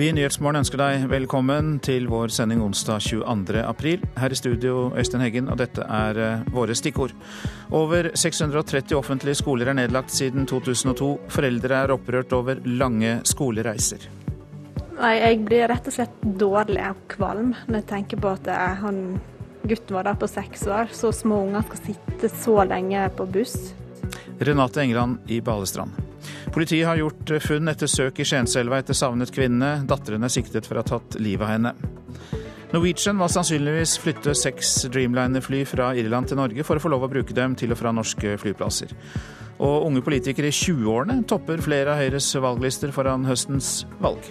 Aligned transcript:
Vi 0.00 0.06
i 0.08 0.12
Nyhetsmorgen 0.16 0.62
ønsker 0.62 0.80
deg 0.80 1.02
velkommen 1.10 1.74
til 1.84 2.06
vår 2.08 2.30
sending 2.32 2.62
onsdag 2.64 3.02
22. 3.04 3.58
april. 3.60 4.06
Her 4.16 4.32
i 4.32 4.38
studio 4.38 4.86
Øystein 4.96 5.20
Heggen, 5.20 5.50
og 5.52 5.58
dette 5.60 5.84
er 5.84 6.20
eh, 6.24 6.46
våre 6.54 6.72
stikkord. 6.78 7.12
Over 7.76 8.08
630 8.16 8.96
offentlige 8.96 9.36
skoler 9.42 9.68
er 9.68 9.76
nedlagt 9.76 10.14
siden 10.14 10.48
2002. 10.48 11.10
Foreldre 11.34 11.82
er 11.82 11.92
opprørt 11.92 12.32
over 12.32 12.62
lange 12.64 13.18
skolereiser. 13.28 14.06
Nei, 14.94 15.12
Jeg 15.18 15.42
blir 15.50 15.68
rett 15.68 15.92
og 15.92 15.96
slett 15.98 16.24
dårlig 16.46 16.80
og 16.86 17.04
kvalm 17.12 17.52
når 17.66 17.82
jeg 17.82 17.88
tenker 17.92 18.24
på 18.24 18.32
at 18.38 18.48
han 18.80 19.20
gutten 19.68 20.00
der 20.00 20.16
på 20.16 20.30
seks 20.32 20.64
år. 20.64 20.96
Så 20.96 21.12
små 21.12 21.42
unger 21.44 21.68
skal 21.68 21.84
sitte 21.90 22.32
så 22.40 22.56
lenge 22.72 23.04
på 23.20 23.28
buss. 23.36 23.74
Renate 24.40 24.82
Engeland 24.82 25.30
i 25.30 25.40
Balestrand. 25.44 25.96
Politiet 26.54 26.86
har 26.88 26.98
gjort 27.00 27.32
funn 27.44 27.68
etter 27.70 27.90
søk 27.90 28.20
i 28.20 28.26
Skienselva 28.26 28.80
etter 28.80 28.96
savnet 28.96 29.32
kvinne. 29.34 29.80
Datteren 29.88 30.24
er 30.24 30.32
siktet 30.32 30.68
for 30.68 30.78
å 30.78 30.84
ha 30.84 30.88
tatt 30.96 31.18
livet 31.20 31.46
av 31.46 31.52
henne. 31.54 31.74
Norwegian 32.70 33.18
må 33.18 33.26
sannsynligvis 33.30 33.96
flytte 33.98 34.34
seks 34.38 34.86
Dreamliner-fly 34.94 35.64
fra 35.66 35.90
Irland 35.98 36.30
til 36.30 36.38
Norge 36.38 36.64
for 36.66 36.78
å 36.78 36.84
få 36.84 36.92
lov 36.92 37.06
å 37.06 37.10
bruke 37.10 37.34
dem 37.34 37.56
til 37.58 37.74
og 37.74 37.80
fra 37.80 37.92
norske 37.94 38.36
flyplasser. 38.38 38.94
Og 39.60 39.90
unge 39.90 40.04
politikere 40.06 40.48
i 40.48 40.56
20-årene 40.56 41.24
topper 41.28 41.60
flere 41.64 41.92
av 41.92 42.00
Høyres 42.00 42.30
valglister 42.40 42.94
foran 42.94 43.26
høstens 43.28 43.80
valg. 44.00 44.30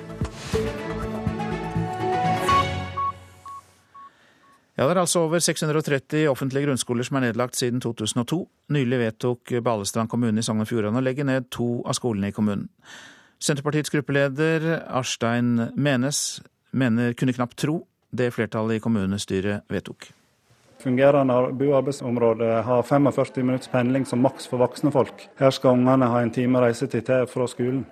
Ja, 4.80 4.86
Det 4.88 4.96
er 4.96 5.02
altså 5.02 5.20
over 5.20 5.40
630 5.40 6.30
offentlige 6.32 6.64
grunnskoler 6.66 7.04
som 7.04 7.18
er 7.18 7.26
nedlagt 7.26 7.58
siden 7.60 7.82
2002. 7.82 8.38
Nylig 8.72 9.00
vedtok 9.00 9.52
Balestrand 9.63 10.08
kommune 10.08 10.40
i 10.40 10.41
Sogn 10.41 10.63
og 10.63 10.70
Fjordane 10.70 11.02
å 11.02 11.04
legge 11.04 11.26
ned 11.27 11.49
to 11.52 11.82
av 11.84 11.98
skolene 11.98 12.30
i 12.32 12.32
kommunen. 12.32 12.70
Senterpartiets 13.44 13.91
gruppeleder 13.91 14.86
Arstein 14.88 15.74
Menes 15.76 16.40
mener 16.71 17.12
kunne 17.12 17.36
knapt 17.36 17.60
tro 17.60 17.82
det 18.16 18.32
flertallet 18.32 18.80
i 18.80 18.86
kommunestyret 18.88 19.68
vedtok. 19.68 20.13
Fungerende 20.80 21.52
bo- 21.52 21.74
og 21.74 21.82
arbeidsområde 21.82 22.64
har 22.64 22.84
45 22.88 23.43
minutts 23.43 23.68
pendling 23.68 24.08
som 24.08 24.24
maks 24.24 24.48
for 24.48 24.64
voksne 24.64 24.96
folk. 24.96 25.27
Her 25.43 25.52
skal 25.52 25.76
ungene 25.76 26.08
ha 26.08 26.24
en 26.24 26.32
time 26.32 26.64
reisetid 26.64 27.04
til 27.04 27.27
fra 27.27 27.52
skolen. 27.52 27.84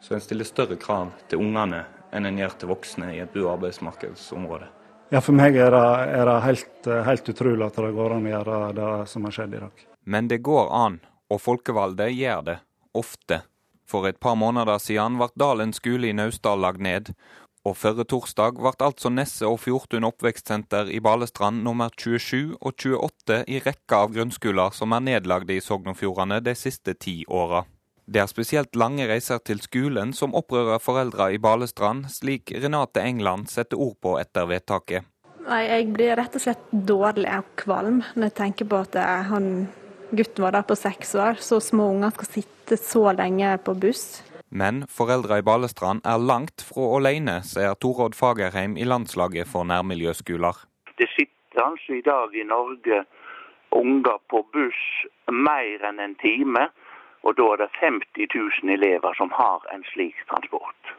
Så 0.00 0.16
en 0.16 0.24
stiller 0.24 0.48
større 0.48 0.80
krav 0.80 1.12
til 1.28 1.44
ungene 1.44 1.84
enn 2.10 2.24
en 2.24 2.38
gjør 2.40 2.56
til 2.56 2.72
voksne 2.72 3.18
i 3.18 3.20
et 3.20 3.34
bo- 3.36 3.50
og 3.50 3.58
arbeidsmarkedsområde. 3.58 4.78
Ja, 5.12 5.20
For 5.20 5.36
meg 5.36 5.58
er 5.60 5.74
det, 5.74 5.86
er 6.16 6.24
det 6.24 6.34
helt, 6.46 6.86
helt, 7.04 7.26
utrolig 7.28 7.66
at 7.66 7.76
det 7.76 7.90
går 7.92 8.14
an 8.14 8.24
å 8.24 8.30
gjøre 8.30 8.58
det 8.78 8.92
som 9.10 9.26
har 9.28 9.34
skjedd 9.36 9.56
i 9.58 9.58
dag. 9.60 9.82
Men 10.08 10.28
det 10.30 10.38
går 10.46 10.70
an, 10.72 10.94
og 11.28 11.42
folkevalgte 11.44 12.06
gjør 12.08 12.46
det. 12.46 12.54
Ofte. 12.96 13.42
For 13.84 14.08
et 14.08 14.16
par 14.24 14.38
måneder 14.40 14.80
siden 14.80 15.18
ble 15.20 15.28
Dalen 15.36 15.74
skole 15.76 16.08
i 16.08 16.16
Naustdal 16.16 16.64
lagt 16.64 16.80
ned. 16.80 17.12
Og 17.68 17.76
forrige 17.76 18.08
torsdag 18.08 18.56
ble 18.56 18.72
altså 18.88 19.12
Nesse 19.12 19.44
og 19.44 19.60
Fjortun 19.60 20.08
oppvekstsenter 20.08 20.88
i 20.88 21.02
Balestrand 21.04 21.60
nummer 21.60 21.92
27 21.92 22.56
og 22.56 22.72
28 22.72 23.42
i 23.52 23.60
rekka 23.68 24.00
av 24.06 24.16
grunnskoler 24.16 24.72
som 24.72 24.96
er 24.96 25.04
nedlagde 25.12 25.58
i 25.58 25.60
Sogn 25.60 25.92
og 25.92 26.00
Fjordane 26.00 26.40
de 26.40 26.56
siste 26.56 26.96
ti 26.96 27.20
åra. 27.28 27.66
Det 28.12 28.20
er 28.20 28.28
spesielt 28.28 28.76
lange 28.76 29.06
reiser 29.08 29.38
til 29.40 29.62
skolen 29.64 30.10
som 30.12 30.34
opprører 30.36 30.82
foreldre 30.84 31.30
i 31.32 31.38
Balestrand, 31.40 32.10
slik 32.12 32.50
Renate 32.60 33.00
England 33.00 33.48
setter 33.48 33.80
ord 33.80 33.94
på 34.04 34.18
etter 34.20 34.50
vedtaket. 34.50 35.06
Nei, 35.46 35.62
Jeg 35.64 35.86
blir 35.94 36.12
rett 36.20 36.36
og 36.36 36.42
slett 36.44 36.66
dårlig 36.72 37.30
og 37.32 37.48
kvalm 37.62 38.02
når 38.12 38.28
jeg 38.28 38.34
tenker 38.40 38.68
på 38.68 38.82
at 38.84 38.98
han 39.30 39.46
gutten 40.12 40.44
var 40.44 40.52
der 40.58 40.66
på 40.68 40.76
seks 40.76 41.14
år. 41.14 41.40
Så 41.40 41.62
små 41.64 41.88
unger 41.94 42.12
skal 42.18 42.28
sitte 42.34 42.76
så 42.76 43.06
lenge 43.16 43.54
på 43.64 43.74
buss. 43.80 44.04
Men 44.50 44.84
foreldre 44.92 45.40
i 45.40 45.46
Balestrand 45.48 46.04
er 46.04 46.20
langt 46.20 46.60
fra 46.68 46.90
alene, 46.98 47.40
sier 47.48 47.72
Torodd 47.80 48.18
Fagerheim 48.18 48.76
i 48.76 48.84
Landslaget 48.84 49.48
for 49.48 49.64
nærmiljøskoler. 49.64 50.60
Det 51.00 51.08
sitter 51.16 51.64
altså 51.64 51.96
i 51.96 52.04
dag 52.04 52.36
i 52.36 52.44
Norge 52.44 53.04
unger 53.72 54.20
på 54.28 54.44
buss 54.52 54.84
mer 55.32 55.88
enn 55.88 56.04
en 56.04 56.18
time 56.20 56.68
og 57.22 57.36
da 57.38 57.46
er 57.52 57.62
det 57.62 57.70
50 57.80 58.28
000 58.34 58.74
elever 58.76 59.14
som 59.18 59.30
har 59.34 59.64
en 59.74 59.84
slik 59.92 60.18
transport. 60.30 60.94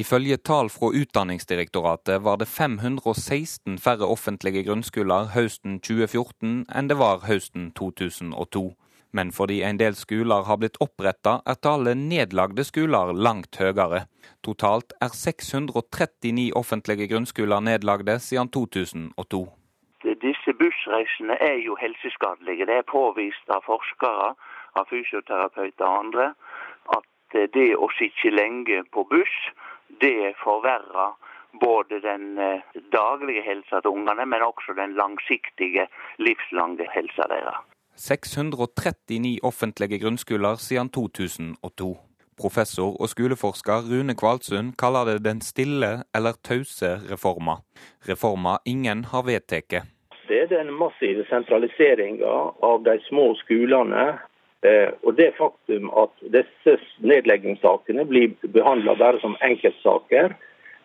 Ifølge 0.00 0.36
tall 0.36 0.70
fra 0.72 0.88
Utdanningsdirektoratet 0.96 2.22
var 2.24 2.36
det 2.40 2.48
516 2.48 3.78
færre 3.78 4.06
offentlige 4.06 4.62
grunnskoler 4.64 5.32
høsten 5.34 5.80
2014 5.80 6.64
enn 6.72 6.88
det 6.88 6.96
var 7.00 7.26
høsten 7.26 7.68
2002. 7.76 8.70
Men 9.12 9.32
fordi 9.34 9.60
en 9.66 9.78
del 9.80 9.96
skoler 9.98 10.46
har 10.46 10.60
blitt 10.62 10.78
oppretta, 10.80 11.40
er 11.44 11.58
tallet 11.58 11.98
nedlagde 11.98 12.64
skoler 12.64 13.12
langt 13.12 13.58
høyere. 13.58 14.04
Totalt 14.46 14.94
er 15.02 15.10
639 15.12 16.52
offentlige 16.54 17.10
grunnskoler 17.10 17.60
nedlagde 17.60 18.20
siden 18.22 18.48
2002. 18.54 19.48
Bussreisene 20.60 21.36
er 21.50 21.58
jo 21.66 21.76
helseskadelige. 21.80 22.66
Det 22.68 22.76
er 22.80 22.92
påvist 22.98 23.54
av 23.56 23.64
forskere 23.70 24.34
av 24.78 24.86
fysioterapeuter 24.92 25.86
og 25.86 25.98
andre 26.04 26.26
at 26.96 27.38
eh, 27.38 27.48
det 27.56 27.70
å 27.76 27.88
sitte 27.98 28.32
lenge 28.34 28.84
på 28.94 29.06
buss, 29.10 29.36
det 30.04 30.34
forverrer 30.44 31.16
både 31.64 32.00
den 32.04 32.38
eh, 32.38 32.62
daglige 32.92 33.42
helsa 33.42 33.80
til 33.80 33.96
ungene, 33.96 34.26
men 34.26 34.44
også 34.46 34.76
den 34.76 34.94
langsiktige, 35.00 35.88
livslange 36.18 36.86
helsa 36.94 37.26
deres. 37.32 37.64
639 38.00 39.40
offentlige 39.42 39.98
grunnskoler 39.98 40.54
siden 40.56 40.88
2002. 40.88 41.90
Professor 42.40 42.94
og 42.96 43.08
skoleforsker 43.12 43.84
Rune 43.90 44.14
Kvalsund 44.16 44.72
kaller 44.80 45.04
det 45.04 45.24
den 45.26 45.42
stille 45.44 45.90
eller 46.14 46.38
tause 46.44 46.94
reforma. 47.10 47.58
Reforma 48.08 48.58
ingen 48.64 49.04
har 49.12 49.26
vedtatt. 49.28 49.99
Er 50.30 50.46
den 50.46 50.72
massive 50.72 51.24
sentraliseringa 51.28 52.34
av 52.62 52.82
de 52.86 52.98
små 53.08 53.32
skolene 53.42 54.18
Eh, 54.62 54.92
og 55.02 55.16
det 55.16 55.32
faktum 55.38 55.88
at 55.96 56.12
disse 56.34 56.74
nedleggingssakene 57.00 58.04
blir 58.04 58.34
behandla 58.52 58.92
bare 59.00 59.20
som 59.22 59.38
enkeltsaker 59.40 60.34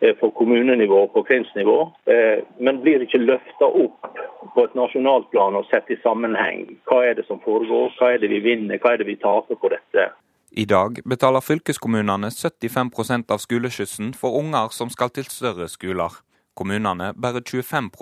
eh, 0.00 0.14
på 0.16 0.30
kommunenivå 0.38 1.02
og 1.04 1.12
på 1.12 1.22
kvinnsnivå, 1.28 1.76
eh, 2.08 2.38
men 2.56 2.80
blir 2.80 3.04
ikke 3.04 3.20
løfta 3.20 3.68
opp 3.68 4.06
på 4.54 4.64
et 4.64 4.78
nasjonalt 4.78 5.28
plan 5.34 5.58
og 5.60 5.68
sett 5.68 5.92
i 5.92 5.98
sammenheng. 6.00 6.78
Hva 6.88 7.02
er 7.04 7.18
det 7.20 7.26
som 7.28 7.42
foregår, 7.44 7.92
hva 7.98 8.14
er 8.14 8.24
det 8.24 8.32
vi 8.32 8.40
vinner, 8.46 8.80
hva 8.80 8.94
er 8.94 9.02
det 9.02 9.10
vi 9.10 9.18
taper 9.20 9.60
på 9.60 9.72
dette? 9.74 10.08
I 10.56 10.64
dag 10.64 11.02
betaler 11.04 11.44
fylkeskommunene 11.44 12.32
75% 12.32 13.28
av 13.34 13.44
skoleskyssen 13.44 14.14
for 14.16 14.40
unger 14.40 14.72
som 14.72 14.88
skal 14.88 15.12
til 15.12 15.28
større 15.28 15.68
skoler. 15.68 16.16
Kommunene 16.56 17.12
bare 17.12 17.44
25 17.44 17.92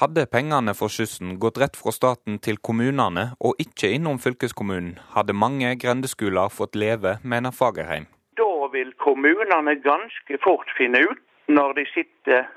hadde 0.00 0.24
pengene 0.32 0.72
for 0.78 0.92
skyssen 0.92 1.36
gått 1.42 1.58
rett 1.62 1.76
fra 1.76 1.92
staten 1.92 2.38
til 2.46 2.58
kommunene 2.68 3.24
og 3.40 3.60
ikke 3.64 3.90
innom 3.96 4.20
fylkeskommunen, 4.22 4.96
hadde 5.14 5.36
mange 5.36 5.74
grendeskoler 5.82 6.52
fått 6.52 6.78
leve, 6.78 7.18
mener 7.22 7.52
Fagerheim. 7.52 8.08
Da 8.40 8.68
vil 8.72 8.92
kommunene 9.04 9.76
ganske 9.84 10.38
fort 10.44 10.70
finne 10.78 11.04
ut, 11.10 11.20
når 11.48 11.76
de 11.78 11.84
sitter 11.92 12.48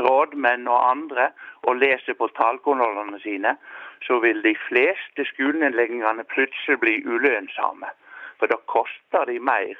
rådmenn 0.00 0.68
og 0.68 0.90
andre 0.90 1.30
og 1.68 1.76
leser 1.76 2.16
på 2.18 2.30
tallkontrollene 2.38 3.20
sine, 3.22 3.54
så 4.06 4.18
vil 4.24 4.42
de 4.42 4.54
fleste 4.68 5.26
skolenedleggingene 5.32 6.24
plutselig 6.34 6.80
bli 6.80 6.96
ulønnsomme. 7.04 7.90
For 8.38 8.50
da 8.50 8.56
koster 8.72 9.28
de 9.28 9.38
mer 9.38 9.76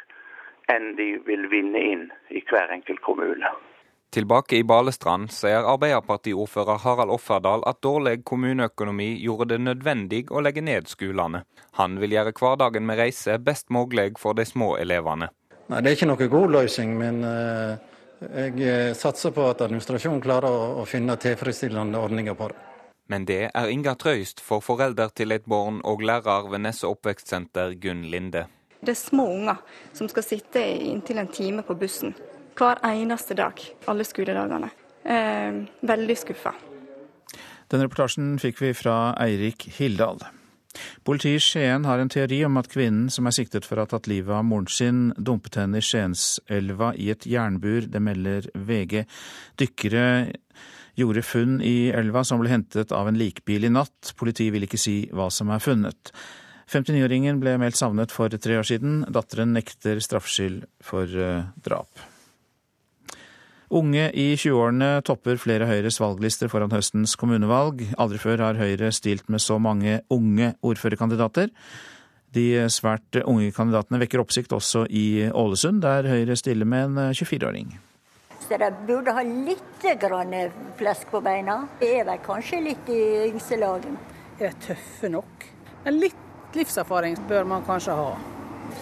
enn 0.71 0.93
de 1.01 1.15
vil 1.27 1.49
vinne 1.51 1.81
inn 1.95 2.07
i 2.31 2.45
hver 2.51 2.71
enkelt 2.75 3.01
kommune. 3.03 3.51
Tilbake 4.11 4.57
i 4.57 4.65
Balestrand 4.65 5.31
sier 5.31 5.63
Arbeiderpartiordfører 5.71 6.81
Harald 6.83 7.13
Offerdal 7.15 7.63
at 7.71 7.79
dårlig 7.87 8.25
kommuneøkonomi 8.27 9.13
gjorde 9.23 9.53
det 9.53 9.59
nødvendig 9.63 10.25
å 10.35 10.41
legge 10.43 10.65
ned 10.67 10.89
skolene. 10.91 11.45
Han 11.79 11.95
vil 12.03 12.17
gjøre 12.17 12.33
hverdagen 12.41 12.89
med 12.89 12.99
reise 12.99 13.37
best 13.39 13.69
mulig 13.71 14.17
for 14.19 14.35
de 14.35 14.43
små 14.49 14.73
elevene. 14.83 15.29
Nei, 15.71 15.83
Det 15.83 15.93
er 15.93 15.95
ikke 15.99 16.09
noe 16.11 16.29
god 16.33 16.55
løsning, 16.57 16.97
men 16.99 17.21
uh, 17.23 17.77
jeg 18.25 18.57
eh, 18.67 18.91
satser 18.99 19.31
på 19.31 19.45
at 19.47 19.63
administrasjonen 19.69 20.19
klarer 20.25 20.51
å, 20.51 20.67
å 20.83 20.89
finne 20.91 21.15
tilfredsstillende 21.15 22.03
ordninger 22.03 22.35
på 22.35 22.51
det. 22.51 22.59
Men 23.15 23.29
det 23.31 23.45
er 23.55 23.71
inga 23.71 23.95
trøyst 23.95 24.43
for 24.43 24.59
forelder 24.59 25.15
til 25.15 25.31
et 25.39 25.47
barn 25.47 25.79
og 25.87 26.03
lærer 26.03 26.51
ved 26.51 26.65
Nesse 26.67 26.91
oppvekstsenter, 26.91 27.79
Gunn 27.79 28.03
Linde. 28.11 28.49
Det 28.83 28.91
er 28.91 28.99
små 28.99 29.31
unger 29.39 29.63
som 29.95 30.11
skal 30.11 30.27
sitte 30.27 30.67
inntil 30.67 31.23
en 31.23 31.31
time 31.31 31.63
på 31.63 31.79
bussen 31.79 32.15
hver 32.59 32.83
eneste 32.87 33.37
dag, 33.39 33.61
alle 33.87 34.07
skoledagene. 34.07 34.71
Eh, 35.05 35.63
veldig 35.87 36.19
skuffa. 36.19 36.55
Den 37.71 37.85
reportasjen 37.85 38.35
fikk 38.43 38.61
vi 38.63 38.75
fra 38.75 39.15
Eirik 39.23 39.69
Hildal. 39.79 40.23
Politiet 41.07 41.41
i 41.41 41.43
Skien 41.43 41.87
har 41.87 41.99
en 41.99 42.11
teori 42.11 42.43
om 42.47 42.59
at 42.61 42.69
kvinnen 42.71 43.09
som 43.11 43.27
er 43.27 43.35
siktet 43.35 43.67
for 43.67 43.79
å 43.79 43.87
ha 43.87 43.91
tatt 43.91 44.09
livet 44.11 44.35
av 44.37 44.45
moren 44.47 44.71
sin, 44.71 45.01
dumpet 45.19 45.59
henne 45.59 45.81
i 45.81 45.85
Skienselva 45.85 46.93
i 46.95 47.11
et 47.15 47.27
jernbur. 47.27 47.89
Det 47.91 48.03
melder 48.03 48.47
VG. 48.55 49.05
Dykkere 49.59 50.05
gjorde 50.99 51.25
funn 51.27 51.59
i 51.65 51.91
elva 51.95 52.23
som 52.27 52.43
ble 52.43 52.53
hentet 52.53 52.95
av 52.95 53.09
en 53.11 53.19
likbil 53.19 53.67
i 53.67 53.73
natt. 53.73 54.15
Politiet 54.19 54.55
vil 54.55 54.67
ikke 54.67 54.81
si 54.81 55.03
hva 55.15 55.31
som 55.35 55.51
er 55.55 55.63
funnet. 55.65 56.13
59-åringen 56.71 57.41
ble 57.43 57.57
meldt 57.59 57.81
savnet 57.81 58.15
for 58.15 58.31
tre 58.31 58.61
år 58.61 58.67
siden. 58.67 59.03
Datteren 59.11 59.57
nekter 59.57 59.99
straffskyld 60.03 60.69
for 60.87 61.11
uh, 61.11 61.51
drap. 61.65 61.91
Unge 63.71 64.09
i 64.19 64.33
20-årene 64.35 64.99
topper 65.07 65.39
flere 65.39 65.69
Høyres 65.69 66.01
valglister 66.03 66.51
foran 66.51 66.73
høstens 66.75 67.13
kommunevalg. 67.15 67.85
Aldri 68.03 68.19
før 68.19 68.43
har 68.43 68.59
Høyre 68.59 68.89
stilt 68.91 69.29
med 69.31 69.39
så 69.45 69.61
mange 69.63 70.01
unge 70.11 70.57
ordførerkandidater. 70.67 71.53
De 72.35 72.47
svært 72.67 73.21
unge 73.23 73.53
kandidatene 73.55 74.01
vekker 74.03 74.25
oppsikt 74.25 74.57
også 74.59 74.89
i 74.91 75.29
Ålesund, 75.31 75.85
der 75.87 76.11
Høyre 76.11 76.35
stiller 76.39 76.67
med 76.67 76.99
en 76.99 77.15
24-åring. 77.15 77.71
De 78.51 78.73
burde 78.89 79.15
ha 79.15 79.23
litt 79.23 79.87
flesk 80.81 81.15
på 81.15 81.23
beina. 81.23 81.61
Det 81.79 81.95
er 82.01 82.11
vel 82.11 82.19
kanskje 82.27 82.65
litt 82.67 82.91
i 82.91 83.01
yngste 83.29 83.61
laget. 83.63 84.19
Er 84.43 84.59
tøffe 84.67 85.15
nok. 85.15 85.47
Men 85.85 86.03
litt 86.03 86.59
livserfaring 86.59 87.15
bør 87.31 87.47
man 87.47 87.63
kanskje 87.63 87.95
ha. 87.95 88.13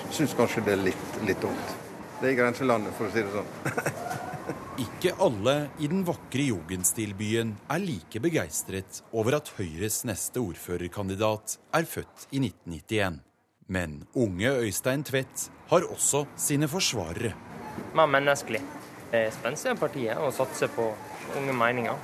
Syns 0.09 0.33
kanskje 0.39 0.65
det 0.65 0.79
er 0.79 0.85
litt, 0.89 1.09
litt 1.29 1.45
ungt. 1.45 1.81
Det 2.23 2.31
er 2.31 2.33
i 2.33 2.39
grenselandet, 2.41 2.97
for 2.97 3.11
å 3.11 3.13
si 3.13 3.21
det 3.21 3.37
sånn. 3.37 4.07
Ikke 4.79 5.11
alle 5.19 5.71
i 5.83 5.89
den 5.91 6.05
vakre 6.07 6.45
jugendstilbyen 6.53 7.49
er 7.67 7.81
like 7.83 8.21
begeistret 8.23 9.01
over 9.11 9.35
at 9.41 9.49
Høyres 9.57 10.05
neste 10.07 10.39
ordførerkandidat 10.39 11.57
er 11.75 11.89
født 11.91 12.29
i 12.31 12.39
1991. 12.45 13.19
Men 13.67 13.97
unge 14.15 14.53
Øystein 14.63 15.03
Tvedt 15.03 15.49
har 15.73 15.83
også 15.83 16.25
sine 16.37 16.69
forsvarere. 16.69 17.33
Mer 17.95 18.07
menneskelig. 18.07 18.63
Spenstig 19.11 19.75
av 19.75 19.83
partiet 19.83 20.23
å 20.23 20.31
satse 20.31 20.71
på 20.71 20.87
unge 21.41 21.59
meninger. 21.59 21.99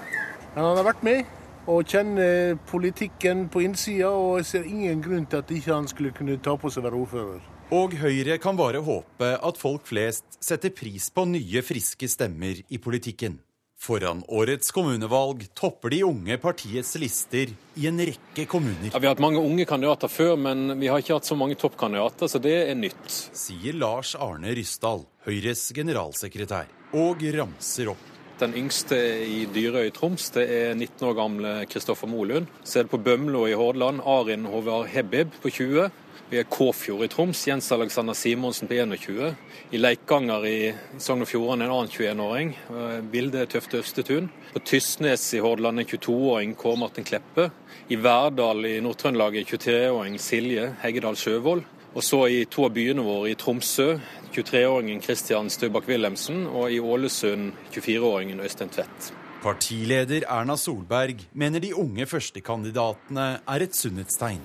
Han 0.58 0.66
har 0.74 0.82
vært 0.90 1.06
med 1.06 1.22
og 1.70 1.86
kjenner 1.86 2.58
politikken 2.66 3.46
på 3.54 3.62
innsida, 3.68 4.10
og 4.10 4.40
jeg 4.42 4.50
ser 4.50 4.66
ingen 4.66 5.02
grunn 5.02 5.30
til 5.30 5.44
at 5.44 5.54
ikke 5.54 5.78
han 5.78 5.86
skulle 5.88 6.10
kunne 6.10 6.42
ta 6.42 6.58
på 6.58 6.74
seg 6.74 6.82
å 6.82 6.90
være 6.90 7.04
ordfører. 7.06 7.50
Og 7.74 7.94
Høyre 7.98 8.36
kan 8.38 8.54
bare 8.54 8.78
håpe 8.84 9.28
at 9.34 9.56
folk 9.58 9.88
flest 9.88 10.36
setter 10.38 10.70
pris 10.70 11.08
på 11.10 11.24
nye, 11.26 11.62
friske 11.64 12.06
stemmer 12.06 12.60
i 12.70 12.78
politikken. 12.78 13.40
Foran 13.82 14.20
årets 14.30 14.70
kommunevalg 14.72 15.42
topper 15.58 15.90
de 15.90 16.04
unge 16.06 16.36
partiets 16.38 16.94
lister 17.02 17.50
i 17.74 17.88
en 17.90 17.98
rekke 17.98 18.46
kommuner. 18.46 18.92
Ja, 18.92 19.00
vi 19.00 19.08
har 19.08 19.16
hatt 19.16 19.24
mange 19.24 19.42
unge 19.42 19.66
kandidater 19.66 20.12
før, 20.12 20.36
men 20.38 20.76
vi 20.78 20.92
har 20.92 21.02
ikke 21.02 21.16
hatt 21.16 21.26
så 21.26 21.36
mange 21.40 21.58
toppkandidater, 21.58 22.30
så 22.30 22.38
det 22.38 22.54
er 22.60 22.78
nytt. 22.78 23.10
Sier 23.34 23.74
Lars 23.74 24.14
Arne 24.14 24.54
Ryssdal, 24.54 25.02
Høyres 25.26 25.66
generalsekretær, 25.74 26.70
og 26.94 27.26
ramser 27.34 27.90
opp. 27.96 28.10
Den 28.38 28.54
yngste 28.58 28.96
i 29.24 29.44
Dyrøy 29.50 29.88
i 29.88 29.92
Troms 29.94 30.30
det 30.34 30.46
er 30.50 30.72
19 30.74 31.04
år 31.10 31.18
gamle 31.18 31.52
Kristoffer 31.70 32.10
Molund. 32.10 32.48
Så 32.62 32.80
er 32.80 32.86
det 32.86 32.94
på 32.94 33.02
Bømlo 33.02 33.44
i 33.50 33.54
Hordaland 33.58 34.02
Arin 34.02 34.46
Håvard 34.50 34.88
Hebib 34.90 35.34
på 35.42 35.52
20. 35.54 35.90
Vi 36.34 36.40
er 36.40 36.48
Kåfjord 36.50 37.04
i 37.04 37.06
Troms, 37.06 37.44
Jens 37.46 37.68
Alexander 37.70 38.14
Simonsen 38.18 38.66
på 38.66 38.74
21. 38.74 39.36
I 39.70 39.78
Leikanger 39.78 40.46
i 40.48 40.56
Sogn 40.98 41.22
og 41.22 41.28
Fjordane 41.30 41.68
en 41.68 41.74
annen 41.76 41.92
21-åring, 41.92 42.50
eh, 42.74 42.96
Vilde 43.12 43.44
Tøfte 43.46 43.78
Østetun. 43.78 44.26
På 44.50 44.64
Tysnes 44.66 45.28
i 45.38 45.44
Hordaland 45.44 45.84
en 45.84 45.86
22-åring, 45.86 46.56
Kåre 46.58 46.80
Martin 46.82 47.06
Kleppe. 47.06 47.52
I 47.86 48.00
Verdal 48.02 48.66
i 48.66 48.74
Nord-Trøndelag 48.82 49.38
23-åring 49.46 50.18
Silje 50.18 50.72
Heggedal 50.82 51.14
Sjøvold. 51.14 51.62
Og 51.94 52.02
så 52.02 52.24
i 52.26 52.44
to 52.50 52.66
av 52.66 52.74
byene 52.74 53.06
våre, 53.06 53.30
i 53.30 53.38
Tromsø, 53.38 53.92
23-åringen 54.34 55.06
Christian 55.06 55.46
Støbakk 55.46 55.86
Wilhelmsen, 55.86 56.48
og 56.50 56.66
i 56.74 56.82
Ålesund 56.82 57.52
24-åringen 57.70 58.42
Øystein 58.42 58.74
Tvedt. 58.74 59.12
Partileder 59.44 60.26
Erna 60.26 60.56
Solberg 60.56 61.28
mener 61.32 61.62
de 61.62 61.76
unge 61.78 62.10
førstekandidatene 62.10 63.26
er 63.46 63.68
et 63.68 63.76
sunnhetstegn. 63.76 64.40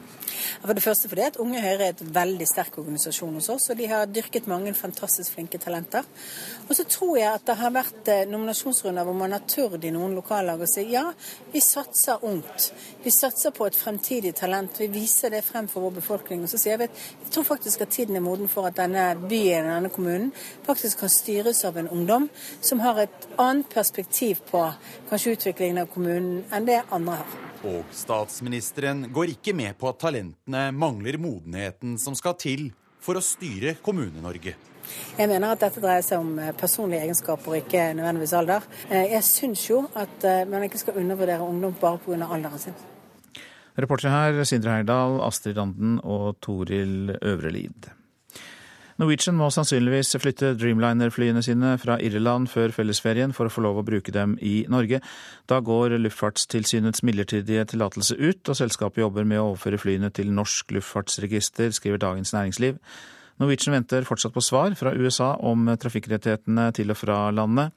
For 0.62 0.76
det 0.76 0.84
første 0.84 1.10
fordi 1.10 1.26
at 1.26 1.40
Unge 1.42 1.62
Høyre 1.64 1.88
er 1.88 1.94
et 1.94 2.04
veldig 2.16 2.48
sterk 2.50 2.78
organisasjon 2.81 3.38
hos 3.40 3.50
oss, 3.54 3.70
og 3.72 3.80
de 3.80 3.88
har 3.90 4.10
dyrket 4.12 4.50
mange 4.52 4.74
fantastisk 4.78 5.36
flinke 5.36 5.60
talenter. 5.62 6.08
Og 6.68 6.76
så 6.78 6.86
tror 6.90 7.18
jeg 7.18 7.30
at 7.31 7.46
det 7.48 7.58
har 7.60 7.74
vært 7.74 8.12
eh, 8.12 8.26
nominasjonsrunder 8.30 9.08
hvor 9.08 9.18
man 9.18 9.36
har 9.36 9.46
turt 9.50 9.84
i 9.86 9.94
noen 9.96 10.16
lokallag 10.18 10.62
å 10.64 10.70
si 10.70 10.86
ja, 10.94 11.06
vi 11.54 11.62
satser 11.64 12.26
ungt. 12.28 12.70
Vi 13.04 13.14
satser 13.14 13.54
på 13.56 13.68
et 13.68 13.78
fremtidig 13.78 14.34
talent. 14.38 14.80
Vi 14.80 14.90
viser 14.92 15.34
det 15.34 15.44
frem 15.48 15.70
for 15.72 15.88
vår 15.88 15.98
befolkning. 16.00 16.44
Og 16.44 16.52
så 16.52 16.62
sier 16.62 16.76
jeg 16.76 16.90
at 16.90 17.04
jeg 17.26 17.34
tror 17.36 17.48
faktisk 17.54 17.86
at 17.86 17.94
tiden 17.96 18.20
er 18.20 18.26
moden 18.26 18.52
for 18.52 18.70
at 18.70 18.78
denne 18.80 19.12
byen, 19.22 19.70
denne 19.70 19.94
kommunen, 19.94 20.34
faktisk 20.68 21.04
kan 21.04 21.14
styres 21.14 21.64
av 21.66 21.80
en 21.80 21.90
ungdom 21.90 22.30
som 22.62 22.84
har 22.86 23.06
et 23.06 23.30
annet 23.38 23.70
perspektiv 23.74 24.44
på 24.52 24.66
kanskje 25.10 25.38
utviklingen 25.38 25.84
av 25.86 25.94
kommunen 25.94 26.44
enn 26.54 26.68
det 26.70 26.84
andre 26.92 27.22
har. 27.22 27.49
Og 27.67 27.83
statsministeren 27.91 29.09
går 29.11 29.33
ikke 29.33 29.53
med 29.57 29.75
på 29.79 29.89
at 29.89 30.00
talentene 30.00 30.69
mangler 30.71 31.17
modenheten 31.19 31.97
som 32.00 32.15
skal 32.15 32.38
til 32.39 32.69
for 33.03 33.19
å 33.19 33.23
styre 33.23 33.75
Kommune-Norge. 33.83 34.56
Jeg 35.19 35.29
mener 35.29 35.53
at 35.53 35.61
dette 35.61 35.81
dreier 35.83 36.06
seg 36.06 36.23
om 36.23 36.31
eh, 36.41 36.53
personlige 36.57 37.03
egenskaper, 37.06 37.59
ikke 37.59 37.83
nødvendigvis 38.00 38.33
alder. 38.39 38.65
Eh, 38.88 39.11
jeg 39.11 39.27
syns 39.27 39.65
jo 39.67 39.83
at 39.94 40.25
eh, 40.25 40.47
man 40.50 40.65
ikke 40.65 40.81
skal 40.81 40.97
undervurdere 41.01 41.45
ungdom 41.45 41.75
bare 41.81 42.01
pga. 42.06 42.25
alderen 42.25 42.63
sin. 42.63 42.79
Reportere 43.79 44.11
her 44.11 44.44
Sindre 44.50 44.73
Heyerdahl, 44.73 45.19
Astrid 45.27 45.59
Randen 45.59 46.00
og 46.03 46.39
Toril 46.41 47.13
Øvrelid. 47.21 47.91
Norwegian 49.00 49.38
må 49.40 49.48
sannsynligvis 49.48 50.18
flytte 50.19 50.50
Dreamliner-flyene 50.60 51.40
sine 51.46 51.78
fra 51.80 51.96
Irland 52.04 52.50
før 52.51 52.74
fellesferien 52.75 53.31
for 53.36 53.48
å 53.48 53.54
få 53.54 53.63
lov 53.63 53.78
å 53.80 53.84
bruke 53.88 54.12
dem 54.12 54.34
i 54.44 54.66
Norge. 54.68 55.00
Da 55.48 55.62
går 55.63 55.96
Luftfartstilsynets 56.04 57.06
midlertidige 57.07 57.63
tillatelse 57.72 58.18
ut, 58.19 58.42
og 58.44 58.60
selskapet 58.60 59.00
jobber 59.06 59.24
med 59.24 59.40
å 59.40 59.54
overføre 59.54 59.80
flyene 59.80 60.12
til 60.12 60.34
Norsk 60.36 60.75
luftfartsregister, 60.75 61.72
skriver 61.72 62.04
Dagens 62.04 62.36
Næringsliv. 62.36 62.75
Norwegian 63.40 63.78
venter 63.78 64.04
fortsatt 64.04 64.36
på 64.36 64.44
svar 64.44 64.75
fra 64.75 64.92
USA 64.92 65.30
om 65.48 65.72
trafikkrettighetene 65.80 66.68
til 66.75 66.92
og 66.92 67.00
fra 67.00 67.22
landet. 67.31 67.72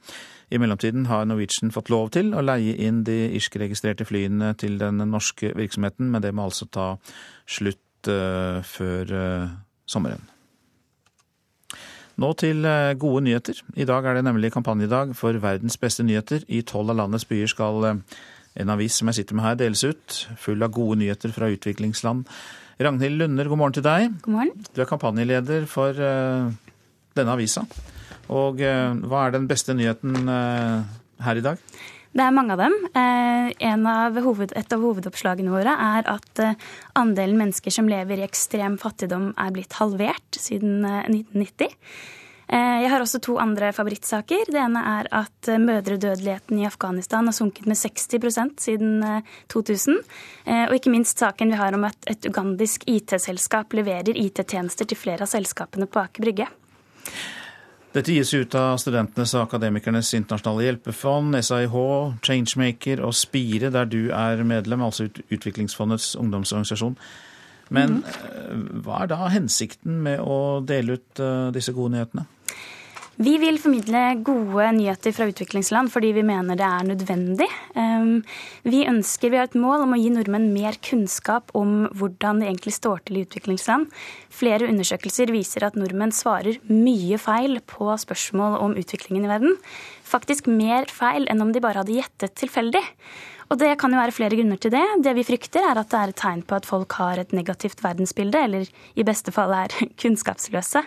I 0.50 0.58
mellomtiden 0.58 1.06
har 1.06 1.30
Norwegian 1.30 1.70
fått 1.70 1.94
lov 1.94 2.10
til 2.18 2.34
å 2.34 2.42
leie 2.42 2.74
inn 2.82 3.04
de 3.06 3.28
irsk-registrerte 3.38 4.10
flyene 4.10 4.56
til 4.58 4.74
den 4.82 4.98
norske 5.14 5.54
virksomheten, 5.54 6.10
men 6.10 6.26
det 6.26 6.34
må 6.34 6.50
altså 6.50 6.66
ta 6.66 6.90
slutt 7.46 8.10
uh, 8.10 8.58
før 8.66 9.14
uh, 9.14 9.50
sommeren. 9.86 10.31
Nå 12.22 12.28
til 12.38 12.66
eh, 12.68 12.94
gode 13.00 13.24
nyheter. 13.26 13.58
I 13.74 13.86
dag 13.88 14.06
er 14.06 14.18
det 14.18 14.26
nemlig 14.26 14.52
kampanjedag 14.54 15.16
for 15.18 15.34
verdens 15.42 15.78
beste 15.80 16.04
nyheter. 16.06 16.44
I 16.46 16.60
tolv 16.66 16.92
av 16.92 17.00
landets 17.00 17.26
byer 17.26 17.50
skal 17.50 17.86
eh, 17.88 18.18
en 18.62 18.70
avis 18.74 18.98
som 19.00 19.10
jeg 19.10 19.22
sitter 19.22 19.38
med 19.38 19.46
her, 19.48 19.56
deles 19.58 19.82
ut. 19.82 20.18
Full 20.44 20.62
av 20.62 20.74
gode 20.76 21.00
nyheter 21.00 21.32
fra 21.34 21.48
utviklingsland. 21.50 22.28
Ragnhild 22.82 23.18
Lunder, 23.18 23.50
god 23.50 23.60
morgen 23.62 23.78
til 23.78 23.86
deg. 23.86 24.12
God 24.26 24.36
morgen. 24.36 24.68
Du 24.70 24.82
er 24.82 24.90
kampanjeleder 24.90 25.66
for 25.70 25.96
uh, 25.96 26.50
denne 27.16 27.34
avisa. 27.34 27.62
Og 28.32 28.62
hva 28.62 29.26
er 29.26 29.34
den 29.34 29.48
beste 29.50 29.74
nyheten 29.76 30.30
her 30.30 31.38
i 31.38 31.44
dag? 31.44 31.60
Det 32.12 32.20
er 32.20 32.34
mange 32.36 32.52
av 32.52 32.60
dem. 32.60 32.74
Eh, 32.92 33.76
av 33.88 34.18
hoved, 34.20 34.52
et 34.56 34.72
av 34.74 34.82
hovedoppslagene 34.84 35.52
våre 35.52 35.72
er 35.72 36.08
at 36.12 36.42
eh, 36.44 36.58
andelen 36.98 37.38
mennesker 37.40 37.72
som 37.72 37.88
lever 37.88 38.20
i 38.20 38.26
ekstrem 38.26 38.76
fattigdom 38.80 39.30
er 39.40 39.54
blitt 39.54 39.78
halvert 39.78 40.36
siden 40.36 40.84
1990. 40.84 41.72
Eh, 42.52 42.78
jeg 42.84 42.90
har 42.92 43.00
også 43.00 43.20
to 43.24 43.38
andre 43.40 43.70
favorittsaker. 43.72 44.50
Det 44.52 44.60
ene 44.60 44.82
er 44.92 45.08
at 45.22 45.52
mødredødeligheten 45.62 46.60
i 46.60 46.66
Afghanistan 46.68 47.28
har 47.28 47.36
sunket 47.36 47.68
med 47.70 47.80
60% 47.80 48.60
siden 48.60 49.22
2000. 49.48 50.02
Og 50.68 50.74
ikke 50.76 50.92
minst 50.92 51.22
saken 51.22 51.54
vi 51.54 51.60
har 51.60 51.72
om 51.72 51.86
at 51.88 52.10
et 52.10 52.26
ugandisk 52.28 52.84
IT-selskap 52.90 53.72
leverer 53.72 54.12
IT-tjenester 54.12 54.84
til 54.84 55.00
flere 55.00 55.24
av 55.24 55.32
selskapene 55.32 55.88
på 55.88 56.02
Aker 56.02 56.26
Brygge. 56.26 56.50
Dette 57.92 58.14
gis 58.14 58.30
ut 58.32 58.54
av 58.56 58.78
Studentenes 58.80 59.34
og 59.36 59.50
Akademikernes 59.50 60.14
internasjonale 60.16 60.64
hjelpefond, 60.64 61.36
SIH, 61.44 61.74
Changemaker 62.24 63.02
og 63.04 63.12
Spire, 63.12 63.68
der 63.74 63.84
du 63.84 64.06
er 64.16 64.40
medlem, 64.48 64.80
altså 64.86 65.10
Utviklingsfondets 65.28 66.14
ungdomsorganisasjon. 66.16 66.96
Men 67.72 67.98
mm. 68.00 68.80
hva 68.86 69.02
er 69.02 69.10
da 69.12 69.28
hensikten 69.32 70.00
med 70.06 70.24
å 70.24 70.62
dele 70.64 70.96
ut 70.96 71.20
eh, 71.20 71.50
disse 71.52 71.74
gode 71.76 71.92
nyhetene? 71.98 72.24
Vi 73.22 73.34
vil 73.36 73.58
formidle 73.60 74.00
gode 74.24 74.70
nyheter 74.72 75.12
fra 75.12 75.26
utviklingsland 75.28 75.92
fordi 75.92 76.14
vi 76.16 76.24
mener 76.24 76.56
det 76.56 76.64
er 76.64 76.86
nødvendig. 76.88 77.48
Ehm, 77.76 78.22
vi 78.64 78.86
ønsker, 78.88 79.30
vi 79.30 79.36
har 79.36 79.50
et 79.50 79.58
mål 79.58 79.84
om 79.84 79.92
å 79.92 79.98
gi 80.00 80.08
nordmenn 80.14 80.48
mer 80.54 80.78
kunnskap 80.80 81.52
om 81.54 81.90
hvordan 81.92 82.40
det 82.40 82.48
egentlig 82.48 82.72
står 82.78 83.04
til 83.04 83.20
i 83.20 83.24
utviklingsland. 83.26 83.92
Flere 84.32 84.70
undersøkelser 84.72 85.30
viser 85.34 85.68
at 85.68 85.76
nordmenn 85.76 86.14
svarer 86.16 86.56
mye 86.72 87.20
feil 87.20 87.60
på 87.68 87.92
spørsmål 88.00 88.56
om 88.64 88.78
utviklingen 88.80 89.28
i 89.28 89.34
verden. 89.34 89.60
Faktisk 90.08 90.48
mer 90.48 90.88
feil 90.88 91.28
enn 91.28 91.44
om 91.44 91.52
de 91.52 91.62
bare 91.62 91.84
hadde 91.84 92.00
gjettet 92.00 92.34
tilfeldig. 92.40 92.82
Og 93.52 93.58
det 93.60 93.74
kan 93.76 93.92
jo 93.92 93.98
være 94.00 94.14
flere 94.16 94.36
grunner 94.38 94.56
til 94.56 94.72
det. 94.72 94.82
Det 95.04 95.12
vi 95.12 95.26
frykter, 95.28 95.66
er 95.68 95.76
at 95.76 95.90
det 95.92 95.98
er 95.98 96.12
et 96.14 96.16
tegn 96.16 96.40
på 96.48 96.56
at 96.56 96.64
folk 96.64 96.94
har 96.96 97.20
et 97.20 97.34
negativt 97.36 97.82
verdensbilde, 97.84 98.40
eller 98.46 98.68
i 98.96 99.04
beste 99.04 99.34
fall 99.34 99.52
er 99.52 99.74
kunnskapsløse. 100.00 100.80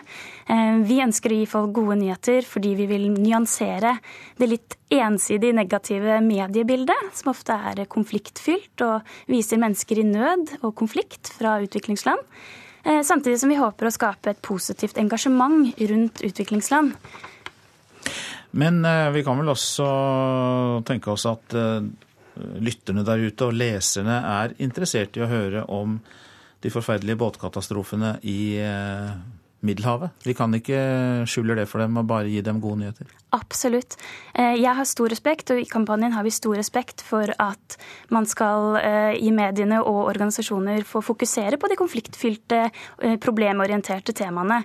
Eh, 0.50 0.78
vi 0.88 0.98
ønsker 1.04 1.30
å 1.30 1.36
gi 1.38 1.44
folk 1.50 1.70
gode 1.76 2.00
nyheter 2.00 2.42
fordi 2.46 2.72
vi 2.80 2.88
vil 2.90 3.04
nyansere 3.14 3.92
det 4.40 4.48
litt 4.50 4.74
ensidig 4.90 5.52
negative 5.54 6.18
mediebildet, 6.26 7.12
som 7.14 7.30
ofte 7.30 7.54
er 7.70 7.84
konfliktfylt 7.90 8.82
og 8.86 9.12
viser 9.30 9.62
mennesker 9.62 10.02
i 10.02 10.06
nød 10.08 10.56
og 10.64 10.74
konflikt 10.80 11.30
fra 11.36 11.60
utviklingsland. 11.62 12.18
Eh, 12.82 13.04
samtidig 13.06 13.38
som 13.44 13.52
vi 13.52 13.60
håper 13.60 13.86
å 13.86 13.94
skape 13.94 14.32
et 14.34 14.42
positivt 14.42 14.98
engasjement 14.98 15.70
rundt 15.92 16.24
utviklingsland. 16.26 16.98
Men 18.58 18.82
eh, 18.82 19.12
vi 19.14 19.22
kan 19.22 19.38
vel 19.38 19.54
også 19.54 19.86
tenke 20.90 21.14
oss 21.14 21.28
at 21.30 21.54
lytterne 22.36 23.04
der 23.06 23.22
ute 23.26 23.48
og 23.48 23.56
leserne 23.56 24.20
er 24.28 24.54
interessert 24.62 25.16
i 25.16 25.24
å 25.24 25.30
høre 25.30 25.64
om 25.72 25.98
de 26.64 26.72
forferdelige 26.72 27.20
båtkatastrofene 27.20 28.16
i 28.26 28.56
eh, 28.62 29.12
Middelhavet. 29.66 30.14
Vi 30.24 30.34
kan 30.38 30.54
ikke 30.56 30.80
skjule 31.28 31.56
det 31.58 31.68
for 31.70 31.82
dem 31.82 31.98
og 32.00 32.08
bare 32.08 32.30
gi 32.30 32.42
dem 32.44 32.60
gode 32.62 32.84
nyheter. 32.84 33.10
Absolutt. 33.34 33.96
Eh, 34.34 34.54
jeg 34.60 34.72
har 34.78 34.86
stor 34.86 35.10
respekt, 35.10 35.50
og 35.50 35.60
i 35.60 35.68
kampanjen 35.68 36.14
har 36.14 36.24
vi 36.24 36.32
stor 36.34 36.56
respekt 36.56 37.02
for 37.04 37.28
at 37.42 37.76
man 38.14 38.26
skal 38.28 38.78
eh, 38.78 39.16
i 39.18 39.32
mediene 39.34 39.80
og 39.82 40.06
organisasjoner 40.12 40.86
få 40.86 41.02
fokusere 41.04 41.58
på 41.60 41.70
de 41.70 41.78
konfliktfylte, 41.78 42.62
eh, 43.02 43.16
problemorienterte 43.20 44.14
temaene. 44.16 44.62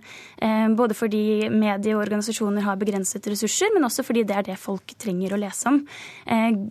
Både 0.77 0.95
fordi 0.97 1.49
medie 1.51 1.93
og 1.95 2.01
organisasjoner 2.03 2.63
har 2.65 2.77
begrenset 2.79 3.25
ressurser, 3.29 3.69
men 3.73 3.85
også 3.85 4.03
fordi 4.05 4.23
det 4.27 4.37
er 4.37 4.45
det 4.49 4.57
folk 4.59 4.93
trenger 4.99 5.35
å 5.35 5.39
lese 5.39 5.69
om. 5.69 5.79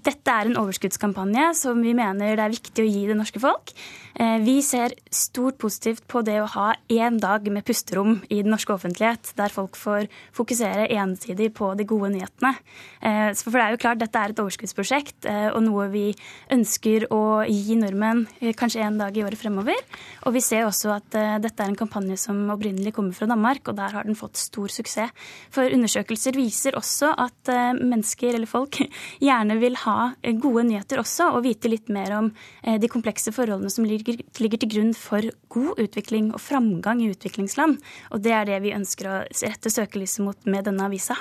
Dette 0.02 0.34
er 0.34 0.48
en 0.48 0.58
overskuddskampanje 0.58 1.44
som 1.58 1.78
vi 1.82 1.94
mener 1.96 2.34
det 2.34 2.44
er 2.44 2.54
viktig 2.54 2.84
å 2.84 2.88
gi 2.88 3.04
det 3.10 3.18
norske 3.18 3.42
folk. 3.42 3.74
Vi 4.18 4.56
ser 4.64 4.92
stort 5.14 5.58
positivt 5.62 6.06
på 6.10 6.20
det 6.26 6.36
å 6.42 6.48
ha 6.56 6.66
én 6.90 7.18
dag 7.22 7.46
med 7.52 7.64
pusterom 7.66 8.18
i 8.28 8.40
den 8.42 8.50
norske 8.52 8.74
offentlighet, 8.74 9.32
der 9.38 9.52
folk 9.54 9.78
får 9.78 10.08
fokusere 10.36 10.88
ensidig 10.98 11.50
på 11.56 11.72
de 11.78 11.86
gode 11.88 12.10
nyhetene. 12.14 12.52
Eh, 13.00 13.30
for 13.36 13.56
det 13.56 13.64
er 13.64 13.74
jo 13.74 13.80
klart, 13.80 14.00
dette 14.00 14.20
er 14.20 14.32
et 14.32 14.42
overskuddsprosjekt 14.42 15.28
eh, 15.30 15.48
og 15.54 15.62
noe 15.64 15.88
vi 15.92 16.04
ønsker 16.52 17.06
å 17.14 17.42
gi 17.48 17.76
nordmenn 17.80 18.26
eh, 18.40 18.54
kanskje 18.56 18.82
en 18.84 18.98
dag 19.00 19.16
i 19.16 19.24
året 19.24 19.40
fremover. 19.40 19.78
Og 20.26 20.36
vi 20.36 20.42
ser 20.44 20.66
også 20.66 20.92
at 20.96 21.08
dette 21.42 21.62
er 21.62 21.70
en 21.70 21.78
kampanje 21.78 22.18
som 22.20 22.42
opprinnelig 22.52 22.92
kommer 22.96 23.16
fra 23.16 23.28
Danmark, 23.30 23.68
og 23.70 23.78
der 23.78 23.94
har 23.96 24.06
den 24.06 24.18
fått 24.18 24.40
stor 24.40 24.70
suksess. 24.72 25.14
For 25.54 25.70
undersøkelser 25.72 26.36
viser 26.36 26.76
også 26.78 27.12
at 27.18 27.50
mennesker 27.78 28.36
eller 28.36 28.50
folk 28.50 28.76
gjerne 29.26 29.56
vil 29.60 29.78
ha 29.84 30.12
gode 30.42 30.66
nyheter 30.68 31.00
også, 31.00 31.30
og 31.34 31.44
vite 31.46 31.70
litt 31.72 31.88
mer 31.92 32.12
om 32.18 32.30
de 32.60 32.90
komplekse 32.90 33.32
forholdene 33.34 33.72
som 33.72 33.86
ligger, 33.88 33.99
ligger 34.06 34.60
til 34.62 34.72
grunn 34.72 34.94
for 34.96 35.26
god 35.52 35.82
utvikling 35.84 36.32
og 36.34 36.42
framgang 36.42 37.02
i 37.04 37.10
utviklingsland. 37.12 37.78
Og 38.10 38.24
det 38.24 38.34
er 38.36 38.48
det 38.48 38.62
vi 38.64 38.74
ønsker 38.76 39.10
å 39.10 39.20
rette 39.28 39.72
søkelyset 39.72 40.24
mot 40.26 40.50
med 40.50 40.68
denne 40.68 40.88
avisa. 40.88 41.18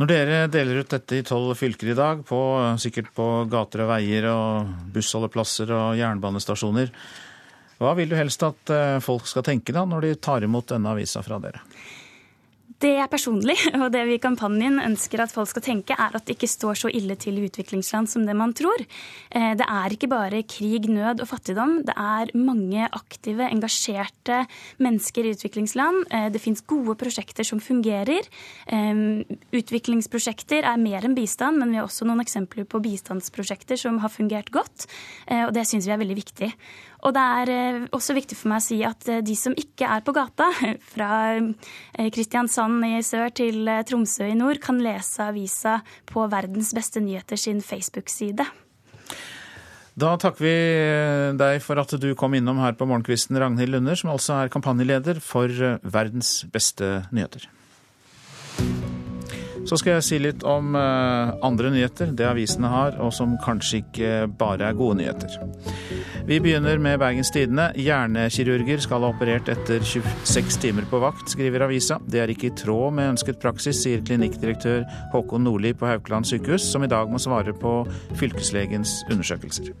Når 0.00 0.08
dere 0.08 0.36
deler 0.48 0.80
ut 0.80 0.92
dette 0.94 1.18
i 1.18 1.24
tolv 1.28 1.52
fylker 1.60 1.90
i 1.92 1.96
dag, 1.98 2.22
på, 2.24 2.38
sikkert 2.80 3.10
på 3.16 3.26
gater 3.52 3.84
og 3.84 3.90
veier 3.90 4.30
og 4.30 4.70
bussholdeplasser 4.94 5.72
og 5.76 5.98
jernbanestasjoner, 5.98 6.94
hva 7.80 7.92
vil 7.96 8.08
du 8.08 8.16
helst 8.16 8.42
at 8.44 8.72
eh, 8.72 8.98
folk 9.04 9.28
skal 9.28 9.44
tenke 9.44 9.72
da, 9.76 9.86
når 9.88 10.04
de 10.04 10.14
tar 10.20 10.44
imot 10.44 10.72
denne 10.72 10.92
avisa 10.92 11.20
fra 11.24 11.36
dere? 11.40 11.60
Det 12.80 12.94
jeg 12.94 13.10
personlig, 13.12 13.58
og 13.82 13.90
det 13.92 14.06
vi 14.08 14.14
i 14.16 14.22
kampanjen 14.22 14.78
ønsker 14.80 15.20
at 15.20 15.32
folk 15.34 15.50
skal 15.50 15.64
tenke, 15.66 15.92
er 15.92 16.14
at 16.16 16.24
det 16.24 16.38
ikke 16.38 16.48
står 16.48 16.78
så 16.80 16.90
ille 16.96 17.12
til 17.20 17.36
i 17.36 17.44
utviklingsland 17.44 18.08
som 18.08 18.24
det 18.24 18.32
man 18.36 18.54
tror. 18.56 18.80
Eh, 19.36 19.52
det 19.60 19.66
er 19.66 19.92
ikke 19.92 20.08
bare 20.08 20.40
krig, 20.48 20.88
nød 20.88 21.20
og 21.20 21.28
fattigdom. 21.28 21.74
Det 21.84 21.92
er 21.92 22.32
mange 22.40 22.88
aktive, 22.88 23.50
engasjerte 23.52 24.46
mennesker 24.80 25.28
i 25.28 25.34
utviklingsland. 25.36 26.06
Eh, 26.08 26.28
det 26.32 26.40
fins 26.40 26.64
gode 26.64 26.96
prosjekter 27.00 27.44
som 27.44 27.60
fungerer. 27.60 28.24
Eh, 28.72 29.04
utviklingsprosjekter 29.60 30.64
er 30.64 30.80
mer 30.80 31.04
enn 31.04 31.18
bistand, 31.18 31.60
men 31.60 31.74
vi 31.74 31.82
har 31.82 31.88
også 31.88 32.08
noen 32.08 32.24
eksempler 32.24 32.64
på 32.64 32.80
bistandsprosjekter 32.80 33.76
som 33.80 34.00
har 34.00 34.12
fungert 34.14 34.48
godt. 34.54 34.88
Og 35.30 35.52
det 35.54 35.66
syns 35.68 35.86
vi 35.86 35.92
er 35.92 36.00
veldig 36.00 36.16
viktig. 36.16 36.48
Og 37.00 37.14
det 37.16 37.22
er 37.42 37.52
eh, 37.54 37.84
også 37.96 38.14
viktig 38.16 38.36
for 38.36 38.52
meg 38.52 38.60
å 38.60 38.66
si 38.66 38.80
at 38.86 39.08
eh, 39.08 39.22
de 39.24 39.36
som 39.38 39.54
ikke 39.56 39.88
er 39.88 40.02
på 40.04 40.14
gata, 40.16 40.50
fra 40.94 41.10
eh, 41.38 42.08
Kristiansand 42.12 42.84
i 42.88 42.98
sør 43.06 43.32
til 43.34 43.70
Tromsø 43.88 44.28
i 44.28 44.36
nord, 44.38 44.60
kan 44.62 44.80
lese 44.82 45.30
avisa 45.30 45.78
på 46.10 46.26
Verdens 46.32 46.74
beste 46.76 47.02
nyheter 47.04 47.40
sin 47.40 47.62
Facebook-side. 47.64 48.46
Da 50.00 50.14
takker 50.20 50.44
vi 50.44 50.56
deg 51.36 51.58
for 51.64 51.80
at 51.82 51.92
du 52.00 52.12
kom 52.16 52.36
innom 52.38 52.60
her 52.62 52.76
på 52.78 52.86
Morgenkvisten, 52.88 53.36
Ragnhild 53.40 53.74
Lunder, 53.74 53.98
som 53.98 54.12
altså 54.14 54.38
er 54.38 54.52
kampanjeleder 54.52 55.20
for 55.24 55.50
Verdens 55.82 56.38
beste 56.54 57.02
nyheter. 57.12 57.50
Så 59.68 59.76
skal 59.78 59.98
jeg 59.98 60.06
si 60.06 60.18
litt 60.22 60.44
om 60.48 60.74
andre 60.76 61.70
nyheter, 61.72 62.14
det 62.16 62.26
avisene 62.26 62.70
har, 62.72 62.96
og 63.02 63.12
som 63.14 63.36
kanskje 63.44 63.82
ikke 63.82 64.12
bare 64.40 64.70
er 64.70 64.78
gode 64.78 65.00
nyheter. 65.00 65.36
Vi 66.26 66.38
begynner 66.42 66.78
med 66.78 66.98
Bergens 67.00 67.30
Tidende. 67.34 67.70
Hjernekirurger 67.80 68.82
skal 68.84 69.04
ha 69.04 69.10
operert 69.12 69.48
etter 69.52 69.82
26 69.82 70.60
timer 70.62 70.86
på 70.90 71.00
vakt, 71.02 71.32
skriver 71.32 71.64
avisa. 71.66 71.98
Det 72.06 72.22
er 72.22 72.32
ikke 72.32 72.50
i 72.50 72.56
tråd 72.56 72.94
med 72.96 73.14
ønsket 73.14 73.40
praksis, 73.42 73.82
sier 73.84 74.04
klinikkdirektør 74.06 74.84
Håkon 75.14 75.46
Nordli 75.46 75.72
på 75.74 75.88
Haukeland 75.90 76.28
sykehus, 76.28 76.66
som 76.72 76.84
i 76.86 76.90
dag 76.90 77.10
må 77.10 77.20
svare 77.22 77.56
på 77.56 77.80
fylkeslegens 78.20 79.00
undersøkelser. 79.10 79.72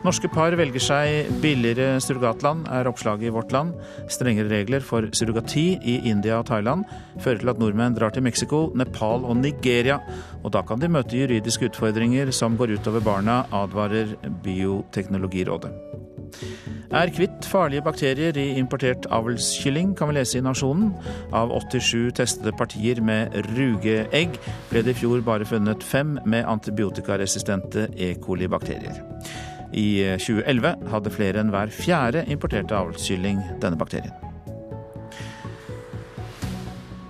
Norske 0.00 0.30
par 0.32 0.54
velger 0.56 0.80
seg 0.80 1.26
billigere 1.42 1.98
surrogatland, 2.00 2.64
er 2.72 2.88
oppslaget 2.88 3.28
i 3.28 3.32
Vårt 3.34 3.52
Land. 3.52 3.74
Strengere 4.08 4.48
regler 4.48 4.80
for 4.84 5.04
surrogati 5.12 5.74
i 5.76 5.98
India 6.08 6.38
og 6.40 6.46
Thailand 6.48 6.86
fører 7.20 7.42
til 7.42 7.52
at 7.52 7.60
nordmenn 7.60 7.98
drar 7.98 8.14
til 8.14 8.24
Mexico, 8.24 8.62
Nepal 8.72 9.26
og 9.28 9.36
Nigeria. 9.42 9.98
Og 10.40 10.54
da 10.56 10.64
kan 10.64 10.80
de 10.80 10.88
møte 10.88 11.20
juridiske 11.20 11.68
utfordringer 11.68 12.32
som 12.32 12.56
går 12.56 12.78
utover 12.78 13.04
barna, 13.04 13.42
advarer 13.52 14.16
Bioteknologirådet. 14.44 15.74
Er 16.96 17.12
kvitt 17.14 17.44
farlige 17.46 17.84
bakterier 17.84 18.38
i 18.40 18.56
importert 18.58 19.04
avlskylling, 19.12 19.92
kan 19.98 20.08
vi 20.08 20.16
lese 20.16 20.40
i 20.40 20.42
Nasjonen. 20.46 20.94
Av 21.36 21.52
87 21.52 22.16
testede 22.18 22.56
partier 22.56 23.02
med 23.04 23.36
rugeegg 23.52 24.40
ble 24.72 24.82
det 24.86 24.96
i 24.96 25.00
fjor 25.04 25.20
bare 25.26 25.46
funnet 25.46 25.84
fem 25.84 26.16
med 26.24 26.48
antibiotikaresistente 26.48 27.90
E. 27.94 28.14
coli-bakterier. 28.24 29.04
I 29.72 30.16
2011 30.18 30.90
hadde 30.90 31.14
flere 31.14 31.44
enn 31.44 31.54
hver 31.54 31.70
fjerde 31.74 32.26
importerte 32.32 32.76
avlskylling 32.76 33.42
denne 33.62 33.78
bakterien. 33.80 34.16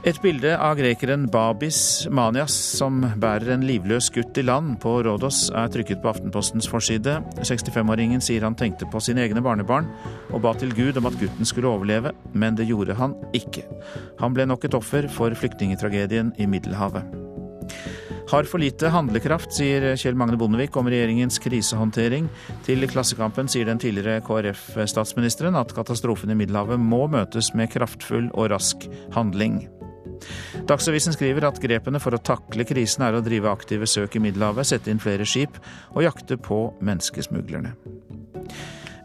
Et 0.01 0.17
bilde 0.17 0.55
av 0.57 0.79
grekeren 0.79 1.27
Babis 1.29 2.07
Manias 2.09 2.55
som 2.79 3.03
bærer 3.21 3.51
en 3.53 3.67
livløs 3.69 4.07
gutt 4.15 4.39
i 4.41 4.45
land 4.47 4.79
på 4.81 4.95
Rådos, 5.05 5.51
er 5.53 5.69
trykket 5.69 6.01
på 6.01 6.09
Aftenpostens 6.09 6.71
forside. 6.73 7.19
65-åringen 7.37 8.25
sier 8.25 8.47
han 8.47 8.57
tenkte 8.57 8.89
på 8.89 9.03
sine 9.05 9.27
egne 9.27 9.45
barnebarn 9.45 9.91
og 10.33 10.41
ba 10.47 10.55
til 10.57 10.73
Gud 10.73 10.97
om 10.97 11.11
at 11.11 11.21
gutten 11.21 11.45
skulle 11.45 11.69
overleve, 11.69 12.15
men 12.33 12.57
det 12.57 12.71
gjorde 12.71 12.97
han 12.97 13.13
ikke. 13.37 13.67
Han 14.23 14.33
ble 14.33 14.49
nok 14.49 14.65
et 14.65 14.79
offer 14.81 15.05
for 15.13 15.37
flyktningtragedien 15.37 16.33
i 16.41 16.49
Middelhavet. 16.49 17.05
Har 18.31 18.47
for 18.47 18.63
lite 18.63 18.87
handlekraft, 18.95 19.51
sier 19.51 19.83
Kjell 19.99 20.15
Magne 20.15 20.37
Bondevik 20.39 20.77
om 20.79 20.87
regjeringens 20.87 21.41
krisehåndtering. 21.43 22.29
Til 22.63 22.87
Klassekampen 22.87 23.49
sier 23.51 23.67
den 23.67 23.81
tidligere 23.83 24.23
KrF-statsministeren 24.23 25.59
at 25.59 25.73
katastrofen 25.75 26.31
i 26.31 26.37
Middelhavet 26.39 26.79
må 26.79 27.09
møtes 27.11 27.49
med 27.59 27.73
kraftfull 27.73 28.29
og 28.31 28.53
rask 28.53 28.85
handling. 29.17 29.65
Dagsavisen 30.71 31.17
skriver 31.17 31.49
at 31.49 31.59
grepene 31.59 31.99
for 31.99 32.15
å 32.15 32.21
takle 32.23 32.63
krisen 32.69 33.03
er 33.03 33.19
å 33.19 33.23
drive 33.25 33.51
aktive 33.51 33.89
søk 33.91 34.15
i 34.15 34.23
Middelhavet, 34.23 34.69
sette 34.69 34.93
inn 34.95 35.03
flere 35.03 35.27
skip 35.27 35.59
og 35.97 36.05
jakte 36.07 36.39
på 36.39 36.69
menneskesmuglerne. 36.87 37.75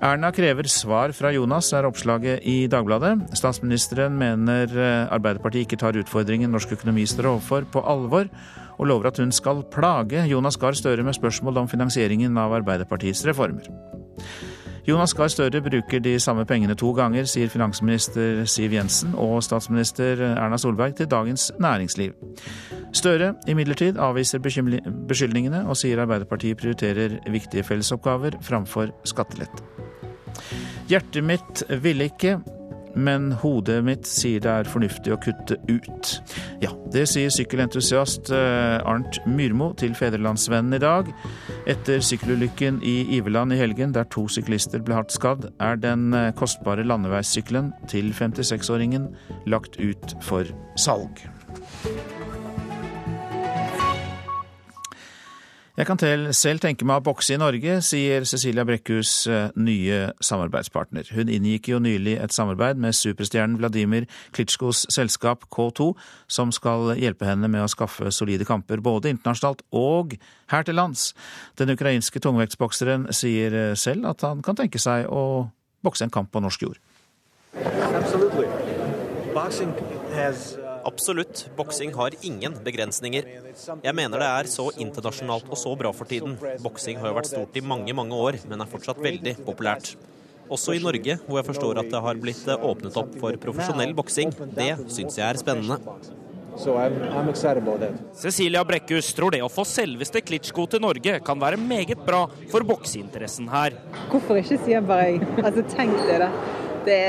Erna 0.06 0.30
krever 0.36 0.68
svar 0.70 1.16
fra 1.18 1.32
Jonas, 1.34 1.72
er 1.74 1.88
oppslaget 1.88 2.46
i 2.46 2.68
Dagbladet. 2.70 3.16
Statsministeren 3.40 4.20
mener 4.20 4.70
Arbeiderpartiet 5.10 5.66
ikke 5.66 5.82
tar 5.82 5.98
utfordringen 5.98 6.54
norsk 6.54 6.76
økonomi 6.78 7.08
står 7.10 7.32
overfor, 7.32 7.66
på 7.74 7.82
alvor, 7.90 8.30
og 8.78 8.90
lover 8.90 9.12
at 9.12 9.22
hun 9.22 9.32
skal 9.32 9.64
plage 9.72 10.26
Jonas 10.30 10.58
Gahr 10.58 10.78
Støre 10.78 11.04
med 11.04 11.18
spørsmål 11.18 11.64
om 11.64 11.72
finansieringen 11.72 12.38
av 12.38 12.54
Arbeiderpartiets 12.60 13.26
reformer. 13.28 13.70
Jonas 14.86 15.16
Gahr 15.18 15.32
Støre 15.34 15.64
bruker 15.66 16.00
de 16.00 16.20
samme 16.22 16.46
pengene 16.46 16.76
to 16.78 16.92
ganger, 16.94 17.26
sier 17.26 17.50
finansminister 17.50 18.44
Siv 18.46 18.76
Jensen 18.76 19.16
og 19.18 19.40
statsminister 19.44 20.22
Erna 20.36 20.60
Solberg 20.62 20.94
til 21.00 21.10
Dagens 21.10 21.48
Næringsliv. 21.60 22.14
Støre 22.94 23.34
imidlertid 23.50 23.98
avviser 23.98 24.44
beskyldningene 24.46 25.64
og 25.66 25.80
sier 25.80 26.04
Arbeiderpartiet 26.04 26.62
prioriterer 26.62 27.18
viktige 27.34 27.66
fellesoppgaver 27.66 28.38
framfor 28.46 28.94
skattelette. 29.10 29.66
Hjertet 30.86 31.26
mitt 31.26 31.64
ville 31.82 32.12
ikke, 32.12 32.38
men 32.96 33.32
hodet 33.42 33.82
mitt 33.86 34.08
sier 34.10 34.42
det 34.44 34.52
er 34.52 34.70
fornuftig 34.70 35.14
å 35.14 35.20
kutte 35.22 35.58
ut. 35.70 36.12
Ja, 36.64 36.72
det 36.94 37.06
sier 37.12 37.34
sykkelentusiast 37.34 38.32
eh, 38.36 38.80
Arnt 38.88 39.20
Myrmo 39.28 39.72
til 39.80 39.96
Fedrelandsvennen 39.98 40.78
i 40.78 40.82
dag. 40.84 41.12
Etter 41.70 42.04
sykkelulykken 42.06 42.82
i 42.86 42.98
Iveland 43.20 43.56
i 43.56 43.60
helgen, 43.60 43.94
der 43.96 44.08
to 44.14 44.28
syklister 44.32 44.84
ble 44.86 45.00
hardt 45.00 45.16
skadd, 45.16 45.50
er 45.60 45.80
den 45.82 46.12
eh, 46.16 46.32
kostbare 46.38 46.88
landeveissykkelen 46.88 47.74
til 47.92 48.14
56-åringen 48.16 49.12
lagt 49.52 49.80
ut 49.82 50.18
for 50.24 50.48
salg. 50.80 51.26
Jeg 55.76 55.90
kan 55.90 56.00
selv 56.32 56.62
tenke 56.64 56.86
meg 56.88 57.02
å 57.02 57.04
bokse 57.04 57.34
i 57.36 57.40
Norge, 57.40 57.82
sier 57.84 58.24
Cecilia 58.24 58.64
Brekkhus 58.64 59.10
eh, 59.28 59.50
nye 59.60 59.98
samarbeidspartner. 60.24 61.10
Hun 61.12 61.28
inngikk 61.28 61.68
jo 61.74 61.82
nylig 61.84 62.14
et 62.16 62.32
samarbeid 62.32 62.80
med 62.80 62.96
superstjernen 62.96 63.58
Vladimir 63.60 64.08
Klitsjkos 64.32 64.86
selskap 64.96 65.44
K2, 65.52 65.90
som 66.32 66.56
skal 66.56 66.94
hjelpe 66.96 67.28
henne 67.28 67.52
med 67.52 67.66
å 67.66 67.68
skaffe 67.68 68.08
solide 68.16 68.48
kamper 68.48 68.80
både 68.80 69.12
internasjonalt 69.12 69.66
og 69.76 70.16
her 70.54 70.64
til 70.64 70.80
lands. 70.80 71.10
Den 71.60 71.76
ukrainske 71.76 72.24
tungvektsbokseren 72.24 73.10
sier 73.12 73.60
eh, 73.60 73.76
selv 73.76 74.08
at 74.16 74.24
han 74.24 74.46
kan 74.48 74.56
tenke 74.56 74.80
seg 74.80 75.12
å 75.12 75.50
bokse 75.84 76.08
en 76.08 76.14
kamp 76.14 76.32
på 76.32 76.40
norsk 76.40 76.70
jord. 76.70 76.80
Absolutely. 77.92 78.48
Boxing 79.36 79.76
has 80.16 80.56
Absolutt, 80.86 81.48
boksing 81.58 81.94
har 81.98 82.14
ingen 82.22 82.54
begrensninger. 82.66 83.30
Jeg 83.82 83.96
mener 83.98 84.22
det 84.22 84.28
er 84.28 84.50
så 84.52 84.68
internasjonalt 84.78 85.48
og 85.50 85.58
så 85.58 85.72
bra 85.80 85.90
for 85.96 86.10
tiden. 86.10 86.36
Boksing 86.62 87.00
har 87.02 87.10
jo 87.10 87.18
vært 87.18 87.32
stort 87.32 87.58
i 87.58 87.64
mange, 87.66 87.96
mange 87.98 88.14
år, 88.14 88.38
men 88.46 88.62
er 88.62 88.70
fortsatt 88.70 89.02
veldig 89.02 89.40
populært. 89.48 89.96
Også 90.46 90.76
i 90.78 90.82
Norge, 90.84 91.18
hvor 91.26 91.40
jeg 91.40 91.48
forstår 91.48 91.80
at 91.82 91.90
det 91.90 92.02
har 92.06 92.22
blitt 92.22 92.46
åpnet 92.54 93.00
opp 93.02 93.16
for 93.18 93.38
profesjonell 93.42 93.96
boksing. 93.98 94.36
Det 94.54 94.76
syns 94.94 95.18
jeg 95.18 95.26
er 95.26 95.42
spennende. 95.42 95.80
So 96.56 96.78
I'm, 96.80 97.02
I'm 97.12 97.34
Cecilia 98.16 98.62
Brekkhus 98.64 99.10
tror 99.18 99.34
det 99.36 99.42
å 99.44 99.50
få 99.52 99.66
selveste 99.68 100.22
Klitsjko 100.24 100.64
til 100.72 100.86
Norge 100.86 101.18
kan 101.26 101.42
være 101.42 101.60
meget 101.60 102.00
bra 102.06 102.22
for 102.54 102.64
bokseinteressen 102.64 103.50
her. 103.52 103.76
Hvorfor 104.14 104.40
ikke, 104.40 104.62
sier 104.62 104.78
jeg 104.78 104.86
bare. 104.88 105.18
Altså, 105.44 105.66
tenk 105.74 105.98
det, 106.08 106.22
da. 106.24 106.30
Det, 106.86 107.02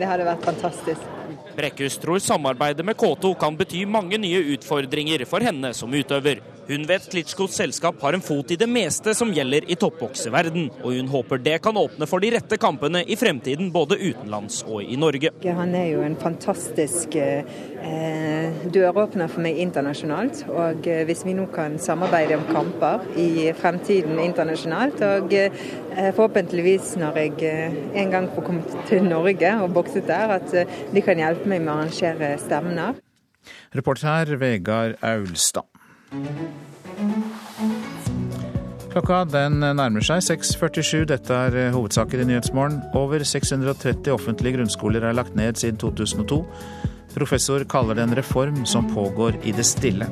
det 0.00 0.08
hadde 0.08 0.30
vært 0.30 0.46
fantastisk. 0.46 1.11
Brekkhus 1.56 1.98
tror 2.00 2.18
samarbeidet 2.22 2.84
med 2.86 2.96
K2 2.96 3.34
kan 3.40 3.56
bety 3.56 3.84
mange 3.84 4.18
nye 4.20 4.40
utfordringer 4.54 5.26
for 5.28 5.44
henne 5.44 5.74
som 5.76 5.92
utøver. 5.92 6.40
Hun 6.72 6.86
vet 6.88 7.04
Klitsjkos 7.12 7.52
selskap 7.58 7.98
har 8.00 8.16
en 8.16 8.22
fot 8.24 8.48
i 8.54 8.56
det 8.56 8.64
meste 8.70 9.12
som 9.12 9.28
gjelder 9.36 9.66
i 9.68 9.76
toppbokseverden, 9.76 10.70
og 10.80 10.94
hun 10.96 11.10
håper 11.12 11.42
det 11.44 11.58
kan 11.64 11.76
åpne 11.76 12.06
for 12.08 12.24
de 12.24 12.30
rette 12.32 12.56
kampene 12.56 13.02
i 13.04 13.16
fremtiden, 13.20 13.68
både 13.74 13.98
utenlands 14.00 14.62
og 14.64 14.80
i 14.80 14.96
Norge. 14.96 15.34
Han 15.44 15.74
er 15.76 15.90
jo 15.90 16.00
en 16.06 16.16
fantastisk 16.16 17.18
eh, 17.20 18.62
døråpner 18.72 19.28
for 19.28 19.44
meg 19.44 19.60
internasjonalt. 19.60 20.46
Og 20.48 20.88
eh, 20.88 21.02
hvis 21.10 21.26
vi 21.28 21.34
nå 21.36 21.44
kan 21.52 21.76
samarbeide 21.82 22.38
om 22.40 22.46
kamper 22.48 23.04
i 23.20 23.50
fremtiden 23.58 24.16
internasjonalt, 24.24 25.04
og 25.10 25.36
eh, 25.36 25.60
forhåpentligvis 26.16 26.94
når 27.02 27.20
jeg 27.20 27.36
eh, 27.50 27.78
en 28.00 28.16
gang 28.16 28.30
får 28.32 28.48
komme 28.48 28.80
til 28.88 29.04
Norge 29.10 29.52
og 29.60 29.76
bokset 29.76 30.08
der, 30.08 30.38
at 30.38 30.56
eh, 30.56 30.80
de 30.94 31.04
kan 31.04 31.20
hjelpe 31.20 31.52
meg 31.52 31.66
med 31.66 31.74
å 31.74 31.76
arrangere 31.82 32.32
stevner. 32.40 32.96
Reporter 33.76 34.08
her, 34.08 34.36
Vegard 34.40 34.96
Aulstad. 35.04 35.71
Klokka 38.92 39.22
den 39.24 39.62
nærmer 39.62 40.04
seg 40.04 40.20
6.47. 40.26 41.06
Dette 41.08 41.32
er 41.32 41.56
eh, 41.56 41.70
hovedsaker 41.72 42.20
i 42.20 42.26
Nyhetsmorgen. 42.28 42.82
Over 42.98 43.24
630 43.24 44.12
offentlige 44.12 44.58
grunnskoler 44.58 45.06
er 45.08 45.16
lagt 45.16 45.32
ned 45.38 45.56
siden 45.56 45.80
2002. 45.80 46.42
Professor 47.14 47.64
kaller 47.64 47.96
det 47.96 48.04
en 48.04 48.16
reform 48.18 48.66
som 48.68 48.90
pågår 48.92 49.40
i 49.48 49.56
det 49.56 49.64
stille. 49.64 50.08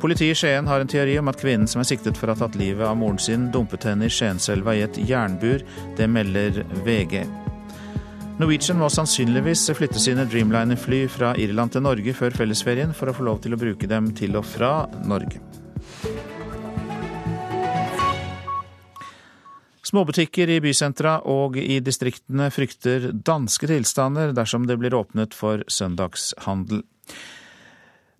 Politiet 0.00 0.32
i 0.32 0.40
Skien 0.40 0.66
har 0.68 0.80
en 0.80 0.88
teori 0.88 1.18
om 1.20 1.28
at 1.28 1.40
kvinnen 1.40 1.68
som 1.68 1.84
er 1.84 1.88
siktet 1.92 2.16
for 2.16 2.28
å 2.28 2.36
ha 2.36 2.46
tatt 2.46 2.56
livet 2.60 2.88
av 2.88 2.96
moren 2.96 3.20
sin, 3.20 3.50
dumpet 3.52 3.84
henne 3.88 4.08
i 4.08 4.12
Skienselva 4.12 4.76
i 4.76 4.84
et 4.88 5.00
jernbur. 5.04 5.64
Det 6.00 6.08
melder 6.08 6.64
VG. 6.84 7.26
Norwegian 8.34 8.80
må 8.82 8.88
sannsynligvis 8.90 9.60
flytte 9.78 10.00
sine 10.02 10.24
Dreamliner-fly 10.26 11.04
fra 11.06 11.36
Irland 11.38 11.70
til 11.70 11.84
Norge 11.86 12.14
før 12.18 12.34
fellesferien 12.34 12.90
for 12.90 13.06
å 13.06 13.14
få 13.14 13.28
lov 13.28 13.38
til 13.44 13.54
å 13.54 13.58
bruke 13.60 13.86
dem 13.86 14.08
til 14.18 14.34
og 14.34 14.42
fra 14.48 14.72
Norge. 15.06 15.38
Småbutikker 19.86 20.50
i 20.50 20.58
bysentra 20.64 21.20
og 21.30 21.60
i 21.62 21.78
distriktene 21.84 22.50
frykter 22.50 23.12
danske 23.14 23.70
tilstander 23.70 24.34
dersom 24.34 24.66
det 24.66 24.80
blir 24.82 24.98
åpnet 24.98 25.36
for 25.38 25.62
søndagshandel. 25.70 26.82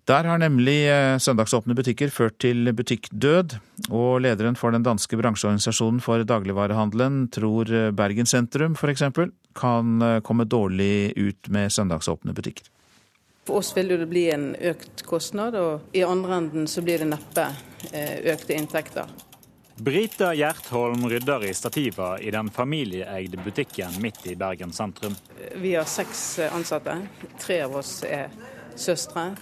Der 0.07 0.27
har 0.29 0.39
nemlig 0.39 0.83
eh, 0.85 1.17
søndagsåpne 1.19 1.75
butikker 1.75 2.11
ført 2.13 2.37
til 2.39 2.69
butikkdød, 2.77 3.57
og 3.89 4.21
lederen 4.21 4.55
for 4.55 4.71
den 4.71 4.85
danske 4.85 5.17
bransjeorganisasjonen 5.17 5.99
for 6.05 6.23
dagligvarehandelen 6.23 7.25
tror 7.33 7.67
eh, 7.73 7.89
Bergen 7.91 8.29
sentrum 8.29 8.77
f.eks. 8.79 9.09
kan 9.55 10.01
eh, 10.01 10.19
komme 10.25 10.47
dårlig 10.49 11.13
ut 11.15 11.47
med 11.47 11.73
søndagsåpne 11.73 12.33
butikker. 12.33 12.71
For 13.45 13.61
oss 13.61 13.75
vil 13.77 13.93
det 13.93 14.07
bli 14.09 14.25
en 14.33 14.55
økt 14.55 15.05
kostnad, 15.05 15.55
og 15.55 15.93
i 15.93 16.01
andre 16.03 16.41
enden 16.41 16.67
så 16.67 16.81
blir 16.81 17.03
det 17.03 17.11
neppe 17.11 17.45
økte 18.25 18.55
inntekter. 18.57 19.11
Brita 19.77 20.31
Gjertholm 20.33 21.03
rydder 21.11 21.45
i 21.45 21.53
stativer 21.53 22.21
i 22.23 22.31
den 22.31 22.49
familieeide 22.49 23.37
butikken 23.43 23.99
midt 24.01 24.25
i 24.25 24.33
Bergen 24.35 24.73
sentrum. 24.73 25.13
Vi 25.61 25.75
har 25.75 25.85
seks 25.85 26.39
ansatte. 26.47 26.95
Tre 27.37 27.59
av 27.67 27.75
oss 27.83 27.99
er 28.07 28.33
søstre. 28.75 29.33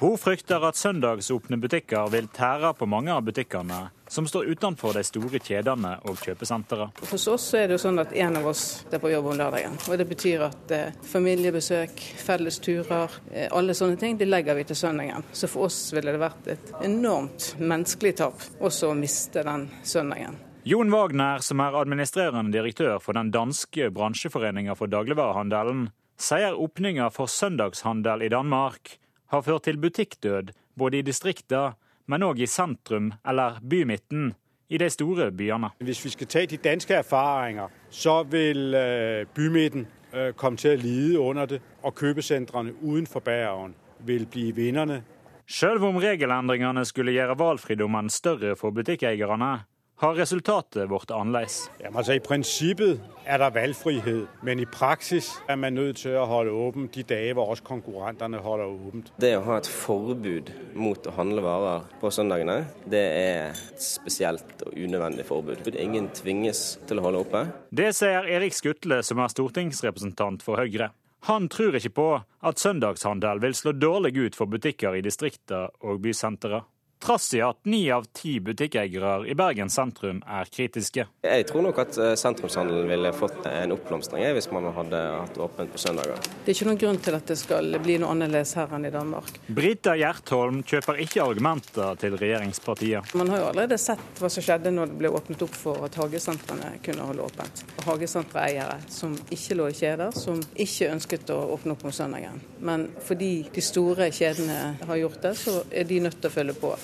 Hun 0.00 0.14
frykter 0.16 0.62
at 0.64 0.78
søndagsåpne 0.80 1.58
butikker 1.60 2.06
vil 2.08 2.24
tære 2.32 2.70
på 2.72 2.86
mange 2.88 3.12
av 3.12 3.20
butikkene 3.26 3.90
som 4.08 4.24
står 4.24 4.46
utenfor 4.54 4.94
de 4.96 5.02
store 5.04 5.36
kjedene 5.44 5.90
og 6.08 6.22
kjøpesentrene. 6.22 6.86
Hos 7.10 7.26
oss 7.28 7.48
er 7.58 7.66
det 7.68 7.76
jo 7.76 7.82
sånn 7.82 8.00
at 8.00 8.14
en 8.16 8.38
av 8.40 8.48
oss 8.48 8.62
er 8.88 9.02
på 9.02 9.10
jobb 9.12 9.28
om 9.28 9.36
lørdagen. 9.36 9.76
og 9.76 9.98
Det 10.00 10.06
betyr 10.08 10.44
at 10.46 10.72
eh, 10.72 10.96
familiebesøk, 11.04 12.00
fellesturer, 12.24 13.18
eh, 13.28 13.50
alle 13.52 13.76
sånne 13.76 14.00
ting, 14.00 14.16
det 14.16 14.30
legger 14.30 14.56
vi 14.56 14.64
til 14.70 14.80
søndagen. 14.80 15.26
Så 15.36 15.52
for 15.52 15.68
oss 15.68 15.82
ville 15.92 16.16
det 16.16 16.22
vært 16.24 16.48
et 16.56 16.72
enormt 16.80 17.50
menneskelig 17.60 18.14
tap 18.22 18.48
også 18.56 18.94
å 18.94 18.96
miste 18.96 19.44
den 19.44 19.68
søndagen. 19.84 20.40
Jon 20.64 20.96
Wagner, 20.96 21.44
som 21.44 21.60
er 21.60 21.76
administrerende 21.76 22.56
direktør 22.56 22.96
for 23.04 23.20
den 23.20 23.34
danske 23.36 23.92
bransjeforeninga 23.92 24.80
for 24.80 24.88
dagligvarehandelen, 24.88 25.90
sier 26.16 26.56
åpninga 26.56 27.12
for 27.12 27.28
søndagshandel 27.28 28.24
i 28.24 28.32
Danmark 28.32 28.96
har 29.30 29.42
ført 29.42 29.62
til 29.62 29.78
butikkdød 29.80 30.52
både 30.78 30.98
i 30.98 31.06
distriktene, 31.06 31.74
men 32.10 32.26
òg 32.26 32.42
i 32.42 32.48
sentrum 32.50 33.12
eller 33.26 33.60
bymidten 33.62 34.32
i 34.70 34.78
de 34.78 34.90
store 34.90 35.30
byene. 35.32 35.70
Hvis 35.78 36.04
vi 36.04 36.10
skal 36.10 36.26
ta 36.26 36.44
de 36.46 36.56
danske 36.56 36.94
erfaringer, 36.94 37.68
så 37.90 38.22
vil 38.22 38.74
øh, 38.74 39.26
bymidten 39.34 39.86
øh, 40.14 40.32
komme 40.32 40.58
til 40.58 40.74
å 40.74 40.82
lide 40.82 41.20
under 41.20 41.46
det, 41.46 41.62
og 41.82 41.94
kjøpesentrene 41.94 42.74
utenfor 42.82 43.20
Bergen 43.20 43.74
vil 44.06 44.26
bli 44.26 44.50
vinnerne. 44.50 45.02
Selv 45.50 45.82
om 45.84 45.96
regelendringene 45.98 46.84
skulle 46.86 47.12
gjøre 47.12 47.38
valgfridommen 47.38 48.10
større 48.10 48.54
for 48.56 48.70
butikkeierne, 48.70 49.56
har 50.00 50.14
resultatet 50.16 50.88
blitt 50.88 51.10
annerledes. 51.12 51.66
Ja, 51.80 51.90
altså, 51.92 52.16
I 52.16 52.22
prinsippet 52.24 53.02
er 53.28 53.42
det 53.42 53.50
valgfrihet, 53.52 54.40
men 54.46 54.62
i 54.62 54.68
praksis 54.68 55.28
er 55.48 55.58
man 55.60 55.76
nødt 55.76 56.00
til 56.00 56.16
å 56.16 56.24
holde 56.28 56.54
åpent 56.56 56.96
de 56.96 57.04
dager 57.04 57.36
hvor 57.36 57.52
også 57.52 57.66
konkurrentene 57.68 58.40
holder 58.40 58.72
åpent. 58.72 59.10
Det 59.20 59.34
å 59.36 59.44
ha 59.44 59.58
et 59.60 59.68
forbud 59.68 60.48
mot 60.80 61.04
å 61.04 61.14
handle 61.18 61.44
varer 61.44 61.84
på 62.00 62.12
søndagene, 62.16 62.62
det 62.88 63.04
er 63.18 63.52
et 63.52 63.84
spesielt 63.84 64.64
og 64.64 64.72
unødvendig 64.72 65.28
forbud. 65.28 65.68
Ingen 65.76 66.08
tvinges 66.16 66.78
til 66.88 67.00
å 67.00 67.06
holde 67.08 67.22
oppe. 67.26 67.44
Det 67.68 67.92
sier 67.96 68.28
Erik 68.38 68.56
Skutle, 68.56 69.02
som 69.04 69.20
er 69.20 69.32
stortingsrepresentant 69.32 70.44
for 70.46 70.64
Høyre. 70.64 70.94
Han 71.28 71.50
tror 71.52 71.76
ikke 71.76 71.92
på 71.92 72.10
at 72.48 72.60
søndagshandel 72.60 73.42
vil 73.42 73.52
slå 73.52 73.74
dårlig 73.76 74.14
ut 74.16 74.36
for 74.38 74.48
butikker 74.48 74.96
i 74.96 75.02
distrikter 75.04 75.68
og 75.84 76.00
bysentre 76.00 76.62
trass 77.00 77.34
i 77.34 77.40
at 77.42 77.58
ni 77.64 77.90
av 77.92 78.04
ti 78.12 78.36
butikkeiere 78.40 79.28
i 79.28 79.34
Bergen 79.34 79.70
sentrum 79.72 80.20
er 80.26 80.48
kritiske. 80.52 81.06
Jeg 81.24 81.46
tror 81.48 81.64
nok 81.64 81.80
at 81.82 81.96
eh, 81.98 82.12
sentrumshandelen 82.20 82.88
ville 82.90 83.12
fått 83.16 83.46
en 83.48 83.74
oppblomstring 83.74 84.26
hvis 84.36 84.50
man 84.52 84.68
hadde 84.76 85.00
hatt 85.16 85.38
åpent 85.40 85.72
på 85.72 85.80
søndager. 85.80 86.20
Det 86.44 86.52
er 86.52 86.58
ikke 86.58 86.68
noen 86.68 86.80
grunn 86.82 87.00
til 87.02 87.16
at 87.16 87.32
det 87.32 87.38
skal 87.40 87.78
bli 87.82 87.96
noe 88.02 88.12
annerledes 88.14 88.52
her 88.58 88.74
enn 88.76 88.84
i 88.88 88.92
Danmark. 88.92 89.40
Brita 89.48 89.96
Gjertholm 89.98 90.60
kjøper 90.66 91.00
ikke 91.04 91.24
argumenter 91.24 91.96
til 92.00 92.18
regjeringspartiet. 92.20 93.14
Man 93.18 93.32
har 93.32 93.42
jo 93.42 93.48
allerede 93.52 93.80
sett 93.80 94.20
hva 94.20 94.30
som 94.32 94.44
skjedde 94.44 94.74
når 94.74 94.92
det 94.92 95.00
ble 95.00 95.14
åpnet 95.16 95.46
opp 95.46 95.56
for 95.56 95.88
at 95.88 95.96
hagesentrene 96.00 96.74
kunne 96.84 97.08
holde 97.08 97.24
åpent. 97.24 97.64
Hagesentereiere 97.86 98.76
som 98.92 99.16
ikke 99.32 99.56
lå 99.56 99.70
i 99.70 99.78
kjeder, 99.80 100.12
som 100.16 100.40
ikke 100.54 100.92
ønsket 100.92 101.32
å 101.32 101.40
åpne 101.56 101.76
opp 101.76 101.86
om 101.88 101.94
søndagen. 101.94 102.40
Men 102.60 102.88
fordi 103.06 103.32
de 103.54 103.64
store 103.64 104.10
kjedene 104.14 104.60
har 104.86 105.02
gjort 105.02 105.22
det, 105.24 105.34
så 105.40 105.60
er 105.70 105.88
de 105.88 106.02
nødt 106.04 106.20
til 106.20 106.30
å 106.30 106.34
følge 106.34 106.58
på. 106.60 106.74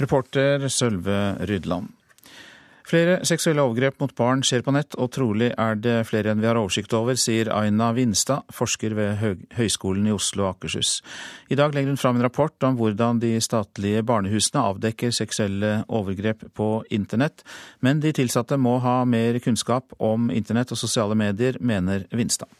Reporter 0.00 0.68
Sølve 0.68 1.20
Rydland. 1.48 1.96
Flere 2.90 3.20
seksuelle 3.28 3.62
overgrep 3.62 4.00
mot 4.02 4.12
barn 4.18 4.40
skjer 4.42 4.64
på 4.66 4.72
nett, 4.74 4.96
og 4.98 5.12
trolig 5.14 5.52
er 5.52 5.76
det 5.78 6.00
flere 6.08 6.32
enn 6.32 6.40
vi 6.42 6.48
har 6.48 6.58
oversikt 6.58 6.94
over, 6.96 7.14
sier 7.14 7.46
Aina 7.54 7.92
Vinstad, 7.94 8.48
forsker 8.50 8.96
ved 8.98 9.20
Høgskolen 9.54 10.08
i 10.10 10.14
Oslo 10.14 10.48
og 10.48 10.56
Akershus. 10.56 10.96
I 11.54 11.58
dag 11.60 11.76
legger 11.76 11.92
hun 11.92 12.00
fram 12.00 12.18
en 12.18 12.26
rapport 12.26 12.66
om 12.66 12.74
hvordan 12.80 13.20
de 13.22 13.36
statlige 13.44 14.02
barnehusene 14.06 14.64
avdekker 14.72 15.14
seksuelle 15.14 15.84
overgrep 15.86 16.48
på 16.58 16.70
internett, 16.90 17.44
men 17.78 18.02
de 18.02 18.10
tilsatte 18.16 18.58
må 18.58 18.80
ha 18.82 19.04
mer 19.06 19.38
kunnskap 19.44 19.94
om 20.02 20.26
internett 20.34 20.74
og 20.74 20.82
sosiale 20.82 21.14
medier, 21.14 21.60
mener 21.62 22.08
Vinstad. 22.10 22.50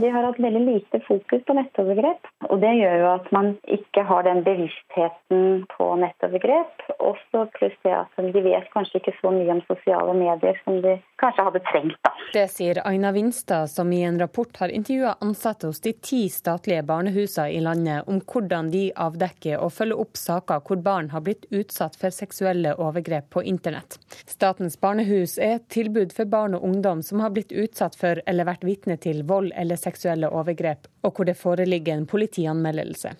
De 0.00 0.10
har 0.10 0.24
hatt 0.24 0.40
veldig 0.40 0.62
lite 0.64 1.00
fokus 1.06 1.42
på 1.46 1.56
nettovergrep. 1.56 2.28
Og 2.48 2.60
det 2.62 2.72
gjør 2.78 2.96
jo 3.02 3.08
at 3.10 3.30
man 3.36 3.52
ikke 3.76 4.04
har 4.08 4.24
den 4.26 4.42
bevisstheten 4.46 5.64
på 5.74 5.88
nettovergrep. 6.00 6.86
Også 6.98 7.46
pluss 7.58 7.76
det 7.84 7.94
at 7.98 8.24
de 8.34 8.44
vet 8.44 8.70
kanskje 8.74 9.00
ikke 9.00 9.16
så 9.20 9.32
mye 9.34 9.56
om 9.56 9.62
sosiale 9.68 10.16
medier 10.16 10.60
som 10.64 10.80
de 10.84 10.96
kanskje 11.20 11.44
hadde 11.46 11.60
trengt. 11.70 11.98
da. 12.02 12.12
Det 12.32 12.46
sier 12.48 12.80
Aina 12.86 13.12
Vinstad, 13.12 13.70
som 13.70 13.92
i 13.92 14.02
en 14.02 14.18
rapport 14.18 14.56
har 14.56 14.68
intervjua 14.68 15.16
ansatte 15.20 15.66
hos 15.66 15.80
de 15.80 15.92
ti 15.92 16.28
statlige 16.28 16.82
barnehusene 16.82 17.50
i 17.50 17.60
landet 17.60 18.08
om 18.08 18.20
hvordan 18.20 18.70
de 18.70 18.84
avdekker 18.94 19.58
og 19.58 19.72
følger 19.74 20.00
opp 20.04 20.16
saker 20.16 20.62
hvor 20.66 20.82
barn 20.84 21.10
har 21.10 21.24
blitt 21.26 21.48
utsatt 21.50 21.98
for 22.00 22.14
seksuelle 22.14 22.76
overgrep 22.78 23.30
på 23.34 23.42
internett. 23.42 23.98
Statens 24.26 24.78
barnehus 24.80 25.38
er 25.38 25.58
et 25.58 25.68
tilbud 25.68 26.14
for 26.16 26.30
barn 26.30 26.54
og 26.54 26.64
ungdom 26.64 27.02
som 27.02 27.20
har 27.24 27.34
blitt 27.34 27.52
utsatt 27.52 27.98
for 27.98 28.22
eller 28.26 28.48
vært 28.48 28.66
vitne 28.66 28.96
til 29.02 29.24
vold 29.26 29.52
eller 29.56 29.80
seksuelle 29.80 30.30
overgrep, 30.30 30.86
og 31.02 31.16
hvor 31.16 31.26
det 31.26 31.38
foreligger 31.38 31.96
en 31.96 32.06
politianmeldelse. 32.06 33.14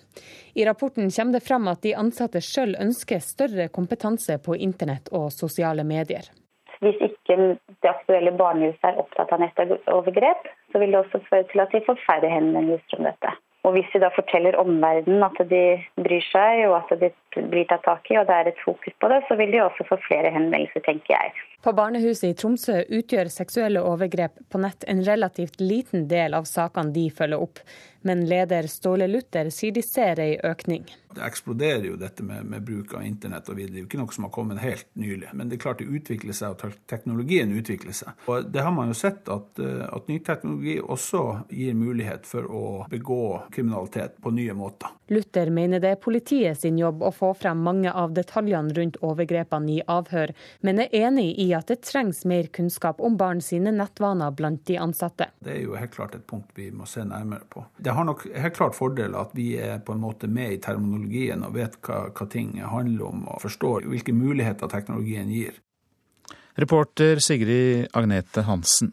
I 0.53 0.65
rapporten 0.65 1.11
kommer 1.11 1.39
det 1.39 1.47
fram 1.47 1.67
at 1.71 1.83
de 1.83 1.95
ansatte 1.95 2.41
sjøl 2.43 2.77
ønsker 2.79 3.19
større 3.23 3.67
kompetanse 3.67 4.37
på 4.39 4.55
internett 4.55 5.11
og 5.11 5.31
sosiale 5.35 5.83
medier. 5.87 6.31
Hvis 6.81 6.97
ikke 7.05 7.37
det 7.83 7.89
aktuelle 7.89 8.33
barnehuset 8.37 8.87
er 8.89 8.99
opptatt 9.01 9.31
av 9.35 9.43
nettovergrep, 9.43 10.47
så 10.71 10.81
vil 10.81 10.93
det 10.93 11.01
også 11.03 11.21
føre 11.29 11.45
til 11.51 11.61
at 11.61 11.73
de 11.75 11.83
får 11.85 11.99
færre 12.07 12.31
henvendelser 12.31 12.97
om 12.97 13.09
dette. 13.09 13.33
Og 13.61 13.75
hvis 13.75 13.91
de 13.93 14.01
da 14.01 14.09
forteller 14.15 14.57
omverdenen 14.57 15.21
at 15.27 15.37
de 15.51 15.63
bryr 16.01 16.23
seg 16.31 16.63
og 16.65 16.79
at 16.79 16.95
det 17.03 17.11
blir 17.35 17.67
tatt 17.69 17.83
tak 17.85 18.11
i 18.11 18.17
og 18.19 18.27
det 18.29 18.37
er 18.37 18.51
et 18.51 18.63
fokus 18.65 18.95
på 18.99 19.09
det, 19.11 19.21
så 19.27 19.37
vil 19.39 19.53
de 19.53 19.63
også 19.63 19.87
få 19.87 19.97
flere 20.07 20.33
henvendelser, 20.33 20.83
tenker 20.87 21.15
jeg. 21.15 21.33
På 21.61 21.73
barnehuset 21.77 22.31
i 22.31 22.33
Tromsø 22.33 22.79
utgjør 22.89 23.29
seksuelle 23.29 23.83
overgrep 23.85 24.39
på 24.49 24.61
nett 24.63 24.83
en 24.89 25.03
relativt 25.05 25.59
liten 25.61 26.07
del 26.09 26.33
av 26.33 26.49
sakene 26.49 26.93
de 26.95 27.05
følger 27.13 27.43
opp, 27.43 27.61
men 28.01 28.25
leder 28.25 28.65
Ståle 28.67 29.05
Luther 29.07 29.51
sier 29.53 29.75
de 29.75 29.83
ser 29.85 30.19
ei 30.23 30.39
økning. 30.43 30.87
Det 31.13 31.21
eksploderer 31.21 31.85
jo 31.85 31.97
dette 31.99 32.23
med, 32.23 32.47
med, 32.49 32.63
bruk 32.65 32.95
av 32.97 33.03
internett 33.05 33.49
og 33.51 33.59
videre. 33.59 33.75
Det 33.75 33.77
er 33.77 33.83
jo 33.83 33.89
ikke 33.89 33.99
noe 33.99 34.15
som 34.15 34.25
har 34.25 34.31
kommet 34.33 34.61
helt 34.63 34.87
nylig. 34.97 35.29
Men 35.37 35.51
det 35.51 35.57
er 35.57 35.63
klart 35.65 35.83
det 35.83 35.89
utvikler 35.91 36.33
seg, 36.33 36.55
og 36.55 36.79
teknologien 36.89 37.51
utvikler 37.53 37.93
seg. 37.93 38.15
Og 38.31 38.47
det 38.49 38.63
har 38.63 38.73
man 38.73 38.89
jo 38.89 38.97
sett 38.97 39.29
at, 39.29 39.59
eh, 39.61 39.83
at 39.85 40.09
ny 40.09 40.17
teknologi 40.25 40.79
også 40.81 41.23
gir 41.51 41.75
mulighet 41.77 42.25
for 42.25 42.47
å 42.47 42.63
begå 42.89 43.51
kriminalitet 43.51 44.17
på 44.23 44.33
nye 44.33 44.55
måter. 44.57 44.95
Luther 45.11 45.51
mener 45.53 45.83
det 45.83 45.93
er 45.93 46.01
politiet 46.01 46.57
sin 46.63 46.79
jobb 46.79 47.03
å 47.03 47.11
få 47.21 47.31
frem 47.37 47.61
mange 47.61 47.91
av 47.93 48.15
detaljene 48.17 48.73
rundt 48.77 48.99
overgrepene 49.05 49.77
i 49.77 49.79
avhør, 49.85 50.33
men 50.65 50.81
er 50.81 50.95
enig 50.97 51.29
i 51.41 51.51
at 51.57 51.69
det 51.71 51.81
trengs 51.85 52.23
mer 52.29 52.49
kunnskap 52.55 53.01
om 53.01 53.17
barn 53.19 53.43
sine 53.45 53.73
nettvaner 53.75 54.33
blant 54.37 54.65
de 54.69 54.79
ansatte. 54.81 55.29
Det 55.39 55.55
er 55.55 55.63
jo 55.67 55.77
helt 55.77 55.93
klart 55.95 56.17
et 56.17 56.25
punkt 56.27 56.51
vi 56.57 56.71
må 56.73 56.89
se 56.89 57.05
nærmere 57.05 57.45
på. 57.49 57.65
Det 57.77 57.93
har 57.97 58.07
nok 58.07 58.25
helt 58.33 58.57
klart 58.57 58.77
fordel 58.77 59.17
at 59.19 59.35
vi 59.37 59.51
er 59.61 59.81
på 59.85 59.95
en 59.95 60.01
måte 60.03 60.29
med 60.31 60.55
i 60.55 60.61
terminologien 60.63 61.45
og 61.45 61.55
vet 61.57 61.77
hva, 61.85 62.07
hva 62.09 62.29
ting 62.31 62.57
handler 62.61 63.07
om, 63.11 63.27
og 63.29 63.43
forstår 63.45 63.87
hvilke 63.91 64.15
muligheter 64.15 64.71
teknologien 64.71 65.29
gir. 65.31 65.61
Reporter 66.59 67.21
Sigrid 67.23 67.87
Agnete 67.95 68.43
Hansen. 68.47 68.91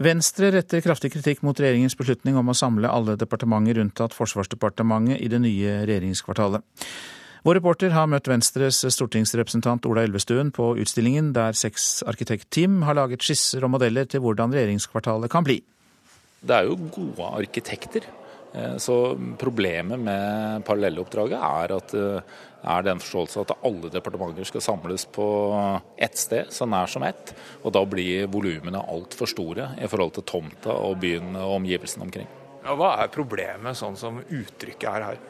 Venstre 0.00 0.48
retter 0.54 0.80
kraftig 0.80 1.10
kritikk 1.12 1.42
mot 1.44 1.58
regjeringens 1.60 1.92
beslutning 1.98 2.38
om 2.40 2.48
å 2.48 2.56
samle 2.56 2.88
alle 2.88 3.18
departementer 3.20 3.82
unntatt 3.82 4.14
Forsvarsdepartementet 4.16 5.20
i 5.20 5.28
det 5.28 5.42
nye 5.44 5.74
regjeringskvartalet. 5.84 6.64
Vår 7.44 7.58
reporter 7.58 7.92
har 7.92 8.08
møtt 8.08 8.28
Venstres 8.28 8.78
stortingsrepresentant 8.96 9.84
Ola 9.88 10.06
Elvestuen 10.08 10.54
på 10.56 10.70
utstillingen 10.80 11.34
der 11.36 11.52
seks 11.56 12.00
arkitektteam 12.08 12.80
har 12.88 12.96
laget 12.96 13.24
skisser 13.24 13.64
og 13.64 13.74
modeller 13.76 14.08
til 14.08 14.24
hvordan 14.24 14.56
regjeringskvartalet 14.56 15.32
kan 15.32 15.44
bli. 15.44 15.58
Det 16.40 16.56
er 16.56 16.68
jo 16.70 16.80
gode 16.96 17.28
arkitekter 17.42 18.08
Eh, 18.52 18.76
så 18.76 19.18
problemet 19.38 20.00
med 20.00 20.64
parallelloppdraget 20.66 21.38
er 21.38 21.74
at 21.76 21.92
eh, 21.94 22.38
er 22.62 22.84
den 22.84 23.00
forståelse 23.00 23.44
at 23.44 23.54
alle 23.66 23.90
departementer 23.92 24.46
skal 24.48 24.64
samles 24.64 25.06
på 25.08 25.26
ett 25.96 26.18
sted, 26.18 26.52
så 26.52 26.68
nær 26.68 26.90
som 26.90 27.04
ett. 27.06 27.34
Og 27.64 27.72
da 27.74 27.82
blir 27.88 28.28
volumene 28.32 28.82
altfor 28.82 29.30
store 29.30 29.72
i 29.80 29.88
forhold 29.90 30.16
til 30.18 30.26
tomta 30.28 30.74
og 30.74 31.00
byen 31.02 31.34
og 31.40 31.60
omgivelsene 31.60 32.06
omkring. 32.08 32.28
Ja, 32.60 32.76
hva 32.76 32.94
er 33.00 33.12
problemet 33.12 33.78
sånn 33.78 33.96
som 33.96 34.20
uttrykket 34.20 34.88
er 34.90 35.06
her? 35.10 35.20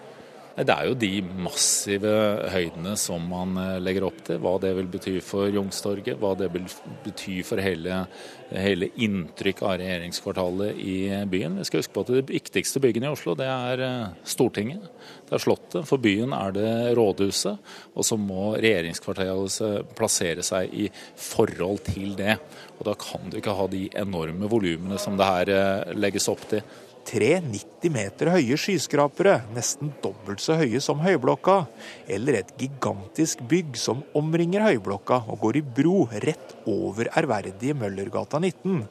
Det 0.58 0.74
er 0.74 0.88
jo 0.88 0.96
de 0.98 1.10
massive 1.40 2.12
høydene 2.50 2.96
som 2.98 3.22
man 3.30 3.54
eh, 3.60 3.76
legger 3.82 4.08
opp 4.08 4.18
til. 4.26 4.40
Hva 4.42 4.56
det 4.62 4.72
vil 4.76 4.88
bety 4.90 5.14
for 5.24 5.48
Youngstorget, 5.48 6.18
hva 6.20 6.32
det 6.38 6.50
vil 6.52 6.66
bety 7.04 7.38
for 7.46 7.62
hele, 7.62 8.02
hele 8.50 8.90
inntrykket 9.00 9.64
av 9.66 9.78
regjeringskvartalet 9.80 10.80
i 10.82 10.96
byen. 11.30 11.60
Vi 11.60 11.68
skal 11.68 11.84
huske 11.84 11.94
på 11.94 12.04
at 12.04 12.12
De 12.16 12.24
viktigste 12.32 12.82
byggene 12.82 13.08
i 13.08 13.14
Oslo 13.14 13.36
det 13.38 13.46
er 13.46 13.84
eh, 13.86 14.18
Stortinget, 14.26 14.90
det 15.30 15.38
er 15.38 15.44
Slottet. 15.46 15.86
For 15.88 16.02
byen 16.02 16.34
er 16.36 16.58
det 16.58 16.74
Rådhuset. 16.98 17.72
Og 17.94 18.06
så 18.06 18.18
må 18.20 18.50
regjeringskvartalet 18.58 19.94
plassere 19.96 20.44
seg 20.46 20.74
i 20.74 20.90
forhold 21.14 21.86
til 21.92 22.16
det. 22.18 22.36
Og 22.80 22.88
Da 22.90 22.98
kan 22.98 23.30
du 23.30 23.38
ikke 23.38 23.54
ha 23.54 23.70
de 23.70 23.86
enorme 24.02 24.50
volumene 24.50 24.98
som 24.98 25.16
det 25.20 25.30
her 25.30 25.56
eh, 25.56 25.96
legges 25.96 26.28
opp 26.32 26.48
til 26.50 26.66
tre 27.06 27.32
90 27.42 27.92
meter 27.94 28.30
høye 28.34 28.56
skyskrapere, 28.60 29.40
nesten 29.54 29.92
dobbelt 30.02 30.42
så 30.42 30.56
høye 30.60 30.80
som 30.84 31.02
Høyblokka, 31.04 31.64
eller 32.10 32.40
et 32.40 32.54
gigantisk 32.60 33.42
bygg 33.50 33.76
som 33.80 34.04
omringer 34.18 34.66
Høyblokka 34.68 35.22
og 35.30 35.40
går 35.44 35.60
i 35.60 35.66
bro 35.80 36.06
rett 36.24 36.56
over 36.70 37.10
ærverdige 37.16 37.76
Møllergata 37.78 38.40
19. 38.42 38.82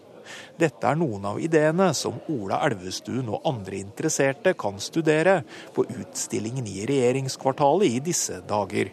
Dette 0.60 0.86
er 0.86 0.98
noen 1.00 1.26
av 1.26 1.40
ideene 1.42 1.90
som 1.98 2.20
Ola 2.30 2.60
Elvestuen 2.68 3.32
og 3.34 3.46
andre 3.50 3.80
interesserte 3.80 4.54
kan 4.60 4.78
studere 4.84 5.40
på 5.76 5.88
utstillingen 5.90 6.68
i 6.70 6.84
regjeringskvartalet 6.90 7.98
i 7.98 8.04
disse 8.12 8.42
dager. 8.50 8.92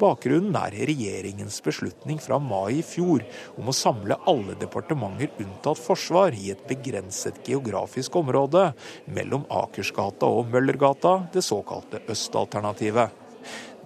Bakgrunnen 0.00 0.56
er 0.58 0.74
regjeringens 0.90 1.60
beslutning 1.64 2.20
fra 2.22 2.40
mai 2.42 2.80
i 2.80 2.86
fjor 2.86 3.24
om 3.58 3.70
å 3.70 3.76
samle 3.76 4.18
alle 4.30 4.56
departementer 4.60 5.32
unntatt 5.42 5.80
forsvar 5.80 6.34
i 6.36 6.50
et 6.54 6.64
begrenset 6.68 7.42
geografisk 7.46 8.16
område 8.20 8.70
mellom 9.06 9.46
Akersgata 9.52 10.26
og 10.26 10.50
Møllergata, 10.52 11.20
det 11.34 11.44
såkalte 11.46 12.02
østalternativet. 12.10 13.20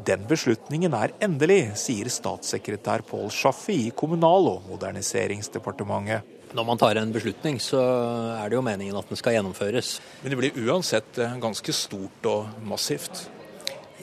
Den 0.06 0.22
beslutningen 0.30 0.94
er 0.94 1.12
endelig, 1.24 1.74
sier 1.80 2.08
statssekretær 2.12 3.02
Pål 3.08 3.32
Schaffi 3.34 3.88
i 3.88 3.94
Kommunal- 3.94 4.52
og 4.52 4.68
moderniseringsdepartementet. 4.70 6.36
Når 6.54 6.64
man 6.64 6.78
tar 6.80 6.96
en 6.96 7.10
beslutning, 7.12 7.58
så 7.60 7.80
er 8.38 8.48
det 8.48 8.56
jo 8.56 8.64
meningen 8.64 8.96
at 8.96 9.10
den 9.10 9.18
skal 9.20 9.34
gjennomføres. 9.36 9.98
Men 10.22 10.32
det 10.32 10.38
blir 10.40 10.62
uansett 10.68 11.18
eh, 11.20 11.34
ganske 11.42 11.74
stort 11.76 12.30
og 12.30 12.62
massivt? 12.64 13.26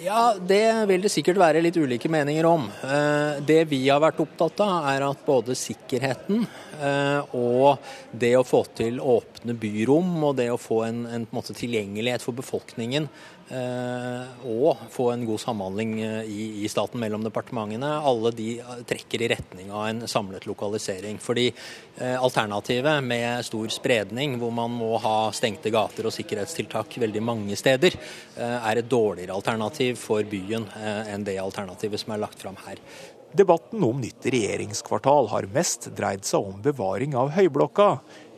Ja, 0.04 0.36
det 0.48 0.86
vil 0.90 1.04
det 1.06 1.10
sikkert 1.14 1.38
være 1.40 1.62
litt 1.64 1.78
ulike 1.80 2.10
meninger 2.12 2.44
om. 2.50 2.66
Eh, 2.84 3.38
det 3.48 3.62
vi 3.72 3.80
har 3.88 4.02
vært 4.04 4.20
opptatt 4.20 4.60
av, 4.66 4.90
er 4.92 5.06
at 5.08 5.22
både 5.24 5.56
sikkerheten 5.56 6.42
eh, 6.84 7.36
og 7.38 7.80
det 8.12 8.34
å 8.36 8.44
få 8.44 8.66
til 8.76 9.00
åpne 9.00 9.56
byrom 9.56 10.18
og 10.28 10.36
det 10.42 10.50
å 10.52 10.60
få 10.60 10.82
en, 10.90 11.06
en, 11.08 11.28
en 11.32 11.48
tilgjengelighet 11.48 12.26
for 12.26 12.36
befolkningen 12.36 13.08
og 13.46 14.80
få 14.90 15.12
en 15.14 15.26
god 15.28 15.38
samhandling 15.38 15.92
eh, 16.02 16.24
i, 16.26 16.46
i, 16.66 16.70
staten 16.72 17.00
mellom 17.02 17.22
departementene. 17.26 17.92
Alle 18.02 18.32
de 18.34 18.48
eh, 18.58 18.80
trekker 18.90 19.22
i 19.22 19.30
retning 19.36 19.70
av 19.70 19.86
en 19.88 20.02
samlet 20.10 20.48
lokalisering. 20.50 21.20
Fordi 21.22 21.52
alternativet 21.96 23.04
med 23.06 23.46
stor 23.48 23.70
spredning, 23.72 24.34
hvor 24.42 24.52
man 24.52 24.74
må 24.76 24.98
ha 25.00 25.32
stengte 25.32 25.72
gater 25.72 26.10
og 26.10 26.12
sikkerhetstiltak 26.12 26.98
veldig 27.00 27.22
mange 27.24 27.56
steder, 27.56 27.96
er 28.36 28.82
et 28.82 28.90
dårligere 28.92 29.38
alternativ 29.38 29.96
for 30.02 30.28
byen 30.28 30.68
enn 30.76 31.24
det 31.24 31.38
alternativet 31.40 32.02
som 32.02 32.12
er 32.12 32.20
lagt 32.26 32.44
fram 32.44 32.60
her. 32.66 32.82
Debatten 33.36 33.84
om 33.84 33.98
nytt 34.00 34.24
regjeringskvartal 34.32 35.28
har 35.28 35.48
mest 35.52 35.90
dreid 35.98 36.24
seg 36.24 36.46
om 36.52 36.62
bevaring 36.64 37.18
av 37.20 37.34
Høyblokka, 37.36 37.88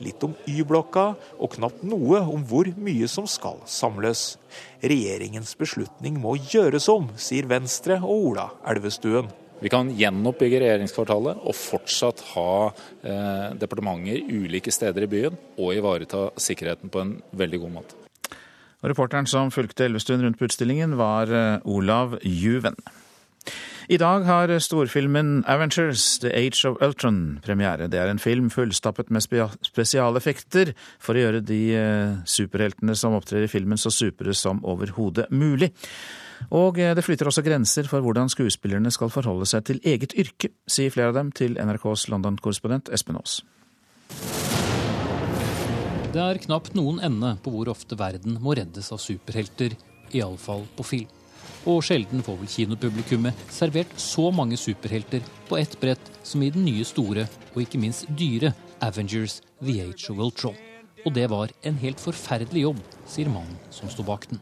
litt 0.02 0.24
om 0.26 0.34
Y-blokka 0.50 1.12
og 1.38 1.52
knapt 1.54 1.84
noe 1.86 2.24
om 2.26 2.41
hvor 2.50 2.65
mye 2.82 3.06
som 3.12 3.28
skal 3.30 3.60
samles. 3.70 4.39
Regjeringens 4.77 5.55
beslutning 5.57 6.19
må 6.21 6.35
gjøres 6.37 6.85
om, 6.93 7.07
sier 7.17 7.47
Venstre 7.49 7.97
og 7.97 8.27
Ola 8.29 8.43
Elvestuen. 8.69 9.29
Vi 9.57 9.71
kan 9.73 9.89
gjenoppbygge 9.89 10.59
regjeringskvartalet 10.61 11.39
og 11.41 11.55
fortsatt 11.57 12.21
ha 12.35 12.51
eh, 12.69 13.55
departementer 13.57 14.21
ulike 14.29 14.69
steder 14.73 15.07
i 15.07 15.09
byen, 15.09 15.39
og 15.57 15.73
ivareta 15.73 16.27
sikkerheten 16.37 16.93
på 16.93 17.01
en 17.01 17.15
veldig 17.33 17.61
god 17.63 17.73
måte. 17.79 17.97
Og 18.83 18.91
reporteren 18.91 19.25
som 19.25 19.49
fulgte 19.49 19.87
Elvestuen 19.87 20.21
rundt 20.21 20.37
på 20.37 20.45
utstillingen, 20.45 20.93
var 20.99 21.33
eh, 21.33 21.65
Olav 21.65 22.19
Juven. 22.21 22.77
I 23.88 23.95
dag 23.95 24.26
har 24.28 24.52
storfilmen 24.60 25.45
Avengers 25.47 26.17
The 26.19 26.28
Age 26.36 26.67
of 26.67 26.82
Ultron 26.84 27.38
premiere. 27.39 27.86
Det 27.88 27.95
er 27.95 28.10
en 28.12 28.19
film 28.19 28.50
fullstappet 28.52 29.08
med 29.15 29.23
spesialeffekter 29.23 30.73
for 31.00 31.15
å 31.15 31.21
gjøre 31.21 31.39
de 31.47 31.60
eh, 31.71 32.17
superheltene 32.28 32.97
som 33.00 33.15
opptrer 33.15 33.45
i 33.45 33.47
filmen 33.47 33.80
så 33.80 33.88
supre 33.88 34.36
som 34.36 34.60
overhodet 34.67 35.30
mulig. 35.32 35.71
Og 36.52 36.82
eh, 36.84 36.91
det 37.00 37.06
flytter 37.08 37.32
også 37.32 37.45
grenser 37.47 37.88
for 37.88 38.04
hvordan 38.04 38.28
skuespillerne 38.34 38.91
skal 38.91 39.13
forholde 39.13 39.47
seg 39.47 39.63
til 39.71 39.80
eget 39.88 40.17
yrke, 40.19 40.52
sier 40.67 40.91
flere 40.91 41.13
av 41.13 41.21
dem 41.21 41.32
til 41.32 41.56
NRKs 41.56 42.10
London-korrespondent 42.12 42.91
Espen 42.91 43.21
Aas. 43.21 43.39
Det 46.12 46.26
er 46.26 46.43
knapt 46.43 46.76
noen 46.76 47.00
ende 47.08 47.38
på 47.39 47.56
hvor 47.56 47.71
ofte 47.71 47.95
verden 47.95 48.36
må 48.43 48.60
reddes 48.60 48.91
av 48.91 49.00
superhelter, 49.00 49.80
iallfall 50.12 50.67
på 50.76 50.91
film. 50.91 51.16
Og 51.67 51.82
sjelden 51.84 52.21
får 52.23 52.38
vel 52.39 52.47
kinopublikummet 52.47 53.47
servert 53.51 53.91
så 53.99 54.30
mange 54.32 54.56
superhelter 54.56 55.25
på 55.49 55.58
ett 55.60 55.75
brett 55.82 56.13
som 56.23 56.43
i 56.43 56.51
den 56.53 56.63
nye 56.63 56.86
store, 56.88 57.27
og 57.53 57.60
ikke 57.65 57.82
minst 57.82 58.08
dyre, 58.15 58.53
Avengers 58.80 59.41
The 59.60 59.82
Age 59.84 60.12
of 60.13 60.21
Ultron. 60.23 60.56
Og 61.06 61.13
det 61.15 61.30
var 61.30 61.51
en 61.63 61.75
helt 61.80 61.99
forferdelig 61.99 62.63
jobb, 62.63 62.80
sier 63.08 63.30
mannen 63.32 63.60
som 63.71 63.91
sto 63.91 64.03
bak 64.03 64.30
den. 64.32 64.39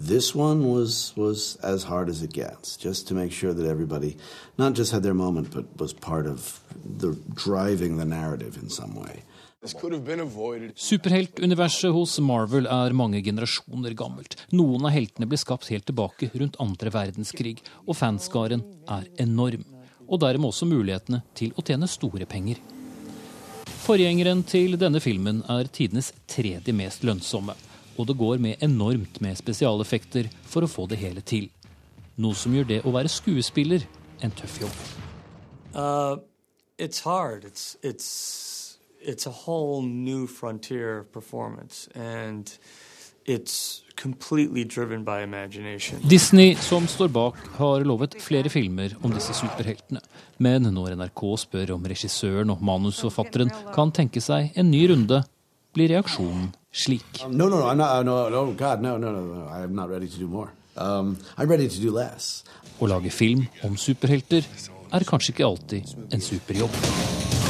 This 0.00 0.34
one 0.34 0.64
was 0.64 1.12
was 1.16 1.56
as 1.62 1.84
hard 1.84 2.08
as 2.10 2.22
it 2.22 2.32
gets, 2.32 2.76
just 2.76 3.08
to 3.08 3.14
make 3.14 3.32
sure 3.32 3.54
that 3.54 3.66
everybody 3.66 4.16
not 4.58 4.74
just 4.78 4.92
had 4.92 5.02
their 5.02 5.14
moment, 5.14 5.50
but 5.50 5.64
was 5.78 5.92
part 5.92 6.26
of 6.26 6.60
the 6.98 7.16
driving 7.34 7.96
the 7.98 8.04
narrative 8.04 8.58
in 8.62 8.68
some 8.68 8.94
way. 8.94 9.22
Superheltuniverset 9.64 11.88
hos 11.96 12.18
Marvel 12.20 12.68
er 12.68 12.92
mange 12.92 13.22
generasjoner 13.24 13.96
gammelt. 13.96 14.36
Noen 14.52 14.84
av 14.84 14.92
heltene 14.92 15.24
ble 15.30 15.38
skapt 15.40 15.70
helt 15.72 15.86
tilbake 15.88 16.28
rundt 16.34 16.58
andre 16.60 16.92
verdenskrig, 16.92 17.62
og 17.88 17.96
fanskaren 17.96 18.60
er 18.92 19.08
enorm. 19.24 19.64
Og 20.04 20.20
dermed 20.20 20.48
også 20.50 20.68
mulighetene 20.68 21.22
til 21.38 21.54
å 21.56 21.64
tjene 21.64 21.88
store 21.88 22.28
penger. 22.28 22.60
Forgjengeren 23.86 24.42
til 24.48 24.76
denne 24.80 25.00
filmen 25.00 25.42
er 25.48 25.64
tidenes 25.72 26.12
tredje 26.28 26.72
mest 26.76 27.04
lønnsomme. 27.04 27.54
Og 27.96 28.06
det 28.10 28.16
går 28.20 28.38
med 28.42 28.62
enormt 28.64 29.20
med 29.24 29.38
spesialeffekter 29.40 30.28
for 30.44 30.64
å 30.64 30.70
få 30.70 30.86
det 30.90 30.98
hele 31.00 31.22
til. 31.24 31.48
Noe 32.20 32.34
som 32.36 32.52
gjør 32.52 32.68
det 32.68 32.80
å 32.84 32.92
være 32.94 33.12
skuespiller 33.12 33.80
en 34.20 34.32
tøff 34.34 34.60
jobb. 34.60 34.76
Uh, 35.74 36.16
it's 36.78 37.00
hard. 37.00 37.44
It's, 37.44 37.76
it's 37.82 38.53
it's 39.04 39.26
a 39.26 39.30
whole 39.30 39.82
new 39.82 40.26
frontier 40.26 41.04
performance, 41.12 41.88
and 41.94 42.50
it's 43.26 43.82
completely 43.96 44.64
driven 44.64 45.04
by 45.04 45.22
imagination. 45.22 46.00
Disney, 46.08 46.54
som 46.54 46.88
står 46.88 47.08
bak, 47.08 47.36
har 47.56 47.84
lovet 47.84 48.16
flere 48.22 48.50
filmer 48.50 48.96
om 49.02 49.14
disse 49.14 49.36
superheltene. 49.36 50.02
Men 50.38 50.68
når 50.74 50.96
NRK 50.98 51.22
spør 51.44 51.76
om 51.76 51.86
regissøren 51.88 52.50
og 52.50 52.64
manusforfatteren 52.64 53.52
kan 53.74 53.94
tenke 53.94 54.22
seg 54.24 54.52
en 54.58 54.70
ny 54.70 54.84
runde, 54.90 55.22
blir 55.74 55.90
reaksjonen 55.94 56.52
slik. 56.74 57.22
No, 57.28 57.48
no, 57.48 57.60
no, 57.60 57.70
I'm 57.70 57.78
not, 57.78 58.04
no, 58.06 58.28
no, 58.28 58.52
God, 58.52 58.82
no, 58.82 58.98
no, 58.98 59.12
no, 59.12 59.48
I'm 59.48 59.74
not 59.74 59.90
ready 59.90 60.08
to 60.08 60.18
do 60.18 60.26
more. 60.26 60.52
Um, 60.76 61.18
I'm 61.38 61.48
ready 61.48 61.68
to 61.68 61.80
do 61.80 61.94
less. 61.94 62.42
Å 62.82 62.90
lage 62.90 63.12
film 63.14 63.46
om 63.62 63.78
superhelter 63.78 64.42
er 64.94 65.06
kanskje 65.06 65.34
ikke 65.34 65.46
alltid 65.46 65.94
en 66.10 66.22
superjobb. 66.22 67.43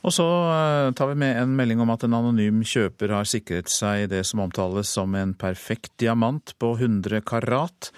Og 0.00 0.14
så 0.16 0.24
eh, 0.24 0.90
tar 0.96 1.10
vi 1.12 1.18
med 1.20 1.36
en 1.42 1.54
melding 1.58 1.82
om 1.84 1.92
at 1.92 2.06
en 2.06 2.16
anonym 2.16 2.62
kjøper 2.64 3.12
har 3.12 3.28
sikret 3.28 3.68
seg 3.72 4.08
det 4.12 4.22
som 4.28 4.40
omtales 4.46 4.92
som 4.96 5.14
en 5.18 5.34
perfekt 5.36 5.92
diamant 6.00 6.54
på 6.58 6.72
100 6.78 7.20
karat. 7.28 7.90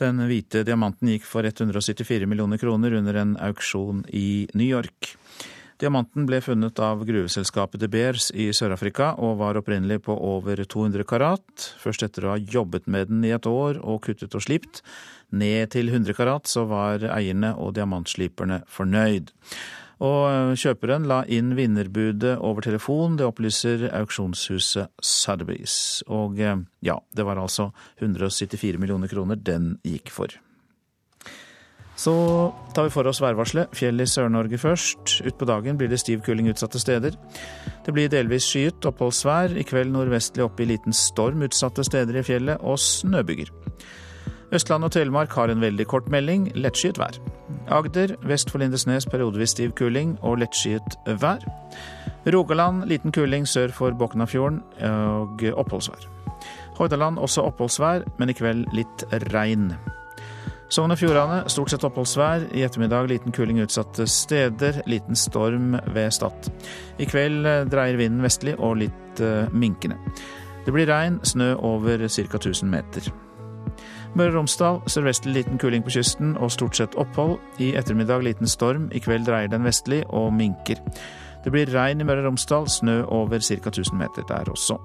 Den 0.00 0.22
hvite 0.24 0.64
diamanten 0.64 1.10
gikk 1.12 1.26
for 1.28 1.44
174 1.44 2.28
millioner 2.28 2.60
kroner 2.60 2.96
under 2.96 3.18
en 3.20 3.34
auksjon 3.50 4.06
i 4.08 4.46
New 4.56 4.66
York. 4.66 5.12
Diamanten 5.82 6.28
ble 6.28 6.38
funnet 6.40 6.78
av 6.78 7.00
gruveselskapet 7.04 7.80
De 7.82 7.88
Beers 7.90 8.28
i 8.38 8.46
Sør-Afrika 8.54 9.16
og 9.18 9.40
var 9.40 9.58
opprinnelig 9.58 10.04
på 10.06 10.14
over 10.14 10.62
200 10.62 11.04
karat. 11.10 11.66
Først 11.82 12.04
etter 12.06 12.24
å 12.24 12.36
ha 12.36 12.38
jobbet 12.38 12.86
med 12.86 13.10
den 13.10 13.24
i 13.26 13.34
et 13.34 13.48
år 13.50 13.80
og 13.82 14.04
kuttet 14.06 14.36
og 14.38 14.44
slipt 14.46 14.84
ned 15.34 15.72
til 15.74 15.90
100 15.90 16.14
karat, 16.14 16.46
så 16.46 16.64
var 16.70 17.02
eierne 17.10 17.50
og 17.58 17.74
diamantsliperne 17.74 18.62
fornøyd. 18.70 19.32
Og 20.02 20.22
eh, 20.26 20.52
kjøperen 20.58 21.06
la 21.06 21.22
inn 21.30 21.52
vinnerbudet 21.58 22.34
over 22.42 22.64
telefon, 22.64 23.18
det 23.18 23.26
opplyser 23.28 23.86
auksjonshuset 23.94 24.90
Sotheby's. 24.98 25.76
Og 26.10 26.40
eh, 26.42 26.56
ja, 26.82 26.98
det 27.14 27.26
var 27.28 27.38
altså 27.38 27.70
174 28.00 28.80
millioner 28.82 29.10
kroner 29.12 29.38
den 29.38 29.76
gikk 29.86 30.10
for. 30.14 30.34
Så 32.02 32.12
tar 32.74 32.88
vi 32.88 32.90
for 32.90 33.06
oss 33.06 33.20
værvarselet. 33.22 33.70
Fjell 33.78 34.02
i 34.02 34.08
Sør-Norge 34.08 34.58
først. 34.58 35.20
Utpå 35.28 35.46
dagen 35.46 35.76
blir 35.78 35.90
det 35.92 36.00
stiv 36.02 36.24
kuling 36.26 36.48
utsatte 36.50 36.80
steder. 36.82 37.14
Det 37.86 37.94
blir 37.94 38.10
delvis 38.10 38.48
skyet 38.48 38.88
oppholdsvær. 38.90 39.54
I 39.54 39.66
kveld 39.68 39.92
nordvestlig 39.94 40.42
opp 40.42 40.58
i 40.58 40.66
liten 40.72 40.96
storm 40.96 41.44
utsatte 41.46 41.84
steder 41.86 42.18
i 42.18 42.24
fjellet, 42.26 42.64
og 42.64 42.80
snøbyger. 42.80 43.52
Østland 44.52 44.84
og 44.84 44.92
Telemark 44.92 45.32
har 45.32 45.48
en 45.48 45.62
veldig 45.62 45.86
kort 45.88 46.08
melding, 46.12 46.50
lettskyet 46.54 46.98
vær. 47.00 47.16
Agder 47.72 48.16
vest 48.28 48.50
for 48.52 48.60
Lindesnes 48.60 49.06
periodevis 49.08 49.54
stiv 49.54 49.72
kuling 49.78 50.18
og 50.20 50.42
lettskyet 50.42 50.98
vær. 51.22 51.40
Rogaland 52.34 52.84
liten 52.90 53.12
kuling 53.12 53.48
sør 53.48 53.72
for 53.72 53.96
Boknafjorden 53.96 54.60
og 54.90 55.46
oppholdsvær. 55.56 56.04
Hordaland 56.76 57.18
også 57.18 57.46
oppholdsvær, 57.48 58.04
men 58.18 58.28
i 58.28 58.36
kveld 58.36 58.68
litt 58.76 59.06
regn. 59.32 59.72
Sogn 60.72 60.92
og 60.92 61.00
Fjordane 61.00 61.42
stort 61.52 61.72
sett 61.72 61.84
oppholdsvær. 61.84 62.46
I 62.56 62.64
ettermiddag 62.64 63.08
liten 63.08 63.32
kuling 63.32 63.60
utsatte 63.64 64.06
steder. 64.08 64.82
Liten 64.88 65.16
storm 65.16 65.76
ved 65.92 66.12
Stad. 66.16 66.48
I 67.00 67.08
kveld 67.08 67.44
dreier 67.72 68.00
vinden 68.00 68.24
vestlig 68.24 68.56
og 68.58 68.78
litt 68.84 69.20
uh, 69.20 69.52
minkende. 69.52 70.00
Det 70.64 70.72
blir 70.72 70.88
regn, 70.88 71.20
snø 71.26 71.54
over 71.60 72.08
ca. 72.08 72.24
1000 72.40 72.72
meter. 72.72 73.12
Møre 74.12 74.28
og 74.34 74.42
Romsdal 74.42 74.80
sørvestlig 74.92 75.38
liten 75.38 75.60
kuling 75.60 75.84
på 75.86 75.94
kysten 75.94 76.34
og 76.36 76.52
stort 76.52 76.76
sett 76.76 76.96
opphold. 77.00 77.38
I 77.64 77.72
ettermiddag 77.80 78.24
liten 78.26 78.50
storm, 78.50 78.90
i 78.92 79.00
kveld 79.00 79.24
dreier 79.24 79.48
den 79.48 79.64
vestlig 79.64 80.02
og 80.12 80.34
minker. 80.36 80.82
Det 81.42 81.52
blir 81.54 81.72
regn 81.72 82.04
i 82.04 82.06
Møre 82.06 82.20
og 82.20 82.32
Romsdal, 82.32 82.68
snø 82.68 83.02
over 83.08 83.40
ca. 83.40 83.72
1000 83.72 83.96
meter 83.96 84.28
der 84.28 84.52
også. 84.52 84.76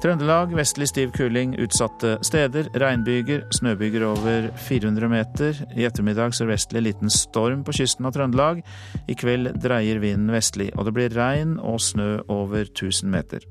Trøndelag 0.00 0.54
vestlig 0.56 0.88
stiv 0.88 1.12
kuling 1.12 1.52
utsatte 1.60 2.14
steder. 2.24 2.70
Regnbyger, 2.80 3.44
snøbyger 3.52 4.06
over 4.08 4.48
400 4.56 5.12
meter. 5.12 5.62
I 5.76 5.84
ettermiddag 5.84 6.32
sørvestlig 6.32 6.86
liten 6.86 7.12
storm 7.12 7.66
på 7.66 7.76
kysten 7.76 8.08
av 8.08 8.16
Trøndelag. 8.16 8.64
I 9.04 9.20
kveld 9.20 9.52
dreier 9.60 10.00
vinden 10.00 10.32
vestlig, 10.32 10.72
og 10.78 10.88
det 10.88 10.96
blir 10.96 11.12
regn 11.12 11.58
og 11.60 11.82
snø 11.84 12.22
over 12.32 12.64
1000 12.64 13.12
meter. 13.12 13.44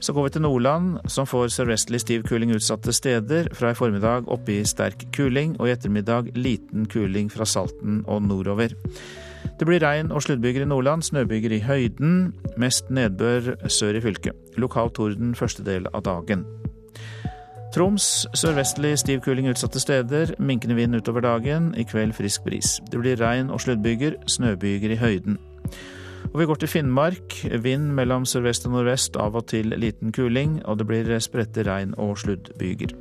Så 0.00 0.14
går 0.16 0.24
vi 0.24 0.30
til 0.32 0.42
Nordland, 0.42 0.98
som 1.12 1.26
får 1.28 1.50
sørvestlig 1.52 2.00
stiv 2.00 2.22
kuling 2.24 2.54
utsatte 2.56 2.92
steder. 2.92 3.50
Fra 3.52 3.74
i 3.74 3.76
formiddag 3.76 4.30
oppe 4.32 4.54
i 4.54 4.64
sterk 4.64 5.04
kuling, 5.12 5.58
og 5.60 5.68
i 5.68 5.74
ettermiddag 5.74 6.32
liten 6.36 6.86
kuling 6.88 7.28
fra 7.32 7.44
Salten 7.44 8.00
og 8.08 8.22
nordover. 8.24 8.72
Det 9.60 9.68
blir 9.68 9.82
regn 9.84 10.08
og 10.08 10.22
sluddbyger 10.24 10.64
i 10.64 10.70
Nordland, 10.70 11.04
snøbyger 11.04 11.52
i 11.52 11.60
høyden. 11.66 12.32
Mest 12.56 12.88
nedbør 12.88 13.58
sør 13.68 13.98
i 13.98 14.00
fylket. 14.00 14.56
Lokal 14.56 14.88
torden 14.96 15.34
første 15.36 15.64
del 15.68 15.88
av 15.92 16.06
dagen. 16.08 16.46
Troms 17.74 18.24
sørvestlig 18.34 18.96
stiv 18.98 19.20
kuling 19.22 19.50
utsatte 19.52 19.80
steder. 19.84 20.32
Minkende 20.40 20.74
vind 20.80 20.96
utover 20.96 21.20
dagen. 21.20 21.74
I 21.76 21.84
kveld 21.84 22.16
frisk 22.16 22.48
bris. 22.48 22.78
Det 22.90 22.98
blir 22.98 23.20
regn 23.20 23.52
og 23.52 23.60
sluddbyger, 23.60 24.16
snøbyger 24.26 24.96
i 24.96 25.00
høyden. 25.04 25.38
Og 26.30 26.38
vi 26.38 26.46
går 26.46 26.60
til 26.62 26.70
Finnmark. 26.70 27.34
Vind 27.62 27.90
mellom 27.96 28.24
sørvest 28.28 28.66
og 28.68 28.76
nordvest, 28.76 29.16
av 29.18 29.34
og 29.34 29.48
til 29.50 29.74
liten 29.74 30.12
kuling, 30.14 30.60
og 30.64 30.78
det 30.78 30.86
blir 30.86 31.16
spredte 31.18 31.64
regn- 31.66 31.96
og 31.98 32.18
sluddbyger. 32.22 32.94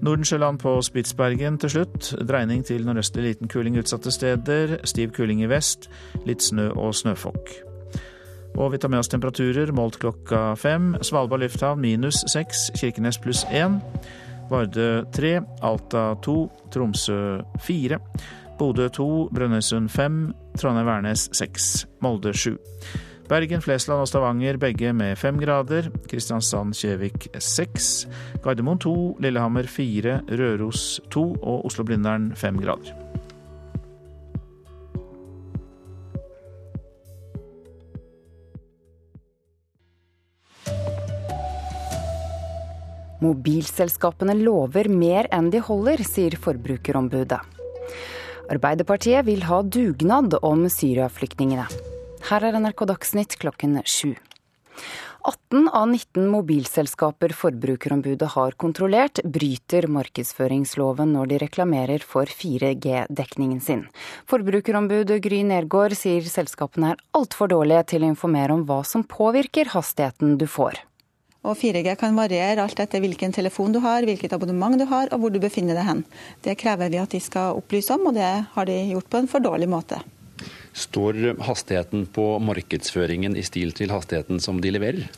Nordensjøland 0.00 0.58
på 0.58 0.78
Spitsbergen 0.80 1.58
til 1.60 1.70
slutt. 1.70 2.14
Dreining 2.28 2.64
til 2.64 2.86
nordøstlig 2.86 3.26
liten 3.26 3.48
kuling 3.52 3.76
utsatte 3.76 4.10
steder. 4.10 4.78
Stiv 4.88 5.12
kuling 5.12 5.42
i 5.44 5.50
vest. 5.50 5.90
Litt 6.24 6.40
snø 6.42 6.70
og 6.72 6.94
snøfokk. 6.96 7.52
Og 8.56 8.72
vi 8.72 8.78
tar 8.78 8.88
med 8.88 9.02
oss 9.02 9.12
temperaturer 9.12 9.74
målt 9.76 10.00
klokka 10.00 10.54
fem. 10.56 10.94
Svalbard 11.04 11.44
lufthavn 11.44 11.80
minus 11.84 12.24
seks. 12.32 12.70
Kirkenes 12.80 13.20
pluss 13.20 13.44
én. 13.52 13.76
Vardø 14.50 15.04
tre. 15.12 15.42
Alta 15.60 16.14
to. 16.24 16.48
Tromsø 16.72 17.42
fire. 17.60 18.00
Bodø 18.58 18.88
to. 18.88 19.28
Brønnøysund 19.34 19.88
5, 19.88 20.34
Trondheim-Værnes 20.58 21.28
6, 21.36 21.86
Molde 22.00 22.34
7. 22.34 22.56
Bergen, 23.30 23.62
Flesland 23.62 24.02
og 24.02 24.08
Stavanger 24.10 24.56
begge 24.58 24.90
med 24.92 25.14
fem 25.16 25.38
grader. 25.38 25.90
Kristiansand-Kjevik 26.10 27.28
6. 27.38 28.08
Gardermoen 28.42 28.80
2, 28.82 28.94
Lillehammer 29.22 29.68
4, 29.70 30.16
Røros 30.40 31.00
2 31.14 31.22
og 31.38 31.64
Oslo-Blindern 31.70 32.32
5 32.34 32.58
grader. 32.64 32.96
Mobilselskapene 43.20 44.34
lover 44.40 44.88
mer 44.88 45.28
enn 45.36 45.52
de 45.52 45.60
holder, 45.60 46.00
sier 46.08 46.34
Forbrukerombudet. 46.40 47.59
Arbeiderpartiet 48.50 49.26
vil 49.28 49.44
ha 49.46 49.60
dugnad 49.62 50.34
om 50.42 50.64
Syria-flyktningene. 50.66 51.68
Her 52.30 52.48
er 52.48 52.58
NRK 52.58 52.82
Dagsnytt 52.90 53.38
klokken 53.38 53.78
sju. 53.86 54.16
18 55.22 55.68
av 55.68 55.88
19 55.88 56.26
mobilselskaper 56.32 57.34
Forbrukerombudet 57.36 58.30
har 58.34 58.56
kontrollert, 58.56 59.20
bryter 59.22 59.86
markedsføringsloven 59.92 61.12
når 61.12 61.30
de 61.30 61.40
reklamerer 61.44 62.02
for 62.02 62.26
4G-dekningen 62.26 63.60
sin. 63.60 63.84
Forbrukerombudet 64.30 65.20
Gry 65.22 65.42
Nergård 65.46 65.94
sier 65.98 66.24
selskapene 66.24 66.94
er 66.94 67.02
altfor 67.14 67.52
dårlige 67.52 67.84
til 67.94 68.06
å 68.06 68.14
informere 68.14 68.56
om 68.56 68.64
hva 68.66 68.80
som 68.88 69.04
påvirker 69.04 69.76
hastigheten 69.76 70.38
du 70.40 70.48
får. 70.48 70.80
Og 71.40 71.56
4G 71.56 71.94
kan 71.96 72.16
variere 72.18 72.60
alt 72.60 72.80
etter 72.82 73.00
hvilken 73.00 73.32
telefon 73.32 73.72
du 73.72 73.80
har, 73.80 74.04
hvilket 74.04 74.34
abonnement 74.36 74.76
du 74.76 74.84
har 74.90 75.08
og 75.08 75.22
hvor 75.22 75.32
du 75.32 75.40
befinner 75.40 75.78
deg 75.78 75.88
hen. 75.88 76.02
Det 76.44 76.58
krever 76.60 76.92
vi 76.92 77.00
at 77.00 77.14
de 77.14 77.20
skal 77.24 77.56
opplyse 77.56 77.94
om, 77.96 78.10
og 78.10 78.18
det 78.18 78.32
har 78.52 78.68
de 78.68 78.76
gjort 78.92 79.08
på 79.08 79.22
en 79.22 79.30
for 79.30 79.44
dårlig 79.44 79.70
måte. 79.72 80.02
Står 80.76 81.16
hastigheten 81.44 82.04
på 82.12 82.26
markedsføringen 82.44 83.36
i 83.36 83.44
stil 83.44 83.72
til 83.76 83.92
hastigheten 83.92 84.40
som 84.40 84.60
de 84.60 84.72
leverer? 84.76 85.08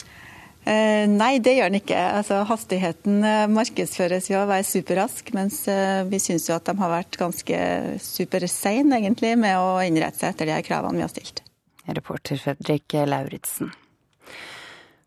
Eh, 0.63 1.03
nei, 1.11 1.41
det 1.43 1.57
gjør 1.57 1.71
den 1.71 1.81
ikke. 1.81 1.99
Altså, 2.21 2.39
hastigheten 2.47 3.19
eh, 3.27 3.45
markedsføres 3.51 4.29
jo 4.31 4.39
å 4.39 4.47
være 4.47 4.63
superrask, 4.67 5.33
mens 5.35 5.65
eh, 5.67 6.05
vi 6.07 6.21
syns 6.23 6.47
jo 6.47 6.55
at 6.55 6.69
de 6.69 6.77
har 6.79 6.93
vært 6.93 7.19
ganske 7.19 7.59
superseine 7.99 9.01
egentlig 9.01 9.35
med 9.39 9.59
å 9.59 9.81
innrette 9.83 10.23
seg 10.23 10.31
etter 10.31 10.47
de 10.47 10.55
her 10.55 10.63
kravene 10.63 11.01
vi 11.01 11.03
har 11.03 11.11
stilt. 11.11 11.43
Reporter 11.83 12.39
Fredrik 12.39 12.95
Lauritzen. 13.11 13.73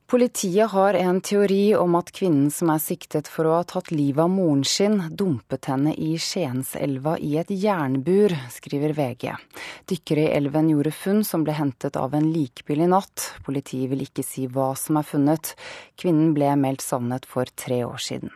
Politiet 0.07 0.71
har 0.71 0.95
en 0.95 1.21
teori 1.21 1.75
om 1.75 1.97
at 1.99 2.13
kvinnen 2.15 2.51
som 2.55 2.71
er 2.71 2.79
siktet 2.79 3.27
for 3.27 3.49
å 3.49 3.57
ha 3.57 3.65
tatt 3.67 3.89
livet 3.91 4.23
av 4.23 4.31
moren 4.31 4.63
sin, 4.63 5.01
dumpet 5.11 5.67
henne 5.67 5.97
i 5.99 6.13
Skienselva 6.15 7.17
i 7.19 7.33
et 7.41 7.51
jernbur, 7.51 8.37
skriver 8.55 8.95
VG. 8.95 9.33
Dykkere 9.91 10.29
i 10.29 10.31
elven 10.39 10.71
gjorde 10.71 10.95
funn 10.95 11.25
som 11.27 11.43
ble 11.43 11.59
hentet 11.59 11.99
av 11.99 12.15
en 12.15 12.31
likbil 12.31 12.87
i 12.87 12.91
natt. 12.95 13.33
Politiet 13.43 13.91
vil 13.91 14.07
ikke 14.07 14.23
si 14.23 14.47
hva 14.47 14.77
som 14.79 15.03
er 15.03 15.11
funnet. 15.11 15.57
Kvinnen 15.99 16.37
ble 16.39 16.55
meldt 16.55 16.87
savnet 16.87 17.27
for 17.27 17.51
tre 17.59 17.83
år 17.91 17.99
siden. 17.99 18.31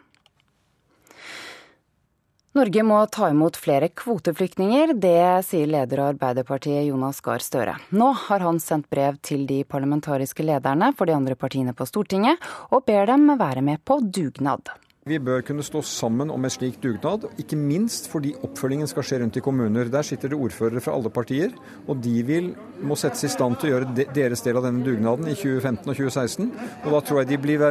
Norge 2.51 2.83
må 2.83 2.97
ta 3.15 3.29
imot 3.31 3.55
flere 3.63 3.87
kvoteflyktninger, 3.95 4.97
det 4.99 5.45
sier 5.47 5.69
leder 5.71 6.01
av 6.03 6.09
Arbeiderpartiet 6.17 6.89
Jonas 6.89 7.21
Gahr 7.23 7.39
Støre. 7.39 7.77
Nå 7.95 8.09
har 8.25 8.43
han 8.43 8.59
sendt 8.59 8.89
brev 8.91 9.21
til 9.23 9.45
de 9.47 9.61
parlamentariske 9.63 10.43
lederne 10.43 10.91
for 10.99 11.07
de 11.07 11.15
andre 11.15 11.39
partiene 11.39 11.77
på 11.79 11.87
Stortinget, 11.87 12.43
og 12.75 12.83
ber 12.91 13.07
dem 13.07 13.31
være 13.39 13.63
med 13.63 13.85
på 13.87 14.01
dugnad. 14.03 14.67
Vi 15.09 15.17
bør 15.17 15.41
kunne 15.41 15.65
stå 15.65 15.81
sammen 15.81 16.29
om 16.29 16.45
en 16.45 16.53
slik 16.53 16.75
dugnad, 16.83 17.23
ikke 17.41 17.57
minst 17.57 18.11
fordi 18.13 18.35
oppfølgingen 18.45 18.89
skal 18.91 19.07
skje 19.09 19.21
rundt 19.23 19.39
i 19.41 19.41
kommuner. 19.41 19.89
Der 19.89 20.05
sitter 20.05 20.29
det 20.29 20.37
ordførere 20.37 20.83
fra 20.85 20.93
alle 20.93 21.09
partier, 21.09 21.55
og 21.89 22.03
de 22.05 22.13
vil, 22.29 22.51
må 22.85 22.99
settes 23.01 23.25
i 23.25 23.31
stand 23.33 23.57
til 23.57 23.71
å 23.71 23.73
gjøre 23.73 24.05
deres 24.13 24.45
del 24.45 24.61
av 24.61 24.67
denne 24.69 24.85
dugnaden 24.85 25.31
i 25.31 25.39
2015 25.39 25.89
og 25.89 25.97
2016. 25.97 26.51
Og 26.85 26.91
da 26.93 27.01
tror 27.01 27.23
jeg 27.23 27.31
de 27.31 27.39
blir 27.41 27.65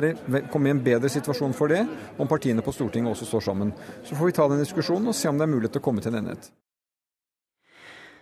kommer 0.49 0.71
i 0.71 0.73
en 0.73 0.81
bedre 0.89 1.11
situasjon 1.13 1.53
for 1.53 1.69
det, 1.69 1.83
om 2.17 2.31
partiene 2.31 2.65
på 2.65 2.73
Stortinget 2.73 3.13
også 3.13 3.29
står 3.29 3.45
sammen. 3.51 3.75
Så 4.01 4.17
får 4.17 4.31
vi 4.31 4.35
ta 4.39 4.49
den 4.49 4.65
diskusjonen 4.65 5.13
og 5.13 5.19
se 5.21 5.29
om 5.29 5.37
det 5.37 5.45
er 5.45 5.53
mulighet 5.53 5.77
til 5.77 5.83
å 5.83 5.85
komme 5.85 6.01
til 6.01 6.15
en 6.15 6.23
enighet. 6.23 6.49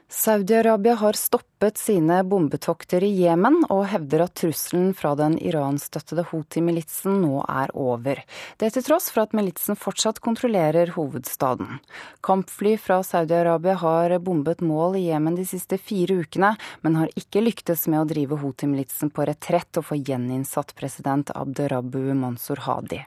Saudi-Arabia 0.09 0.93
har 0.95 1.13
stoppet 1.13 1.77
sine 1.77 2.23
bombetokter 2.23 3.03
i 3.03 3.09
Jemen, 3.25 3.57
og 3.67 3.89
hevder 3.91 4.21
at 4.23 4.37
trusselen 4.39 4.93
fra 4.95 5.11
den 5.19 5.35
Iran-støttede 5.35 6.23
Houthi-militsen 6.29 7.17
nå 7.25 7.41
er 7.43 7.73
over. 7.75 8.21
Det 8.55 8.69
til 8.71 8.85
tross 8.87 9.09
for 9.11 9.25
at 9.25 9.35
militsen 9.35 9.75
fortsatt 9.75 10.21
kontrollerer 10.23 10.93
hovedstaden. 10.95 11.81
Kampfly 12.23 12.77
fra 12.79 13.01
Saudi-Arabia 13.03 13.75
har 13.83 14.15
bombet 14.23 14.63
mål 14.63 14.95
i 14.95 15.09
Jemen 15.09 15.35
de 15.35 15.43
siste 15.49 15.75
fire 15.75 16.21
ukene, 16.23 16.53
men 16.87 16.97
har 17.01 17.11
ikke 17.19 17.43
lyktes 17.43 17.83
med 17.91 18.05
å 18.05 18.07
drive 18.07 18.39
Houthi-militsen 18.39 19.11
på 19.11 19.27
retrett 19.27 19.83
og 19.83 19.89
få 19.91 19.99
gjeninnsatt 19.99 20.71
president 20.79 21.35
Abderabu 21.35 22.15
Mansour 22.15 22.63
Hadi. 22.63 23.03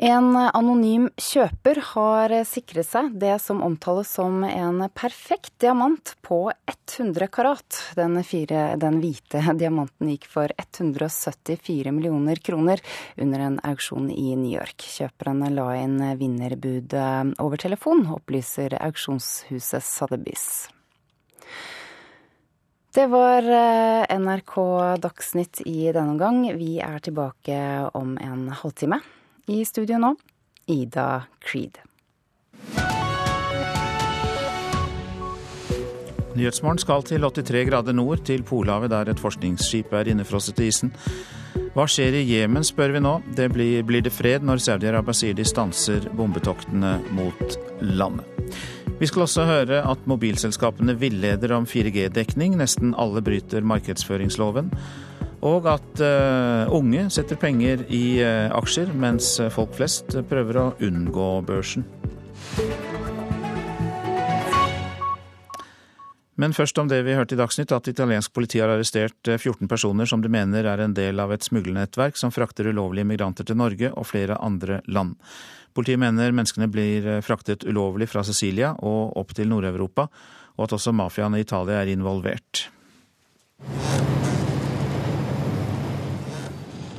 En 0.00 0.32
anonym 0.32 1.10
kjøper 1.20 1.76
har 1.90 2.32
sikret 2.48 2.88
seg 2.88 3.10
det 3.20 3.34
som 3.44 3.58
omtales 3.60 4.08
som 4.16 4.38
en 4.48 4.78
perfekt 4.96 5.52
diamant 5.60 6.14
på 6.24 6.38
100 6.48 7.28
karat. 7.28 7.76
Den, 7.98 8.16
fire, 8.24 8.78
den, 8.80 8.96
hvite 9.02 9.42
diamanten 9.60 10.08
gikk 10.08 10.24
for 10.32 10.54
174 10.56 11.92
millioner 11.92 12.40
kroner 12.40 12.80
under 13.20 13.44
en 13.44 13.60
auksjon 13.60 14.08
i 14.08 14.32
New 14.40 14.48
York. 14.54 14.80
Kjøperen 14.80 15.44
la 15.52 15.68
inn 15.82 16.00
vinnerbudet 16.16 17.36
over 17.36 17.60
telefon, 17.60 18.06
opplyser 18.16 18.80
auksjonshuset 18.80 19.84
Sotheby's. 19.84 20.48
Det 22.96 23.04
var 23.12 23.44
NRK 24.16 24.58
Dagsnytt 25.04 25.60
i 25.68 25.90
denne 25.92 26.16
omgang. 26.16 26.46
Vi 26.56 26.78
er 26.80 27.04
tilbake 27.04 27.64
om 27.92 28.16
en 28.16 28.48
halvtime. 28.64 29.04
I 29.50 29.64
studio 29.64 29.98
nå, 29.98 30.12
Ida 30.70 31.24
Creed. 31.42 31.80
Nyhetsmorgen 36.38 36.78
skal 36.78 37.02
til 37.08 37.26
83 37.26 37.64
grader 37.66 37.96
nord, 37.96 38.22
til 38.28 38.44
Polhavet, 38.46 38.92
der 38.92 39.10
et 39.10 39.18
forskningsskip 39.18 39.90
er 39.98 40.12
innefrosset 40.12 40.62
i 40.62 40.68
isen. 40.70 40.94
Hva 41.74 41.88
skjer 41.90 42.20
i 42.20 42.22
Jemen, 42.28 42.62
spør 42.62 42.94
vi 42.94 43.02
nå. 43.02 43.16
Det 43.34 43.48
blir, 43.50 43.82
blir 43.86 44.06
det 44.06 44.14
fred 44.14 44.46
når 44.46 44.62
Saudi-Arabia 44.62 45.18
sier 45.18 45.34
de 45.34 45.46
stanser 45.48 46.06
bombetoktene 46.14 47.00
mot 47.18 47.58
landet. 47.82 48.54
Vi 49.02 49.10
skal 49.10 49.26
også 49.26 49.50
høre 49.50 49.82
at 49.82 50.06
mobilselskapene 50.06 50.94
villeder 51.00 51.56
om 51.58 51.66
4G-dekning. 51.66 52.54
Nesten 52.60 52.94
alle 52.94 53.22
bryter 53.26 53.66
markedsføringsloven. 53.66 54.70
Og 55.46 55.66
at 55.70 56.02
uh, 56.04 56.68
unge 56.76 57.06
setter 57.12 57.38
penger 57.40 57.86
i 57.88 58.20
uh, 58.20 58.52
aksjer, 58.58 58.92
mens 58.92 59.38
folk 59.54 59.72
flest 59.78 60.18
prøver 60.28 60.60
å 60.60 60.66
unngå 60.84 61.28
børsen. 61.48 61.86
Men 66.40 66.54
først 66.56 66.78
om 66.80 66.88
det 66.88 67.02
vi 67.04 67.12
hørte 67.16 67.36
i 67.36 67.38
Dagsnytt, 67.40 67.72
at 67.76 67.88
italiensk 67.90 68.32
politi 68.32 68.62
har 68.62 68.72
arrestert 68.72 69.28
14 69.28 69.68
personer 69.68 70.08
som 70.08 70.22
de 70.24 70.30
mener 70.32 70.64
er 70.64 70.80
en 70.80 70.94
del 70.96 71.20
av 71.20 71.34
et 71.34 71.44
smuglernettverk 71.44 72.16
som 72.16 72.32
frakter 72.32 72.70
ulovlige 72.72 73.08
migranter 73.08 73.44
til 73.44 73.58
Norge 73.60 73.90
og 73.92 74.08
flere 74.08 74.38
andre 74.40 74.80
land. 74.88 75.18
Politiet 75.76 76.00
mener 76.00 76.32
menneskene 76.32 76.70
blir 76.72 77.10
fraktet 77.24 77.66
ulovlig 77.68 78.08
fra 78.08 78.24
Sicilia 78.24 78.72
og 78.80 79.18
opp 79.20 79.36
til 79.36 79.52
Nord-Europa, 79.52 80.08
og 80.56 80.64
at 80.64 80.76
også 80.76 80.96
mafiaen 80.96 81.36
i 81.36 81.44
Italia 81.44 81.82
er 81.82 81.92
involvert. 81.92 82.70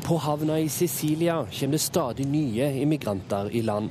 På 0.04 0.18
havna 0.18 0.60
i 0.60 0.70
Sicilia 0.70 1.48
kommer 1.52 1.72
det 1.72 1.80
stadig 1.80 2.26
nye 2.28 2.82
immigranter 2.82 3.50
i 3.52 3.62
land. 3.62 3.90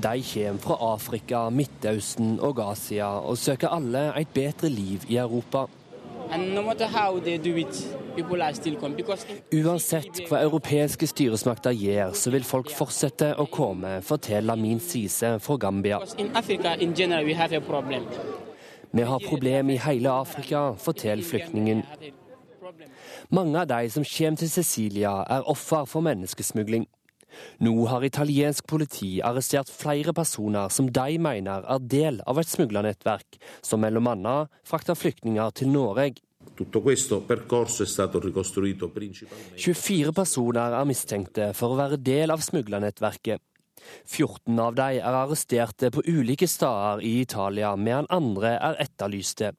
De 0.00 0.22
kommer 0.22 0.58
fra 0.58 0.76
Afrika, 0.94 1.50
Midtøsten 1.50 2.40
og 2.40 2.60
Asia 2.60 3.08
og 3.20 3.38
søker 3.38 3.68
alle 3.72 4.10
et 4.20 4.28
bedre 4.34 4.68
liv 4.68 5.04
i 5.08 5.16
Europa. 5.16 5.66
Uansett 9.52 10.20
hva 10.26 10.40
europeiske 10.42 11.06
styresmakter 11.06 11.76
gjør, 11.76 12.12
så 12.18 12.32
vil 12.34 12.44
folk 12.44 12.72
fortsette 12.74 13.32
å 13.38 13.46
komme, 13.46 14.00
forteller 14.02 14.56
Min 14.58 14.80
Sise 14.82 15.36
fra 15.40 15.56
Gambia. 15.56 16.00
Vi 18.92 19.02
har 19.02 19.26
problem 19.28 19.70
i 19.70 19.80
hele 19.86 20.10
Afrika, 20.10 20.72
forteller 20.78 21.24
flyktningen. 21.24 21.82
Mange 23.30 23.60
av 23.60 23.68
de 23.70 23.90
som 23.90 24.04
kommer 24.04 24.36
til 24.40 24.50
Cecilia, 24.50 25.24
er 25.30 25.48
offer 25.50 25.84
for 25.88 26.04
menneskesmugling. 26.06 26.86
Nå 27.60 27.86
har 27.90 28.04
italiensk 28.06 28.66
politi 28.70 29.20
arrestert 29.24 29.70
flere 29.72 30.14
personer 30.16 30.70
som 30.72 30.88
de 30.88 31.18
mener 31.20 31.66
er 31.68 31.78
del 31.96 32.22
av 32.26 32.38
et 32.40 32.48
smuglernettverk, 32.48 33.38
som 33.62 33.84
bl.a. 33.84 34.36
frakter 34.64 34.94
flyktninger 34.96 35.50
til 35.58 35.68
Norge. 35.72 36.14
24 39.56 40.12
personer 40.14 40.78
er 40.78 40.88
mistenkte 40.88 41.50
for 41.58 41.74
å 41.74 41.80
være 41.80 42.00
del 42.00 42.32
av 42.32 42.40
smuglernettverket. 42.46 43.42
14 44.06 44.58
av 44.62 44.74
de 44.78 44.98
er 44.98 45.18
arresterte 45.20 45.90
på 45.94 46.02
ulike 46.06 46.48
steder 46.48 47.02
i 47.04 47.20
Italia, 47.22 47.74
medan 47.76 48.08
andre 48.10 48.56
er 48.56 48.80
etterlyste. 48.86 49.52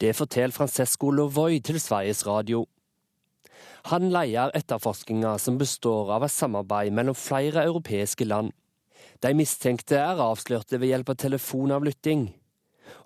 Det 0.00 0.12
forteller 0.16 0.54
Francesco 0.54 1.10
Lovoi 1.10 1.60
til 1.64 1.80
Sveriges 1.80 2.24
Radio. 2.26 2.66
Han 3.88 4.10
leier 4.12 4.52
etterforskninga 4.56 5.36
som 5.40 5.56
består 5.60 6.12
av 6.16 6.26
et 6.26 6.34
samarbeid 6.34 6.92
mellom 6.92 7.16
flere 7.16 7.64
europeiske 7.68 8.26
land. 8.28 8.52
De 9.20 9.32
mistenkte 9.36 9.96
er 10.00 10.20
avslørte 10.20 10.80
ved 10.80 10.92
hjelp 10.92 11.14
av 11.14 11.18
telefonavlytting. 11.24 12.28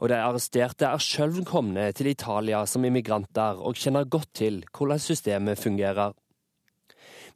Og 0.00 0.10
de 0.10 0.18
arresterte 0.18 0.88
er 0.88 1.02
sjøl 1.02 1.42
kommet 1.46 1.98
til 1.98 2.10
Italia 2.10 2.64
som 2.66 2.84
immigranter 2.86 3.60
og 3.60 3.78
kjenner 3.78 4.08
godt 4.08 4.32
til 4.40 4.62
hvordan 4.72 5.02
systemet 5.02 5.60
fungerer. 5.60 6.14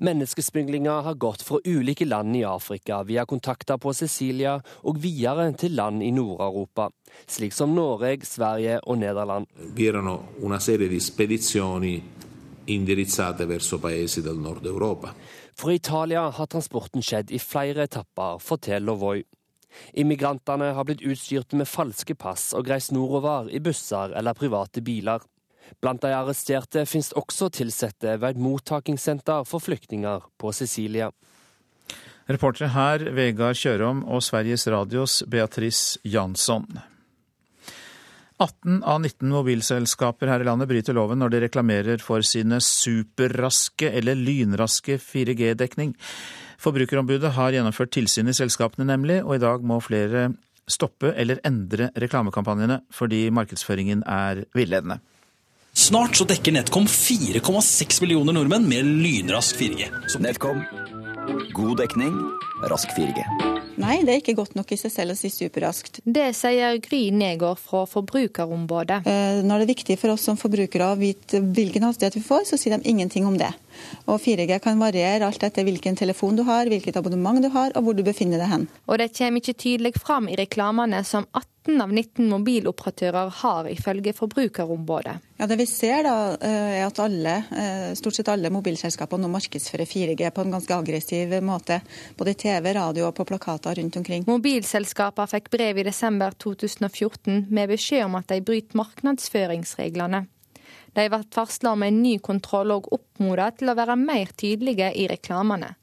Menneskesmuglinga 0.01 1.01
har 1.01 1.15
gått 1.15 1.43
fra 1.43 1.59
ulike 1.65 2.05
land 2.05 2.37
i 2.37 2.45
Afrika 2.45 3.03
via 3.03 3.25
kontakter 3.27 3.77
på 3.83 3.91
Sicilia 3.95 4.61
og 4.87 5.01
videre 5.03 5.49
til 5.59 5.73
land 5.75 6.05
i 6.07 6.13
Nord-Europa, 6.15 6.85
slik 7.27 7.53
som 7.53 7.75
Norge, 7.75 8.21
Sverige 8.23 8.79
og 8.87 9.01
Nederland. 9.01 9.49
Vi 9.75 9.89
erano 9.89 10.21
una 10.41 10.61
serie 10.61 10.89
di 10.89 11.01
spedizioni 11.01 12.03
indirizzate 12.65 13.47
verso 13.47 13.79
paesi 13.79 14.23
del 14.23 14.39
nord 14.39 14.67
Europa. 14.67 15.15
Fra 15.57 15.75
Italia 15.75 16.29
har 16.31 16.47
transporten 16.47 17.03
skjedd 17.03 17.33
i 17.35 17.41
flere 17.43 17.89
etapper, 17.89 18.39
forteller 18.39 18.95
Voi. 18.95 19.25
Immigrantene 19.99 20.71
har 20.77 20.87
blitt 20.87 21.03
utstyrt 21.03 21.59
med 21.59 21.67
falske 21.67 22.15
pass 22.15 22.53
og 22.55 22.71
reist 22.71 22.95
nordover 22.95 23.51
i 23.51 23.59
busser 23.59 24.15
eller 24.15 24.39
private 24.39 24.81
biler. 24.81 25.27
Blant 25.81 26.03
de 26.03 26.12
arresterte 26.14 26.85
finnes 26.89 27.12
også 27.16 27.51
ansatte 27.62 28.16
ved 28.19 28.31
et 28.31 28.43
mottakingssenter 28.43 29.45
for 29.47 29.62
flyktninger 29.62 30.25
på 30.39 30.53
Sicilia. 30.53 31.11
Reportere 32.29 32.69
her 32.75 33.07
Vegard 33.16 33.57
Kjørom 33.57 34.03
og 34.05 34.23
Sveriges 34.23 34.66
Radios 34.69 35.23
Beatrice 35.29 35.99
Jansson. 36.05 36.66
18 38.39 38.83
av 38.87 39.01
19 39.01 39.33
mobilselskaper 39.33 40.31
her 40.31 40.45
i 40.45 40.47
landet 40.47 40.69
bryter 40.71 40.95
loven 40.95 41.19
når 41.19 41.33
de 41.33 41.41
reklamerer 41.47 42.03
for 42.05 42.23
sine 42.23 42.61
superraske 42.62 43.91
eller 43.99 44.19
lynraske 44.19 44.99
4G-dekning. 45.03 45.97
Forbrukerombudet 46.62 47.33
har 47.35 47.55
gjennomført 47.55 47.95
tilsyn 47.95 48.31
i 48.31 48.37
selskapene, 48.37 48.87
nemlig, 48.87 49.23
og 49.25 49.37
i 49.37 49.43
dag 49.43 49.64
må 49.66 49.81
flere 49.83 50.29
stoppe 50.69 51.14
eller 51.16 51.41
endre 51.49 51.91
reklamekampanjene 51.99 52.83
fordi 52.95 53.25
markedsføringen 53.35 54.05
er 54.07 54.45
villedende. 54.55 55.01
Snart 55.89 56.16
så 56.16 56.24
dekker 56.28 56.53
NetCom 56.53 56.84
4,6 56.84 58.03
millioner 58.03 58.36
nordmenn 58.36 58.68
med 58.68 58.84
lynrask 58.84 59.57
4G. 59.57 59.89
Så... 60.12 60.20
NetCom 60.20 60.61
god 61.53 61.76
dekning, 61.76 62.14
rask 62.70 62.91
4G. 62.97 63.24
Nei, 63.78 64.01
det 64.03 64.12
er 64.12 64.20
ikke 64.20 64.34
godt 64.41 64.57
nok 64.59 64.72
i 64.74 64.78
seg 64.80 64.91
selv 64.91 65.14
å 65.14 65.18
si 65.18 65.30
superraskt. 65.30 66.01
Det 66.03 66.32
sier 66.34 66.80
Gry 66.82 67.09
Negård 67.14 67.61
fra 67.62 67.84
Forbrukerombudet. 67.86 69.05
Eh, 69.07 69.41
når 69.47 69.62
det 69.62 69.66
er 69.68 69.72
viktig 69.72 69.99
for 70.01 70.14
oss 70.14 70.26
som 70.26 70.39
forbrukere 70.41 70.91
å 70.91 70.99
vite 70.99 71.41
hvilken 71.45 71.86
hastighet 71.86 72.18
vi 72.18 72.24
får, 72.26 72.49
så 72.51 72.59
sier 72.59 72.76
de 72.76 72.91
ingenting 72.91 73.28
om 73.28 73.39
det. 73.39 73.53
Og 74.07 74.20
4G 74.22 74.59
kan 74.64 74.81
variere 74.81 75.26
alt 75.29 75.43
etter 75.45 75.66
hvilken 75.66 75.99
telefon 75.99 76.39
du 76.39 76.45
har, 76.49 76.70
hvilket 76.70 76.97
abonnement 76.97 77.43
du 77.43 77.51
har 77.53 77.74
og 77.76 77.85
hvor 77.85 77.97
du 77.97 78.05
befinner 78.07 78.41
deg 78.41 78.53
hen. 78.53 78.66
Og 78.89 78.99
det 79.01 79.12
kommer 79.16 79.43
ikke 79.43 79.59
tydelig 79.59 79.95
fram 79.99 80.29
i 80.31 80.37
reklamene 80.39 81.03
som 81.05 81.26
18 81.33 81.83
av 81.83 81.91
19 81.93 82.31
mobiloperatører 82.31 83.33
har, 83.43 83.66
ifølge 83.68 84.14
Forbrukerombudet. 84.16 85.18
Ja, 85.37 85.47
Det 85.47 85.59
vi 85.61 85.66
ser 85.68 86.03
da, 86.07 86.14
er 86.41 86.87
at 86.87 87.01
alle, 87.03 87.35
stort 87.99 88.16
sett 88.16 88.31
alle 88.33 88.49
mobilselskaper 88.51 89.20
nå 89.20 89.29
markedsfører 89.29 89.85
4G 89.85 90.31
på 90.33 90.47
en 90.47 90.57
ganske 90.57 90.79
aggressiv 90.79 91.37
måte. 91.45 91.83
Både 92.16 92.33
i 92.33 92.41
TV, 92.41 92.72
radio 92.72 93.11
og 93.11 93.14
på 93.18 93.29
plakater 93.29 93.76
rundt 93.76 94.01
omkring. 94.01 94.24
Mobilselskapene 94.26 95.29
fikk 95.29 95.53
brev 95.53 95.83
i 95.83 95.87
desember 95.91 96.33
2014 96.41 97.47
med 97.51 97.68
beskjed 97.74 98.07
om 98.09 98.16
at 98.16 98.33
de 98.33 98.41
bryter 98.41 98.81
markedsføringsreglene. 98.81 100.24
De 100.95 101.09
ble 101.09 101.20
varsla 101.34 101.74
om 101.74 101.84
en 101.86 102.01
ny 102.03 102.18
kontroll 102.18 102.72
og 102.74 102.89
oppmoda 102.95 103.51
til 103.59 103.70
å 103.72 103.76
være 103.78 103.99
mer 104.01 104.32
tydelige 104.36 104.93
i 104.97 105.09
reklamene. 105.11 105.74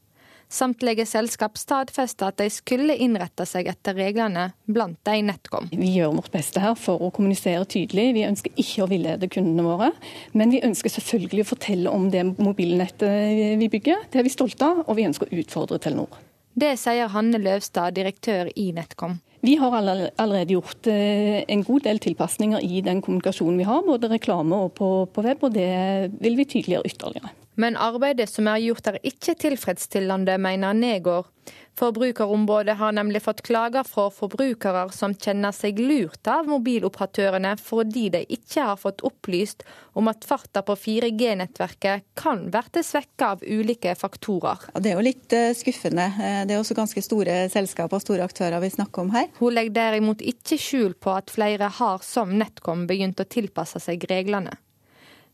Samtlige 0.56 1.08
selskap 1.10 1.58
stadfester 1.58 2.30
at 2.30 2.38
de 2.38 2.46
skulle 2.54 2.94
innrette 3.02 3.48
seg 3.50 3.68
etter 3.68 3.98
reglene, 3.98 4.52
blant 4.70 5.00
de 5.08 5.16
NetCom. 5.26 5.72
Vi 5.74 5.90
gjør 5.98 6.14
vårt 6.20 6.32
beste 6.36 6.62
her 6.62 6.78
for 6.80 7.02
å 7.02 7.10
kommunisere 7.16 7.66
tydelig. 7.66 8.12
Vi 8.16 8.28
ønsker 8.28 8.62
ikke 8.62 8.86
å 8.86 8.90
villede 8.92 9.30
kundene 9.32 9.66
våre. 9.66 9.90
Men 10.38 10.54
vi 10.54 10.62
ønsker 10.64 10.94
selvfølgelig 10.94 11.48
å 11.48 11.50
fortelle 11.50 11.92
om 11.92 12.08
det 12.14 12.24
mobilnettet 12.38 13.58
vi 13.60 13.72
bygger. 13.74 14.06
Det 14.14 14.22
er 14.22 14.28
vi 14.28 14.36
stolte 14.36 14.70
av, 14.70 14.86
og 14.86 15.00
vi 15.00 15.08
ønsker 15.10 15.28
å 15.28 15.42
utfordre 15.42 15.82
Telenor. 15.82 16.22
Det 16.56 16.76
sier 16.80 17.10
Hanne 17.12 17.42
Løvstad, 17.42 17.98
direktør 17.98 18.54
i 18.56 18.70
NetCom. 18.78 19.18
Vi 19.46 19.56
har 19.62 19.76
allerede 19.78 20.56
gjort 20.56 20.88
en 20.90 21.64
god 21.68 21.84
del 21.86 22.00
tilpasninger 22.02 22.64
i 22.66 22.82
den 22.82 23.02
kommunikasjonen 23.06 23.60
vi 23.62 23.68
har, 23.68 23.84
både 23.86 24.10
reklame 24.10 24.58
og 24.66 24.74
på, 24.80 24.90
på 25.14 25.26
web, 25.26 25.44
og 25.46 25.54
det 25.54 25.70
vil 26.18 26.40
vi 26.40 26.48
tydeliggjøre 26.50 26.90
ytterligere. 26.90 27.34
Men 27.62 27.78
arbeidet 27.80 28.28
som 28.32 28.50
er 28.52 28.64
gjort 28.64 28.90
er 28.90 28.98
ikke 29.06 29.38
tilfredsstillende, 29.46 30.40
mener 30.42 30.76
Negård. 30.76 31.30
Forbrukerombudet 31.76 32.78
har 32.78 32.92
nemlig 32.96 33.22
fått 33.24 33.42
klager 33.42 33.84
fra 33.84 34.08
forbrukere 34.14 34.86
som 34.96 35.12
kjenner 35.12 35.52
seg 35.52 35.80
lurt 35.80 36.28
av 36.32 36.48
mobiloperatørene 36.48 37.52
fordi 37.60 38.06
de 38.14 38.22
ikke 38.32 38.64
har 38.70 38.80
fått 38.80 39.04
opplyst 39.04 39.66
om 40.00 40.08
at 40.08 40.24
farta 40.28 40.64
på 40.64 40.78
4G-nettverket 40.80 42.08
kan 42.16 42.46
bli 42.52 42.84
svekka 42.84 43.34
av 43.36 43.44
ulike 43.44 43.96
faktorer. 44.00 44.70
Det 44.80 44.94
er 44.94 44.96
jo 44.96 45.04
litt 45.04 45.36
skuffende. 45.60 46.08
Det 46.48 46.56
er 46.56 46.62
også 46.62 46.78
ganske 46.80 47.04
store 47.04 47.38
selskaper 47.52 48.00
og 48.00 48.06
store 48.06 48.28
aktører 48.28 48.64
vi 48.64 48.72
snakker 48.72 49.04
om 49.04 49.12
her. 49.16 49.28
Hun 49.42 49.56
legger 49.58 49.76
derimot 49.76 50.24
ikke 50.24 50.60
skjul 50.62 50.96
på 50.96 51.12
at 51.12 51.34
flere 51.34 51.68
har 51.80 52.04
som 52.08 52.32
NetCom 52.40 52.88
begynt 52.88 53.20
å 53.20 53.28
tilpasse 53.28 53.84
seg 53.84 54.08
reglene. 54.08 54.56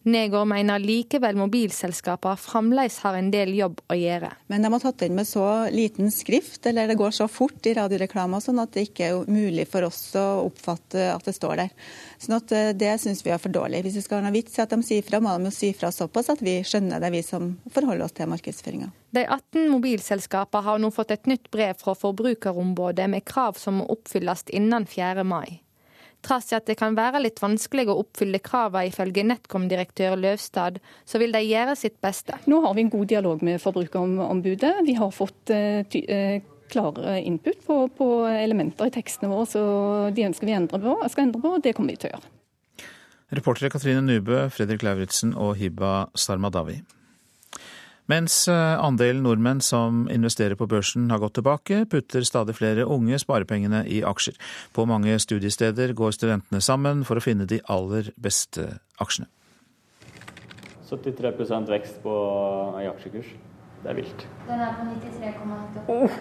Negård 0.04 0.48
mener 0.50 0.82
likevel 0.82 1.38
mobilselskaper 1.38 2.40
fremdeles 2.42 2.96
har 3.04 3.20
en 3.20 3.30
del 3.34 3.52
jobb 3.54 3.84
å 3.86 3.98
gjøre. 3.98 4.32
Men 4.50 4.66
de 4.66 4.72
har 4.74 4.82
tatt 4.82 5.04
inn 5.06 5.14
med 5.14 5.30
så 5.30 5.46
liten 5.70 6.10
skrift, 6.14 6.66
eller 6.66 6.90
det 6.90 6.98
går 6.98 7.14
så 7.14 7.28
fort 7.30 7.70
i 7.70 7.76
radioreklama 7.78 8.40
sånn 8.42 8.64
at 8.64 8.74
det 8.74 8.88
ikke 8.88 9.12
er 9.12 9.30
mulig 9.30 9.68
for 9.70 9.86
oss 9.86 10.00
å 10.18 10.26
oppfatte 10.48 11.06
at 11.14 11.30
det 11.30 11.36
står 11.38 11.64
der. 11.64 11.78
Sånn 12.18 12.40
at 12.40 12.58
Det 12.82 12.92
syns 13.02 13.22
vi 13.26 13.30
er 13.34 13.38
for 13.42 13.54
dårlig. 13.54 13.84
Hvis 13.86 14.00
vi 14.00 14.06
skal 14.08 14.22
ha 14.22 14.26
noe 14.26 14.36
vits 14.36 14.58
i 14.58 14.66
at 14.66 14.74
de 14.74 14.82
sier 14.86 15.06
fra, 15.06 15.22
må 15.22 15.38
de 15.38 15.52
jo 15.52 15.54
si 15.54 15.72
fra 15.78 15.92
såpass 15.94 16.34
at 16.34 16.42
vi 16.42 16.58
skjønner 16.66 17.02
det, 17.02 17.14
vi 17.14 17.22
som 17.26 17.54
forholder 17.70 18.08
oss 18.08 18.18
til 18.18 18.30
markedsføringa. 18.32 18.90
De 19.14 19.26
18 19.28 19.70
mobilselskapene 19.70 20.66
har 20.66 20.82
nå 20.82 20.90
fått 20.96 21.14
et 21.14 21.30
nytt 21.30 21.52
brev 21.54 21.78
fra 21.78 21.94
Forbrukerombudet 21.94 23.10
med 23.12 23.26
krav 23.28 23.60
som 23.62 23.82
må 23.82 23.90
oppfylles 23.94 24.48
innen 24.50 24.90
4. 24.90 25.28
mai. 25.28 25.62
Trass 26.22 26.52
i 26.52 26.58
at 26.58 26.68
det 26.70 26.78
kan 26.80 26.96
være 26.98 27.24
litt 27.24 27.42
vanskelig 27.42 27.88
å 27.90 27.98
oppfylle 28.04 28.42
kravene 28.44 28.92
ifølge 28.92 29.26
NetCom-direktør 29.26 30.18
Løvstad, 30.22 30.78
så 31.06 31.22
vil 31.22 31.34
de 31.34 31.42
gjøre 31.44 31.76
sitt 31.80 31.98
beste. 32.04 32.38
Nå 32.52 32.62
har 32.66 32.76
vi 32.78 32.86
en 32.86 32.94
god 32.94 33.10
dialog 33.10 33.46
med 33.46 33.62
Forbrukerombudet. 33.64 34.76
Vi 34.86 34.98
har 35.00 35.16
fått 35.16 35.54
uh, 35.54 35.82
klare 36.72 37.18
input 37.22 37.66
på, 37.66 37.80
på, 37.98 38.12
elementer 38.30 38.88
i 38.88 38.94
tekstene 38.94 39.32
våre 39.32 39.50
så 39.50 39.64
de 40.16 40.28
ønsker 40.30 40.48
vi 40.48 40.56
endre 40.56 40.80
på, 40.84 40.96
skal 41.12 41.28
endre 41.28 41.42
på, 41.44 41.58
og 41.58 41.66
det 41.66 41.76
kommer 41.78 41.96
vi 41.96 42.04
til 42.04 42.12
å 42.12 42.16
gjøre. 42.16 42.32
Reportere 43.32 43.72
Katrine 43.72 44.04
Nubø, 44.04 44.46
Fredrik 44.52 44.84
Lauritzen 44.84 45.32
og 45.40 45.56
Hiba 45.60 46.10
Sarmadawi. 46.20 46.82
Mens 48.12 48.34
andelen 48.52 49.22
nordmenn 49.24 49.62
som 49.64 50.10
investerer 50.12 50.58
på 50.60 50.66
børsen 50.68 51.06
har 51.14 51.22
gått 51.22 51.38
tilbake, 51.38 51.86
putter 51.88 52.26
stadig 52.28 52.58
flere 52.58 52.84
unge 52.84 53.16
sparepengene 53.22 53.86
i 53.88 54.02
aksjer. 54.04 54.36
På 54.76 54.84
mange 54.90 55.16
studiesteder 55.22 55.94
går 55.96 56.12
studentene 56.18 56.62
sammen 56.66 57.06
for 57.08 57.16
å 57.22 57.24
finne 57.24 57.46
de 57.48 57.62
aller 57.72 58.10
beste 58.20 58.82
aksjene. 59.00 59.30
73% 60.92 61.72
vekst 61.72 62.02
på 62.04 62.12
i 62.82 62.88
aksjekurs. 62.92 63.30
Det 63.82 63.90
er 63.94 63.98
vilt. 64.02 64.20
Den 64.50 64.60
er 64.60 64.72
på 64.76 64.84
93,8. 64.92 65.88
Oh. 65.88 66.12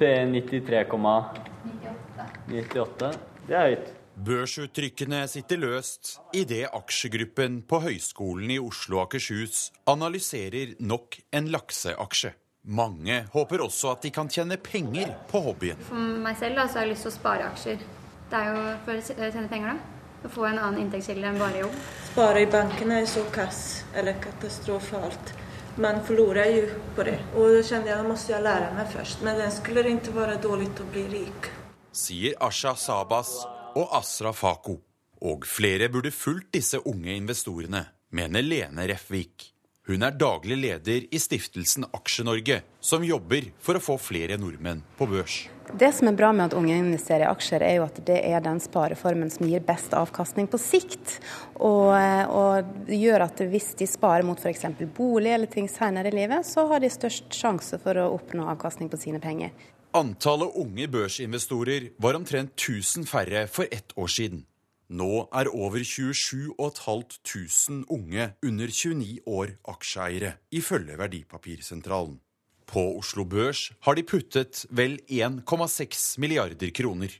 Det 0.00 0.08
er 0.08 0.24
93,98. 0.32 3.12
Det 3.46 3.56
er 3.56 3.64
høyt. 3.68 3.99
Børsuttrykkene 4.20 5.22
sitter 5.32 5.56
løst 5.62 6.18
idet 6.36 6.66
aksjegruppen 6.76 7.62
på 7.64 7.78
Høgskolen 7.80 8.50
i 8.52 8.58
Oslo 8.60 8.98
og 8.98 9.06
Akershus 9.06 9.70
analyserer 9.88 10.74
nok 10.84 11.16
en 11.32 11.46
lakseaksje. 11.54 12.34
Mange 12.68 13.22
håper 13.32 13.62
også 13.64 13.94
at 13.94 14.02
de 14.04 14.10
kan 14.12 14.28
tjene 14.28 14.58
penger 14.60 15.14
på 15.30 15.40
hobbyen. 15.46 15.80
For 15.86 16.18
meg 16.20 16.36
selv 16.36 16.60
da, 16.60 16.66
så 16.68 16.82
har 16.82 16.84
jeg 16.84 16.92
lyst 16.92 17.06
til 17.06 17.12
å 17.12 17.14
spare 17.14 17.46
aksjer. 17.46 17.84
Det 18.28 18.40
er 18.42 18.50
jo 18.50 18.64
for 18.84 19.00
å 19.00 19.30
tjene 19.32 19.52
penger, 19.52 19.78
da. 19.78 20.02
Å 20.20 20.32
få 20.34 20.44
en 20.50 20.60
annen 20.60 20.82
inntektskilde 20.82 21.30
enn 21.30 21.40
bare 21.40 21.62
jobb. 21.62 21.78
Spare 22.10 22.42
i 22.44 22.50
bankene 22.52 22.98
er 23.00 23.08
så 23.08 23.22
kass, 23.32 23.62
eller 23.96 24.18
katastrofalt. 24.20 25.32
Man 25.80 26.02
forlorer 26.04 26.50
jo 26.58 26.66
på 26.98 27.06
det. 27.08 27.16
Og 27.32 27.54
da 27.56 27.64
kjente 27.64 27.88
jeg 27.88 27.96
at 27.96 28.10
måtte 28.10 28.34
jeg 28.34 28.44
lære 28.44 28.68
meg 28.76 28.92
først. 28.92 29.24
Men 29.24 29.40
det 29.40 29.48
skulle 29.56 29.86
ikke 29.94 30.12
være 30.18 30.36
dårlig 30.44 30.68
å 30.76 30.90
bli 30.92 31.06
rik. 31.14 31.48
Sier 31.96 32.36
Asha 32.44 32.76
Sabas 32.76 33.32
og 33.76 33.94
Asra 34.00 34.32
Fako. 34.32 34.78
Og 35.20 35.46
flere 35.46 35.90
burde 35.92 36.12
fulgt 36.14 36.54
disse 36.56 36.80
unge 36.88 37.12
investorene, 37.12 37.84
mener 38.10 38.42
Lene 38.44 38.86
Refvik. 38.88 39.50
Hun 39.90 40.04
er 40.06 40.14
daglig 40.14 40.54
leder 40.60 41.06
i 41.10 41.18
stiftelsen 41.18 41.86
Aksje-Norge, 41.96 42.60
som 42.80 43.02
jobber 43.04 43.48
for 43.58 43.74
å 43.74 43.82
få 43.82 43.96
flere 43.98 44.36
nordmenn 44.38 44.84
på 44.98 45.08
børs. 45.10 45.40
Det 45.72 45.88
som 45.94 46.10
er 46.10 46.16
bra 46.18 46.28
med 46.34 46.50
at 46.50 46.54
unge 46.58 46.76
investerer 46.78 47.24
i 47.24 47.30
aksjer, 47.30 47.64
er 47.66 47.76
jo 47.78 47.86
at 47.86 47.98
det 48.06 48.18
er 48.26 48.42
den 48.44 48.60
spareformen 48.62 49.30
som 49.34 49.48
gir 49.50 49.62
best 49.66 49.94
avkastning 49.96 50.46
på 50.50 50.60
sikt. 50.62 51.16
Og, 51.56 51.90
og 51.90 52.86
gjør 52.90 53.26
at 53.26 53.42
hvis 53.50 53.72
de 53.78 53.88
sparer 53.90 54.26
mot 54.26 54.38
f.eks. 54.38 54.66
bolig 54.94 55.34
eller 55.34 55.50
ting 55.50 55.66
senere 55.70 56.10
i 56.10 56.16
livet, 56.20 56.46
så 56.46 56.68
har 56.70 56.82
de 56.82 56.90
størst 56.90 57.34
sjanse 57.34 57.78
for 57.82 57.98
å 57.98 58.10
oppnå 58.14 58.46
avkastning 58.52 58.90
på 58.92 59.00
sine 59.00 59.22
penger. 59.22 59.54
Antallet 59.90 60.54
unge 60.54 60.86
børsinvestorer 60.86 61.88
var 61.98 62.14
omtrent 62.14 62.52
1000 62.54 63.08
færre 63.10 63.48
for 63.50 63.66
ett 63.74 63.90
år 63.98 64.06
siden. 64.06 64.44
Nå 64.86 65.24
er 65.34 65.50
over 65.50 65.82
27 65.82 66.54
500 66.54 67.86
unge 67.90 68.28
under 68.46 68.70
29 68.70 69.18
år 69.26 69.56
aksjeeiere, 69.66 70.36
ifølge 70.52 70.98
Verdipapirsentralen. 70.98 72.20
På 72.66 72.98
Oslo 72.98 73.24
Børs 73.24 73.72
har 73.80 73.94
de 73.94 74.04
puttet 74.06 74.64
vel 74.70 75.00
1,6 75.08 76.18
milliarder 76.18 76.70
kroner. 76.70 77.10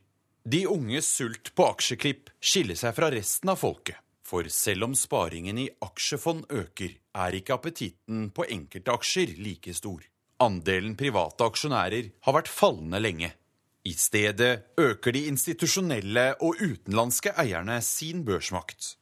De 0.46 0.62
unges 0.68 1.10
sult 1.10 1.50
på 1.54 1.66
aksjeklipp 1.66 2.30
skiller 2.40 2.78
seg 2.78 2.94
fra 2.94 3.10
resten 3.10 3.50
av 3.50 3.58
folket. 3.58 3.98
For 4.22 4.46
selv 4.46 4.86
om 4.86 4.94
sparingen 4.94 5.58
i 5.58 5.66
aksjefond 5.82 6.46
øker, 6.54 6.94
er 7.18 7.34
ikke 7.34 7.58
appetitten 7.58 8.30
på 8.30 8.46
enkelte 8.46 8.94
aksjer 8.94 9.34
like 9.42 9.74
stor. 9.74 10.06
Andelen 10.40 10.94
private 10.96 11.44
aksjonærer 11.44 12.14
har 12.24 12.36
vært 12.36 12.48
fallende 12.48 13.00
lenge. 13.02 13.28
I 13.84 13.92
stedet 13.96 14.76
øker 14.80 15.12
de 15.12 15.26
institusjonelle 15.28 16.24
og 16.40 16.56
utenlandske 16.60 17.34
eierne 17.40 17.76
sin 17.84 18.24
børsmakt. 18.24 18.94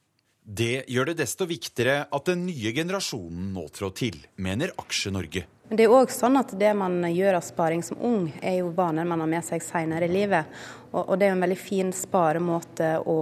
Det 0.43 0.85
gjør 0.91 1.11
det 1.11 1.19
desto 1.21 1.45
viktigere 1.47 2.09
at 2.11 2.27
den 2.27 2.45
nye 2.47 2.73
generasjonen 2.75 3.53
nå 3.55 3.67
trår 3.75 3.95
til, 3.95 4.19
mener 4.35 4.73
Aksje-Norge. 4.81 5.45
Det 5.69 5.85
er 5.85 5.93
òg 5.93 6.09
sånn 6.09 6.39
at 6.39 6.55
det 6.57 6.71
man 6.73 7.03
gjør 7.05 7.37
av 7.37 7.43
sparing 7.45 7.83
som 7.85 7.99
ung, 8.01 8.23
er 8.41 8.57
jo 8.63 8.71
vaner 8.75 9.05
man 9.05 9.21
har 9.21 9.29
med 9.29 9.45
seg 9.45 9.61
senere 9.61 10.09
i 10.09 10.11
livet. 10.11 10.49
Og, 10.89 11.13
det 11.15 11.27
er 11.27 11.35
jo 11.35 11.37
en 11.37 11.45
veldig 11.45 11.59
fin 11.61 11.91
sparemåte 11.93 12.95
å 13.05 13.19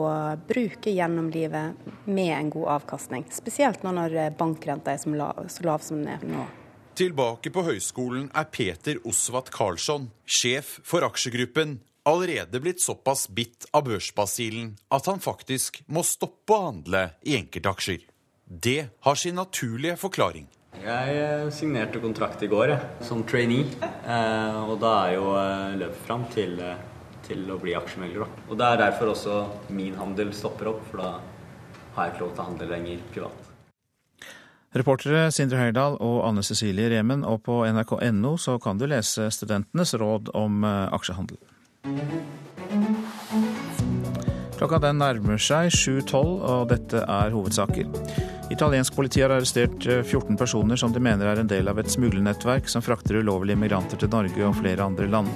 bruke 0.48 0.94
gjennom 0.94 1.28
livet 1.34 1.90
med 2.08 2.32
en 2.38 2.54
god 2.54 2.78
avkastning. 2.80 3.28
Spesielt 3.36 3.84
nå 3.84 3.92
når 3.98 4.22
bankrenta 4.40 4.96
er 4.96 5.04
så 5.04 5.12
lav 5.68 5.84
som 5.84 6.00
den 6.00 6.16
er 6.16 6.24
nå. 6.32 6.48
Tilbake 6.98 7.52
på 7.54 7.62
høyskolen 7.62 8.24
er 8.34 8.48
Peter 8.50 8.98
Osvat 9.06 9.52
Karlsson, 9.54 10.08
sjef 10.26 10.80
for 10.82 11.06
aksjegruppen, 11.06 11.76
allerede 12.10 12.58
blitt 12.64 12.82
såpass 12.82 13.28
bitt 13.30 13.68
av 13.70 13.84
børsbasilen 13.86 14.72
at 14.90 15.06
han 15.06 15.22
faktisk 15.22 15.78
må 15.94 16.02
stoppe 16.02 16.56
å 16.56 16.72
handle 16.72 17.04
i 17.22 17.36
enkeltaksjer. 17.38 18.02
Det 18.50 18.80
har 19.06 19.20
sin 19.22 19.38
naturlige 19.38 19.94
forklaring. 20.02 20.48
Jeg 20.82 21.22
eh, 21.22 21.46
signerte 21.54 22.02
kontrakt 22.02 22.42
i 22.42 22.50
går 22.50 22.74
jeg, 22.74 22.90
som 23.06 23.22
trainee. 23.30 23.70
Eh, 23.86 24.58
og 24.64 24.80
da 24.82 24.96
er 25.04 25.18
jo 25.20 25.36
eh, 25.38 25.78
løpet 25.84 26.06
fram 26.10 26.26
til, 26.34 26.58
til, 27.30 27.46
å 27.54 27.60
bli 27.62 27.78
aksjemegler. 27.78 28.26
Og 28.48 28.58
det 28.58 28.72
er 28.72 28.88
derfor 28.88 29.14
også 29.14 29.44
min 29.70 29.94
handel 30.02 30.34
stopper 30.34 30.74
opp, 30.74 30.82
for 30.90 31.06
da 31.06 31.14
har 31.94 32.08
jeg 32.08 32.16
ikke 32.16 32.26
lov 32.26 32.34
til 32.34 32.42
å 32.42 32.50
handle 32.50 32.72
lenger 32.74 33.06
privat. 33.14 33.47
Reportere 34.76 35.30
Sindre 35.32 35.62
Høydahl 35.62 35.96
og 36.04 36.18
Anne 36.28 36.44
Cecilie 36.44 36.90
Remen, 36.92 37.24
og 37.24 37.46
på 37.46 37.62
nrk.no 37.70 38.36
så 38.42 38.58
kan 38.60 38.78
du 38.78 38.88
lese 38.90 39.30
studentenes 39.32 39.96
råd 39.96 40.34
om 40.36 40.66
aksjehandel. 40.68 41.40
Klokka 44.58 44.80
den 44.82 44.98
nærmer 44.98 45.38
seg 45.38 45.70
7.12, 45.70 46.18
og 46.18 46.64
dette 46.72 47.04
er 47.06 47.34
hovedsaker. 47.34 47.92
Italiensk 48.50 48.96
politi 48.96 49.22
har 49.22 49.34
arrestert 49.36 49.84
14 49.86 50.34
eh, 50.34 50.38
personer 50.40 50.80
som 50.80 50.94
de 50.96 51.02
mener 51.04 51.28
er 51.30 51.42
en 51.42 51.50
del 51.52 51.68
av 51.70 51.78
et 51.78 51.92
smuglernettverk 51.92 52.70
som 52.72 52.82
frakter 52.82 53.20
ulovlige 53.20 53.60
migranter 53.60 54.00
til 54.02 54.10
Norge 54.10 54.46
og 54.48 54.56
flere 54.62 54.86
andre 54.88 55.10
land. 55.12 55.30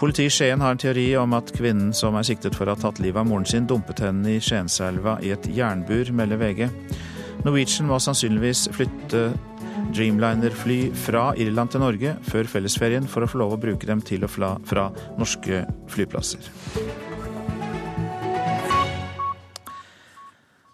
Politiet 0.00 0.30
i 0.30 0.34
Skien 0.34 0.62
har 0.62 0.74
en 0.74 0.80
teori 0.80 1.06
om 1.20 1.36
at 1.36 1.52
kvinnen 1.54 1.92
som 1.94 2.16
er 2.18 2.26
siktet 2.26 2.56
for 2.58 2.66
å 2.66 2.74
ha 2.74 2.80
tatt 2.80 2.98
livet 3.02 3.20
av 3.22 3.28
moren 3.28 3.46
sin, 3.46 3.66
dumpet 3.70 4.02
henne 4.02 4.34
i 4.34 4.42
Skienselva 4.42 5.18
i 5.22 5.34
et 5.34 5.46
jernbur, 5.52 6.10
melder 6.16 6.40
VG. 6.42 6.68
Norwegian 7.46 7.86
må 7.88 8.00
sannsynligvis 8.02 8.66
flytte 8.74 9.28
Dreamliner-fly 9.94 10.78
fra 10.98 11.30
Irland 11.38 11.72
til 11.72 11.82
Norge 11.84 12.16
før 12.26 12.48
fellesferien 12.50 13.06
for 13.08 13.24
å 13.24 13.30
få 13.30 13.40
lov 13.40 13.54
å 13.56 13.60
bruke 13.62 13.86
dem 13.88 14.02
til 14.04 14.26
og 14.26 14.34
fra 14.34 14.88
norske 15.18 15.62
flyplasser. 15.92 16.50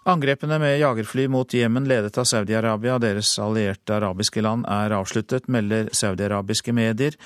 Angrepene 0.05 0.59
med 0.61 0.77
jagerfly 0.77 1.23
mot 1.33 1.53
Jemen 1.53 1.87
ledet 1.89 2.17
av 2.21 2.27
Saudi-Arabia 2.29 2.99
og 2.99 3.01
deres 3.01 3.31
allierte 3.41 3.95
arabiske 3.95 4.43
land 4.45 4.67
er 4.69 4.93
avsluttet, 4.93 5.47
melder 5.49 5.89
saudiarabiske 5.97 6.75
medier. 6.77 7.17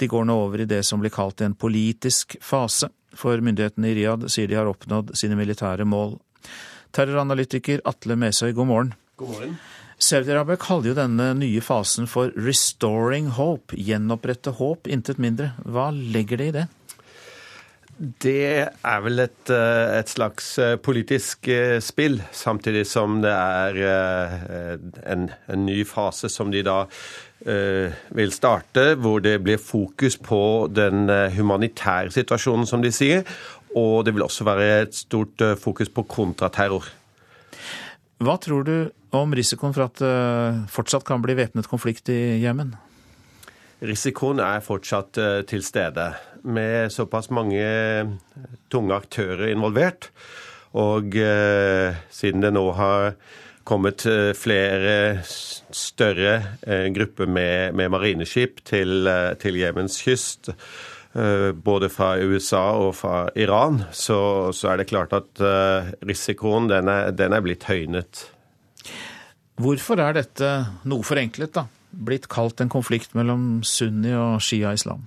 De 0.00 0.08
går 0.08 0.24
nå 0.24 0.38
over 0.46 0.62
i 0.64 0.68
det 0.68 0.80
som 0.88 1.02
blir 1.02 1.12
kalt 1.12 1.44
en 1.44 1.52
politisk 1.52 2.38
fase, 2.40 2.88
for 3.12 3.36
myndighetene 3.44 3.90
i 3.90 3.98
Riyadh 3.98 4.32
sier 4.32 4.48
de 4.48 4.56
har 4.56 4.70
oppnådd 4.70 5.12
sine 5.18 5.36
militære 5.36 5.84
mål. 5.84 6.16
Terroranalytiker 6.92 7.82
Atle 7.88 8.16
Mesøy, 8.16 8.52
god 8.52 8.68
morgen. 8.68 8.94
God 9.16 9.32
morgen. 9.34 9.56
Saudi-Arabia 10.02 10.58
kaller 10.58 10.90
jo 10.90 10.98
denne 10.98 11.28
nye 11.38 11.60
fasen 11.62 12.08
for 12.10 12.32
'restoring 12.34 13.30
hope', 13.38 13.76
gjenopprette 13.78 14.50
håp, 14.58 14.86
intet 14.86 15.18
mindre. 15.18 15.52
Hva 15.64 15.90
legger 15.92 16.36
det 16.36 16.48
i 16.48 16.56
det? 16.58 16.68
Det 18.02 18.66
er 18.66 19.02
vel 19.04 19.22
et, 19.22 19.50
eh, 19.50 19.98
et, 20.00 20.08
slags 20.08 20.58
eh, 20.58 20.76
politisk 20.76 21.46
eh, 21.48 21.78
spill, 21.78 22.22
samtidig 22.32 22.86
som 22.88 23.20
det 23.22 23.30
er 23.30 23.78
en, 25.06 25.28
en 25.48 25.66
ny 25.66 25.84
fase 25.86 26.28
som 26.32 26.50
de 26.50 26.64
da 26.66 26.86
vil 27.42 28.30
starte, 28.30 28.94
hvor 29.02 29.18
det 29.18 29.40
blir 29.42 29.58
fokus 29.58 30.14
på 30.14 30.68
den 30.70 31.10
humanitære 31.34 32.12
situasjonen, 32.14 32.68
som 32.70 32.84
de 32.84 32.92
sier. 32.94 33.24
Og 33.78 34.04
det 34.04 34.14
vil 34.14 34.24
også 34.26 34.44
være 34.44 34.70
et 34.82 34.96
stort 34.96 35.42
fokus 35.60 35.88
på 35.88 36.04
kontraterror. 36.04 36.88
Hva 38.22 38.36
tror 38.38 38.66
du 38.68 38.76
om 39.16 39.32
risikoen 39.34 39.74
for 39.74 39.88
at 39.88 39.98
det 39.98 40.70
fortsatt 40.70 41.06
kan 41.08 41.24
bli 41.24 41.34
væpnet 41.38 41.68
konflikt 41.70 42.12
i 42.12 42.38
Jemen? 42.42 42.74
Risikoen 43.82 44.38
er 44.44 44.62
fortsatt 44.62 45.18
til 45.50 45.64
stede 45.66 46.12
med 46.42 46.92
såpass 46.92 47.30
mange 47.34 47.64
tunge 48.70 48.94
aktører 48.94 49.50
involvert. 49.50 50.10
Og 50.72 51.16
eh, 51.20 51.96
siden 52.10 52.44
det 52.44 52.52
nå 52.54 52.64
har 52.76 53.12
kommet 53.68 54.06
eh, 54.08 54.32
flere 54.36 55.20
større 55.26 56.34
eh, 56.64 56.88
grupper 56.94 57.28
med, 57.28 57.76
med 57.76 57.92
marineskip 57.92 58.62
til, 58.64 59.06
eh, 59.06 59.34
til 59.42 59.60
Jemens 59.60 60.00
kyst, 60.02 60.48
eh, 60.48 60.56
både 61.12 61.90
fra 61.92 62.14
USA 62.16 62.62
og 62.80 62.94
fra 62.96 63.26
Iran, 63.36 63.82
så, 63.92 64.48
så 64.56 64.72
er 64.72 64.80
det 64.80 64.88
klart 64.88 65.12
at 65.12 65.42
eh, 65.44 65.90
risikoen 66.08 66.70
den 66.70 66.88
er, 66.88 67.10
den 67.12 67.36
er 67.36 67.44
blitt 67.44 67.66
høynet. 67.68 68.24
Hvorfor 69.60 70.00
er 70.00 70.16
dette 70.16 70.52
noe 70.88 71.04
forenklet, 71.04 71.52
da? 71.58 71.66
Blitt 71.92 72.30
kalt 72.32 72.62
en 72.64 72.72
konflikt 72.72 73.12
mellom 73.18 73.60
sunni 73.68 74.14
og 74.16 74.40
shia-islam? 74.40 75.04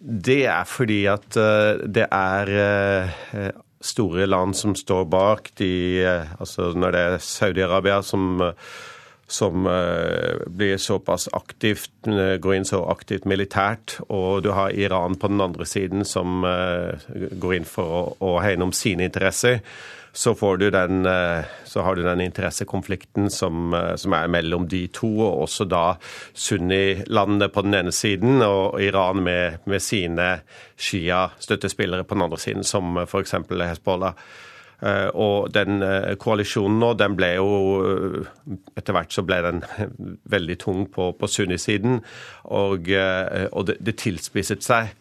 Det 0.00 0.42
er 0.48 0.64
fordi 0.68 1.02
at 1.10 1.36
eh, 1.40 1.84
det 1.88 2.08
er 2.12 2.52
eh, 2.62 3.52
store 3.80 4.26
land 4.28 4.56
som 4.56 4.74
står 4.76 5.06
bak. 5.12 5.50
De, 5.60 5.70
eh, 6.04 6.34
altså 6.40 6.72
når 6.76 6.96
det 6.96 7.04
er 7.04 7.24
Saudi-Arabia 7.24 8.00
som, 8.04 8.40
som 9.26 9.66
blir 10.46 10.76
såpass 10.78 11.26
aktivt, 11.34 11.90
går 12.06 12.54
inn 12.54 12.68
så 12.68 12.84
aktivt 12.92 13.24
militært, 13.26 13.96
og 14.06 14.44
du 14.46 14.52
har 14.54 14.70
Iran 14.70 15.18
på 15.18 15.32
den 15.32 15.42
andre 15.42 15.66
siden 15.66 16.06
som 16.06 16.46
går 16.46 17.56
inn 17.56 17.66
for 17.66 17.96
å, 17.98 18.02
å 18.22 18.36
hegne 18.44 18.68
om 18.68 18.74
sine 18.76 19.08
interesser 19.10 19.58
så, 20.16 20.56
den, 20.56 21.06
eh, 21.06 21.44
så 21.64 21.82
har 21.82 21.94
du 21.94 22.02
den 22.02 22.20
interessekonflikten 22.20 23.30
som, 23.30 23.74
eh, 23.74 23.96
som, 23.96 24.12
er 24.12 24.28
mellom 24.28 24.68
de 24.68 24.86
to, 24.88 25.10
og 25.20 25.42
også 25.42 25.66
da 25.68 25.96
Sunni-landene 26.32 27.48
på 27.52 27.62
den 27.62 27.74
ene 27.74 27.92
siden 27.92 28.40
og 28.42 28.80
Iran 28.80 29.20
med, 29.22 29.58
med 29.66 29.82
sine 29.82 30.40
Shia-støttespillere 30.76 32.04
på 32.04 32.16
den 32.16 32.24
andre 32.24 32.38
siden, 32.40 32.64
som 32.64 32.96
f.eks. 33.04 33.36
Hezbollah. 33.50 34.16
Eh, 34.82 35.08
og 35.14 35.48
den 35.54 35.80
koalisjonen 36.20 36.78
nå, 36.82 36.92
den 37.00 37.14
ble 37.16 37.30
jo 37.38 37.46
Etter 38.76 38.92
hvert 38.92 39.14
så 39.14 39.24
ble 39.24 39.40
den 39.46 39.62
veldig 40.36 40.58
tung 40.60 40.84
på, 40.92 41.10
på 41.16 41.30
Sunni-siden, 41.30 42.02
og, 42.44 42.92
og 43.52 43.66
det, 43.70 43.80
det 43.80 43.98
tilspisset 44.04 44.66
seg. 44.66 44.94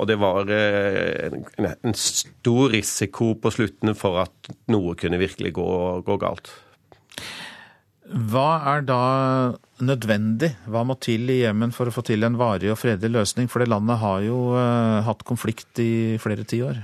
Og 0.00 0.08
det 0.08 0.16
var 0.20 0.48
eh, 0.52 1.32
en 1.72 1.96
stor 1.96 2.72
risiko 2.72 3.34
på 3.40 3.52
slutten 3.52 3.92
for 3.98 4.22
at 4.24 4.52
noe 4.72 4.96
kunne 4.98 5.20
virkelig 5.20 5.52
gå, 5.58 5.72
gå 6.06 6.16
galt. 6.22 6.52
Hva 8.12 8.48
er 8.72 8.86
da 8.88 9.02
nødvendig? 9.84 10.50
Hva 10.68 10.82
må 10.84 10.96
til 11.00 11.30
i 11.32 11.42
Jemen 11.42 11.72
for 11.76 11.88
å 11.88 11.94
få 11.94 12.04
til 12.08 12.24
en 12.26 12.38
varig 12.40 12.72
og 12.72 12.80
fredelig 12.80 13.12
løsning? 13.20 13.48
For 13.52 13.62
det 13.62 13.70
landet 13.72 14.00
har 14.02 14.24
jo 14.26 14.40
hatt 15.06 15.24
konflikt 15.28 15.80
i 15.80 15.92
flere 16.20 16.44
tiår. 16.48 16.80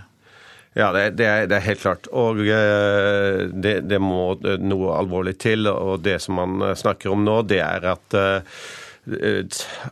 Ja, 0.78 0.92
det, 0.94 1.16
det, 1.18 1.26
er, 1.26 1.46
det, 1.50 1.56
er, 1.58 1.64
helt 1.66 1.82
klart. 1.82 2.10
Og 2.14 2.38
uh, 2.38 3.48
det, 3.50 3.80
det, 3.90 3.98
må 4.02 4.36
noe 4.62 4.92
alvorlig 4.94 5.34
til. 5.42 5.66
Og 5.66 6.04
det 6.04 6.20
som 6.22 6.38
man 6.38 6.68
snakker 6.78 7.10
om 7.12 7.24
nå, 7.26 7.40
det 7.50 7.62
er 7.64 7.90
at 7.96 8.20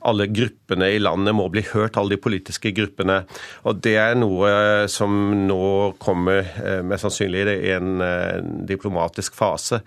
alle 0.01 0.27
gruppene 0.27 0.91
i 0.93 1.01
landet 1.01 1.35
må 1.37 1.49
bli 1.53 1.63
hørt, 1.71 1.97
alle 1.97 2.17
de 2.17 2.23
politiske 2.23 2.73
gruppene. 2.77 3.23
Og 3.65 3.81
Det 3.83 3.97
er 4.01 4.19
noe 4.19 4.87
som 4.93 5.11
nå 5.47 5.97
kommer 6.03 6.45
eh, 6.45 6.83
mest 6.85 7.07
sannsynlig 7.07 7.47
i 7.55 7.73
en 7.77 8.01
eh, 8.05 8.43
diplomatisk 8.69 9.37
fase. 9.37 9.81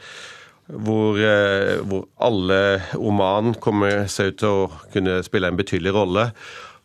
Hvor, 0.70 1.18
eh, 1.18 1.80
hvor 1.82 2.06
alle 2.22 2.82
Oman 2.98 3.56
kommer 3.62 4.06
seg 4.12 4.34
ut 4.34 4.42
til 4.42 4.50
å 4.64 4.68
kunne 4.94 5.22
spille 5.26 5.50
en 5.50 5.60
betydelig 5.60 5.96
rolle. 5.96 6.30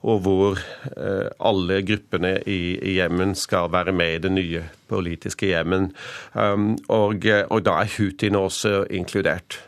Og 0.05 0.21
hvor 0.25 0.61
eh, 0.61 1.29
alle 1.41 1.81
gruppene 1.87 2.37
i, 2.47 2.77
Jemen 2.99 3.35
skal 3.39 3.71
være 3.73 3.95
med 3.97 4.17
i 4.17 4.23
det 4.27 4.33
nye 4.37 4.65
politiske 4.91 5.49
Jemen. 5.49 5.93
Um, 6.35 6.75
og, 6.93 7.25
og, 7.49 7.61
da 7.65 7.79
er 7.81 7.93
Houthien 7.97 8.37
også 8.37 8.85
inkludert. 8.93 9.59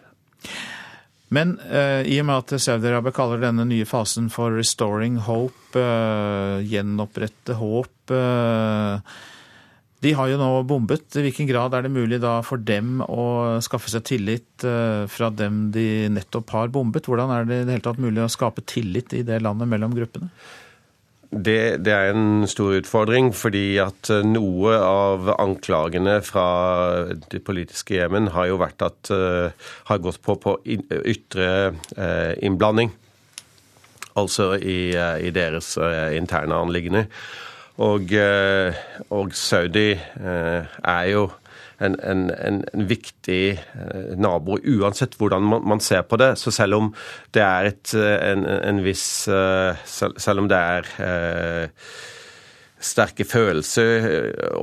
Men 1.32 1.56
uh, 1.64 2.04
i 2.06 2.18
og 2.20 2.28
med 2.28 2.44
at 2.44 2.60
Saudi-Arabia 2.62 3.14
kaller 3.16 3.40
denne 3.42 3.64
nye 3.66 3.88
fasen 3.88 4.28
for 4.30 4.52
'restoring 4.52 5.18
hope', 5.26 5.80
uh, 5.80 6.60
gjenopprette 6.62 7.56
håp 7.56 8.14
De 10.06 10.12
har 10.14 10.30
jo 10.30 10.38
nå 10.38 10.50
bombet. 10.70 11.08
I 11.18 11.24
hvilken 11.26 11.48
grad 11.50 11.74
er 11.74 11.86
det 11.86 11.90
mulig 11.90 12.20
da 12.22 12.38
for 12.46 12.62
dem 12.62 13.00
å 13.02 13.58
skaffe 13.64 13.90
seg 13.90 14.04
tillit 14.06 14.66
fra 15.10 15.30
dem 15.34 15.64
de 15.74 16.06
nettopp 16.14 16.52
har 16.54 16.70
bombet? 16.70 17.08
Hvordan 17.10 17.32
er 17.34 17.48
det 17.48 17.58
i 17.58 17.66
det 17.66 17.74
hele 17.74 17.86
tatt 17.88 18.02
mulig 18.02 18.22
å 18.22 18.30
skape 18.30 18.62
tillit 18.70 19.16
i 19.18 19.24
det 19.26 19.40
landet 19.42 19.66
mellom 19.72 19.96
gruppene? 19.96 20.30
Det, 21.30 21.82
det, 21.84 21.92
er 21.92 22.14
en 22.14 22.46
stor 22.48 22.76
utfordring, 22.78 23.32
fordi 23.34 23.78
at 23.82 24.10
eh, 24.14 24.22
noe 24.24 24.76
av 24.78 25.32
anklagene 25.34 26.20
fra 26.24 26.46
det 27.32 27.42
politiske 27.44 27.96
Jemen 27.98 28.30
har 28.34 28.48
jo 28.50 28.60
vært 28.60 28.84
at 28.86 29.10
uh, 29.10 29.50
har 29.90 30.02
gått 30.04 30.22
på, 30.22 30.36
på 30.40 30.56
ytre 30.64 31.74
innblanding. 32.40 32.92
Altså 34.16 34.54
i, 34.56 34.94
i 34.96 35.32
deres 35.34 35.74
interne 36.16 36.56
anliggender. 36.56 37.10
Og, 37.76 38.12
og 39.12 39.34
Saudi 39.36 39.90
er 39.92 41.04
jo 41.10 41.26
en, 41.78 41.96
en, 42.00 42.30
en, 42.30 42.88
viktig 42.88 43.44
eh, 43.52 44.12
nabo, 44.16 44.58
uansett 44.64 45.16
hvordan 45.18 45.44
man, 45.44 45.64
man, 45.74 45.80
ser 45.80 46.06
på 46.08 46.18
det. 46.20 46.34
Så 46.40 46.52
selv 46.54 46.80
om 46.80 46.90
det 47.34 47.44
er 47.44 47.70
et, 47.72 47.94
en, 47.94 48.44
en, 48.46 48.84
viss 48.84 49.26
eh, 49.28 49.86
Selv 49.86 50.44
om 50.44 50.50
det 50.50 50.58
er 50.58 50.92
eh, 51.04 51.88
sterke 52.86 53.24
følelser 53.24 54.04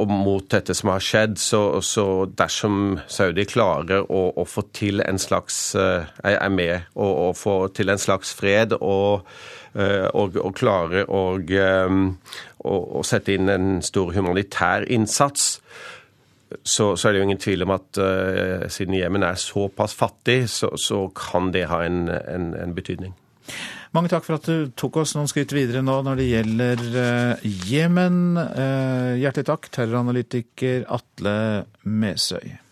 mot 0.08 0.46
dette 0.50 0.76
som 0.78 0.94
har 0.94 1.02
skjedd, 1.04 1.34
så, 1.42 1.82
så 1.82 2.06
dersom 2.30 3.00
Saudi 3.10 3.46
klarer 3.50 4.06
å, 4.06 4.28
å, 4.38 4.46
få 4.48 4.68
til 4.74 5.02
en 5.04 5.20
slags 5.20 5.74
Er 5.76 6.54
med 6.54 6.94
å, 6.94 7.08
å 7.26 7.32
få 7.36 7.58
til 7.76 7.90
en 7.90 8.00
slags 8.00 8.32
fred 8.38 8.78
og 8.80 9.26
og, 9.74 10.36
og 10.38 10.54
klare 10.54 11.02
å, 11.10 11.22
å, 12.64 13.02
sette 13.08 13.34
inn 13.34 13.50
en 13.50 13.82
stor 13.82 14.14
humanitær 14.14 14.86
innsats, 14.86 15.56
så, 16.62 16.94
så, 16.96 17.08
er 17.08 17.14
det 17.14 17.22
jo 17.22 17.28
ingen 17.28 17.42
tvil 17.42 17.66
om 17.66 17.74
at 17.74 17.98
uh, 17.98 18.68
siden 18.70 18.98
Jemen 19.00 19.26
er 19.26 19.40
såpass 19.42 19.96
fattig, 19.98 20.44
så, 20.54 20.70
så 20.78 21.08
kan 21.18 21.50
det 21.56 21.66
ha 21.72 21.82
en, 21.86 22.06
en, 22.10 22.52
en, 22.54 22.76
betydning. 22.78 23.16
Mange 23.94 24.10
takk 24.14 24.26
for 24.26 24.38
at 24.38 24.46
du 24.46 24.70
tok 24.78 25.02
oss 25.04 25.14
noen 25.18 25.30
skritt 25.30 25.54
videre 25.54 25.84
nå 25.86 26.00
når 26.06 26.22
det 26.22 26.28
gjelder 26.30 26.84
Jemen. 27.70 28.22
Uh, 28.38 29.18
hjertelig 29.22 29.50
takk, 29.50 29.72
terroranalytiker 29.74 30.86
Atle 30.94 31.38
Mesøy. 31.84 32.63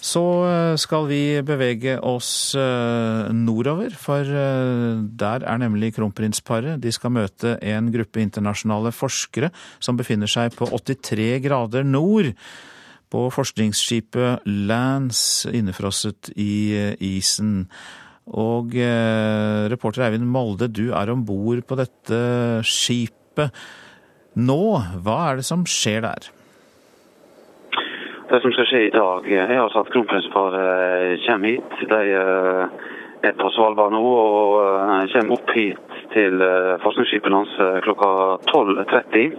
Så 0.00 0.22
eh, 0.48 0.74
skal 0.80 1.04
vi 1.10 1.20
bevege 1.44 1.98
oss 2.08 2.54
eh, 2.56 3.28
nordover, 3.36 3.92
for 4.00 4.24
eh, 4.24 5.02
der 5.20 5.44
er 5.44 5.60
nemlig 5.60 5.92
kronprinsparet. 5.98 6.80
De 6.80 6.92
skal 6.94 7.12
møte 7.12 7.58
en 7.60 7.90
gruppe 7.92 8.22
internasjonale 8.24 8.94
forskere 8.96 9.52
som 9.78 10.00
befinner 10.00 10.30
seg 10.30 10.56
på 10.56 10.70
83 10.72 11.28
grader 11.44 11.84
nord. 11.84 12.32
På 13.10 13.26
forskningsskipet 13.34 14.46
Lance, 14.70 15.50
innefrosset 15.52 16.30
i 16.38 16.78
isen. 17.02 17.66
Og 18.30 18.76
reporter 19.72 20.04
Eivind 20.06 20.28
Molde, 20.30 20.68
du 20.70 20.92
er 20.94 21.10
om 21.10 21.24
bord 21.26 21.64
på 21.66 21.80
dette 21.80 22.20
skipet 22.62 23.50
nå. 24.38 24.62
Hva 25.02 25.16
er 25.32 25.40
det 25.40 25.48
som 25.50 25.66
skjer 25.66 26.06
der? 26.06 26.30
Det 28.30 28.38
som 28.42 28.52
skal 28.54 28.66
skje 28.70 28.80
i 28.86 28.94
dag, 28.94 29.24
er 29.26 29.58
altså 29.58 29.80
at 29.82 29.88
kronprinsparet 29.90 31.22
kommer 31.24 31.48
hit. 31.50 31.72
De 31.90 32.02
eh, 32.14 32.90
er 33.22 33.36
på 33.38 33.50
Svalbard 33.54 33.92
nå 33.94 34.00
og 34.00 34.56
eh, 34.60 35.10
kommer 35.12 35.36
opp 35.36 35.52
hit 35.56 35.96
til 36.14 36.42
eh, 36.42 36.76
forskningsskipet 36.82 37.34
hans 37.34 37.56
klokka 37.84 38.10
12.30. 38.50 39.36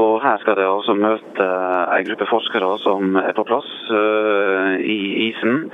Og 0.00 0.14
Her 0.24 0.40
skal 0.42 0.56
de 0.58 0.66
altså 0.66 0.96
møte 0.96 1.46
en 1.46 2.06
gruppe 2.08 2.28
forskere 2.30 2.70
som 2.82 3.16
er 3.20 3.34
på 3.36 3.44
plass 3.44 3.68
i 3.92 5.00
isen. 5.28 5.66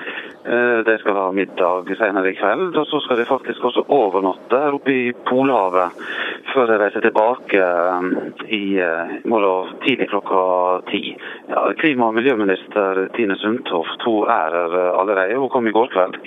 De 0.88 0.94
skal 0.98 1.18
ha 1.20 1.26
middag 1.36 1.92
senere 2.00 2.32
i 2.32 2.36
kveld, 2.38 2.72
og 2.80 2.86
så 2.90 2.98
skal 3.04 3.20
de 3.20 3.28
faktisk 3.28 3.68
også 3.68 3.84
overnatte 3.94 4.58
her 4.58 4.74
oppe 4.74 4.94
i 4.94 5.12
Polhavet 5.28 6.02
før 6.50 6.70
de 6.70 6.78
reiser 6.80 7.04
tilbake 7.04 7.62
i 8.58 8.62
morgen 9.28 9.78
tidlig 9.84 10.08
klokka 10.10 10.42
ti. 10.90 11.14
Ja, 11.52 11.68
klima- 11.78 12.10
og 12.10 12.18
miljøminister 12.18 13.06
Tine 13.14 13.38
Sundtoft 13.38 14.02
hun 14.08 14.26
er 14.26 14.58
her 14.58 14.78
allerede. 14.98 15.38
Hun 15.38 15.52
kom 15.52 15.66
i 15.70 15.76
går 15.78 15.92
kveld. 15.94 16.18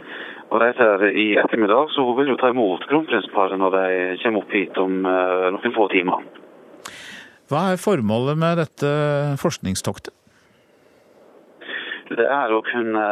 Og 0.51 0.59
reiser 0.59 1.05
i 1.15 1.31
ettermiddag, 1.39 1.93
så 1.95 2.03
hun 2.03 2.17
vil 2.19 2.33
jo 2.33 2.39
ta 2.39 2.51
imot 2.51 2.83
kronprinsparet 2.89 3.59
når 3.59 3.75
de 3.77 3.83
kommer 4.23 4.43
opp 4.43 4.55
hit 4.55 4.79
om 4.81 5.05
uh, 5.07 5.47
noen 5.55 5.75
få 5.75 5.87
timer. 5.93 6.25
Hva 7.51 7.69
er 7.71 7.79
formålet 7.79 8.39
med 8.39 8.59
dette 8.59 8.89
forskningstoktet? 9.39 10.15
Det 12.11 12.25
er 12.27 12.51
å 12.51 12.59
kunne 12.67 13.03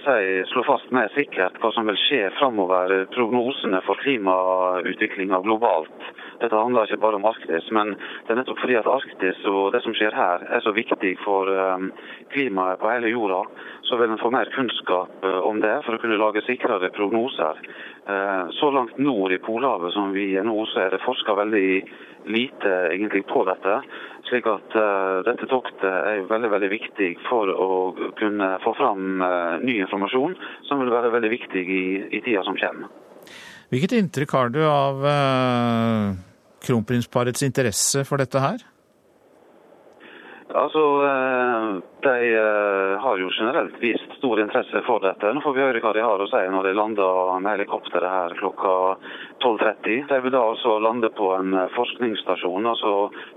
si, 0.00 0.20
slå 0.48 0.62
fast 0.64 0.88
mer 0.96 1.10
sikkert 1.12 1.58
hva 1.60 1.68
som 1.76 1.84
vil 1.90 1.98
skje 2.00 2.30
framover. 2.38 2.94
Prognosene 3.12 3.82
for 3.84 4.00
klimautviklinga 4.00 5.42
globalt 5.44 6.08
dette 6.40 6.56
handler 6.56 6.88
ikke 6.88 7.02
bare 7.02 7.18
om 7.18 7.26
Arktis, 7.28 7.66
men 7.76 7.92
det 8.24 8.32
er 8.32 8.38
nettopp 8.40 8.62
fordi 8.62 8.78
at 8.80 8.88
Arktis 8.88 9.42
og 9.48 9.74
det 9.74 9.82
som 9.84 9.92
skjer 9.96 10.14
her 10.16 10.46
er 10.48 10.62
så 10.64 10.72
viktig 10.72 11.12
for 11.20 11.50
um, 11.52 11.90
klimaet 12.32 12.80
på 12.80 12.88
hele 12.88 13.12
jorda, 13.12 13.42
så 13.84 13.98
vil 14.00 14.14
en 14.14 14.22
få 14.22 14.30
mer 14.32 14.48
kunnskap 14.54 15.26
å 16.00 16.04
kunne 16.04 16.20
lage 16.20 16.42
sikrere 16.46 16.88
prognoser. 16.96 17.58
Uh, 18.08 18.48
så 18.56 18.70
langt 18.72 18.96
nord 18.98 19.34
i 19.36 19.40
Polhavet 19.42 19.92
som 19.92 20.14
vi 20.16 20.32
er 20.40 20.46
nå, 20.48 20.56
så 20.72 20.86
er 20.86 20.94
det 20.94 21.02
forska 21.04 21.36
veldig 21.36 21.68
lite 22.32 22.72
egentlig 22.94 23.26
på 23.28 23.44
dette. 23.48 23.76
Slik 24.30 24.48
at 24.48 24.76
uh, 24.80 25.20
dette 25.28 25.48
toktet 25.50 25.84
er 25.84 26.24
veldig 26.30 26.50
veldig 26.56 26.72
viktig 26.72 27.10
for 27.28 27.52
å 27.52 27.68
kunne 28.18 28.54
få 28.64 28.74
fram 28.80 29.22
ny 29.66 29.76
informasjon, 29.84 30.34
som 30.68 30.80
vil 30.80 30.92
være 30.94 31.12
veldig 31.12 31.32
viktig 31.36 31.62
i, 31.76 31.84
i 32.16 32.24
tida 32.24 32.44
som 32.48 32.56
kommer. 32.56 32.90
Hvilket 33.70 33.94
inntrykk 34.00 34.32
har 34.34 34.50
du 34.50 34.64
av 34.66 35.04
kronprinsparets 36.64 37.44
interesse 37.46 38.02
for 38.08 38.18
dette 38.18 38.42
her? 38.42 38.64
Altså, 40.54 41.02
eh, 41.04 41.82
De 42.00 42.34
eh, 42.34 43.00
har 43.00 43.18
jo 43.18 43.28
generelt 43.30 43.74
vist 43.78 44.12
stor 44.16 44.40
interesse 44.40 44.80
for 44.86 45.02
dette. 45.04 45.32
Nå 45.34 45.42
får 45.44 45.52
vi 45.52 45.60
høre 45.60 45.82
hva 45.84 45.92
de 45.92 46.00
har 46.00 46.22
å 46.22 46.28
si 46.30 46.40
når 46.48 46.64
de 46.64 46.72
lander 46.72 47.34
med 47.44 47.58
helikopteret 47.58 48.08
her 48.08 48.34
klokka 48.38 48.72
12.30. 49.44 50.06
De 50.08 50.20
vil 50.24 50.32
da 50.32 50.40
altså 50.48 50.78
lande 50.80 51.10
på 51.12 51.28
en 51.36 51.52
eh, 51.54 51.68
forskningsstasjon, 51.76 52.70
altså 52.72 52.94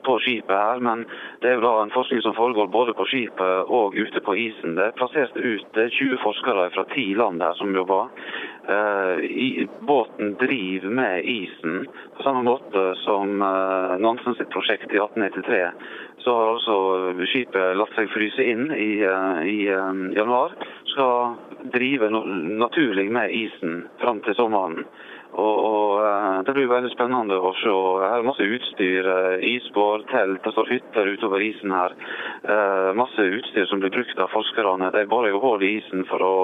på 0.07 0.15
skipet 0.23 0.55
her. 0.55 0.79
Men 0.79 1.03
det 1.43 1.51
er 1.51 1.59
jo 1.59 1.65
da 1.67 1.73
en 1.83 1.93
forskning 1.93 2.23
som 2.23 2.37
foregår 2.39 2.71
både 2.71 2.95
på 2.95 3.09
skipet 3.11 3.67
og 3.67 3.99
ute 3.99 4.23
på 4.23 4.37
isen. 4.47 4.77
Det 4.79 4.87
er 4.87 4.97
plassert 4.97 5.35
ut 5.35 5.81
20 5.99 6.17
forskere 6.23 6.69
fra 6.73 6.87
ti 6.95 7.09
land 7.19 7.43
her 7.43 7.59
som 7.59 7.75
jobber. 7.75 8.09
Båten 9.83 10.35
driver 10.39 10.93
med 10.95 11.25
isen 11.27 11.87
på 12.15 12.23
samme 12.23 12.45
måte 12.47 12.83
som 13.03 13.41
Nansen 13.99 14.37
sitt 14.39 14.53
prosjekt 14.55 14.87
i 14.93 15.01
1893 15.01 15.65
så 16.23 16.35
har 16.35 16.51
altså 16.53 16.75
skipet 17.27 17.77
latt 17.77 17.95
seg 17.97 18.11
fryse 18.13 18.45
inn 18.47 18.69
i, 18.71 18.91
uh, 19.03 19.41
i 19.43 19.57
eh, 19.67 20.03
januar. 20.15 20.55
Skal 20.93 21.35
drive 21.73 22.09
naturlig 22.13 23.09
med 23.11 23.33
isen 23.35 23.83
fram 24.01 24.21
til 24.23 24.37
sommeren. 24.37 24.85
Og, 25.33 25.57
og, 25.65 26.05
eh, 26.05 26.43
Det 26.45 26.53
blir 26.53 26.67
veldig 26.69 26.91
spennende 26.93 27.37
å 27.41 27.53
se. 27.57 27.73
Her 28.03 28.19
er 28.19 28.27
masse 28.27 28.45
utstyr. 28.45 29.07
Eh, 29.09 29.45
isbår, 29.55 30.05
telt, 30.11 30.43
det 30.43 30.53
står 30.53 30.69
hytter 30.69 31.09
utover 31.09 31.41
isen 31.41 31.73
her. 31.73 31.95
Eh, 32.43 32.89
masse 32.93 33.25
utstyr 33.37 33.65
som 33.69 33.81
blir 33.81 33.93
brukt 33.95 34.19
av 34.19 34.29
forskerne. 34.29 34.91
De 34.93 35.05
borer 35.09 35.33
jo 35.33 35.41
hull 35.41 35.63
i 35.63 35.79
isen 35.79 36.05
for 36.05 36.21
å 36.21 36.35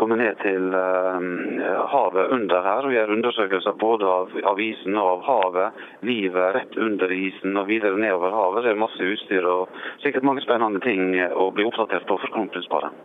komme 0.00 0.18
ned 0.18 0.38
til 0.42 0.72
havet 0.74 2.32
under 2.34 2.62
her 2.62 2.86
og 2.88 2.94
gjøre 2.96 3.14
undersøkelser 3.14 3.78
både 3.78 4.04
av, 4.04 4.34
av 4.50 4.58
isen 4.58 4.98
og 4.98 5.10
av 5.12 5.24
havet. 5.28 5.82
Livet 6.02 6.54
rett 6.58 6.76
under 6.76 7.12
isen 7.14 7.56
og 7.56 7.68
videre 7.70 8.00
nedover 8.00 8.34
havet. 8.34 8.64
Det 8.64 8.74
er 8.74 8.82
masse 8.82 9.10
utstyr 9.14 9.46
og 9.46 9.68
sikkert 10.02 10.26
mange 10.26 10.42
spennende 10.42 10.82
ting 10.82 11.14
å 11.14 11.52
bli 11.54 11.68
oppdatert 11.68 12.08
på 12.08 12.18
for 12.18 12.34
kronprinsparet. 12.34 13.02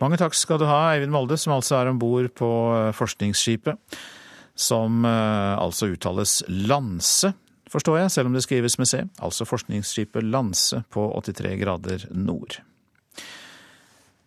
Mange 0.00 0.16
takk 0.20 0.36
skal 0.36 0.60
du 0.60 0.66
ha, 0.68 0.92
Eivind 0.94 1.12
Molde, 1.12 1.36
som 1.40 1.54
altså 1.56 1.76
er 1.78 1.90
om 1.90 1.98
bord 2.00 2.32
på 2.36 2.48
forskningsskipet 2.96 3.76
som 4.56 5.04
eh, 5.04 5.54
altså 5.60 5.90
uttales 5.92 6.40
Lanse, 6.48 7.32
forstår 7.70 8.00
jeg, 8.00 8.14
selv 8.14 8.30
om 8.30 8.36
det 8.36 8.44
skrives 8.46 8.78
med 8.80 8.88
C. 8.88 9.02
Altså 9.22 9.46
forskningsskipet 9.48 10.24
Lanse 10.24 10.82
på 10.92 11.08
83 11.20 11.56
grader 11.60 12.08
nord. 12.16 12.60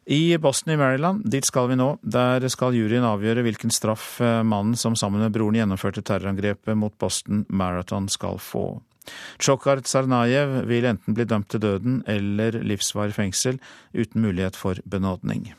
I 0.10 0.38
Boston 0.42 0.74
i 0.74 0.78
Maryland, 0.78 1.26
dit 1.30 1.46
skal 1.46 1.68
vi 1.70 1.76
nå. 1.78 1.92
Der 2.02 2.42
skal 2.50 2.74
juryen 2.74 3.06
avgjøre 3.06 3.44
hvilken 3.46 3.74
straff 3.74 4.16
eh, 4.26 4.42
mannen 4.42 4.78
som 4.78 4.98
sammen 4.98 5.22
med 5.22 5.36
broren 5.36 5.60
gjennomførte 5.60 6.02
terrorangrepet 6.02 6.78
mot 6.78 6.96
Boston 6.98 7.44
Marathon 7.50 8.10
skal 8.10 8.42
få. 8.42 8.80
Tsjokhar 9.38 9.84
Tsarnajev 9.86 10.64
vil 10.70 10.90
enten 10.90 11.14
bli 11.18 11.26
dømt 11.30 11.50
til 11.54 11.62
døden 11.62 12.02
eller 12.10 12.58
livsvarig 12.66 13.16
fengsel 13.18 13.62
uten 13.94 14.26
mulighet 14.26 14.58
for 14.58 14.82
benådning. 14.86 15.52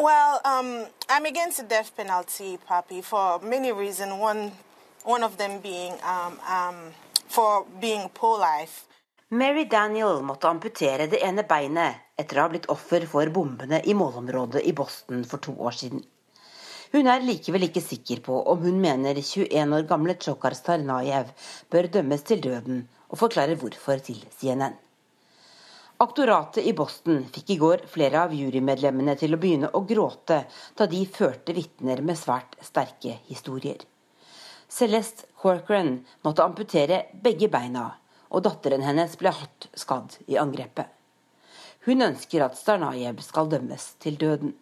Well, 0.00 0.40
um, 0.46 0.86
I'm 1.10 1.26
against 1.26 1.58
the 1.58 1.64
death 1.64 1.94
penalty, 1.94 2.58
Papi, 2.66 3.04
for 3.04 3.38
many 3.40 3.70
reasons. 3.70 4.14
One, 4.14 4.50
one 5.04 5.22
of 5.22 5.36
them 5.36 5.60
being 5.60 5.92
um, 6.02 6.40
um, 6.48 6.94
for 7.28 7.66
being 7.78 8.08
poor 8.14 8.38
life. 8.38 8.86
Mary 9.28 9.66
Daniel 9.66 10.22
måtte 10.22 10.48
amputere 10.48 11.06
det 11.06 11.20
ene 11.20 11.44
beinet 11.44 12.16
etter 12.16 12.40
å 12.40 12.46
ha 12.46 12.52
blitt 12.54 12.70
offer 12.72 13.04
for 13.12 13.28
bombene 13.28 13.82
i 13.84 13.92
målområdet 13.92 14.64
i 14.64 14.72
Boston 14.72 15.20
for 15.28 15.44
to 15.44 15.52
år 15.60 15.76
siden. 15.82 16.00
Hun 16.96 17.06
er 17.06 17.20
likevel 17.20 17.68
ikke 17.68 17.84
sikker 17.84 18.24
på 18.24 18.40
om 18.54 18.64
hun 18.64 18.80
mener 18.80 19.20
21 19.20 19.76
år 19.76 19.84
gamle 19.90 20.16
Chokar 20.16 20.56
Starnayev 20.56 21.28
bør 21.68 21.92
dømmes 21.98 22.24
til 22.24 22.40
døden, 22.48 22.86
og 23.12 23.20
forklarer 23.20 23.60
hvorfor 23.60 24.00
til 24.00 24.24
CNN. 24.40 24.80
Aktoratet 26.00 26.64
i 26.64 26.72
Boston 26.72 27.26
fikk 27.28 27.50
i 27.52 27.56
går 27.60 27.82
flere 27.92 28.22
av 28.24 28.30
jurymedlemmene 28.32 29.12
til 29.20 29.36
å 29.36 29.38
begynne 29.40 29.68
å 29.76 29.82
gråte 29.84 30.38
da 30.78 30.86
de 30.88 31.00
førte 31.04 31.52
vitner 31.52 32.00
med 32.00 32.16
svært 32.16 32.56
sterke 32.64 33.18
historier. 33.26 33.82
Celeste 34.64 35.28
Corcoran 35.42 35.98
måtte 36.24 36.46
amputere 36.46 37.02
begge 37.12 37.50
beina, 37.52 37.84
og 38.32 38.46
datteren 38.48 38.86
hennes 38.86 39.18
ble 39.20 39.34
hardt 39.42 39.68
skadd 39.76 40.16
i 40.24 40.40
angrepet. 40.40 40.88
Hun 41.84 42.08
ønsker 42.08 42.46
at 42.46 42.56
Starnayev 42.56 43.20
skal 43.26 43.52
dømmes 43.52 43.90
til 44.00 44.16
døden. 44.16 44.56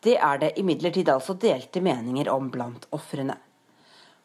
Det 0.00 0.16
er 0.16 0.40
det 0.40 0.54
imidlertid 0.64 1.12
altså 1.12 1.36
delte 1.36 1.84
meninger 1.84 2.32
om 2.32 2.48
blant 2.54 2.88
ofrene. 2.96 3.36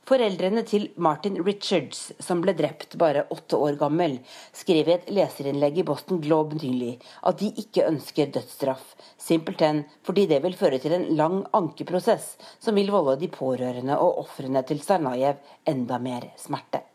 Foreldrene 0.08 0.62
til 0.64 0.86
Martin 1.03 1.36
Richards, 1.43 2.14
som 2.24 2.39
ble 2.39 2.53
drept 2.55 2.93
bare 2.99 3.26
åtte 3.34 3.58
år 3.60 3.76
gammel, 3.76 4.14
skrev 4.55 4.88
i 4.88 4.93
et 4.93 5.10
leserinnlegg 5.12 5.82
i 5.82 5.84
Boston 5.89 6.22
Globe 6.24 6.55
nylig 6.62 6.93
at 7.28 7.41
de 7.41 7.49
ikke 7.60 7.84
ønsker 7.89 8.32
dødsstraff, 8.32 8.93
simpelthen 9.20 9.82
fordi 10.08 10.24
det 10.32 10.39
vil 10.45 10.55
føre 10.55 10.80
til 10.80 10.95
en 10.95 11.10
lang 11.20 11.41
ankeprosess 11.58 12.38
som 12.64 12.80
vil 12.80 12.93
volde 12.93 13.18
de 13.20 13.28
pårørende 13.34 13.99
og 13.99 14.22
ofrene 14.24 14.64
til 14.70 14.80
Sarnajev 14.86 15.43
enda 15.68 15.99
mer 15.99 16.30
smerte. 16.39 16.86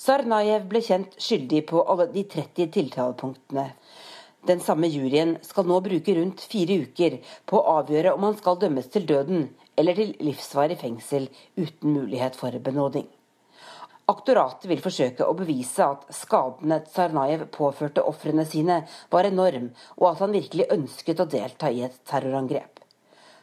Sarnajev 0.00 0.64
ble 0.72 0.80
kjent 0.80 1.20
skyldig 1.20 1.66
på 1.68 1.84
alle 1.84 2.08
de 2.14 2.24
30 2.24 2.72
tiltalepunktene. 2.72 3.66
Den 4.48 4.64
samme 4.64 4.88
juryen 4.88 5.36
skal 5.44 5.68
nå 5.68 5.76
bruke 5.84 6.16
rundt 6.16 6.40
fire 6.50 6.80
uker 6.88 7.20
på 7.46 7.60
å 7.60 7.76
avgjøre 7.82 8.16
om 8.16 8.24
han 8.30 8.40
skal 8.40 8.56
dømmes 8.64 8.88
til 8.90 9.04
døden 9.06 9.50
eller 9.76 9.96
til 9.98 10.14
livsvarig 10.20 10.78
fengsel 10.80 11.28
uten 11.56 11.94
mulighet 11.94 12.36
for 12.38 12.54
benåding. 12.64 13.08
Aktoratet 14.10 14.66
vil 14.66 14.82
forsøke 14.82 15.24
å 15.24 15.34
bevise 15.38 15.84
at 15.86 16.08
skadene 16.12 16.80
Tsarnajev 16.88 17.46
påførte 17.54 18.02
ofrene 18.02 18.44
sine, 18.48 18.80
var 19.14 19.28
enorm, 19.28 19.70
og 20.00 20.08
at 20.10 20.24
han 20.24 20.34
virkelig 20.34 20.66
ønsket 20.74 21.22
å 21.22 21.28
delta 21.30 21.70
i 21.70 21.84
et 21.86 22.00
terrorangrep. 22.10 22.80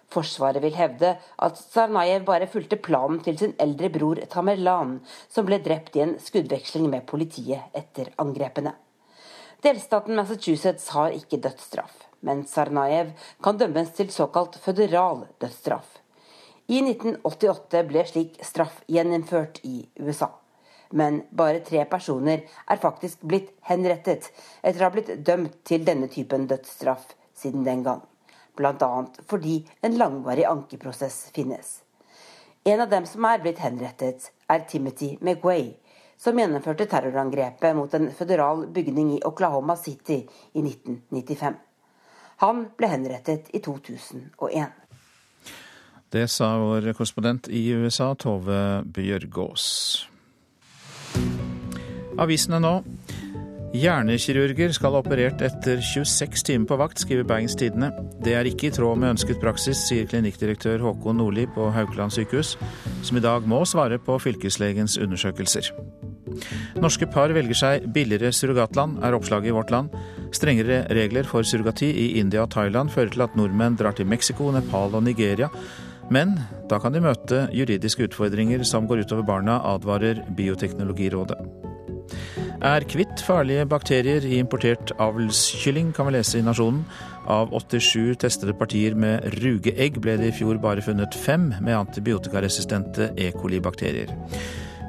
Forsvaret 0.10 0.62
vil 0.64 0.76
hevde 0.76 1.14
at 1.46 1.58
Tsarnajev 1.62 2.26
bare 2.28 2.50
fulgte 2.50 2.80
planen 2.82 3.22
til 3.26 3.38
sin 3.40 3.56
eldre 3.62 3.92
bror 3.94 4.20
Tamerlan, 4.30 4.98
som 5.30 5.48
ble 5.48 5.62
drept 5.64 5.96
i 5.96 6.04
en 6.06 6.16
skuddveksling 6.22 6.90
med 6.92 7.06
politiet 7.08 7.78
etter 7.78 8.12
angrepene. 8.22 8.74
Delstaten 9.64 10.18
Massachusetts 10.18 10.90
har 10.96 11.16
ikke 11.16 11.40
dødsstraff, 11.44 11.96
men 12.26 12.44
Tsarnajev 12.48 13.14
kan 13.44 13.58
dømmes 13.60 13.96
til 13.96 14.12
såkalt 14.12 14.60
føderal 14.64 15.28
dødsstraff. 15.40 15.99
I 16.70 16.84
1988 16.86 17.84
ble 17.90 18.06
slik 18.06 18.38
straff 18.46 18.84
gjeninnført 18.88 19.64
i 19.66 19.82
USA. 20.00 20.30
Men 20.94 21.24
bare 21.32 21.64
tre 21.66 21.84
personer 21.90 22.46
er 22.46 22.82
faktisk 22.82 23.26
blitt 23.26 23.52
henrettet 23.70 24.30
etter 24.62 24.82
å 24.82 24.88
ha 24.88 24.94
blitt 24.94 25.12
dømt 25.26 25.60
til 25.66 25.84
denne 25.86 26.10
typen 26.14 26.48
dødsstraff 26.50 27.12
siden 27.38 27.66
den 27.66 27.84
gang 27.86 28.06
bl.a. 28.60 29.06
fordi 29.28 29.68
en 29.82 29.98
langvarig 29.98 30.46
ankeprosess 30.46 31.30
finnes. 31.36 31.82
En 32.64 32.82
av 32.82 32.90
dem 32.90 33.06
som 33.08 33.26
er 33.26 33.40
blitt 33.44 33.62
henrettet, 33.64 34.32
er 34.52 34.66
Timothy 34.68 35.14
McWay, 35.22 35.72
som 36.20 36.40
gjennomførte 36.40 36.90
terrorangrepet 36.92 37.76
mot 37.78 37.94
en 37.96 38.10
føderal 38.12 38.66
bygning 38.76 39.14
i 39.16 39.22
Oklahoma 39.26 39.78
City 39.80 40.20
i 40.52 40.64
1995. 40.66 41.56
Han 42.44 42.66
ble 42.76 42.92
henrettet 42.92 43.48
i 43.56 43.64
2001. 43.64 44.76
Det 46.10 46.26
sa 46.28 46.56
vår 46.58 46.88
korrespondent 46.98 47.48
i 47.54 47.68
USA, 47.78 48.16
Tove 48.18 48.82
Bjørgaas. 48.96 49.66
Avisene 52.18 52.58
nå. 52.64 52.72
Hjernekirurger 53.78 54.72
skal 54.74 54.96
ha 54.96 55.02
operert 55.04 55.44
etter 55.46 55.78
26 55.86 56.42
timer 56.48 56.66
på 56.72 56.78
vakt, 56.82 57.04
skriver 57.04 57.28
Bergens 57.30 57.54
Tidende. 57.60 57.92
Det 58.26 58.34
er 58.34 58.48
ikke 58.50 58.72
i 58.72 58.74
tråd 58.74 58.98
med 58.98 59.14
ønsket 59.14 59.38
praksis, 59.44 59.84
sier 59.86 60.08
klinikkdirektør 60.10 60.82
Håkon 60.82 61.22
Nordli 61.22 61.46
på 61.54 61.68
Haukeland 61.76 62.16
sykehus, 62.16 62.56
som 63.06 63.20
i 63.20 63.22
dag 63.22 63.46
må 63.46 63.62
svare 63.70 64.00
på 64.02 64.18
fylkeslegens 64.24 64.98
undersøkelser. 64.98 65.70
Norske 66.82 67.06
par 67.14 67.30
velger 67.38 67.58
seg 67.58 67.86
billigere 67.94 68.34
surrogatland, 68.34 68.98
er 69.06 69.14
oppslaget 69.14 69.52
i 69.52 69.54
Vårt 69.54 69.70
Land. 69.74 69.94
Strengere 70.34 70.82
regler 70.90 71.30
for 71.30 71.46
surrogati 71.46 71.92
i 71.94 72.10
India 72.18 72.42
og 72.48 72.50
Thailand 72.56 72.90
fører 72.90 73.14
til 73.14 73.26
at 73.28 73.38
nordmenn 73.38 73.78
drar 73.78 73.94
til 73.98 74.10
Mexico, 74.10 74.50
Nepal 74.56 74.98
og 74.98 75.06
Nigeria. 75.06 75.54
Men 76.10 76.36
da 76.70 76.80
kan 76.82 76.94
de 76.94 77.02
møte 77.04 77.46
juridiske 77.54 78.08
utfordringer 78.10 78.66
som 78.68 78.88
går 78.90 79.06
utover 79.06 79.26
barna, 79.28 79.60
advarer 79.70 80.24
Bioteknologirådet. 80.38 81.38
Er 82.66 82.84
kvitt 82.90 83.22
farlige 83.24 83.64
bakterier 83.70 84.26
i 84.28 84.40
importert 84.42 84.92
avlskylling, 85.00 85.94
kan 85.96 86.10
vi 86.10 86.18
lese 86.18 86.42
i 86.42 86.44
Nasjonen. 86.44 86.82
Av 87.30 87.54
87 87.54 88.18
testede 88.20 88.56
partier 88.58 88.98
med 88.98 89.24
rugeegg 89.38 90.02
ble 90.02 90.18
det 90.20 90.32
i 90.32 90.38
fjor 90.42 90.60
bare 90.60 90.84
funnet 90.84 91.16
fem 91.16 91.52
med 91.62 91.78
antibiotikaresistente 91.78 93.14
E. 93.16 93.30
coli-bakterier. 93.38 94.12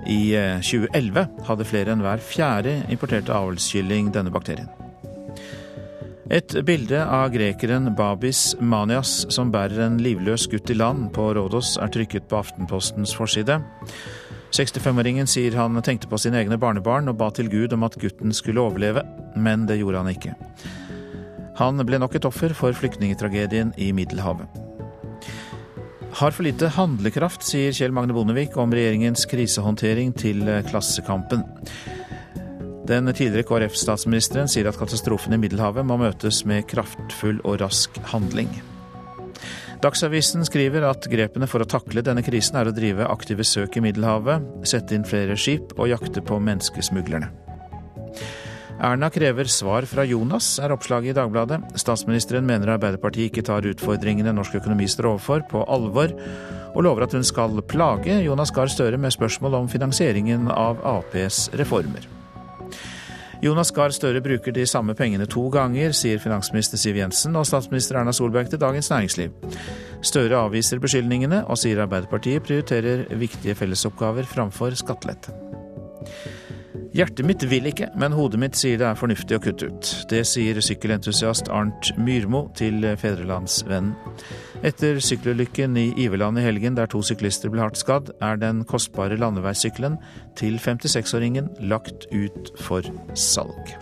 I 0.09 0.21
2011 0.65 1.21
eh, 1.21 1.33
hadde 1.47 1.69
flere 1.69 1.95
enn 1.95 2.03
hver 2.03 2.23
fjerde 2.25 2.79
importerte 2.91 3.37
avlskylling 3.37 4.09
denne 4.17 4.33
bakterien. 4.33 4.71
Et 6.31 6.53
bilde 6.63 6.99
av 7.11 7.33
grekeren 7.35 7.89
Babis 7.99 8.53
Manias 8.63 9.25
som 9.35 9.49
bærer 9.51 9.81
en 9.89 9.97
livløs 9.99 10.45
gutt 10.53 10.71
i 10.71 10.77
land 10.77 11.09
på 11.17 11.25
Rådås, 11.35 11.73
er 11.83 11.91
trykket 11.91 12.29
på 12.31 12.39
Aftenpostens 12.39 13.17
forside. 13.19 13.57
65-åringen 14.55 15.27
sier 15.27 15.57
han 15.59 15.75
tenkte 15.83 16.07
på 16.07 16.21
sine 16.23 16.39
egne 16.39 16.59
barnebarn 16.63 17.11
og 17.11 17.19
ba 17.19 17.33
til 17.35 17.51
Gud 17.51 17.75
om 17.75 17.83
at 17.83 17.99
gutten 17.99 18.31
skulle 18.31 18.63
overleve, 18.63 19.03
men 19.35 19.67
det 19.67 19.81
gjorde 19.81 20.05
han 20.05 20.13
ikke. 20.15 20.37
Han 21.59 21.83
ble 21.83 21.99
nok 21.99 22.15
et 22.15 22.29
offer 22.31 22.55
for 22.55 22.79
flyktningtragedien 22.79 23.75
i 23.75 23.91
Middelhavet. 23.91 24.47
Har 26.21 26.31
for 26.31 26.47
lite 26.47 26.71
handlekraft, 26.79 27.43
sier 27.43 27.75
Kjell 27.75 27.95
Magne 27.95 28.15
Bondevik 28.15 28.55
om 28.55 28.71
regjeringens 28.71 29.27
krisehåndtering 29.31 30.15
til 30.15 30.47
Klassekampen. 30.71 31.43
Den 32.91 33.07
tidligere 33.15 33.47
KrF-statsministeren 33.47 34.49
sier 34.51 34.67
at 34.67 34.79
katastrofen 34.81 35.37
i 35.37 35.39
Middelhavet 35.39 35.87
må 35.87 35.95
møtes 36.01 36.41
med 36.49 36.65
kraftfull 36.67 37.39
og 37.47 37.61
rask 37.63 37.95
handling. 38.11 38.51
Dagsavisen 39.81 40.43
skriver 40.45 40.83
at 40.89 41.07
grepene 41.13 41.47
for 41.49 41.63
å 41.63 41.69
takle 41.71 42.03
denne 42.03 42.25
krisen 42.27 42.59
er 42.59 42.69
å 42.69 42.75
drive 42.75 43.07
aktive 43.07 43.47
søk 43.47 43.79
i 43.79 43.85
Middelhavet, 43.85 44.43
sette 44.67 44.99
inn 44.99 45.07
flere 45.07 45.39
skip 45.39 45.77
og 45.79 45.93
jakte 45.93 46.25
på 46.25 46.41
menneskesmuglerne. 46.43 47.31
Erna 48.81 49.11
krever 49.13 49.47
svar 49.53 49.87
fra 49.87 50.03
Jonas, 50.09 50.55
er 50.59 50.75
oppslaget 50.75 51.13
i 51.13 51.19
Dagbladet. 51.21 51.63
Statsministeren 51.79 52.49
mener 52.49 52.75
Arbeiderpartiet 52.75 53.31
ikke 53.31 53.47
tar 53.47 53.71
utfordringene 53.71 54.35
norsk 54.35 54.59
økonomi 54.59 54.91
står 54.91 55.13
overfor, 55.15 55.47
på 55.53 55.63
alvor, 55.71 56.17
og 56.75 56.87
lover 56.89 57.07
at 57.07 57.15
hun 57.15 57.27
skal 57.27 57.61
plage 57.71 58.23
Jonas 58.25 58.51
Gahr 58.57 58.73
Støre 58.73 58.99
med 58.99 59.15
spørsmål 59.15 59.63
om 59.63 59.69
finansieringen 59.71 60.51
av 60.51 60.81
Aps 60.99 61.47
reformer. 61.61 62.17
Jonas 63.41 63.71
Gahr 63.73 63.93
Støre 63.97 64.21
bruker 64.21 64.53
de 64.53 64.67
samme 64.69 64.93
pengene 64.93 65.25
to 65.31 65.47
ganger, 65.53 65.95
sier 65.97 66.21
finansminister 66.21 66.77
Siv 66.81 66.99
Jensen 67.01 67.39
og 67.41 67.47
statsminister 67.49 67.97
Erna 67.97 68.13
Solberg 68.13 68.51
til 68.53 68.61
Dagens 68.61 68.91
Næringsliv. 68.93 69.33
Støre 70.05 70.43
avviser 70.45 70.83
beskyldningene 70.83 71.47
og 71.47 71.57
sier 71.61 71.81
Arbeiderpartiet 71.81 72.45
prioriterer 72.45 73.07
viktige 73.21 73.57
fellesoppgaver 73.57 74.29
framfor 74.29 74.77
skattelette. 74.77 75.33
Hjertet 76.93 77.25
mitt 77.25 77.45
vil 77.49 77.71
ikke, 77.71 77.89
men 78.03 78.13
hodet 78.13 78.43
mitt 78.43 78.61
sier 78.61 78.77
det 78.81 78.89
er 78.91 78.99
fornuftig 78.99 79.39
å 79.39 79.43
kutte 79.45 79.71
ut. 79.71 79.91
Det 80.11 80.25
sier 80.29 80.61
sykkelentusiast 80.61 81.49
Arnt 81.55 81.95
Myrmo 81.97 82.49
til 82.59 82.83
Fedrelandsvennen. 83.01 83.95
Etter 84.61 84.99
sykkelulykken 85.01 85.77
i 85.81 85.87
Iveland 85.97 86.37
i 86.37 86.43
helgen 86.45 86.75
der 86.77 86.89
to 86.93 87.01
syklister 87.01 87.49
ble 87.49 87.63
hardt 87.63 87.79
skadd, 87.81 88.11
er 88.21 88.37
den 88.37 88.59
kostbare 88.69 89.17
landeveissykkelen 89.17 89.95
til 90.37 90.59
56-åringen 90.61 91.49
lagt 91.71 92.05
ut 92.13 92.51
for 92.61 92.85
salg. 93.17 93.73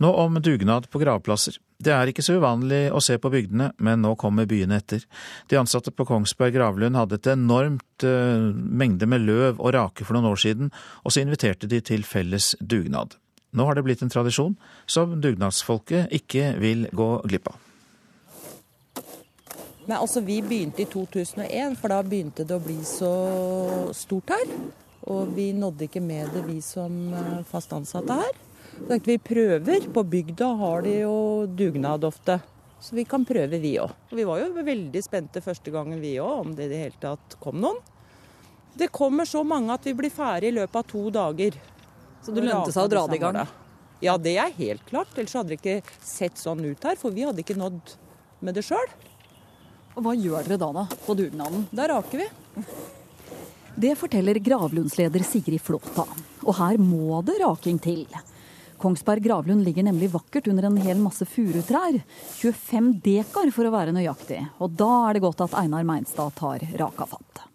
Nå 0.00 0.14
om 0.16 0.40
dugnad 0.40 0.88
på 0.88 1.02
gravplasser. 1.04 1.60
Det 1.76 1.92
er 1.92 2.08
ikke 2.08 2.24
så 2.24 2.38
uvanlig 2.40 2.86
å 2.88 3.04
se 3.04 3.18
på 3.20 3.32
bygdene, 3.32 3.74
men 3.76 4.00
nå 4.00 4.14
kommer 4.16 4.48
byene 4.48 4.80
etter. 4.80 5.04
De 5.52 5.60
ansatte 5.60 5.92
på 5.92 6.08
Kongsberg 6.08 6.56
gravlund 6.56 6.96
hadde 6.96 7.20
et 7.20 7.30
enormt 7.36 8.08
uh, 8.08 8.48
mengde 8.56 9.04
med 9.04 9.28
løv 9.28 9.60
og 9.60 9.76
rake 9.76 10.08
for 10.08 10.16
noen 10.16 10.32
år 10.32 10.40
siden, 10.40 10.72
og 11.04 11.12
så 11.12 11.20
inviterte 11.20 11.68
de 11.68 11.84
til 11.84 12.08
felles 12.08 12.54
dugnad. 12.64 13.20
Nå 13.52 13.64
har 13.68 13.76
det 13.76 13.84
blitt 13.86 14.02
en 14.02 14.12
tradisjon 14.12 14.56
som 14.90 15.14
dugnadsfolket 15.22 16.12
ikke 16.14 16.54
vil 16.60 16.88
gå 16.96 17.08
glipp 17.28 17.52
av. 17.52 17.62
Nei, 19.86 20.00
altså 20.00 20.20
Vi 20.26 20.40
begynte 20.42 20.82
i 20.82 20.88
2001, 20.90 21.76
for 21.78 21.94
da 21.94 22.00
begynte 22.02 22.44
det 22.46 22.56
å 22.56 22.62
bli 22.62 22.80
så 22.82 23.12
stort 23.94 24.34
her. 24.34 24.50
Og 25.06 25.30
vi 25.36 25.52
nådde 25.54 25.86
ikke 25.86 26.02
med 26.02 26.32
det, 26.34 26.42
vi 26.48 26.58
som 26.64 27.14
eh, 27.14 27.44
fast 27.46 27.70
ansatte 27.76 28.16
her. 28.18 28.40
Så 28.88 28.98
vi 29.06 29.18
prøver. 29.22 29.86
På 29.94 30.02
bygda 30.02 30.48
har 30.58 30.82
de 30.82 30.96
jo 31.04 31.46
dugnad 31.46 32.04
ofte. 32.04 32.40
Så 32.82 32.96
vi 32.98 33.06
kan 33.08 33.24
prøve, 33.24 33.60
vi 33.62 33.76
òg. 33.80 33.94
Vi 34.10 34.26
var 34.26 34.42
jo 34.42 34.50
veldig 34.66 35.02
spente 35.04 35.40
første 35.44 35.70
gangen, 35.70 36.02
vi 36.02 36.16
òg, 36.18 36.42
om 36.42 36.56
det 36.58 36.66
i 36.66 36.72
det 36.74 36.82
hele 36.82 37.00
tatt 37.00 37.38
kom 37.40 37.62
noen. 37.62 37.78
Det 38.76 38.90
kommer 38.92 39.24
så 39.24 39.40
mange 39.46 39.72
at 39.72 39.86
vi 39.86 39.94
blir 39.96 40.12
ferdig 40.12 40.50
i 40.50 40.58
løpet 40.58 40.82
av 40.82 40.90
to 40.90 41.06
dager. 41.14 41.56
Så 42.26 42.34
det 42.34 42.42
lønte 42.42 42.74
seg 42.74 42.88
å 42.88 42.90
dra 42.90 43.04
det 43.06 43.20
i 43.20 43.22
gang? 43.22 43.38
Ja, 44.02 44.16
det 44.18 44.34
er 44.42 44.50
helt 44.58 44.82
klart. 44.88 45.14
Ellers 45.14 45.36
hadde 45.38 45.54
det 45.54 45.60
ikke 45.60 45.98
sett 46.02 46.40
sånn 46.40 46.64
ut 46.66 46.82
her. 46.84 46.98
For 46.98 47.14
vi 47.14 47.22
hadde 47.22 47.44
ikke 47.44 47.56
nådd 47.56 47.94
med 48.44 48.58
det 48.58 48.64
sjøl. 48.66 48.88
Og 49.94 50.02
Hva 50.04 50.12
gjør 50.18 50.48
dere 50.50 50.58
da, 50.60 50.72
da, 50.74 50.84
på 51.06 51.14
dugnaden? 51.16 51.68
Da 51.72 51.86
raker 51.88 52.24
vi. 52.24 52.64
Det 53.76 53.94
forteller 53.96 54.40
gravlundsleder 54.42 55.24
Sigrid 55.24 55.62
Flåta. 55.62 56.04
Og 56.42 56.58
her 56.58 56.80
må 56.82 57.22
det 57.24 57.38
raking 57.44 57.78
til. 57.80 58.04
Kongsberg 58.82 59.24
gravlund 59.24 59.64
ligger 59.64 59.86
nemlig 59.86 60.10
vakkert 60.12 60.50
under 60.50 60.66
en 60.68 60.76
hel 60.82 60.98
masse 61.00 61.24
furutrær. 61.30 62.02
25 62.42 62.90
dekar 63.06 63.54
for 63.54 63.68
å 63.68 63.72
være 63.72 63.94
nøyaktig. 63.96 64.42
Og 64.60 64.74
da 64.76 64.90
er 65.06 65.16
det 65.16 65.24
godt 65.24 65.46
at 65.46 65.56
Einar 65.62 65.86
Meinstad 65.88 66.36
tar 66.36 66.66
raka 66.76 67.08
fatt. 67.14 67.46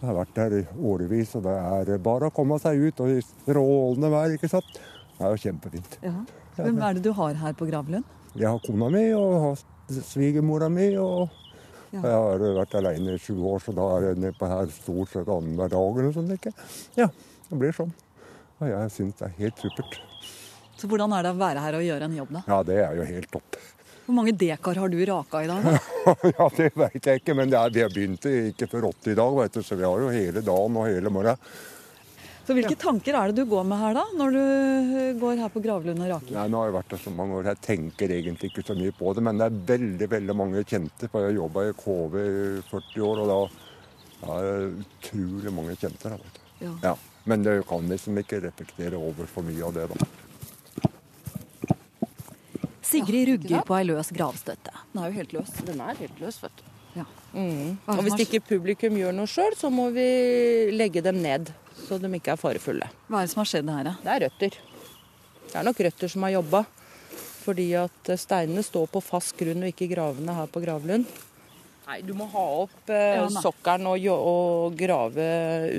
Jeg 0.00 0.08
har 0.08 0.16
vært 0.16 0.36
der 0.38 0.54
i 0.56 0.62
årevis, 0.90 1.34
og 1.36 1.44
det 1.44 1.52
er 1.92 1.98
bare 2.00 2.30
å 2.30 2.32
komme 2.32 2.56
seg 2.62 2.80
ut. 2.80 3.02
Og 3.04 3.18
i 3.18 3.20
strålende 3.20 4.08
vær, 4.12 4.32
ikke 4.32 4.48
sant. 4.48 4.78
Det 5.18 5.26
er 5.26 5.34
jo 5.34 5.42
kjempefint. 5.42 5.98
Ja. 6.06 6.14
Hvem 6.56 6.80
er 6.86 6.96
det 6.96 7.04
du 7.04 7.12
har 7.16 7.36
her 7.36 7.56
på 7.56 7.68
gravlund? 7.68 8.08
Jeg 8.32 8.48
har 8.48 8.62
kona 8.64 8.88
mi 8.92 9.04
og 9.16 9.58
svigermora 9.90 10.70
mi 10.72 10.92
og 11.00 11.28
ja. 11.90 12.04
Jeg 12.04 12.14
har 12.14 12.42
vært 12.54 12.74
alene 12.78 13.16
i 13.16 13.18
sju 13.18 13.34
år, 13.50 13.58
så 13.64 13.72
da 13.74 13.86
er 13.96 14.04
jeg 14.10 14.20
nede 14.22 14.36
på 14.38 14.46
her 14.46 14.68
stort 14.70 15.10
sett 15.10 15.26
annenhver 15.26 15.72
dag. 15.72 15.96
eller 15.98 16.12
sånt, 16.14 16.30
ikke? 16.36 16.52
Ja, 16.94 17.08
det 17.48 17.58
blir 17.58 17.74
sånn. 17.74 17.90
Og 18.60 18.68
jeg 18.70 18.92
syns 18.94 19.18
det 19.18 19.26
er 19.26 19.34
helt 19.40 19.58
supert. 19.58 19.98
Så 20.78 20.88
hvordan 20.88 21.12
er 21.16 21.26
det 21.26 21.32
å 21.34 21.40
være 21.40 21.64
her 21.64 21.76
og 21.80 21.82
gjøre 21.84 22.06
en 22.06 22.14
jobb, 22.14 22.30
da? 22.36 22.42
Ja, 22.46 22.60
det 22.68 22.78
er 22.84 22.94
jo 22.94 23.08
helt 23.08 23.30
topp. 23.34 23.58
Hvor 24.10 24.16
mange 24.18 24.32
dekar 24.34 24.74
har 24.74 24.90
du 24.90 24.98
raka 25.06 25.40
i 25.44 25.46
dag? 25.46 25.66
ja, 26.34 26.46
Det 26.56 26.72
veit 26.74 27.04
jeg 27.06 27.20
ikke, 27.20 27.34
men 27.38 27.50
det 27.52 27.58
er, 27.60 27.70
vi 27.70 27.82
har 27.84 27.92
begynt 27.94 28.24
ikke 28.26 28.66
før 28.72 28.88
åtte 28.88 29.12
i 29.12 29.14
dag, 29.14 29.36
du, 29.54 29.60
så 29.62 29.76
vi 29.78 29.86
har 29.86 30.02
jo 30.02 30.08
hele 30.10 30.42
dagen 30.42 30.78
og 30.80 30.88
hele 30.90 31.12
morgenen. 31.14 31.52
Så 32.42 32.56
Hvilke 32.56 32.74
tanker 32.74 33.14
er 33.14 33.30
det 33.30 33.44
du 33.44 33.50
går 33.52 33.68
med 33.70 33.78
her 33.78 33.94
da, 33.94 34.02
når 34.18 34.34
du 34.34 35.20
går 35.20 35.38
her 35.44 35.52
på 35.54 35.62
Gravlund 35.62 36.02
og 36.02 36.10
raker? 36.10 36.32
Nei, 36.34 36.46
nå 36.50 36.58
har 36.58 36.72
jeg 36.72 36.74
vært 36.80 36.94
der 36.96 37.02
så 37.04 37.12
mange 37.14 37.36
år, 37.38 37.50
jeg 37.52 37.62
tenker 37.62 38.14
egentlig 38.16 38.50
ikke 38.50 38.64
så 38.66 38.74
mye 38.74 38.94
på 38.98 39.12
det. 39.14 39.22
Men 39.28 39.38
det 39.38 39.46
er 39.46 39.60
veldig 39.68 40.08
veldig 40.16 40.36
mange 40.40 40.64
kjente. 40.66 41.06
for 41.12 41.22
Jeg 41.22 41.30
har 41.30 41.36
jobba 41.36 41.68
i 41.68 41.76
KV 41.84 42.16
i 42.24 42.64
40 42.72 43.06
år, 43.06 43.22
og 43.22 43.30
da 43.30 44.32
er 44.40 44.48
det 44.48 44.88
utrolig 44.88 45.54
mange 45.60 45.78
kjente. 45.78 46.10
Da, 46.16 46.48
ja. 46.64 46.74
Ja. 46.88 46.96
Men 47.30 47.46
det 47.46 47.54
kan 47.70 47.86
liksom 47.94 48.18
ikke 48.18 48.42
reflektere 48.48 48.98
over 48.98 49.30
for 49.30 49.46
mye 49.46 49.62
av 49.70 49.78
det, 49.78 49.86
da. 49.94 50.10
Sigrid 52.90 53.32
rugger 53.32 53.64
på 53.66 53.78
ei 53.78 53.86
løs 53.88 54.12
gravstøtte. 54.14 54.74
Den 54.92 55.02
er 55.02 55.10
jo 55.10 55.18
helt 55.20 55.34
løs. 55.38 55.56
Den 55.66 55.80
er 55.86 55.98
helt 55.98 56.20
løs, 56.22 56.42
vet 56.42 56.60
du. 56.60 56.68
Ja. 56.98 57.06
Mm. 57.32 57.78
Og 57.86 58.04
hvis 58.04 58.24
ikke 58.26 58.42
publikum 58.42 58.96
gjør 58.98 59.14
noe 59.14 59.30
sjøl, 59.30 59.54
så 59.58 59.70
må 59.70 59.88
vi 59.94 60.06
legge 60.74 61.02
dem 61.06 61.20
ned 61.22 61.52
så 61.86 61.98
de 61.98 62.10
ikke 62.16 62.34
er 62.34 62.40
farefulle. 62.40 62.90
Hva 63.08 63.22
er 63.22 63.26
det 63.26 63.32
som 63.32 63.42
har 63.42 63.50
skjedd 63.50 63.72
her, 63.72 63.88
da? 63.88 63.96
Det 64.02 64.12
er 64.12 64.22
røtter. 64.26 64.60
Det 65.50 65.56
er 65.58 65.66
nok 65.66 65.82
røtter 65.86 66.12
som 66.12 66.26
har 66.26 66.36
jobba. 66.36 66.62
Fordi 67.40 67.66
at 67.80 68.12
steinene 68.20 68.62
står 68.62 68.90
på 68.92 69.02
fast 69.02 69.34
grunn 69.38 69.64
og 69.64 69.72
ikke 69.72 69.88
gravene 69.90 70.34
her 70.36 70.50
på 70.52 70.60
Gravlund. 70.62 71.08
Nei, 71.88 71.96
du 72.06 72.12
må 72.14 72.28
ha 72.30 72.42
opp 72.60 72.90
eh, 72.92 73.16
ja, 73.16 73.24
sokkelen 73.40 73.88
og, 73.90 74.04
og, 74.12 74.76
grave 74.78 75.24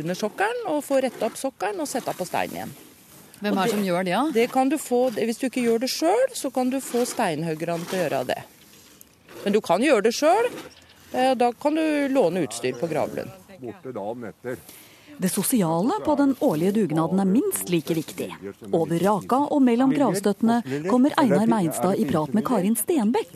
under 0.02 0.18
sokkelen. 0.18 0.66
Og 0.74 0.82
få 0.84 1.00
retta 1.06 1.30
opp 1.30 1.38
sokkelen 1.40 1.84
og 1.84 1.88
sette 1.88 2.16
på 2.18 2.28
steinen 2.28 2.58
igjen. 2.58 2.74
Hvem 3.42 3.58
er 3.58 3.66
det 3.66 3.74
som 3.74 3.86
gjør 3.86 4.06
det, 4.06 4.14
da? 4.14 4.24
Det 4.36 4.48
kan 4.54 4.70
du 4.70 4.78
få, 4.78 5.02
hvis 5.18 5.42
du 5.42 5.48
ikke 5.48 5.64
gjør 5.66 5.82
det 5.82 5.90
sjøl, 5.90 6.28
så 6.38 6.52
kan 6.54 6.70
du 6.70 6.78
få 6.84 7.06
steinhuggerne 7.10 7.88
til 7.90 7.98
å 7.98 8.04
gjøre 8.04 8.22
det. 8.30 8.38
Men 9.44 9.56
du 9.56 9.62
kan 9.66 9.82
gjøre 9.82 10.06
det 10.06 10.14
sjøl. 10.14 10.50
Eh, 11.12 11.34
da 11.36 11.50
kan 11.58 11.76
du 11.76 11.84
låne 12.14 12.46
utstyr 12.46 12.78
på 12.78 12.90
Gravlund. 12.92 13.34
Borte 13.62 13.94
dagen 13.96 14.30
etter. 14.30 14.62
Det 15.22 15.30
sosiale 15.30 15.98
på 16.06 16.16
den 16.16 16.36
årlige 16.40 16.72
dugnaden 16.72 17.20
er 17.20 17.28
minst 17.30 17.70
like 17.70 17.94
viktig. 17.94 18.30
Over 18.72 19.02
raka 19.04 19.42
og 19.54 19.62
mellom 19.62 19.92
gravstøttene 19.94 20.62
kommer 20.88 21.14
Einar 21.22 21.46
Meinstad 21.50 22.00
i 22.02 22.08
prat 22.10 22.34
med 22.34 22.46
Karin 22.48 22.78
Stenbekk. 22.78 23.36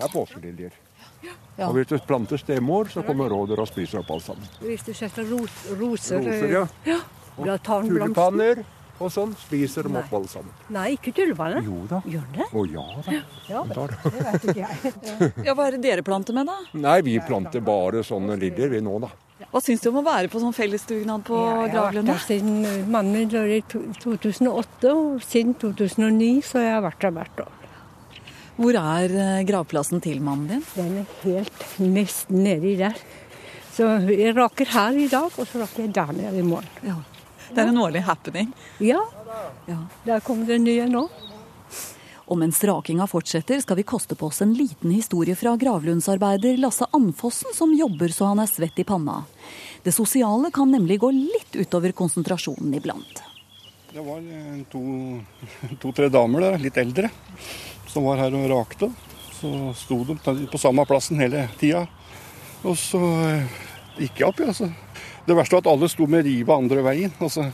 Ja. 1.57 1.67
Og 1.67 1.75
hvis 1.77 1.87
du 1.87 1.99
planter 2.07 2.41
stemor, 2.41 2.89
så 2.91 3.03
kommer 3.05 3.29
rådyr 3.31 3.61
og 3.63 3.69
spiser 3.69 4.01
opp 4.01 4.09
alt 4.15 4.25
sammen. 4.25 4.49
Hvis 4.61 4.83
du 4.87 4.93
setter 4.97 5.29
ros, 5.29 5.61
roser, 5.79 6.25
roser 6.25 6.51
ja. 6.51 6.63
ja. 6.89 6.97
Og 7.37 7.51
tulipaner 7.63 8.63
og 8.95 9.11
sånn 9.11 9.33
spiser 9.35 9.89
de 9.89 9.97
opp 9.99 10.13
alle 10.15 10.29
sammen. 10.31 10.53
Nei, 10.71 10.85
ikke 10.95 11.11
tulipaner. 11.17 11.65
Jo 11.65 11.81
da. 11.89 11.99
Gjør 12.07 12.29
det? 12.35 12.47
Å 12.47 12.63
ja 12.71 12.85
da. 12.95 13.17
Ja, 13.49 13.63
det, 13.67 13.87
det 14.05 14.23
vet 14.29 14.47
ikke 14.47 14.61
jeg. 14.61 14.93
ja, 15.49 15.55
Hva 15.57 15.67
er 15.67 15.75
det 15.75 15.81
dere 15.83 16.05
planter 16.07 16.37
med, 16.37 16.47
da? 16.47 16.55
Nei, 16.79 16.99
Vi 17.05 17.17
planter 17.27 17.63
bare 17.65 18.05
sånne 18.07 18.37
liljer 18.39 18.71
vi 18.71 18.81
nå, 18.85 18.95
da. 19.03 19.11
Hva 19.51 19.59
syns 19.59 19.83
du 19.83 19.89
om 19.89 19.99
å 19.99 20.05
være 20.05 20.29
på 20.31 20.39
sånn 20.39 20.55
fellesdugnad 20.55 21.25
på 21.27 21.35
ja, 21.35 21.65
Jeg 21.65 21.75
har 21.75 21.91
vært 21.91 22.07
der 22.07 22.21
siden 22.23 22.87
mannen 22.87 23.11
min 23.17 23.31
døde 23.31 23.57
i 23.59 23.63
2008, 23.67 24.93
og 24.93 25.19
siden 25.27 25.57
2009 25.59 26.29
så 26.47 26.61
har 26.61 26.69
jeg 26.69 26.85
vært 26.87 27.03
der 27.03 27.15
hvert 27.19 27.43
år. 27.43 27.61
Hvor 28.55 28.77
er 28.79 29.11
eh, 29.11 29.41
gravplassen 29.43 29.99
til 30.03 30.21
mannen 30.23 30.47
din? 30.53 30.63
Den 30.77 31.01
er 31.01 31.15
helt 31.25 31.65
nesten 31.83 32.45
nedi 32.45 32.77
der. 32.79 32.95
Så 33.75 33.89
jeg 34.07 34.31
raker 34.37 34.71
her 34.71 34.95
i 34.95 35.09
dag, 35.11 35.27
og 35.35 35.49
så 35.49 35.59
raker 35.65 35.83
jeg 35.83 35.91
der 35.97 36.15
nede 36.15 36.39
i 36.39 36.45
morgen. 36.47 36.71
Ja. 36.87 36.95
Det 37.51 37.61
er 37.61 37.69
en 37.71 37.81
årlig 37.81 38.01
happening? 38.07 38.51
Ja. 38.83 39.01
ja. 39.67 39.79
Der 40.05 40.23
kommer 40.25 40.47
det 40.49 40.59
nye 40.63 40.87
nå. 40.89 41.07
Og 42.25 42.39
mens 42.41 42.57
rakinga 42.65 43.05
fortsetter, 43.07 43.59
skal 43.61 43.77
vi 43.77 43.85
koste 43.85 44.17
på 44.17 44.31
oss 44.31 44.41
en 44.41 44.55
liten 44.57 44.89
historie 44.95 45.35
fra 45.37 45.53
gravlundsarbeider 45.61 46.57
Lasse 46.57 46.87
Andfossen, 46.95 47.53
som 47.53 47.73
jobber 47.77 48.09
så 48.13 48.31
han 48.31 48.41
er 48.41 48.49
svett 48.49 48.79
i 48.81 48.85
panna. 48.87 49.21
Det 49.85 49.93
sosiale 49.93 50.49
kan 50.53 50.71
nemlig 50.73 50.97
gå 51.03 51.11
litt 51.13 51.53
utover 51.53 51.93
konsentrasjonen 51.93 52.73
iblant. 52.73 53.21
Det 53.93 54.01
var 54.03 54.23
to-tre 54.73 56.09
to, 56.09 56.13
damer, 56.17 56.47
der, 56.47 56.57
litt 56.65 56.79
eldre, 56.81 57.11
som 57.87 58.09
var 58.09 58.23
her 58.23 58.33
og 58.33 58.49
rakte. 58.51 58.89
Så 59.35 59.51
sto 59.77 60.01
de 60.07 60.17
på 60.49 60.59
samme 60.59 60.87
plassen 60.89 61.21
hele 61.21 61.45
tida. 61.59 61.85
Og 62.65 62.73
så 62.79 62.99
eh, 63.29 63.61
gikk 64.01 64.23
jeg 64.23 64.27
opp, 64.31 64.41
ja. 64.41 64.49
Altså. 64.49 64.71
Det 65.25 65.35
verste 65.37 65.57
var 65.57 65.63
at 65.65 65.71
alle 65.73 65.89
sto 65.91 66.07
med 66.09 66.25
riva 66.27 66.57
andre 66.59 66.83
veien. 66.85 67.13
Altså, 67.23 67.49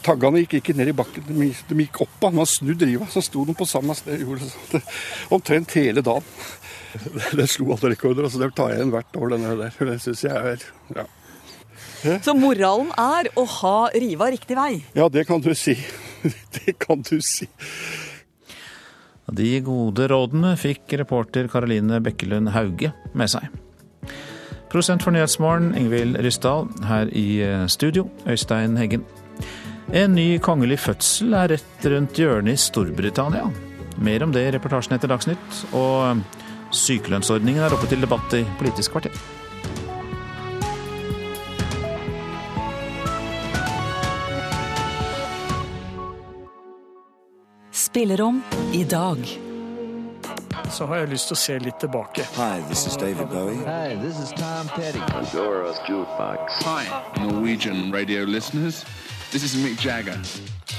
Taggene 0.00 0.40
gikk 0.40 0.54
ikke 0.60 0.74
ned 0.78 0.88
i 0.88 0.96
bakken, 0.96 1.26
de 1.28 1.76
gikk 1.84 2.02
opp 2.06 2.24
av. 2.24 2.34
Man 2.38 2.48
snudde 2.48 2.88
riva, 2.88 3.08
så 3.12 3.20
sto 3.24 3.44
de 3.44 3.52
på 3.56 3.66
samme 3.68 3.92
sted. 3.98 4.22
Gjorde 4.24 4.48
det, 4.72 4.80
omtrent 5.36 5.76
hele 5.76 6.04
dagen. 6.04 6.26
Det 7.38 7.46
slo 7.46 7.68
alle 7.74 7.92
rekorder. 7.92 8.26
altså 8.26 8.40
Det 8.40 8.48
tar 8.56 8.72
jeg 8.72 8.80
igjen 8.80 8.92
hvert 8.94 9.18
år, 9.20 9.32
denne 9.34 9.56
der. 9.60 9.76
Det 9.90 9.98
syns 10.02 10.24
jeg 10.24 10.54
er 10.54 10.64
ja. 10.96 11.04
Så 12.24 12.32
moralen 12.34 12.88
er 12.96 13.28
å 13.38 13.44
ha 13.60 13.74
riva 13.92 14.30
riktig 14.32 14.56
vei? 14.56 14.80
Ja, 14.96 15.10
det 15.12 15.26
kan 15.28 15.44
du 15.44 15.52
si. 15.54 15.76
Det 16.56 16.78
kan 16.80 17.04
du 17.04 17.18
si. 17.24 17.46
De 19.30 19.50
gode 19.62 20.08
rådene 20.10 20.56
fikk 20.58 20.96
reporter 20.98 21.46
Karoline 21.52 22.00
Bekkelund 22.02 22.50
Hauge 22.56 22.90
med 23.14 23.30
seg. 23.30 23.46
Prosent 24.70 25.02
for 25.02 25.10
Nyhetsmorgen, 25.10 25.72
Ingvild 25.74 26.16
Ryssdal. 26.22 26.68
Her 26.86 27.08
i 27.10 27.42
studio, 27.68 28.06
Øystein 28.26 28.76
Heggen. 28.78 29.02
En 29.92 30.14
ny 30.14 30.38
kongelig 30.38 30.78
fødsel 30.78 31.34
er 31.34 31.50
rett 31.56 31.86
rundt 31.90 32.14
hjørnet 32.14 32.54
i 32.54 32.62
Storbritannia. 32.62 33.48
Mer 33.98 34.22
om 34.22 34.30
det 34.30 34.46
i 34.46 34.52
reportasjen 34.54 34.94
etter 34.94 35.10
Dagsnytt. 35.10 35.58
Og 35.74 36.22
sykelønnsordningen 36.70 37.66
er 37.66 37.74
oppe 37.74 37.90
til 37.90 38.00
debatt 38.00 38.38
i 38.38 38.44
Politisk 38.62 38.94
kvarter. 38.94 39.10
Spillerom 47.74 48.44
i 48.70 48.86
dag. 48.86 49.49
Så 50.70 50.86
har 50.86 51.02
jeg 51.02 51.08
lyst 51.10 51.30
til 51.30 51.34
å 51.34 51.40
se 51.40 51.58
litt 51.58 51.80
tilbake. 51.82 52.24
Hi, 52.36 52.62
this 52.68 52.86
is 52.86 52.96
David 52.96 53.28
Bowie. 53.32 53.58
Hi, 53.66 53.96
this 53.98 54.18
is 54.22 54.30
Tom 54.38 54.70
Petty. 54.76 55.02
Pandora's 55.10 55.80
Jukebox. 55.88 56.62
Hi, 56.62 56.86
Norwegian 57.18 57.90
radio 57.92 58.24
listeners. 58.24 58.84
This 59.30 59.42
is 59.44 59.56
Mick 59.58 59.82
Jagger. 59.84 60.18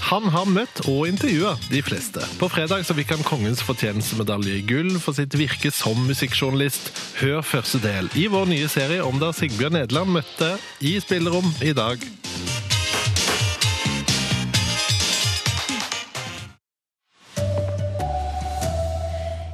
Han 0.10 0.26
har 0.32 0.48
møtt 0.48 0.82
og 0.92 1.06
intervjua 1.08 1.54
de 1.72 1.80
fleste. 1.84 2.24
På 2.40 2.50
fredag 2.52 2.84
så 2.88 2.96
fikk 2.96 3.14
han 3.16 3.24
Kongens 3.28 3.62
fortjenestemedalje 3.64 4.58
i 4.60 4.64
gull 4.68 4.96
for 5.00 5.16
sitt 5.16 5.36
virke 5.40 5.72
som 5.76 6.00
musikkjournalist. 6.08 6.92
Hør 7.22 7.44
første 7.48 7.80
del 7.84 8.12
i 8.20 8.28
vår 8.32 8.50
nye 8.52 8.72
serie 8.72 9.04
om 9.04 9.20
da 9.22 9.32
Sigbjørn 9.36 9.80
Nederland 9.80 10.12
møtte 10.20 10.56
i 10.84 10.98
spillerom 11.04 11.48
i 11.64 11.76
dag. 11.76 12.04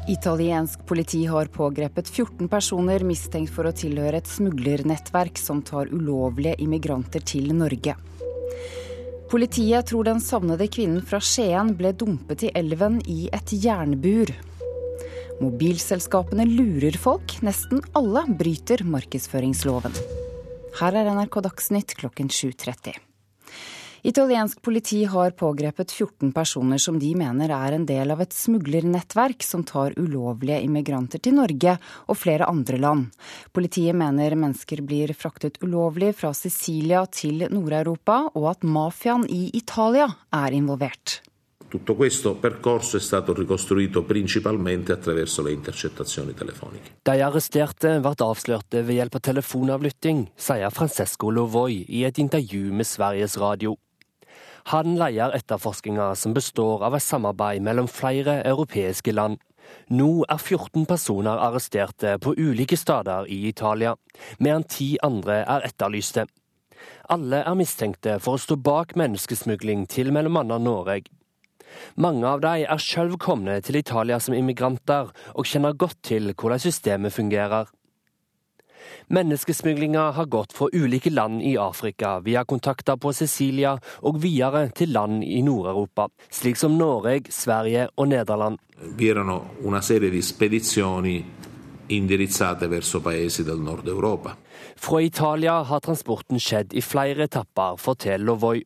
Italiensk 0.08 0.86
politi 0.86 1.26
har 1.26 1.50
pågrepet 1.52 2.08
14 2.08 2.48
personer 2.48 3.04
mistenkt 3.04 3.52
for 3.52 3.68
å 3.68 3.74
tilhøre 3.76 4.22
et 4.22 4.30
smuglernettverk 4.32 5.40
som 5.42 5.60
tar 5.68 5.92
ulovlige 5.92 6.56
immigranter 6.64 7.26
til 7.28 7.52
Norge. 7.52 7.98
Politiet 9.28 9.90
tror 9.90 10.08
den 10.08 10.22
savnede 10.24 10.70
kvinnen 10.72 11.04
fra 11.04 11.20
Skien 11.20 11.74
ble 11.76 11.92
dumpet 11.92 12.46
i 12.48 12.54
elven 12.56 13.02
i 13.04 13.26
et 13.36 13.52
jernbur. 13.52 14.32
Mobilselskapene 15.44 16.48
lurer 16.48 16.96
folk. 16.96 17.36
Nesten 17.44 17.84
alle 18.00 18.24
bryter 18.40 18.86
markedsføringsloven. 18.88 20.00
Her 20.80 21.02
er 21.02 21.12
NRK 21.18 21.42
Dagsnytt 21.50 21.98
klokken 22.00 22.32
7.30. 22.32 23.07
Italiensk 24.08 24.62
politi 24.62 25.02
har 25.04 25.34
pågrepet 25.36 25.92
14 25.92 26.30
personer 26.32 26.80
som 26.80 26.96
de 27.00 27.10
mener 27.20 27.52
er 27.52 27.74
en 27.76 27.84
del 27.86 28.14
av 28.14 28.22
et 28.24 28.32
smuglernettverk 28.32 29.44
som 29.44 29.66
tar 29.68 29.98
ulovlige 30.00 30.62
immigranter 30.64 31.20
til 31.20 31.36
Norge 31.36 31.74
og 32.08 32.16
flere 32.16 32.48
andre 32.48 32.78
land. 32.80 33.10
Politiet 33.52 33.98
mener 34.00 34.38
mennesker 34.40 34.80
blir 34.88 35.12
fraktet 35.12 35.60
ulovlig 35.60 36.14
fra 36.16 36.32
Sicilia 36.32 37.02
til 37.12 37.50
Nord-Europa, 37.52 38.30
og 38.32 38.46
at 38.54 38.64
mafiaen 38.64 39.26
i 39.28 39.50
Italia 39.60 40.08
er 40.32 40.56
involvert. 40.56 41.20
Tutto 41.68 41.98
questo 41.98 42.36
percorso 42.36 42.96
è 42.96 43.02
stato 43.02 43.34
ricostruito 43.34 44.06
principalmente 44.06 44.94
attraverso 44.94 45.42
le 45.42 45.52
intercettazioni 45.52 46.34
telefoniche. 46.34 46.96
De 47.04 47.20
arresterte 47.22 47.98
ble 48.00 48.16
avslørte 48.24 48.86
ved 48.88 49.02
hjelp 49.02 49.20
av 49.20 49.26
telefonavlytting, 49.28 50.24
sier 50.40 50.72
Francesco 50.72 51.28
Lovoi 51.28 51.84
i 51.90 52.06
et 52.08 52.24
intervju 52.24 52.72
med 52.72 52.88
Sveriges 52.88 53.36
Radio. 53.44 53.76
Han 54.68 54.98
leder 55.00 55.32
etterforskninga 55.32 56.16
som 56.16 56.34
består 56.36 56.82
av 56.84 56.96
et 56.98 57.04
samarbeid 57.04 57.64
mellom 57.64 57.88
flere 57.88 58.42
europeiske 58.50 59.14
land. 59.14 59.38
Nå 59.96 60.26
er 60.28 60.42
14 60.42 60.84
personer 60.90 61.40
arresterte 61.40 62.18
på 62.20 62.34
ulike 62.36 62.76
steder 62.76 63.30
i 63.32 63.46
Italia, 63.48 63.94
mens 64.44 64.68
ti 64.76 64.90
andre 65.08 65.38
er 65.46 65.70
etterlyste. 65.70 66.26
Alle 67.08 67.46
er 67.48 67.56
mistenkte 67.56 68.18
for 68.20 68.36
å 68.36 68.44
stå 68.44 68.60
bak 68.60 68.98
menneskesmugling 69.00 69.88
til 69.88 70.12
bl.a. 70.12 70.44
Norge. 70.44 71.00
Mange 71.96 72.28
av 72.28 72.44
dem 72.44 72.68
er 72.68 72.84
sjøl 72.84 73.16
kommet 73.24 73.68
til 73.68 73.80
Italia 73.80 74.20
som 74.20 74.36
immigranter 74.36 75.14
og 75.34 75.48
kjenner 75.48 75.80
godt 75.80 76.02
til 76.12 76.34
hvordan 76.34 76.60
systemet 76.64 77.16
fungerer. 77.16 77.72
Menneskesmuglinga 79.08 80.12
har 80.12 80.26
gått 80.26 80.54
fra 80.54 80.68
ulike 80.74 81.10
land 81.10 81.42
i 81.42 81.58
Afrika 81.58 82.20
via 82.20 82.46
kontakter 82.46 82.98
på 82.98 83.14
Sicilia 83.14 83.78
og 84.02 84.22
videre 84.24 84.68
til 84.76 84.92
land 84.96 85.24
i 85.24 85.42
Nord-Europa, 85.42 86.08
slik 86.30 86.58
som 86.58 86.78
Norge, 86.78 87.32
Sverige 87.32 87.88
og 87.96 88.08
Nederland. 88.08 88.58
Vi 88.98 89.10
erano 89.10 89.42
una 89.64 89.82
serie 89.82 90.10
di 90.10 90.22
spedizioni 90.22 91.24
indirizzate 91.88 92.68
verso 92.68 93.02
paesi 93.02 93.44
del 93.44 93.60
nord 93.60 93.88
Europa. 93.88 94.36
Fra 94.76 95.02
Italia 95.02 95.62
har 95.64 95.80
transporten 95.80 96.40
skjedd 96.40 96.74
i 96.74 96.82
flere 96.82 97.28
etapper, 97.28 97.78
forteller 97.80 98.26
Lovoi. 98.26 98.62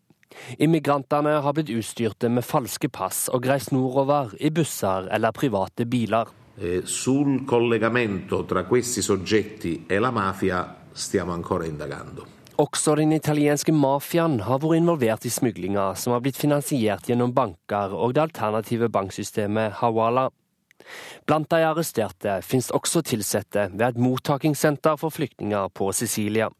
Immigrantene 0.57 1.37
har 1.43 1.53
blitt 1.53 1.71
utstyrte 1.73 2.29
med 2.31 2.45
falske 2.47 2.89
pass 2.89 3.27
og 3.29 3.47
reist 3.47 3.73
nordover 3.75 4.31
i 4.39 4.51
busser 4.51 5.09
eller 5.11 5.35
private 5.35 5.85
biler. 5.85 6.29
Eh, 6.61 6.85
sul 6.85 7.43
collegamento 7.43 8.45
tra 8.45 8.65
questi 8.65 9.01
soggetti 9.01 9.85
e 9.87 9.97
la 9.97 10.11
mafia 10.11 10.83
stiamo 10.91 11.31
ancora 11.31 11.65
indagando. 11.65 12.25
Også 12.55 12.93
den 12.95 13.11
italienske 13.15 13.73
mafiaen 13.73 14.43
har 14.45 14.59
vært 14.61 14.77
involvert 14.77 15.25
i 15.25 15.31
smuglinga, 15.33 15.95
som 15.97 16.13
har 16.13 16.21
blitt 16.21 16.37
finansiert 16.37 17.09
gjennom 17.09 17.33
banker 17.33 17.95
og 17.97 18.13
det 18.13 18.21
alternative 18.27 18.91
banksystemet 18.93 19.79
Hawala. 19.79 20.27
Blant 21.25 21.49
de 21.49 21.63
arresterte 21.65 22.37
finnes 22.45 22.69
også 22.69 23.01
ansatte 23.17 23.71
ved 23.73 23.87
et 23.87 23.97
mottakingssenter 23.97 25.01
for 25.01 25.09
flyktninger 25.09 25.73
på 25.73 25.89
Sicilia. 25.91 26.51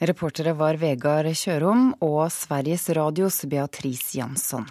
Reportere 0.00 0.56
var 0.58 0.82
Vegard 0.82 1.30
Kjørom 1.30 1.94
og 2.00 2.26
Sveriges 2.32 2.90
Radios 2.90 3.44
Beatrice 3.46 4.18
Jansson. 4.18 4.66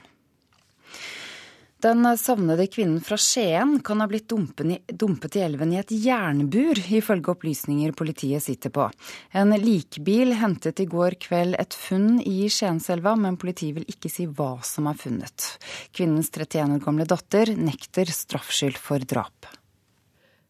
Den 1.79 2.17
savnede 2.17 2.65
kvinnen 2.67 3.01
fra 3.05 3.17
Skien 3.21 3.75
kan 3.85 3.99
ha 4.01 4.07
blitt 4.09 4.29
dumpet 4.29 5.35
i 5.35 5.41
elven 5.45 5.73
i 5.75 5.77
et 5.77 5.91
jernbur, 5.93 6.79
ifølge 6.97 7.29
opplysninger 7.35 7.91
politiet 7.93 8.41
sitter 8.41 8.73
på. 8.73 8.87
En 9.29 9.53
likbil 9.61 10.33
hentet 10.39 10.81
i 10.81 10.87
går 10.89 11.19
kveld 11.21 11.53
et 11.61 11.77
funn 11.77 12.17
i 12.17 12.49
Skienselva, 12.49 13.13
men 13.21 13.37
politiet 13.37 13.77
vil 13.77 13.85
ikke 13.93 14.09
si 14.09 14.25
hva 14.25 14.55
som 14.65 14.89
er 14.89 14.97
funnet. 14.97 15.51
Kvinnens 15.93 16.31
31 16.33 16.79
år 16.79 16.81
gamle 16.87 17.05
datter 17.05 17.53
nekter 17.53 18.09
straffskyld 18.09 18.81
for 18.81 19.05
drap. 19.05 19.45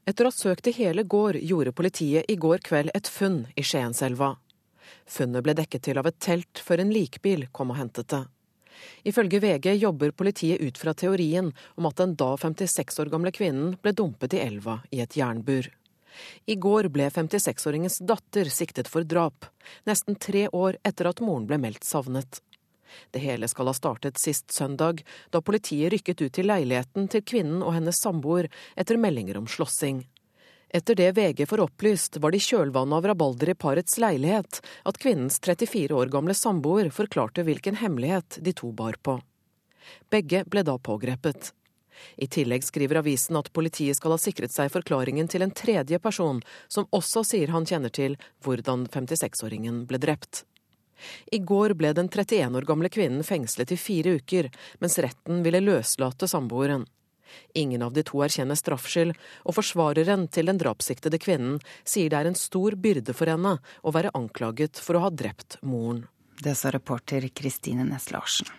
Etter 0.07 0.23
å 0.23 0.31
ha 0.31 0.37
søkt 0.37 0.71
i 0.71 0.75
hele 0.79 1.03
gård, 1.03 1.41
gjorde 1.43 1.75
politiet 1.75 2.31
i 2.31 2.39
går 2.39 2.63
kveld 2.63 2.95
et 2.95 3.11
funn 3.11 3.41
i 3.59 3.67
Skienselva. 3.67 4.37
Funnet 5.03 5.43
ble 5.43 5.59
dekket 5.59 5.89
til 5.89 5.99
av 5.99 6.07
et 6.07 6.21
telt 6.23 6.63
før 6.63 6.85
en 6.85 6.95
likbil 6.95 7.49
kom 7.51 7.75
og 7.75 7.81
hentet 7.83 8.15
det. 8.15 8.23
Ifølge 9.07 9.41
VG 9.43 9.73
jobber 9.77 10.11
politiet 10.11 10.61
ut 10.61 10.77
fra 10.77 10.93
teorien 10.93 11.51
om 11.75 11.89
at 11.89 11.99
den 12.01 12.15
da 12.19 12.33
56 12.37 13.01
år 13.03 13.11
gamle 13.13 13.33
kvinnen 13.35 13.75
ble 13.81 13.93
dumpet 13.97 14.37
i 14.37 14.41
elva 14.43 14.81
i 14.91 15.01
et 15.03 15.17
jernbur. 15.17 15.69
I 16.49 16.55
går 16.55 16.89
ble 16.93 17.09
56-åringens 17.13 17.99
datter 18.09 18.49
siktet 18.49 18.89
for 18.89 19.05
drap, 19.05 19.45
nesten 19.85 20.17
tre 20.17 20.47
år 20.49 20.79
etter 20.87 21.09
at 21.11 21.21
moren 21.21 21.45
ble 21.49 21.59
meldt 21.61 21.85
savnet. 21.85 22.41
Det 23.11 23.21
hele 23.21 23.47
skal 23.51 23.69
ha 23.69 23.75
startet 23.75 24.19
sist 24.21 24.51
søndag, 24.55 25.03
da 25.29 25.41
politiet 25.43 25.91
rykket 25.93 26.23
ut 26.23 26.33
til 26.33 26.47
leiligheten 26.49 27.09
til 27.11 27.25
kvinnen 27.25 27.61
og 27.61 27.75
hennes 27.75 27.99
samboer 28.01 28.49
etter 28.79 28.97
meldinger 28.97 29.37
om 29.37 29.49
slåssing. 29.51 30.05
Etter 30.69 30.95
det 30.95 31.11
VG 31.11 31.45
får 31.47 31.59
opplyst, 31.63 32.17
var 32.17 32.31
det 32.31 32.41
i 32.41 32.47
kjølvannet 32.49 32.97
av 32.97 33.05
rabalder 33.07 33.53
i 33.53 33.55
parets 33.55 33.97
leilighet 33.97 34.59
at 34.83 34.97
kvinnens 34.99 35.39
34 35.39 35.95
år 35.95 36.11
gamle 36.11 36.35
samboer 36.35 36.89
forklarte 36.91 37.45
hvilken 37.47 37.79
hemmelighet 37.79 38.39
de 38.43 38.53
to 38.53 38.73
bar 38.75 38.99
på. 39.01 39.15
Begge 40.11 40.43
ble 40.43 40.65
da 40.67 40.75
pågrepet. 40.77 41.53
I 42.15 42.27
tillegg 42.27 42.65
skriver 42.67 42.99
avisen 42.99 43.39
at 43.39 43.49
politiet 43.55 43.97
skal 43.97 44.13
ha 44.13 44.19
sikret 44.21 44.53
seg 44.53 44.69
forklaringen 44.73 45.31
til 45.31 45.45
en 45.45 45.55
tredje 45.55 45.99
person, 46.03 46.43
som 46.67 46.89
også 46.91 47.23
sier 47.25 47.55
han 47.55 47.65
kjenner 47.65 47.93
til 47.93 48.19
hvordan 48.45 48.85
56-åringen 48.91 49.85
ble 49.89 50.01
drept. 50.03 50.43
I 51.31 51.39
går 51.39 51.77
ble 51.77 51.93
den 51.93 52.09
31 52.09 52.57
år 52.57 52.67
gamle 52.67 52.89
kvinnen 52.91 53.23
fengslet 53.25 53.71
i 53.71 53.79
fire 53.79 54.17
uker, 54.19 54.51
mens 54.81 54.99
retten 54.99 55.43
ville 55.45 55.63
løslate 55.63 56.29
samboeren. 56.29 56.85
Ingen 57.53 57.85
av 57.85 57.95
de 57.95 58.03
to 58.07 58.21
erkjenner 58.25 58.59
straffskyld, 58.59 59.15
og 59.45 59.57
forsvareren 59.57 60.27
til 60.33 60.51
den 60.51 60.61
drapssiktede 60.61 61.19
kvinnen 61.21 61.57
sier 61.83 62.11
det 62.11 62.21
er 62.21 62.31
en 62.31 62.39
stor 62.39 62.77
byrde 62.79 63.15
for 63.17 63.31
henne 63.31 63.57
å 63.83 63.95
være 63.95 64.13
anklaget 64.17 64.79
for 64.83 64.99
å 64.99 65.07
ha 65.07 65.11
drept 65.13 65.59
moren. 65.61 66.05
Det 66.37 66.53
sa 66.57 66.69
reporter 66.73 67.25
Kristine 67.33 67.85
Næss 67.87 68.11
Larsen. 68.13 68.49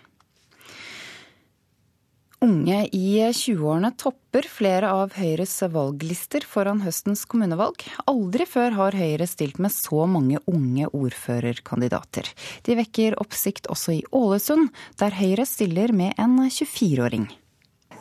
Unge 2.39 2.85
i 2.95 3.19
20-årene 3.35 3.89
topper 3.99 4.47
flere 4.47 4.93
av 4.95 5.17
Høyres 5.19 5.57
valglister 5.75 6.45
foran 6.47 6.85
høstens 6.85 7.25
kommunevalg. 7.27 7.83
Aldri 8.07 8.47
før 8.47 8.77
har 8.77 8.95
Høyre 8.95 9.27
stilt 9.27 9.59
med 9.59 9.75
så 9.75 10.05
mange 10.07 10.39
unge 10.47 10.87
ordførerkandidater. 10.95 12.31
De 12.63 12.79
vekker 12.79 13.19
oppsikt 13.19 13.67
også 13.75 13.97
i 13.97 14.05
Ålesund, 14.15 14.71
der 15.03 15.19
Høyre 15.19 15.49
stiller 15.51 15.91
med 15.91 16.15
en 16.15 16.39
24-åring. 16.47 17.27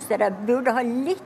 Så 0.06 0.18
de 0.18 0.30
burde 0.48 0.72
ha 0.72 0.84
litt 0.86 1.24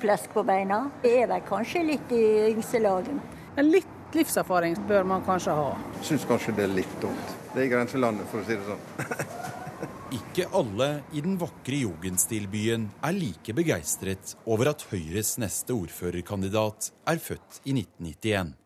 flesk 0.00 0.32
på 0.34 0.42
beina. 0.46 0.90
Det 1.02 1.12
er 1.22 1.30
vel 1.30 1.42
kanskje 1.46 1.84
litt 1.86 2.12
i 2.12 2.24
yngste 2.50 2.80
laget. 2.82 3.36
Litt 3.60 4.16
livserfaring 4.16 4.76
bør 4.88 5.06
man 5.06 5.24
kanskje 5.26 5.54
ha. 5.54 5.70
Syns 6.02 6.26
kanskje 6.28 6.56
det 6.56 6.66
er 6.66 6.74
litt 6.80 7.00
dumt. 7.02 7.34
Det 7.52 7.62
er 7.62 7.66
i 7.68 7.72
grenselandet, 7.72 8.28
for 8.30 8.42
å 8.42 8.46
si 8.46 8.56
det 8.58 8.66
sånn. 8.66 9.50
Ikke 10.20 10.48
alle 10.58 10.88
i 11.14 11.22
den 11.22 11.36
vakre 11.38 11.78
jugendstilbyen 11.84 12.88
er 13.06 13.14
like 13.14 13.54
begeistret 13.54 14.34
over 14.44 14.72
at 14.72 14.82
Høyres 14.90 15.36
neste 15.42 15.76
ordførerkandidat 15.76 16.90
er 17.10 17.22
født 17.22 17.60
i 17.64 17.76
1991. 17.78 18.56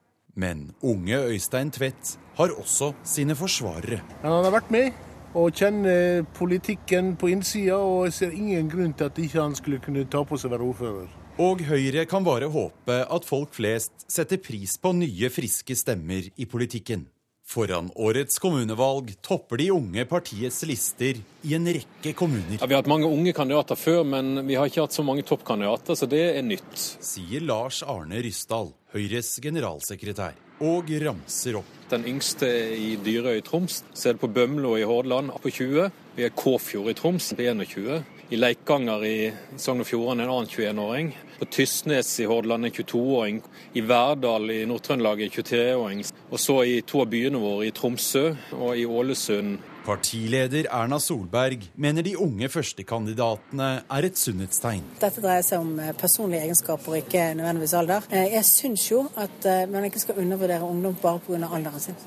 Men 0.40 0.70
unge 0.82 1.20
Øystein 1.30 1.70
Tvedt 1.70 2.16
har 2.38 2.54
også 2.58 2.94
sine 3.06 3.36
forsvarere. 3.38 4.00
Han 4.24 4.40
har 4.40 4.56
vært 4.56 4.72
med 4.74 5.04
og 5.34 5.54
kjenner 5.58 6.22
politikken 6.36 7.14
på 7.18 7.32
innsida, 7.34 7.78
og 7.82 8.06
jeg 8.08 8.16
ser 8.18 8.36
ingen 8.38 8.70
grunn 8.70 8.94
til 8.94 9.10
at 9.10 9.18
ikke 9.18 9.42
han 9.42 9.56
skulle 9.58 9.82
kunne 9.82 10.06
ta 10.10 10.22
på 10.26 10.38
seg 10.38 10.52
å 10.52 10.54
være 10.54 10.68
ordfører. 10.70 11.08
Og 11.42 11.64
Høyre 11.66 12.04
kan 12.06 12.22
bare 12.22 12.46
håpe 12.46 13.00
at 13.02 13.26
folk 13.26 13.56
flest 13.56 14.06
setter 14.06 14.38
pris 14.38 14.76
på 14.78 14.94
nye, 14.94 15.30
friske 15.34 15.74
stemmer 15.74 16.30
i 16.30 16.46
politikken. 16.46 17.08
Foran 17.44 17.90
årets 18.00 18.38
kommunevalg 18.40 19.10
topper 19.20 19.60
de 19.60 19.66
unge 19.74 20.06
partiets 20.08 20.62
lister 20.64 21.18
i 21.44 21.52
en 21.58 21.66
rekke 21.68 22.14
kommuner. 22.16 22.56
Ja, 22.56 22.64
vi 22.64 22.72
har 22.72 22.80
hatt 22.80 22.88
mange 22.88 23.10
unge 23.10 23.34
kandidater 23.36 23.76
før, 23.76 24.00
men 24.08 24.46
vi 24.48 24.56
har 24.56 24.70
ikke 24.70 24.86
hatt 24.86 24.96
så 24.96 25.04
mange 25.04 25.26
toppkandidater, 25.28 25.98
så 25.98 26.08
det 26.08 26.22
er 26.38 26.46
nytt. 26.46 26.72
Sier 27.04 27.44
Lars 27.44 27.82
Arne 27.84 28.22
Ryssdal, 28.24 28.72
Høyres 28.94 29.34
generalsekretær, 29.44 30.38
og 30.62 30.90
ramser 31.02 31.58
opp. 31.58 31.70
Den 31.90 32.06
yngste 32.08 32.48
i 32.74 32.94
Dyrøy 32.96 33.38
i 33.38 33.44
Troms. 33.44 33.82
Så 33.92 34.08
er 34.08 34.14
det 34.14 34.22
på 34.22 34.30
Bømlo 34.32 34.76
i 34.78 34.86
Hordaland 34.86 35.34
på 35.42 35.50
20. 35.50 35.90
Vi 36.16 36.24
er 36.24 36.32
Kåfjord 36.34 36.90
i 36.90 36.94
Troms 36.94 37.32
på 37.36 37.42
21. 37.42 38.02
I 38.32 38.38
Leikanger 38.38 39.04
i 39.04 39.16
Sogn 39.60 39.82
og 39.84 39.88
Fjordane 39.88 40.24
en 40.24 40.32
annen 40.32 40.48
21-åring. 40.48 41.12
På 41.38 41.48
Tysnes 41.52 42.08
i 42.22 42.28
Hordaland 42.30 42.66
en 42.66 42.72
22-åring. 42.72 43.42
I 43.74 43.84
Verdal 43.84 44.50
i 44.54 44.62
Nord-Trøndelag 44.70 45.26
en 45.26 45.34
23-åring. 45.34 46.02
Og 46.30 46.40
så 46.40 46.58
i 46.64 46.80
to 46.86 47.04
av 47.04 47.12
byene 47.12 47.42
våre, 47.42 47.68
i 47.68 47.74
Tromsø 47.74 48.30
og 48.56 48.78
i 48.78 48.86
Ålesund. 48.86 49.58
Partileder 49.84 50.64
Erna 50.72 50.96
Solberg 50.98 51.66
mener 51.76 52.04
de 52.06 52.14
unge 52.16 52.48
førstekandidatene 52.48 53.68
er 53.84 54.06
et 54.08 54.16
sunnhetstegn. 54.16 54.86
Dette 55.02 55.20
dreier 55.20 55.44
seg 55.44 55.60
om 55.60 55.74
eh, 55.76 55.92
personlige 56.00 56.46
egenskaper, 56.46 56.96
ikke 57.02 57.26
nødvendigvis 57.36 57.74
alder. 57.76 58.06
Eh, 58.08 58.30
jeg 58.32 58.48
syns 58.48 58.86
jo 58.88 59.02
at 59.20 59.44
eh, 59.50 59.66
man 59.68 59.84
ikke 59.84 60.00
skal 60.00 60.22
undervurdere 60.24 60.64
ungdom 60.64 60.96
bare 61.02 61.20
pga. 61.26 61.50
alderen 61.52 61.84
sin. 61.84 62.00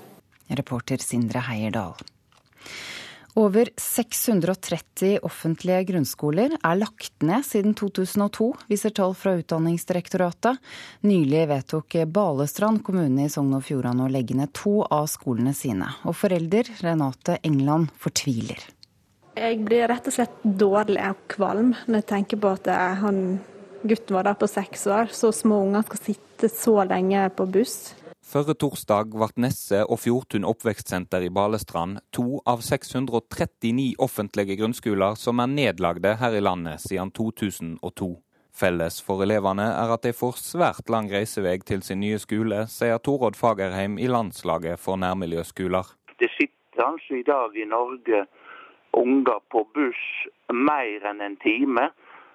Reporter 0.49 1.03
Sindre 1.05 1.43
Heierdal. 1.51 1.93
Over 3.37 3.69
630 3.77 5.19
offentlige 5.21 5.83
grunnskoler 5.91 6.55
er 6.57 6.77
lagt 6.79 7.21
ned 7.21 7.45
siden 7.45 7.75
2002, 7.77 8.47
viser 8.65 8.93
tall 8.97 9.13
fra 9.13 9.35
Utdanningsdirektoratet. 9.37 10.57
Nylig 11.05 11.43
vedtok 11.51 11.99
Balestrand 12.09 12.81
kommune 12.87 13.27
i 13.27 13.29
Sogn 13.29 13.53
og 13.53 13.61
Fjordane 13.67 14.07
å 14.07 14.09
legge 14.09 14.33
ned 14.39 14.55
to 14.57 14.79
av 14.89 15.05
skolene 15.11 15.53
sine. 15.53 15.91
Og 16.09 16.17
forelder 16.17 16.71
Renate 16.81 17.37
England 17.45 17.93
fortviler. 18.01 18.57
Jeg 19.37 19.61
blir 19.67 19.85
rett 19.93 20.09
og 20.09 20.17
slett 20.17 20.41
dårlig 20.41 20.97
og 21.05 21.21
kvalm 21.35 21.75
når 21.85 21.99
jeg 21.99 22.09
tenker 22.15 22.41
på 22.41 22.55
at 22.57 22.73
han 23.03 23.21
gutten 23.85 24.17
der 24.17 24.33
på 24.33 24.49
seks 24.49 24.89
år. 24.89 25.13
Så 25.13 25.29
små 25.29 25.61
unger 25.67 25.85
skal 25.85 26.05
sitte 26.09 26.49
så 26.49 26.79
lenge 26.89 27.29
på 27.37 27.45
buss. 27.53 27.93
Førre 28.27 28.57
torsdag 28.59 29.13
ble 29.13 29.27
Nesse 29.39 29.77
og 29.87 30.01
Fjordtun 30.03 30.43
oppvekstsenter 30.49 31.23
i 31.23 31.29
Balestrand 31.31 32.01
to 32.11 32.41
av 32.51 32.59
639 32.65 33.93
offentlige 34.03 34.57
grunnskoler 34.59 35.15
som 35.15 35.39
er 35.39 35.53
nedlagde 35.53 36.11
her 36.19 36.35
i 36.35 36.41
landet 36.43 36.83
siden 36.83 37.13
2002. 37.15 38.09
Felles 38.51 38.99
for 39.07 39.23
elevene 39.23 39.69
er 39.69 39.93
at 39.95 40.03
de 40.03 40.11
får 40.17 40.35
svært 40.41 40.91
lang 40.91 41.07
reisevei 41.13 41.55
til 41.71 41.85
sin 41.87 42.03
nye 42.03 42.19
skole, 42.19 42.65
sier 42.67 42.99
Torodd 42.99 43.39
Fagerheim 43.39 43.95
i 43.95 44.11
Landslaget 44.11 44.83
for 44.83 44.99
nærmiljøskoler. 44.99 45.95
Det 46.19 46.27
sitter 46.35 46.83
altså 46.83 47.21
i 47.21 47.23
dag 47.23 47.55
i 47.55 47.69
Norge 47.77 48.25
unger 48.91 49.39
på 49.55 49.63
buss 49.71 50.05
mer 50.51 51.07
enn 51.07 51.23
en 51.23 51.39
time, 51.47 51.93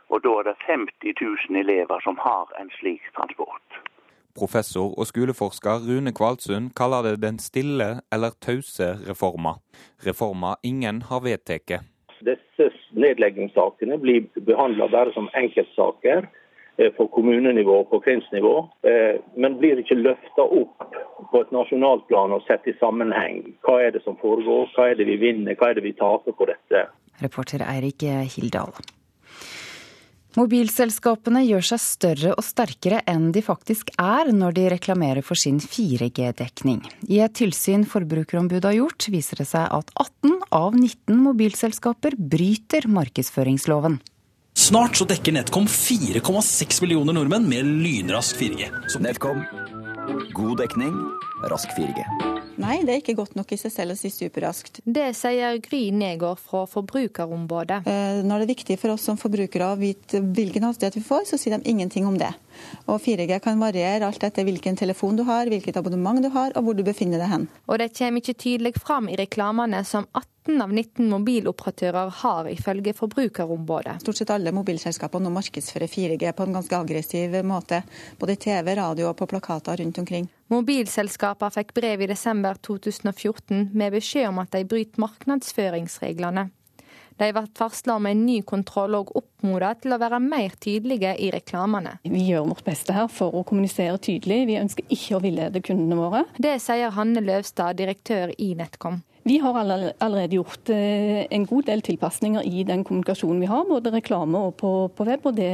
og 0.08 0.24
da 0.24 0.38
er 0.40 0.52
det 0.54 0.58
50 0.72 1.20
000 1.20 1.64
elever 1.66 2.00
som 2.08 2.16
har 2.24 2.48
en 2.56 2.72
slik 2.80 3.04
transport. 3.18 3.82
Professor 4.38 4.94
og 4.98 5.06
skoleforsker 5.06 5.84
Rune 5.86 6.12
Kvalsund 6.16 6.72
kaller 6.78 7.02
det 7.10 7.22
den 7.22 7.38
stille 7.38 8.00
eller 8.12 8.32
tause 8.40 8.94
reforma. 9.08 9.58
Reforma 10.06 10.54
ingen 10.62 11.02
har 11.10 11.20
vedtatt. 11.24 11.82
Disse 12.22 12.70
nedleggingssakene 12.96 13.98
blir 13.98 14.28
behandla 14.46 14.88
bare 14.92 15.12
som 15.12 15.28
enkeltsaker 15.36 16.28
på 16.96 17.06
kommunenivå 17.12 17.74
og 17.82 17.90
på 17.90 17.98
kvinnsnivå, 18.06 18.54
men 19.36 19.58
blir 19.60 19.82
ikke 19.82 19.98
løfta 19.98 20.46
opp 20.46 20.86
på 21.32 21.42
et 21.44 21.52
nasjonalt 21.52 22.06
plan 22.08 22.32
og 22.32 22.46
sett 22.46 22.64
i 22.70 22.74
sammenheng. 22.80 23.42
Hva 23.66 23.76
er 23.84 23.92
det 23.92 24.00
som 24.06 24.16
foregår, 24.22 24.72
hva 24.72 24.88
er 24.90 24.96
det 24.96 25.06
vi 25.10 25.18
vinner, 25.20 25.58
hva 25.60 25.70
er 25.70 25.78
det 25.78 25.84
vi 25.84 25.92
taper 25.98 26.32
på 26.32 26.48
dette? 26.48 26.86
Reporter 27.20 27.66
Eirik 27.68 28.06
Hildal. 28.32 28.72
Mobilselskapene 30.38 31.42
gjør 31.44 31.66
seg 31.72 31.80
større 31.82 32.30
og 32.32 32.44
sterkere 32.46 33.02
enn 33.10 33.30
de 33.34 33.42
faktisk 33.44 33.90
er 34.00 34.30
når 34.32 34.54
de 34.56 34.68
reklamerer 34.72 35.24
for 35.26 35.36
sin 35.36 35.58
4G-dekning. 35.60 36.80
I 37.12 37.20
et 37.26 37.34
tilsyn 37.36 37.84
Forbrukerombudet 37.88 38.64
har 38.70 38.78
gjort, 38.78 39.10
viser 39.12 39.42
det 39.42 39.48
seg 39.50 39.68
at 39.68 39.92
18 39.92 40.38
av 40.48 40.72
19 40.78 41.20
mobilselskaper 41.20 42.16
bryter 42.16 42.88
markedsføringsloven. 42.88 44.00
Snart 44.56 44.96
så 44.96 45.04
dekker 45.08 45.36
NetCom 45.36 45.68
4,6 45.68 46.80
millioner 46.84 47.16
nordmenn 47.16 47.48
med 47.48 47.68
lynrask 47.84 48.40
4G. 48.40 48.72
Så... 48.88 49.00
NetCom. 49.04 49.44
God 50.32 50.58
dekning, 50.60 50.96
rask 51.50 51.70
4G. 51.78 52.04
Nei, 52.60 52.82
det 52.84 52.92
er 52.92 53.00
ikke 53.00 53.16
godt 53.16 53.34
nok 53.38 53.52
i 53.54 53.58
seg 53.58 53.72
selv 53.72 53.94
å 53.94 53.98
si 53.98 54.10
superraskt. 54.12 54.82
Det 54.84 55.08
sier 55.16 55.56
Gry 55.64 55.86
Negård 55.96 56.40
fra 56.42 56.66
Forbrukerombudet. 56.68 57.80
Eh, 57.88 58.20
når 58.26 58.42
det 58.42 58.46
er 58.46 58.52
viktig 58.52 58.76
for 58.80 58.94
oss 58.94 59.06
som 59.08 59.18
forbrukere 59.20 59.72
å 59.72 59.78
vite 59.80 60.20
hvilken 60.20 60.66
hastighet 60.68 60.98
vi 61.00 61.04
får, 61.06 61.24
så 61.30 61.40
sier 61.40 61.56
de 61.56 61.70
ingenting 61.72 62.06
om 62.06 62.18
det. 62.20 62.30
Og 62.86 63.00
4G 63.02 63.40
kan 63.42 63.60
variere 63.62 64.06
alt 64.06 64.22
etter 64.22 64.44
hvilken 64.46 64.76
telefon 64.78 65.16
du 65.16 65.24
har, 65.28 65.48
hvilket 65.48 65.78
abonnement 65.80 66.20
du 66.22 66.28
har 66.34 66.52
og 66.54 66.66
hvor 66.66 66.76
du 66.76 66.84
befinner 66.86 67.22
deg 67.22 67.32
hen. 67.32 67.48
Og 67.66 67.80
det 67.80 67.94
kommer 67.96 68.20
ikke 68.20 68.36
tydelig 68.44 68.76
fram 68.78 69.08
i 69.08 69.16
reklamene 69.18 69.80
som 69.88 70.06
18 70.12 70.62
av 70.62 70.72
19 70.74 71.08
mobiloperatører 71.08 72.12
har, 72.20 72.50
ifølge 72.50 72.92
Forbrukerombudet. 72.98 74.00
Stort 74.02 74.20
sett 74.20 74.32
alle 74.34 74.52
mobilselskaper 74.54 75.22
nå 75.22 75.32
markedsfører 75.32 75.88
4G 75.88 76.36
på 76.36 76.46
en 76.46 76.60
ganske 76.60 76.78
aggressiv 76.78 77.38
måte. 77.46 77.80
Både 78.18 78.36
i 78.36 78.42
TV, 78.42 78.74
radio 78.76 79.08
og 79.08 79.16
på 79.18 79.30
plakater 79.30 79.80
rundt 79.80 80.02
omkring. 80.02 80.28
Mobilselskapene 80.52 81.54
fikk 81.54 81.70
brev 81.78 82.02
i 82.04 82.10
desember 82.10 82.58
2014 82.60 83.70
med 83.72 83.94
beskjed 83.94 84.28
om 84.28 84.42
at 84.42 84.52
de 84.52 84.66
bryter 84.68 85.00
markedsføringsreglene. 85.00 86.50
De 87.20 87.28
ble 87.32 87.44
varsla 87.56 87.94
om 87.96 88.08
en 88.08 88.24
ny 88.26 88.38
kontroll 88.44 88.96
og 88.98 89.12
oppmoda 89.16 89.70
til 89.80 89.94
å 89.94 90.00
være 90.00 90.18
mer 90.20 90.56
tydelige 90.60 91.14
i 91.24 91.30
reklamene. 91.32 91.94
Vi 92.04 92.24
gjør 92.26 92.50
vårt 92.50 92.64
beste 92.66 92.96
her 92.96 93.08
for 93.12 93.32
å 93.36 93.44
kommunisere 93.48 94.00
tydelig. 94.02 94.42
Vi 94.50 94.58
ønsker 94.60 94.92
ikke 94.92 95.16
å 95.16 95.22
villede 95.24 95.64
kundene 95.64 96.00
våre. 96.00 96.24
Det 96.36 96.58
sier 96.64 96.92
Hanne 96.96 97.24
Løvstad, 97.24 97.78
direktør 97.80 98.34
i 98.36 98.52
NetCom. 98.58 99.00
Vi 99.28 99.38
har 99.38 99.56
allerede 99.56 100.34
gjort 100.34 100.72
en 100.74 101.44
god 101.46 101.68
del 101.68 101.84
tilpasninger 101.86 102.44
i 102.44 102.64
den 102.66 102.82
kommunikasjonen 102.84 103.44
vi 103.44 103.52
har, 103.52 103.68
både 103.68 103.94
reklame 103.94 104.48
og 104.48 104.56
på, 104.58 104.72
på 104.96 105.06
web, 105.06 105.28
og 105.30 105.36
det 105.38 105.52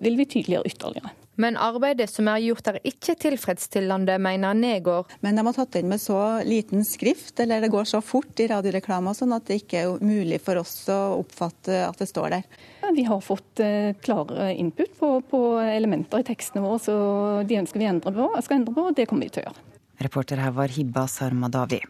vil 0.00 0.16
vi 0.16 0.30
tydeliggjøre 0.30 0.72
ytterligere. 0.72 1.12
Men 1.40 1.56
arbeidet 1.56 2.10
som 2.12 2.28
er 2.28 2.42
gjort 2.44 2.68
er 2.68 2.80
ikke 2.86 3.16
tilfredsstillende, 3.20 4.18
mener 4.20 4.56
Negård. 4.56 5.12
Men 5.24 5.38
de 5.38 5.44
har 5.46 5.56
tatt 5.56 5.78
inn 5.80 5.88
med 5.88 6.02
så 6.02 6.18
liten 6.46 6.84
skrift, 6.84 7.38
eller 7.40 7.64
det 7.64 7.72
går 7.72 7.88
så 7.88 8.02
fort 8.04 8.42
i 8.42 8.48
radioreklama 8.50 9.14
sånn 9.16 9.32
at 9.36 9.48
det 9.48 9.62
ikke 9.62 9.84
er 9.84 10.04
mulig 10.04 10.40
for 10.44 10.60
oss 10.60 10.74
å 10.92 10.98
oppfatte 11.22 11.82
at 11.86 12.00
det 12.00 12.10
står 12.10 12.36
der. 12.36 12.60
Vi 12.96 13.06
har 13.06 13.22
fått 13.24 13.62
klare 14.04 14.50
input 14.52 14.92
på, 14.98 15.12
på 15.30 15.40
elementer 15.62 16.20
i 16.20 16.28
tekstene 16.28 16.64
våre, 16.66 16.82
så 16.82 16.98
de 17.46 17.60
ønsker 17.62 17.80
vi 17.80 17.88
endre 17.88 18.12
på, 18.16 18.28
skal 18.44 18.60
endre 18.60 18.76
på, 18.76 18.90
og 18.90 18.98
det 18.98 19.08
kommer 19.08 19.28
vi 19.28 19.34
til 19.36 19.44
å 19.44 19.48
gjøre. 19.48 19.66
Reporter 20.00 20.40
her 20.40 20.52
var 20.56 20.72
Hibba 20.72 21.06
Sarmadawi. 21.08 21.82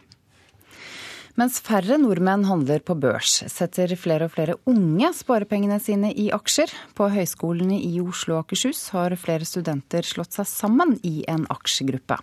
Mens 1.41 1.55
færre 1.65 1.95
nordmenn 1.97 2.43
handler 2.45 2.83
på 2.85 2.93
børs, 3.01 3.39
setter 3.49 3.89
flere 3.97 4.27
og 4.27 4.33
flere 4.35 4.53
unge 4.69 5.07
sparepengene 5.17 5.79
sine 5.81 6.11
i 6.13 6.27
aksjer. 6.35 6.69
På 6.93 7.07
høyskolene 7.09 7.79
i 7.81 7.95
Oslo 8.03 8.35
og 8.35 8.43
Akershus 8.43 8.83
har 8.93 9.15
flere 9.17 9.47
studenter 9.49 10.05
slått 10.05 10.37
seg 10.37 10.45
sammen 10.45 10.99
i 11.01 11.23
en 11.31 11.47
aksjegruppe. 11.49 12.19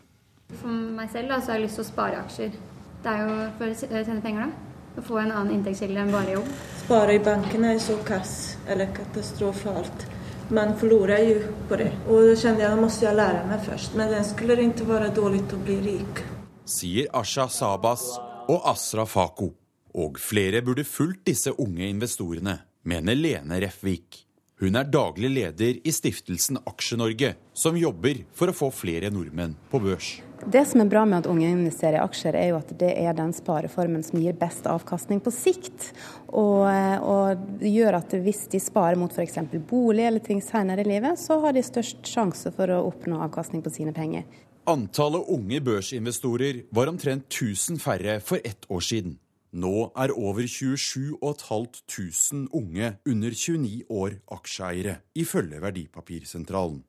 For 0.60 0.70
meg 0.70 1.10
selv 1.10 1.32
da, 1.32 1.40
så 1.40 1.50
har 1.50 1.58
jeg 1.58 1.64
lyst 1.64 1.80
til 1.80 1.86
å 1.86 1.88
spare 1.88 2.20
aksjer. 2.20 2.54
Det 3.02 3.16
er 3.16 3.24
jo 3.24 3.40
for 3.58 3.72
å 3.72 4.04
tjene 4.04 4.22
penger, 4.28 4.46
da. 4.52 4.78
Å 5.02 5.06
få 5.08 5.18
en 5.24 5.34
annen 5.34 5.56
inntektskilde 5.56 6.04
enn 6.04 6.14
bare 6.14 6.36
jobb. 6.36 6.54
Spare 6.84 7.18
i 7.18 7.24
bankene 7.32 7.74
er 7.74 7.82
så 7.82 7.98
kass, 8.06 8.36
eller 8.70 8.94
katastrofalt. 8.94 10.06
Man 10.54 10.76
forlorer 10.78 11.26
jo 11.26 11.42
på 11.66 11.80
det. 11.82 11.90
Og 12.06 12.30
da 12.30 12.38
kjente 12.38 12.68
jeg 12.68 12.70
at 12.70 12.84
måtte 12.86 13.02
jeg 13.08 13.18
lære 13.18 13.42
meg 13.50 13.66
først. 13.66 13.98
Men 13.98 14.14
det 14.14 14.22
skulle 14.30 14.62
ikke 14.68 14.86
være 14.94 15.10
dårlig 15.18 15.42
å 15.50 15.62
bli 15.66 15.82
rik. 15.90 16.24
Sier 16.68 17.10
Asha 17.18 17.50
Sabas 17.50 18.06
og 18.48 18.64
Asra 18.72 19.06
Fako. 19.08 19.52
Og 19.98 20.18
flere 20.20 20.62
burde 20.64 20.86
fulgt 20.86 21.26
disse 21.28 21.52
unge 21.60 21.88
investorene, 21.88 22.58
mener 22.88 23.18
Lene 23.18 23.60
Refvik. 23.64 24.24
Hun 24.58 24.74
er 24.74 24.88
daglig 24.90 25.28
leder 25.30 25.76
i 25.86 25.92
stiftelsen 25.94 26.58
Aksje-Norge, 26.66 27.36
som 27.54 27.76
jobber 27.78 28.24
for 28.34 28.50
å 28.50 28.56
få 28.56 28.72
flere 28.74 29.10
nordmenn 29.14 29.54
på 29.70 29.78
børs. 29.84 30.16
Det 30.38 30.64
som 30.66 30.82
er 30.82 30.90
bra 30.90 31.04
med 31.06 31.20
at 31.20 31.28
unge 31.30 31.46
investerer 31.46 31.98
i 31.98 32.02
aksjer, 32.02 32.34
er 32.34 32.50
jo 32.50 32.58
at 32.58 32.72
det 32.80 32.90
er 32.98 33.14
den 33.14 33.30
spareformen 33.34 34.02
som 34.06 34.18
gir 34.22 34.34
best 34.38 34.66
avkastning 34.70 35.22
på 35.22 35.30
sikt. 35.34 35.92
Og, 36.30 36.66
og 36.66 37.62
gjør 37.62 38.00
at 38.00 38.18
hvis 38.22 38.44
de 38.50 38.62
sparer 38.62 38.98
mot 38.98 39.14
f.eks. 39.14 39.38
bolig 39.70 40.08
eller 40.08 40.22
ting 40.26 40.42
senere 40.42 40.82
i 40.82 40.90
livet, 40.90 41.18
så 41.22 41.38
har 41.42 41.54
de 41.54 41.62
størst 41.62 42.02
sjanse 42.06 42.50
for 42.54 42.74
å 42.74 42.84
oppnå 42.90 43.22
avkastning 43.28 43.62
på 43.62 43.74
sine 43.74 43.94
penger. 43.94 44.26
Antallet 44.68 45.24
unge 45.32 45.62
børsinvestorer 45.64 46.58
var 46.76 46.90
omtrent 46.90 47.24
1000 47.32 47.78
færre 47.80 48.18
for 48.20 48.36
ett 48.44 48.66
år 48.68 48.82
siden. 48.84 49.14
Nå 49.56 49.86
er 49.96 50.12
over 50.12 50.44
27 50.44 51.14
500 51.22 52.50
unge 52.52 52.90
under 53.08 53.32
29 53.32 53.86
år 53.88 54.18
aksjeeiere, 54.28 54.98
ifølge 55.16 55.60
Verdipapirsentralen. 55.62 56.82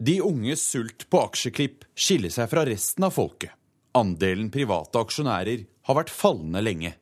De 0.00 0.22
unges 0.24 0.64
sult 0.64 1.04
på 1.12 1.20
aksjeklipp 1.26 1.84
skiller 1.92 2.32
seg 2.32 2.48
fra 2.48 2.64
resten 2.64 3.04
av 3.04 3.12
folket. 3.12 3.52
Andelen 3.92 4.48
private 4.52 5.02
aksjonærer 5.04 5.66
har 5.88 5.98
vært 5.98 6.12
fallende 6.12 6.62
lenge. 6.64 6.94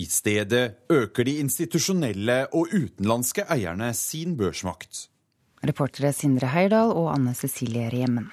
I 0.00 0.06
stedet 0.08 0.88
øker 0.88 1.28
de 1.28 1.36
institusjonelle 1.44 2.38
og 2.56 2.72
utenlandske 2.72 3.44
eierne 3.52 3.92
sin 3.92 4.32
børsmakt. 4.40 5.10
Reportere 5.64 6.12
Sindre 6.16 6.48
Heirdal 6.56 6.92
og 6.96 7.12
Anne 7.12 7.36
Cecilie 7.36 7.90
Remmen. 7.92 8.32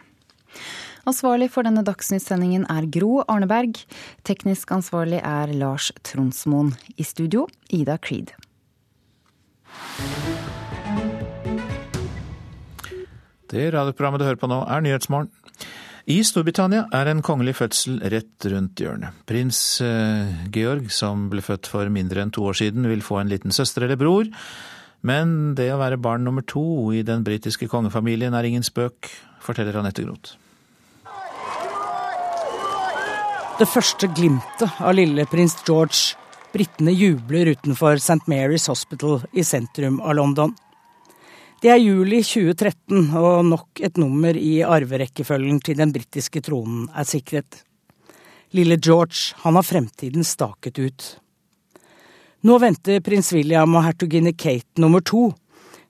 Ansvarlig 1.10 1.49
for 1.53 1.65
denne 1.65 1.82
dagsnyttsendingen 1.86 2.68
er 2.69 2.86
Gro 2.94 3.23
Arneberg. 3.26 3.80
Teknisk 4.28 4.72
ansvarlig 4.76 5.22
er 5.26 5.53
Lars 5.57 5.90
Tronsmoen. 6.06 6.76
I 6.98 7.06
studio 7.07 7.48
Ida 7.73 7.98
Creed. 7.98 8.36
Det 13.52 13.68
radioprogrammet 13.73 14.22
du 14.22 14.28
hører 14.30 14.40
på 14.40 14.49
nå, 14.52 14.61
er 14.64 14.84
Nyhetsmorgen. 14.86 15.32
I 16.10 16.22
Storbritannia 16.26 16.88
er 16.98 17.10
en 17.11 17.22
kongelig 17.26 17.53
fødsel 17.60 17.99
rett 18.10 18.45
rundt 18.49 18.82
hjørnet. 18.82 19.18
Prins 19.30 19.60
eh, 19.86 20.32
Georg, 20.53 20.90
som 20.94 21.28
ble 21.32 21.44
født 21.45 21.69
for 21.69 21.90
mindre 21.94 22.23
enn 22.23 22.34
to 22.34 22.45
år 22.49 22.57
siden, 22.57 22.88
vil 22.90 23.03
få 23.06 23.19
en 23.22 23.30
liten 23.32 23.53
søster 23.53 23.86
eller 23.86 23.99
bror. 24.02 24.30
Men 25.06 25.53
det 25.57 25.69
å 25.73 25.80
være 25.82 26.02
barn 26.02 26.26
nummer 26.26 26.45
to 26.45 26.91
i 26.94 27.03
den 27.06 27.26
britiske 27.26 27.69
kongefamilien 27.69 28.34
er 28.38 28.49
ingen 28.49 28.65
spøk, 28.65 29.10
forteller 29.41 29.78
Anette 29.82 30.06
Groth. 30.06 30.40
Det 33.62 33.68
første 33.70 34.08
glimtet 34.10 34.80
av 34.82 34.96
lille 34.98 35.22
prins 35.30 35.54
George. 35.68 36.16
Britene 36.50 36.96
jubler 36.98 37.52
utenfor 37.54 38.00
St. 38.00 38.24
Mary's 38.26 38.66
Hospital 38.72 39.22
i 39.38 39.44
sentrum 39.46 40.00
av 40.02 40.16
London. 40.18 40.56
Det 41.62 41.70
er 41.70 41.78
juli 41.78 42.24
2013, 42.26 43.14
og 43.14 43.46
nok 43.52 43.84
et 43.86 44.02
nummer 44.02 44.34
i 44.34 44.64
arverekkefølgen 44.66 45.62
til 45.62 45.78
den 45.78 45.94
britiske 45.94 46.42
tronen 46.42 46.90
er 46.90 47.06
sikret. 47.06 47.62
Lille 48.58 48.82
George, 48.82 49.38
han 49.46 49.60
har 49.60 49.70
fremtiden 49.70 50.26
staket 50.26 50.82
ut. 50.82 51.10
Nå 52.42 52.58
venter 52.66 53.04
prins 53.06 53.30
William 53.38 53.78
og 53.78 53.86
hertuginne 53.92 54.34
Kate 54.34 54.82
nummer 54.82 55.06
to, 55.06 55.28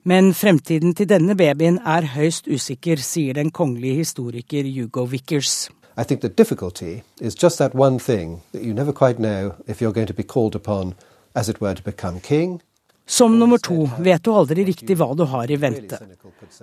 men 0.04 0.34
fremtiden 0.36 0.92
til 0.92 1.08
denne 1.08 1.40
babyen 1.40 1.80
er 1.88 2.12
høyst 2.18 2.52
usikker, 2.52 3.00
sier 3.00 3.40
den 3.40 3.48
kongelige 3.48 4.02
historiker 4.04 4.68
Hugo 4.68 5.08
Vickers. 5.08 5.70
I 5.96 6.04
think 6.04 6.20
the 6.20 6.28
difficulty 6.28 7.02
is 7.20 7.34
just 7.34 7.58
that 7.58 7.74
one 7.74 7.98
thing 7.98 8.42
that 8.52 8.62
you 8.62 8.72
never 8.74 8.92
quite 8.92 9.18
know 9.18 9.54
if 9.66 9.80
you're 9.80 9.92
going 9.92 10.06
to 10.06 10.14
be 10.14 10.22
called 10.22 10.54
upon, 10.54 10.94
as 11.34 11.48
it 11.48 11.60
were, 11.60 11.74
to 11.74 11.82
become 11.82 12.20
king 12.20 12.60
som 13.06 13.38
nummer 13.38 13.58
to 13.58 13.90
vet 13.98 14.22
du 14.24 14.30
aldri 14.32 14.64
riktig 14.64 14.96
hva 14.96 15.10
du 15.14 15.24
har 15.28 15.50
i 15.50 15.56
vente. 15.60 15.98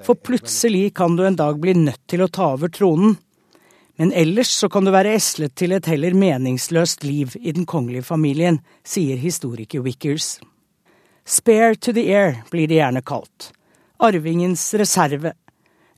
For 0.06 0.15
plutselig 0.15 0.93
kan 0.95 1.15
du 1.15 1.26
en 1.27 1.35
dag 1.35 1.60
bli 1.60 1.76
nødt 1.77 2.01
til 2.07 2.23
å 2.23 2.30
ta 2.31 2.53
over 2.56 2.72
tronen. 2.73 3.18
Men 3.99 4.14
ellers 4.15 4.53
så 4.56 4.69
kan 4.72 4.88
du 4.88 4.93
være 4.95 5.11
eslet 5.18 5.53
til 5.60 5.76
et 5.76 5.89
heller 5.91 6.15
meningsløst 6.15 7.03
liv 7.03 7.35
i 7.35 7.51
den 7.51 7.68
kongelige 7.68 8.07
familien, 8.07 8.61
sier 8.88 9.19
historiker 9.19 9.84
Wickers. 9.84 10.38
Spare 11.27 11.76
to 11.76 11.93
the 11.93 12.07
air 12.07 12.39
blir 12.49 12.72
det 12.72 12.80
gjerne 12.80 13.03
kalt. 13.03 13.51
Arvingens 13.99 14.64
reserve. 14.80 15.34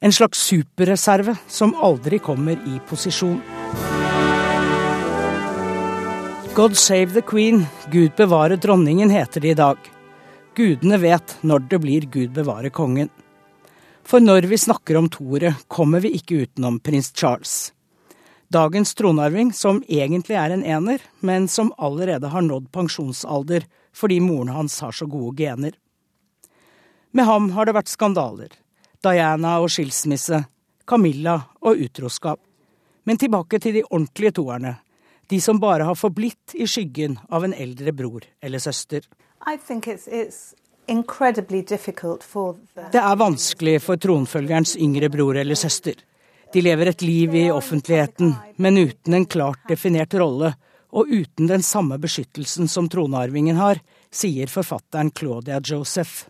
En 0.03 0.13
slags 0.13 0.39
superreserve 0.41 1.35
som 1.47 1.75
aldri 1.75 2.19
kommer 2.19 2.51
i 2.51 2.79
posisjon. 2.89 3.41
God 6.55 6.77
save 6.77 7.13
the 7.13 7.21
queen, 7.21 7.65
Gud 7.91 8.11
bevare 8.17 8.55
dronningen, 8.55 9.09
heter 9.09 9.41
det 9.41 9.47
i 9.47 9.53
dag. 9.53 9.77
Gudene 10.55 10.97
vet 10.97 11.35
når 11.41 11.67
det 11.69 11.79
blir 11.83 12.07
Gud 12.09 12.33
bevare 12.33 12.71
kongen. 12.73 13.11
For 14.03 14.19
når 14.19 14.49
vi 14.49 14.57
snakker 14.57 14.97
om 14.97 15.09
toret, 15.09 15.61
kommer 15.67 16.01
vi 16.01 16.15
ikke 16.17 16.47
utenom 16.47 16.79
prins 16.81 17.11
Charles. 17.13 17.69
Dagens 18.49 18.95
tronarving, 18.97 19.53
som 19.53 19.83
egentlig 19.87 20.35
er 20.35 20.57
en 20.57 20.65
ener, 20.65 21.05
men 21.19 21.45
som 21.47 21.69
allerede 21.77 22.33
har 22.33 22.41
nådd 22.41 22.71
pensjonsalder 22.73 23.69
fordi 23.93 24.17
moren 24.19 24.49
hans 24.49 24.79
har 24.81 24.97
så 24.97 25.05
gode 25.05 25.37
gener. 25.37 25.77
Med 27.13 27.29
ham 27.29 27.51
har 27.53 27.69
det 27.69 27.77
vært 27.77 27.93
skandaler. 27.93 28.49
Diana 29.03 29.57
og 29.61 29.71
skilsmisse, 29.73 30.43
Camilla 30.85 31.35
og 31.61 31.79
utroskap. 31.81 32.39
Men 33.03 33.17
tilbake 33.17 33.59
til 33.59 33.73
de 33.79 33.83
ordentlige 33.89 34.31
toerne. 34.37 34.75
De 35.27 35.41
som 35.41 35.59
bare 35.59 35.87
har 35.87 35.95
forblitt 35.95 36.53
i 36.53 36.67
skyggen 36.67 37.17
av 37.31 37.45
en 37.47 37.53
eldre 37.53 37.93
bror 37.95 38.25
eller 38.43 38.59
søster. 38.59 39.01
Det 42.91 43.01
er 43.01 43.15
vanskelig 43.23 43.75
for 43.81 44.01
tronfølgerens 44.05 44.75
yngre 44.77 45.09
bror 45.09 45.39
eller 45.39 45.55
søster. 45.55 45.95
De 46.53 46.61
lever 46.61 46.91
et 46.91 47.01
liv 47.01 47.35
i 47.35 47.45
offentligheten, 47.51 48.35
men 48.57 48.77
uten 48.77 49.13
en 49.13 49.25
klart 49.25 49.63
definert 49.69 50.13
rolle, 50.19 50.53
og 50.91 51.07
uten 51.07 51.47
den 51.47 51.63
samme 51.63 51.95
beskyttelsen 51.97 52.67
som 52.67 52.89
tronarvingen 52.91 53.55
har, 53.55 53.79
sier 54.11 54.51
forfatteren 54.51 55.13
Claudia 55.15 55.61
Joseph. 55.63 56.27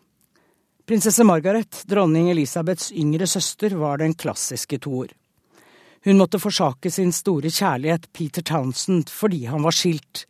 Prinsesse 0.86 1.24
Margaret, 1.24 1.84
dronning 1.88 2.32
Elisabeths 2.32 2.92
yngre 2.92 3.28
søster, 3.28 3.76
var 3.78 4.02
den 4.02 4.14
klassiske 4.14 4.80
toer. 4.82 5.14
Hun 6.06 6.18
måtte 6.18 6.42
forsake 6.42 6.90
sin 6.92 7.12
store 7.14 7.52
kjærlighet 7.54 8.10
Peter 8.14 8.42
Townsend 8.42 9.12
fordi 9.14 9.46
han 9.46 9.62
var 9.62 9.76
skilt, 9.78 10.26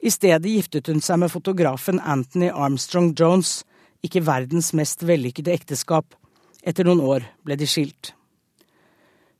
i 0.00 0.10
stedet 0.10 0.46
giftet 0.46 0.86
hun 0.86 1.00
seg 1.02 1.18
med 1.18 1.32
fotografen 1.32 1.98
Anthony 1.98 2.52
Armstrong 2.54 3.10
Jones, 3.18 3.64
ikke 4.04 4.22
verdens 4.22 4.70
mest 4.78 5.02
vellykkede 5.02 5.54
ekteskap. 5.56 6.14
Etter 6.62 6.86
noen 6.86 7.02
år 7.02 7.26
ble 7.46 7.56
de 7.58 7.66
skilt. 7.66 8.12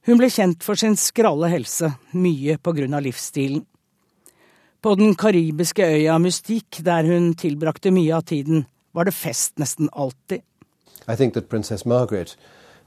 Hun 0.07 0.19
ble 0.19 0.31
kjent 0.33 0.65
for 0.65 0.79
sin 0.79 0.97
skralle 0.99 1.51
helse, 1.53 1.93
mye 2.16 2.57
på 2.59 2.75
grunn 2.75 2.97
av 2.97 3.05
livsstilen. 3.07 3.62
På 4.83 4.95
den 4.99 5.15
karibiske 5.19 5.85
øya 5.85 6.19
Mystique, 6.23 6.83
der 6.87 7.07
hun 7.07 7.33
tilbrakte 7.39 7.93
mye 7.95 8.15
av 8.16 8.27
tiden, 8.31 8.65
var 8.99 9.09
det 9.09 9.15
fest 9.16 9.57
nesten 9.62 9.89
alltid. 9.93 10.43
I 11.09 11.16
think 11.16 11.35
that 11.35 11.49
Princess 11.49 11.85
Margaret, 11.85 12.37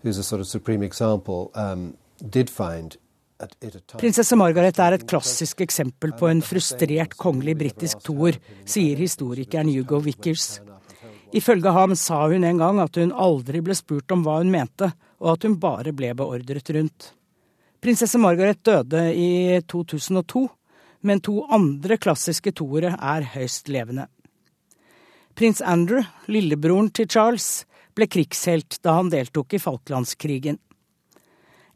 who's 0.03 0.19
a 0.19 0.23
sort 0.23 0.41
of 0.41 0.47
supreme 0.47 0.85
example, 0.85 1.49
um, 1.55 1.93
did 2.21 2.49
find 2.49 2.97
Prinsesse 3.97 4.35
Margaret 4.37 4.77
er 4.79 4.95
et 4.95 5.05
klassisk 5.09 5.63
eksempel 5.65 6.11
på 6.17 6.27
en 6.29 6.43
frustrert 6.45 7.15
kongelig 7.17 7.55
britisk 7.57 8.03
toer, 8.05 8.37
sier 8.69 8.99
historikeren 9.01 9.71
Hugo 9.71 9.97
Vickers. 10.05 10.59
Ifølge 11.33 11.73
ham 11.73 11.95
sa 11.95 12.27
hun 12.29 12.45
en 12.45 12.61
gang 12.61 12.81
at 12.83 12.99
hun 13.01 13.13
aldri 13.15 13.63
ble 13.65 13.73
spurt 13.77 14.13
om 14.13 14.21
hva 14.25 14.37
hun 14.41 14.51
mente, 14.53 14.91
og 15.21 15.33
at 15.33 15.47
hun 15.47 15.57
bare 15.61 15.93
ble 15.95 16.13
beordret 16.17 16.69
rundt. 16.75 17.11
Prinsesse 17.81 18.19
Margaret 18.21 18.61
døde 18.61 19.07
i 19.17 19.61
2002, 19.65 20.45
men 21.01 21.21
to 21.25 21.39
andre 21.49 21.97
klassiske 21.97 22.53
toere 22.53 22.93
er 22.93 23.25
høyst 23.33 23.71
levende. 23.73 24.05
Prins 25.35 25.61
Andrew, 25.61 26.03
lillebroren 26.25 26.89
til 26.93 27.07
Charles, 27.09 27.65
ble 27.95 28.07
krigshelt 28.07 28.79
da 28.85 28.97
han 28.99 29.09
deltok 29.11 29.53
i 29.55 29.59
Falklandskrigen. 29.59 30.59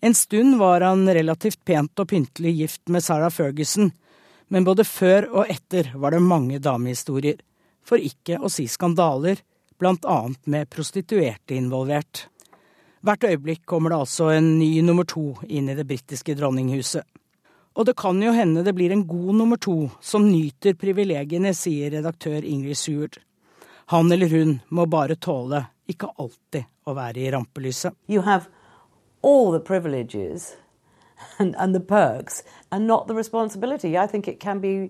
En 0.05 0.13
stund 0.13 0.57
var 0.59 0.81
han 0.85 1.07
relativt 1.09 1.63
pent 1.65 1.99
og 1.99 2.09
pyntelig 2.11 2.53
gift 2.59 2.91
med 2.93 3.03
Sarah 3.03 3.31
Ferguson, 3.33 3.91
men 4.47 4.67
både 4.67 4.85
før 4.85 5.29
og 5.31 5.49
etter 5.49 5.89
var 5.95 6.13
det 6.13 6.21
mange 6.21 6.59
damehistorier, 6.61 7.39
for 7.85 8.01
ikke 8.01 8.37
å 8.37 8.51
si 8.51 8.67
skandaler, 8.69 9.41
blant 9.79 10.05
annet 10.07 10.45
med 10.47 10.69
prostituerte 10.71 11.57
involvert. 11.57 12.27
Hvert 13.05 13.25
øyeblikk 13.27 13.65
kommer 13.69 13.91
det 13.91 13.99
altså 14.01 14.31
en 14.33 14.55
ny 14.59 14.79
nummer 14.85 15.05
to 15.05 15.35
inn 15.45 15.69
i 15.69 15.75
det 15.77 15.85
britiske 15.89 16.35
dronninghuset. 16.37 17.03
Og 17.75 17.85
det 17.89 17.97
kan 17.99 18.21
jo 18.23 18.31
hende 18.31 18.63
det 18.63 18.73
blir 18.77 18.93
en 18.95 19.03
god 19.07 19.35
nummer 19.35 19.59
to 19.59 19.89
som 20.01 20.29
nyter 20.29 20.77
privilegiene, 20.79 21.51
sier 21.53 21.91
redaktør 21.91 22.39
Ingrid 22.39 22.79
Seward. 22.79 23.19
Han 23.87 24.11
eller 24.11 24.29
hun 24.29 24.59
må 24.69 24.85
bare 24.85 25.15
tåle 25.15 25.59
ikke 25.85 26.07
alltid 26.17 26.63
å 26.89 26.93
være 26.97 27.21
i 27.21 27.31
rampelyset. 27.31 27.93
You 28.09 28.23
have 28.25 28.47
all 29.21 29.51
the 29.53 29.59
privileges 29.59 30.55
and, 31.37 31.55
and 31.55 31.75
the 31.75 31.79
perks 31.79 32.43
and 32.71 32.87
not 32.87 33.07
the 33.07 33.13
responsibility. 33.13 33.97
I 33.97 34.07
think 34.07 34.27
it 34.27 34.39
can 34.39 34.59
be 34.59 34.89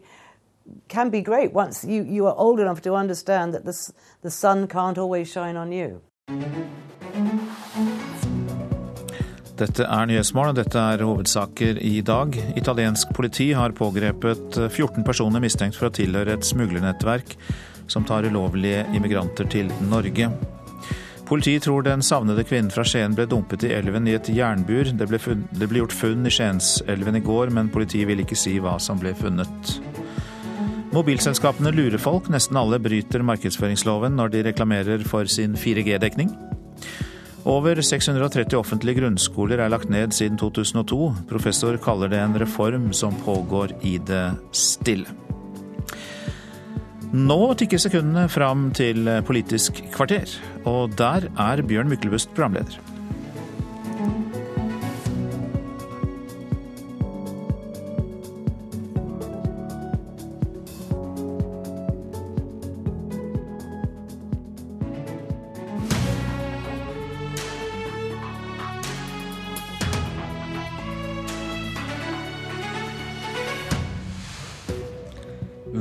can 0.87 1.09
be 1.11 1.21
great 1.21 1.53
once 1.53 1.83
you, 1.83 2.03
you 2.03 2.25
are 2.25 2.33
old 2.37 2.59
enough 2.59 2.81
to 2.81 2.95
understand 2.95 3.53
that 3.53 3.65
the, 3.65 3.93
the 4.21 4.31
sun 4.31 4.67
can't 4.67 4.97
always 4.97 5.31
shine 5.31 5.57
on 5.57 5.71
you. 5.71 6.01
Dette 9.55 9.83
er 9.83 10.07
Nyhetsmorgen, 10.07 10.55
og 10.55 10.57
dette 10.57 10.79
er 10.79 11.03
hovedsaker 11.03 11.77
i 11.79 12.01
dag. 12.01 12.35
Italiensk 12.57 13.13
politi 13.15 13.51
har 13.55 13.71
pågrepet 13.71 14.57
14 14.71 15.03
personer 15.03 15.43
mistenkt 15.43 15.77
for 15.79 15.87
å 15.87 15.95
tilhøre 15.95 16.35
et 16.35 16.47
smuglernettverk 16.47 17.37
som 17.87 18.05
tar 18.07 18.27
ulovlige 18.27 18.85
immigranter 18.95 19.49
til 19.49 19.71
Norge. 19.89 20.29
Politiet 21.25 21.63
tror 21.65 21.81
den 21.81 22.03
savnede 22.05 22.43
kvinnen 22.45 22.69
fra 22.69 22.83
Skien 22.85 23.15
ble 23.17 23.25
dumpet 23.25 23.63
i 23.65 23.71
elven 23.73 24.05
i 24.07 24.13
et 24.13 24.27
jernbur. 24.29 24.91
Det 24.93 25.07
ble, 25.09 25.17
funn, 25.21 25.47
det 25.57 25.69
ble 25.71 25.81
gjort 25.81 25.95
funn 25.97 26.27
i 26.29 26.33
Skienselven 26.33 27.17
i 27.17 27.23
går, 27.25 27.49
men 27.55 27.71
politiet 27.73 28.05
vil 28.11 28.21
ikke 28.21 28.37
si 28.37 28.59
hva 28.61 28.75
som 28.81 29.01
ble 29.01 29.15
funnet. 29.17 29.77
Mobilselskapene 30.93 31.73
lurer 31.73 31.99
folk. 31.99 32.29
Nesten 32.31 32.59
alle 32.61 32.77
bryter 32.79 33.25
markedsføringsloven 33.25 34.15
når 34.15 34.35
de 34.35 34.45
reklamerer 34.51 35.07
for 35.09 35.25
sin 35.31 35.57
4G-dekning. 35.57 36.29
Over 37.45 37.81
630 37.81 38.57
offentlige 38.57 39.01
grunnskoler 39.01 39.61
er 39.61 39.73
lagt 39.73 39.89
ned 39.89 40.13
siden 40.17 40.37
2002. 40.41 41.11
Professor 41.29 41.77
kaller 41.81 42.09
det 42.13 42.21
en 42.21 42.37
reform 42.41 42.91
som 42.93 43.17
pågår 43.25 43.75
i 43.85 43.97
det 43.97 44.27
stille. 44.53 45.09
Nå 47.15 47.53
tikker 47.55 47.79
sekundene 47.79 48.25
fram 48.27 48.65
til 48.75 49.07
Politisk 49.23 49.77
kvarter, 49.93 50.27
og 50.67 50.97
der 50.99 51.29
er 51.39 51.61
Bjørn 51.63 51.87
Myklebust 51.87 52.33
programleder. 52.35 52.75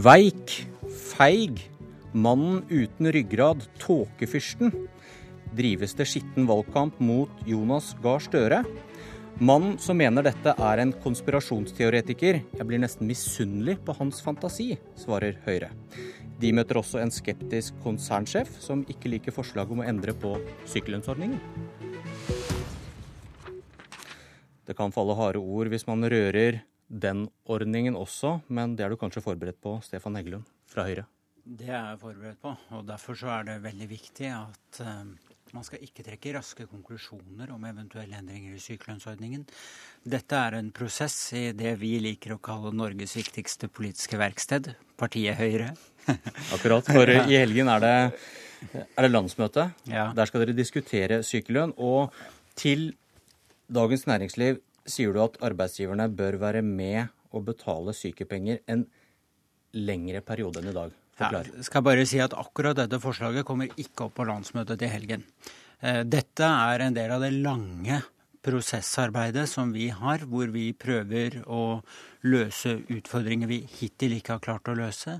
Veik, 0.04 0.60
feig, 1.14 1.60
mannen 2.12 2.64
uten 2.68 3.12
ryggrad, 3.12 3.62
tåkefyrsten. 3.78 4.72
Drives 5.54 5.94
det 5.94 6.08
skitten 6.10 6.48
valgkamp 6.48 6.98
mot 6.98 7.30
Jonas 7.46 7.92
Gahr 8.02 8.22
Støre? 8.22 8.64
Mannen 9.38 9.76
som 9.82 9.98
mener 9.98 10.26
dette 10.26 10.54
er 10.58 10.82
en 10.82 10.94
konspirasjonsteoretiker. 11.04 12.40
Jeg 12.58 12.66
blir 12.66 12.82
nesten 12.82 13.06
misunnelig 13.06 13.76
på 13.86 13.94
hans 13.98 14.18
fantasi, 14.26 14.72
svarer 14.98 15.38
Høyre. 15.46 15.70
De 16.42 16.50
møter 16.54 16.80
også 16.80 16.98
en 17.02 17.14
skeptisk 17.14 17.78
konsernsjef 17.84 18.50
som 18.62 18.82
ikke 18.90 19.12
liker 19.12 19.34
forslaget 19.34 19.74
om 19.74 19.84
å 19.84 19.86
endre 19.86 20.16
på 20.18 20.34
sykelønnsordningen. 20.70 21.38
Det 24.66 24.74
kan 24.74 24.94
falle 24.94 25.14
harde 25.18 25.38
ord 25.38 25.70
hvis 25.70 25.86
man 25.86 26.02
rører 26.10 26.64
den 26.88 27.28
ordningen 27.46 27.94
også, 27.98 28.40
men 28.48 28.74
det 28.74 28.86
er 28.86 28.90
du 28.90 28.98
kanskje 28.98 29.22
forberedt 29.22 29.62
på, 29.62 29.78
Stefan 29.86 30.18
Heggelund 30.18 30.46
fra 30.74 30.88
Høyre? 30.88 31.06
Det 31.44 31.68
er 31.68 31.90
jeg 31.92 32.00
forberedt 32.00 32.40
på, 32.40 32.54
og 32.72 32.84
derfor 32.88 33.18
så 33.20 33.30
er 33.38 33.48
det 33.50 33.62
veldig 33.66 33.88
viktig 33.90 34.30
at 34.32 34.78
uh, 34.80 35.02
man 35.54 35.66
skal 35.66 35.82
ikke 35.84 36.02
trekke 36.06 36.32
raske 36.34 36.64
konklusjoner 36.66 37.52
om 37.54 37.66
eventuelle 37.68 38.16
endringer 38.18 38.56
i 38.56 38.62
sykelønnsordningen. 38.62 39.44
Dette 40.14 40.40
er 40.40 40.56
en 40.58 40.72
prosess 40.74 41.18
i 41.36 41.44
det 41.56 41.76
vi 41.82 41.92
liker 42.02 42.34
å 42.34 42.40
kalle 42.42 42.72
Norges 42.74 43.14
viktigste 43.20 43.68
politiske 43.70 44.18
verksted, 44.18 44.72
partiet 44.98 45.38
Høyre. 45.38 45.74
Akkurat, 46.54 46.88
for 46.88 47.12
i 47.12 47.38
helgen 47.38 47.70
er 47.70 47.84
det, 47.84 47.94
er 48.82 49.06
det 49.06 49.12
landsmøte. 49.12 49.68
Ja. 49.92 50.08
Der 50.16 50.28
skal 50.28 50.42
dere 50.42 50.56
diskutere 50.56 51.22
sykelønn. 51.24 51.76
Og 51.76 52.12
til 52.58 52.90
Dagens 53.72 54.08
Næringsliv 54.10 54.58
sier 54.90 55.14
du 55.14 55.22
at 55.24 55.38
arbeidsgiverne 55.44 56.10
bør 56.12 56.40
være 56.42 56.64
med 56.66 57.14
og 57.34 57.46
betale 57.46 57.94
sykepenger 57.96 58.60
en 58.70 58.84
lengre 59.74 60.22
periode 60.26 60.62
enn 60.62 60.70
i 60.72 60.76
dag. 60.76 60.94
Forklar. 61.14 61.50
Ja, 61.52 61.66
skal 61.66 61.84
bare 61.86 62.06
si 62.10 62.18
at 62.22 62.34
akkurat 62.34 62.78
dette 62.78 62.98
forslaget 63.02 63.46
kommer 63.46 63.70
ikke 63.78 64.08
opp 64.08 64.16
på 64.18 64.26
landsmøtet 64.26 64.80
til 64.82 64.90
helgen. 64.90 65.22
Eh, 65.80 66.02
dette 66.02 66.48
er 66.48 66.82
en 66.82 66.96
del 66.96 67.14
av 67.14 67.22
det 67.22 67.30
lange 67.36 68.00
prosessarbeidet 68.44 69.46
som 69.48 69.72
vi 69.72 69.88
har, 69.94 70.26
hvor 70.28 70.50
vi 70.52 70.68
prøver 70.76 71.40
å 71.48 71.80
løse 72.28 72.76
utfordringer 72.92 73.48
vi 73.48 73.62
hittil 73.78 74.18
ikke 74.18 74.36
har 74.36 74.44
klart 74.44 74.68
å 74.68 74.76
løse, 74.76 75.18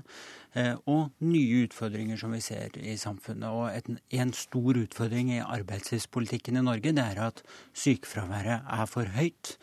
eh, 0.53 0.75
og 0.85 1.15
nye 1.25 1.65
utfordringer 1.65 2.19
som 2.21 2.35
vi 2.35 2.43
ser 2.45 2.77
i 2.77 2.97
samfunnet. 3.01 3.49
Og 3.49 3.71
en, 3.71 3.99
en 4.21 4.33
stor 4.33 4.77
utfordring 4.83 5.33
i 5.37 5.41
arbeidslivspolitikken 5.41 6.59
i 6.59 6.65
Norge 6.65 6.93
det 6.93 7.09
er 7.15 7.23
at 7.31 7.43
sykefraværet 7.73 8.69
er 8.79 8.89
for 8.89 9.09
høyt. 9.17 9.57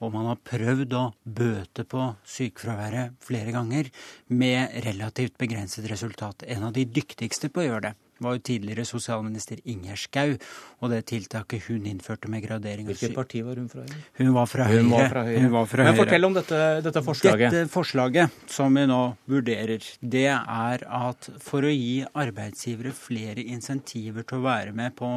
Og 0.00 0.12
man 0.14 0.30
har 0.30 0.38
prøvd 0.48 0.94
å 0.96 1.06
bøte 1.24 1.84
på 1.88 2.10
sykefraværet 2.24 3.18
flere 3.24 3.52
ganger 3.52 3.90
med 4.32 4.78
relativt 4.86 5.36
begrenset 5.40 5.88
resultat. 5.92 6.46
En 6.48 6.68
av 6.70 6.76
de 6.76 6.86
dyktigste 6.88 7.52
på 7.52 7.60
å 7.60 7.66
gjøre 7.68 7.90
det 7.90 7.96
var 8.20 8.36
jo 8.36 8.42
tidligere 8.44 8.84
sosialminister 8.84 9.60
Ingjerd 9.70 10.00
Schou 10.02 10.34
og 10.80 10.92
det 10.92 11.00
tiltaket 11.08 11.68
hun 11.68 11.86
innførte 11.88 12.28
med 12.32 12.44
gradering 12.44 12.88
av 12.88 12.92
Hvilket 12.92 13.16
parti 13.16 13.40
var 13.44 13.60
hun 13.60 13.70
fra? 13.72 13.86
Hun 14.20 14.32
var 14.36 14.50
fra 14.50 14.66
Høyre. 14.68 14.82
Hun 14.82 14.90
var 14.92 15.08
fra 15.12 15.24
Høyre. 15.28 15.52
Var 15.54 15.70
fra 15.70 15.86
Men 15.88 16.00
fortell 16.00 16.28
om 16.28 16.36
dette, 16.36 16.58
dette, 16.84 17.04
forslaget. 17.06 17.56
Dette 17.56 17.72
forslaget 17.72 18.42
som 18.50 18.76
vi 18.76 18.84
nå 18.90 19.00
vurderer, 19.30 19.88
det 20.00 20.26
er 20.34 20.84
at 21.00 21.30
for 21.44 21.64
å 21.64 21.72
gi 21.72 22.02
arbeidsgivere 22.12 22.92
flere 22.96 23.44
insentiver 23.56 24.28
til 24.28 24.40
å 24.40 24.46
være 24.50 24.76
med 24.76 24.96
på 25.00 25.10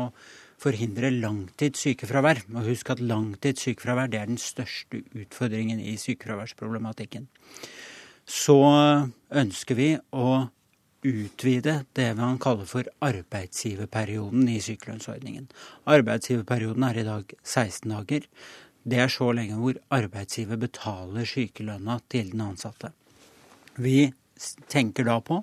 forhindre 0.63 1.11
langtids 1.11 1.83
sykefravær. 1.83 2.43
Og 2.55 2.67
husk 2.69 2.93
at 2.93 3.03
langtids 3.03 3.65
sykefravær 3.65 4.09
er 4.09 4.31
den 4.31 4.39
største 4.41 5.03
utfordringen 5.11 5.81
i 5.83 5.97
sykefraværsproblematikken. 5.99 7.27
Så 8.23 8.57
ønsker 9.43 9.75
vi 9.79 9.89
å 10.15 10.27
utvide 11.03 11.81
det 11.97 12.09
man 12.15 12.39
kaller 12.39 12.67
for 12.69 12.87
arbeidsgiverperioden 13.03 14.47
i 14.47 14.59
sykelønnsordningen. 14.63 15.49
Arbeidsgiverperioden 15.91 16.85
er 16.87 16.99
i 17.01 17.07
dag 17.07 17.35
16 17.43 17.91
dager. 17.91 18.27
Det 18.83 18.99
er 18.99 19.11
så 19.11 19.29
lenge 19.35 19.59
hvor 19.59 19.79
arbeidsgiver 19.95 20.59
betaler 20.59 21.27
sykelønna 21.27 21.99
til 22.11 22.31
den 22.31 22.43
ansatte. 22.47 22.93
Vi 23.75 24.13
tenker 24.71 25.07
da 25.07 25.19
på 25.23 25.41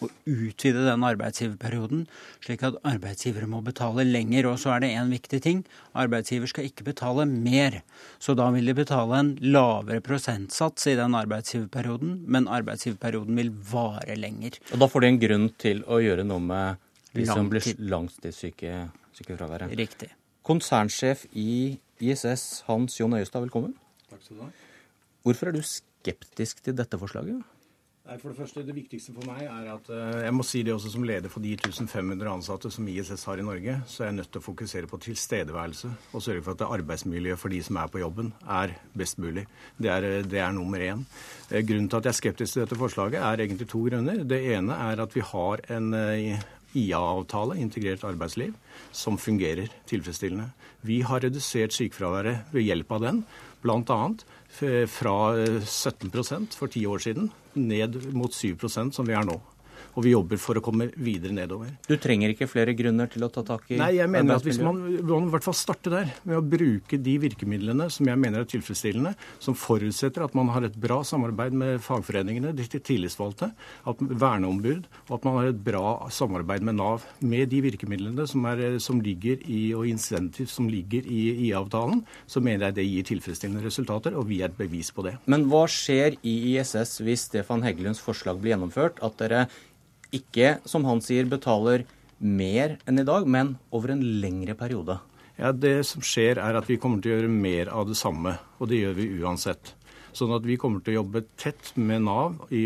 å 0.00 0.08
utvide 0.28 0.84
den 0.86 1.04
arbeidsgiverperioden, 1.06 2.06
slik 2.44 2.62
at 2.66 2.78
arbeidsgivere 2.88 3.48
må 3.50 3.60
betale 3.64 4.04
lenger. 4.08 4.48
Og 4.50 4.60
så 4.62 4.74
er 4.74 4.84
det 4.84 4.92
én 4.96 5.12
viktig 5.12 5.40
ting. 5.44 5.64
Arbeidsgiver 5.98 6.50
skal 6.50 6.68
ikke 6.68 6.86
betale 6.90 7.26
mer. 7.30 7.80
Så 8.22 8.34
da 8.38 8.46
vil 8.54 8.70
de 8.70 8.76
betale 8.78 9.18
en 9.20 9.32
lavere 9.44 10.00
prosentsats 10.04 10.88
i 10.90 10.96
den 10.98 11.16
arbeidsgiverperioden, 11.18 12.24
men 12.30 12.48
arbeidsgiverperioden 12.50 13.36
vil 13.40 13.52
vare 13.72 14.16
lenger. 14.18 14.60
Og 14.72 14.78
da 14.82 14.90
får 14.90 15.00
de 15.04 15.12
en 15.12 15.22
grunn 15.26 15.48
til 15.60 15.84
å 15.86 16.00
gjøre 16.02 16.24
noe 16.28 16.42
med 16.44 16.88
de 17.16 17.26
som 17.28 17.48
blir 17.50 17.64
langtidssykefraværet. 17.90 19.76
Riktig. 19.78 20.10
Konsernsjef 20.46 21.26
i 21.36 21.78
ISS, 22.00 22.64
Hans 22.68 22.96
Jon 22.96 23.14
Øyestad, 23.18 23.44
velkommen. 23.44 23.74
Takk 24.08 24.22
skal 24.24 24.36
du 24.38 24.42
ha. 24.46 24.52
Hvorfor 25.26 25.50
er 25.50 25.58
du 25.58 25.62
skeptisk 25.66 26.62
til 26.64 26.74
dette 26.78 26.96
forslaget? 26.98 27.42
For 28.18 28.32
Det 28.32 28.40
første, 28.40 28.62
det 28.66 28.74
viktigste 28.74 29.12
for 29.14 29.22
meg 29.28 29.44
er 29.46 29.68
at 29.70 29.88
uh, 29.92 30.24
jeg 30.24 30.34
må 30.34 30.42
si 30.42 30.64
det 30.66 30.72
også 30.74 30.90
som 30.90 31.04
leder 31.06 31.30
for 31.30 31.44
de 31.44 31.52
1500 31.54 32.26
ansatte 32.26 32.70
som 32.74 32.88
ISS 32.90 33.22
har 33.28 33.38
i 33.38 33.44
Norge, 33.46 33.76
så 33.86 34.02
er 34.02 34.08
jeg 34.08 34.16
nødt 34.16 34.30
til 34.34 34.42
å 34.42 34.46
fokusere 34.48 34.90
på 34.90 34.98
tilstedeværelse 35.04 35.90
og 36.10 36.24
sørge 36.24 36.42
for 36.42 36.58
at 36.58 36.64
arbeidsmiljøet 36.66 37.38
for 37.38 37.54
de 37.54 37.60
som 37.62 37.78
er 37.78 37.92
på 37.92 38.02
jobben, 38.02 38.32
er 38.50 38.74
best 38.98 39.20
mulig. 39.22 39.44
Det 39.78 39.92
er, 39.94 40.08
det 40.26 40.42
er 40.42 40.56
nummer 40.56 40.82
én. 40.82 41.04
Uh, 41.52 41.60
grunnen 41.60 41.86
til 41.86 42.00
at 42.00 42.08
jeg 42.08 42.16
er 42.16 42.18
skeptisk 42.18 42.56
til 42.56 42.64
dette 42.64 42.80
forslaget, 42.80 43.22
er 43.22 43.44
egentlig 43.44 43.70
to 43.70 43.84
grunner. 43.86 44.24
Det 44.26 44.42
ene 44.56 44.80
er 44.90 45.04
at 45.06 45.14
vi 45.14 45.22
har 45.30 45.62
en 45.70 45.94
IA-avtale, 46.74 47.60
integrert 47.62 48.04
arbeidsliv, 48.06 48.58
som 48.90 49.18
fungerer 49.18 49.70
tilfredsstillende. 49.90 50.50
Vi 50.86 51.00
har 51.06 51.22
redusert 51.22 51.74
sykefraværet 51.74 52.50
ved 52.54 52.66
hjelp 52.66 52.92
av 52.96 53.06
den, 53.06 53.24
bl.a. 53.62 54.02
fra 54.92 55.14
17% 55.64 56.56
for 56.58 56.72
ti 56.72 56.84
år 56.86 57.02
siden 57.02 57.30
ned 57.54 57.96
mot 58.12 58.34
7% 58.34 58.92
som 58.94 59.08
vi 59.08 59.16
er 59.16 59.26
nå. 59.26 59.38
Og 60.00 60.06
vi 60.06 60.14
jobber 60.14 60.38
for 60.40 60.56
å 60.56 60.62
komme 60.64 60.86
videre 60.96 61.34
nedover. 61.36 61.74
Du 61.84 61.92
trenger 62.00 62.32
ikke 62.32 62.48
flere 62.48 62.72
grunner 62.72 63.10
til 63.12 63.26
å 63.26 63.28
ta 63.28 63.42
tak 63.44 63.66
i 63.68 63.76
Nei, 63.76 63.90
jeg 63.98 64.08
mener 64.08 64.38
at 64.38 64.46
hvis 64.46 64.60
man, 64.64 64.78
man 65.04 65.26
i 65.28 65.32
hvert 65.34 65.44
fall 65.44 65.56
starte 65.58 65.92
der, 65.92 66.08
med 66.24 66.38
å 66.38 66.40
bruke 66.40 66.96
de 66.96 67.18
virkemidlene 67.20 67.90
som 67.92 68.08
jeg 68.08 68.20
mener 68.22 68.40
er 68.40 68.48
tilfredsstillende, 68.48 69.12
som 69.44 69.58
forutsetter 69.58 70.24
at 70.24 70.38
man 70.38 70.48
har 70.54 70.64
et 70.64 70.78
bra 70.80 71.02
samarbeid 71.04 71.52
med 71.52 71.84
fagforeningene, 71.84 72.54
de 72.56 72.64
tillitsvalgte, 72.80 73.50
at 73.92 74.00
verneombud, 74.00 74.88
og 75.10 75.14
at 75.18 75.28
man 75.28 75.38
har 75.42 75.52
et 75.52 75.62
bra 75.68 75.94
samarbeid 76.08 76.64
med 76.64 76.80
Nav. 76.80 77.04
Med 77.20 77.52
de 77.52 77.60
virkemidlene 77.68 78.24
som, 78.30 78.48
er, 78.48 78.78
som 78.80 79.04
ligger 79.04 79.44
i, 79.44 79.62
og 79.76 79.84
insentiv 79.90 80.48
som 80.48 80.70
ligger 80.72 81.04
i 81.04 81.26
IA-avtalen, 81.50 82.06
så 82.24 82.40
mener 82.40 82.70
jeg 82.70 82.80
det 82.80 82.88
gir 82.88 83.10
tilfredsstillende 83.12 83.68
resultater, 83.68 84.16
og 84.16 84.30
vi 84.32 84.40
er 84.40 84.48
et 84.48 84.56
bevis 84.64 84.94
på 84.96 85.04
det. 85.04 85.18
Men 85.28 85.44
hva 85.52 85.66
skjer 85.68 86.16
i 86.24 86.38
ISS 86.54 87.02
hvis 87.04 87.28
Stefan 87.28 87.68
Heggelunds 87.68 88.00
forslag 88.00 88.40
blir 88.40 88.56
gjennomført? 88.56 89.04
At 89.04 89.20
dere 89.20 89.50
ikke, 90.16 90.58
som 90.68 90.86
han 90.88 91.02
sier, 91.04 91.28
betaler 91.30 91.86
mer 92.20 92.76
enn 92.88 93.00
i 93.00 93.06
dag, 93.06 93.26
men 93.26 93.54
over 93.72 93.94
en 93.94 94.02
lengre 94.22 94.56
periode? 94.58 94.98
Ja, 95.40 95.52
Det 95.52 95.86
som 95.88 96.04
skjer, 96.04 96.36
er 96.36 96.58
at 96.58 96.68
vi 96.68 96.76
kommer 96.76 97.00
til 97.00 97.14
å 97.14 97.18
gjøre 97.18 97.32
mer 97.32 97.70
av 97.72 97.88
det 97.88 97.96
samme, 97.96 98.36
og 98.60 98.68
det 98.68 98.82
gjør 98.82 98.98
vi 98.98 99.06
uansett. 99.22 99.74
Sånn 100.16 100.32
at 100.34 100.46
vi 100.46 100.58
kommer 100.60 100.82
til 100.84 100.94
å 100.94 101.00
jobbe 101.00 101.22
tett 101.40 101.72
med 101.78 102.04
Nav 102.06 102.52
i, 102.54 102.64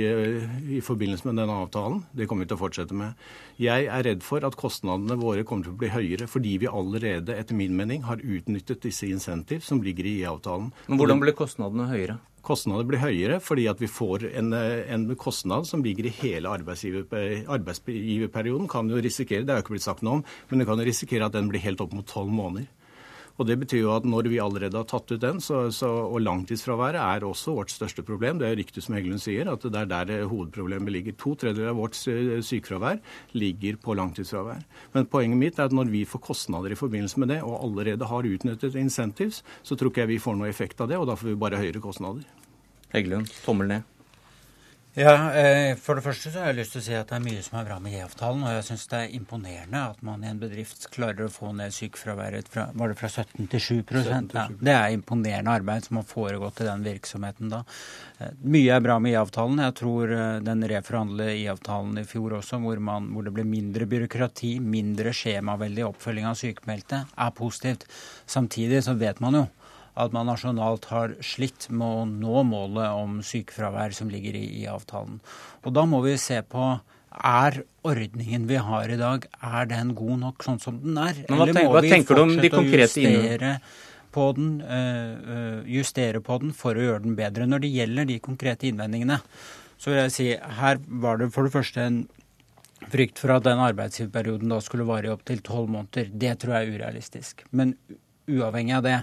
i 0.79 0.81
forbindelse 0.85 1.29
med 1.29 1.41
denne 1.43 1.57
avtalen. 1.65 2.03
Det 2.17 2.29
kommer 2.31 2.45
vi 2.45 2.53
til 2.53 2.59
å 2.59 2.63
fortsette 2.63 2.97
med. 2.97 3.19
Jeg 3.61 3.89
er 3.93 4.07
redd 4.07 4.25
for 4.27 4.45
at 4.47 4.57
kostnadene 4.59 5.19
våre 5.21 5.45
kommer 5.47 5.69
til 5.69 5.75
å 5.75 5.81
bli 5.81 5.93
høyere, 5.93 6.29
fordi 6.31 6.57
vi 6.63 6.71
allerede, 6.71 7.37
etter 7.37 7.59
min 7.59 7.77
mening, 7.77 8.05
har 8.09 8.23
utnyttet 8.23 8.85
disse 8.85 9.09
insentiv 9.11 9.65
som 9.67 9.83
ligger 9.85 10.09
i 10.09 10.21
IA-avtalen. 10.23 10.71
Men 10.89 11.01
Hvordan 11.01 11.23
blir 11.23 11.37
kostnadene 11.39 11.89
høyere? 11.91 12.19
Kostnadene 12.45 12.89
blir 12.89 13.01
høyere 13.01 13.39
fordi 13.41 13.65
at 13.71 13.81
vi 13.81 13.89
får 13.89 14.27
en, 14.37 14.53
en 14.53 15.07
kostnad 15.17 15.69
som 15.69 15.85
ligger 15.85 16.11
i 16.11 16.17
hele 16.19 16.53
arbeidsgiver, 16.53 17.07
arbeidsgiverperioden. 17.57 18.69
Kan 18.69 18.91
jo 18.93 19.01
risikere, 19.01 19.45
Det 19.45 19.55
er 19.55 19.61
jo 19.61 19.65
ikke 19.65 19.77
blitt 19.79 19.87
sagt 19.87 20.05
noe 20.05 20.21
om, 20.21 20.25
men 20.51 20.61
det 20.61 20.69
kan 20.69 20.81
jo 20.81 20.89
risikere 20.89 21.29
at 21.29 21.37
den 21.37 21.49
blir 21.49 21.65
helt 21.65 21.81
opp 21.85 21.97
mot 21.97 22.09
tolv 22.09 22.33
måneder. 22.33 22.69
Og 23.35 23.49
Det 23.49 23.57
betyr 23.59 23.81
jo 23.83 23.95
at 23.97 24.05
når 24.07 24.29
vi 24.31 24.39
allerede 24.39 24.79
har 24.79 24.87
tatt 24.87 25.11
ut 25.11 25.23
den, 25.23 25.41
så, 25.43 25.67
så, 25.75 25.89
og 26.07 26.23
langtidsfraværet 26.23 27.01
er 27.03 27.27
også 27.27 27.57
vårt 27.57 27.73
største 27.75 28.05
problem. 28.07 28.39
Det 28.39 28.47
er 28.47 28.59
riktig 28.61 28.85
som 28.85 28.95
Heggelund 28.95 29.23
sier, 29.23 29.51
at 29.51 29.65
det 29.67 29.81
er 29.81 29.89
der 29.91 30.29
hovedproblemet 30.31 30.95
ligger. 30.95 31.17
To 31.19 31.35
tredjedeler 31.41 31.73
av 31.73 31.81
vårt 31.83 31.99
sykefravær 31.99 33.01
ligger 33.35 33.81
på 33.83 33.97
langtidsfravær. 33.99 34.63
Men 34.95 35.11
poenget 35.11 35.41
mitt 35.41 35.59
er 35.59 35.67
at 35.67 35.75
når 35.75 35.91
vi 35.91 36.05
får 36.07 36.23
kostnader 36.29 36.75
i 36.75 36.79
forbindelse 36.79 37.23
med 37.23 37.35
det, 37.35 37.41
og 37.43 37.59
allerede 37.59 38.11
har 38.13 38.31
utnyttet 38.31 38.79
incentives, 38.79 39.43
så 39.67 39.75
tror 39.75 39.91
ikke 39.91 40.05
jeg 40.05 40.15
vi 40.15 40.23
får 40.23 40.39
noe 40.39 40.53
effekt 40.53 40.85
av 40.85 40.93
det, 40.93 41.01
og 41.01 41.11
da 41.11 41.19
får 41.19 41.33
vi 41.33 41.41
bare 41.43 41.59
høyere 41.59 41.83
kostnader. 41.83 42.23
Heggelund, 42.95 43.35
tommel 43.43 43.73
ned. 43.75 43.94
Ja, 44.95 45.35
eh, 45.35 45.75
For 45.75 45.99
det 45.99 46.05
første 46.05 46.31
så 46.31 46.39
har 46.39 46.53
jeg 46.53 46.61
lyst 46.61 46.77
til 46.77 46.81
å 46.81 46.85
si 46.87 46.93
at 46.95 47.09
det 47.11 47.17
er 47.17 47.23
mye 47.25 47.41
som 47.43 47.57
er 47.59 47.65
bra 47.67 47.81
med 47.83 47.97
E-avtalen. 47.99 48.45
Og 48.47 48.53
jeg 48.55 48.67
syns 48.69 48.85
det 48.93 49.01
er 49.01 49.17
imponerende 49.17 49.81
at 49.91 50.05
man 50.07 50.23
i 50.23 50.29
en 50.31 50.39
bedrift 50.39 50.87
klarer 50.95 51.27
å 51.27 51.33
få 51.35 51.51
ned 51.59 51.75
sykefraværet 51.75 52.51
fra, 52.53 52.69
var 52.79 52.93
det 52.93 52.99
fra 53.01 53.11
17 53.11 53.49
til 53.51 53.65
7 53.65 53.75
ja, 54.07 54.45
Det 54.55 54.75
er 54.77 54.95
imponerende 54.95 55.51
arbeid 55.51 55.89
som 55.89 55.99
har 55.99 56.07
foregått 56.07 56.63
i 56.63 56.69
den 56.69 56.87
virksomheten 56.87 57.51
da. 57.51 57.65
Eh, 58.23 58.31
mye 58.47 58.77
er 58.77 58.87
bra 58.87 59.01
med 59.03 59.17
I-avtalen. 59.17 59.65
Jeg 59.67 59.77
tror 59.83 60.15
eh, 60.15 60.39
den 60.47 60.63
reforhandlede 60.71 61.35
I-avtalen 61.43 61.99
i 61.99 62.07
fjor 62.07 62.39
også, 62.39 62.63
hvor, 62.63 62.79
man, 62.79 63.11
hvor 63.17 63.27
det 63.27 63.35
ble 63.35 63.49
mindre 63.51 63.91
byråkrati, 63.91 64.61
mindre 64.63 65.11
skjemaveldig 65.11 65.89
oppfølging 65.91 66.31
av 66.31 66.39
sykemeldte, 66.39 67.03
er 67.19 67.35
positivt. 67.35 67.89
Samtidig 68.31 68.85
så 68.87 68.95
vet 69.03 69.19
man 69.25 69.43
jo 69.43 69.47
at 69.95 70.15
man 70.15 70.27
nasjonalt 70.27 70.89
har 70.91 71.15
slitt 71.23 71.69
med 71.71 71.87
å 71.87 72.05
nå 72.09 72.43
målet 72.49 72.99
om 72.99 73.21
sykefravær 73.25 73.95
som 73.95 74.11
ligger 74.11 74.37
i, 74.39 74.45
i 74.63 74.67
avtalen. 74.71 75.21
Og 75.63 75.75
da 75.77 75.87
må 75.87 76.03
vi 76.05 76.17
se 76.19 76.41
på 76.43 76.75
er 77.15 77.61
ordningen 77.87 78.49
vi 78.51 78.59
har 78.59 78.91
i 78.91 78.99
dag, 78.99 79.27
er 79.39 79.69
den 79.71 79.93
god 79.95 80.19
nok 80.25 80.47
sånn 80.47 80.59
som 80.63 80.81
den 80.83 80.99
er? 80.99 81.21
Eller 81.29 81.53
tenker, 81.55 81.69
må 81.71 81.83
vi 81.85 82.51
fortsette 82.51 82.59
å 82.59 82.65
justere 82.67 83.53
på 84.15 84.27
den, 84.35 84.51
uh, 84.63 85.63
justere 85.71 86.23
på 86.25 86.41
den 86.43 86.55
for 86.57 86.75
å 86.75 86.89
gjøre 86.89 87.05
den 87.07 87.15
bedre? 87.19 87.47
Når 87.47 87.63
det 87.63 87.73
gjelder 87.77 88.11
de 88.11 88.19
konkrete 88.25 88.67
innvendingene, 88.71 89.21
så 89.79 89.93
vil 89.93 90.03
jeg 90.03 90.15
si 90.17 90.29
her 90.59 90.83
var 91.05 91.23
det 91.23 91.31
for 91.35 91.47
det 91.47 91.55
første 91.55 91.87
en 91.87 92.05
frykt 92.91 93.21
for 93.23 93.33
at 93.33 93.47
den 93.47 93.63
arbeidsgiverperioden 93.63 94.51
da 94.51 94.59
skulle 94.63 94.87
vare 94.89 95.09
i 95.09 95.13
opptil 95.15 95.41
tolv 95.45 95.71
måneder. 95.73 96.11
Det 96.11 96.35
tror 96.43 96.57
jeg 96.57 96.67
er 96.67 96.79
urealistisk. 96.79 97.45
Men 97.55 97.77
uavhengig 98.31 98.75
av 98.77 98.85
det. 98.87 98.97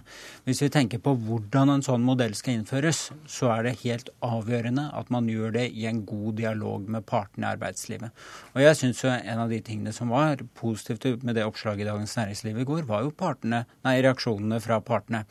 Hvis 0.47 0.61
vi 0.63 0.69
tenker 0.73 1.01
på 1.03 1.13
hvordan 1.27 1.71
en 1.73 1.85
sånn 1.85 2.05
modell 2.05 2.33
skal 2.37 2.57
innføres, 2.57 3.03
så 3.29 3.51
er 3.55 3.67
det 3.67 3.79
helt 3.83 4.11
avgjørende 4.25 4.87
at 4.97 5.11
man 5.13 5.29
gjør 5.31 5.55
det 5.57 5.67
i 5.71 5.87
en 5.89 6.03
god 6.09 6.39
dialog 6.41 6.89
med 6.91 7.05
partene 7.09 7.47
i 7.47 7.51
arbeidslivet. 7.55 8.13
Og 8.55 8.63
jeg 8.65 8.79
syns 8.79 9.03
en 9.07 9.43
av 9.43 9.51
de 9.51 9.61
tingene 9.65 9.93
som 9.95 10.13
var 10.13 10.43
positivt 10.57 11.25
med 11.27 11.37
det 11.37 11.47
oppslaget 11.47 11.85
i 11.85 11.89
Dagens 11.89 12.17
Næringsliv 12.19 12.61
i 12.61 12.67
går, 12.67 12.85
var 12.89 13.05
jo 13.05 13.15
partene, 13.15 13.65
nei, 13.85 13.99
reaksjonene 14.03 14.61
fra 14.63 14.81
partene 14.85 15.25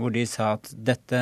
hvor 0.00 0.10
de 0.14 0.24
sa 0.26 0.54
at 0.56 0.70
dette, 0.74 1.18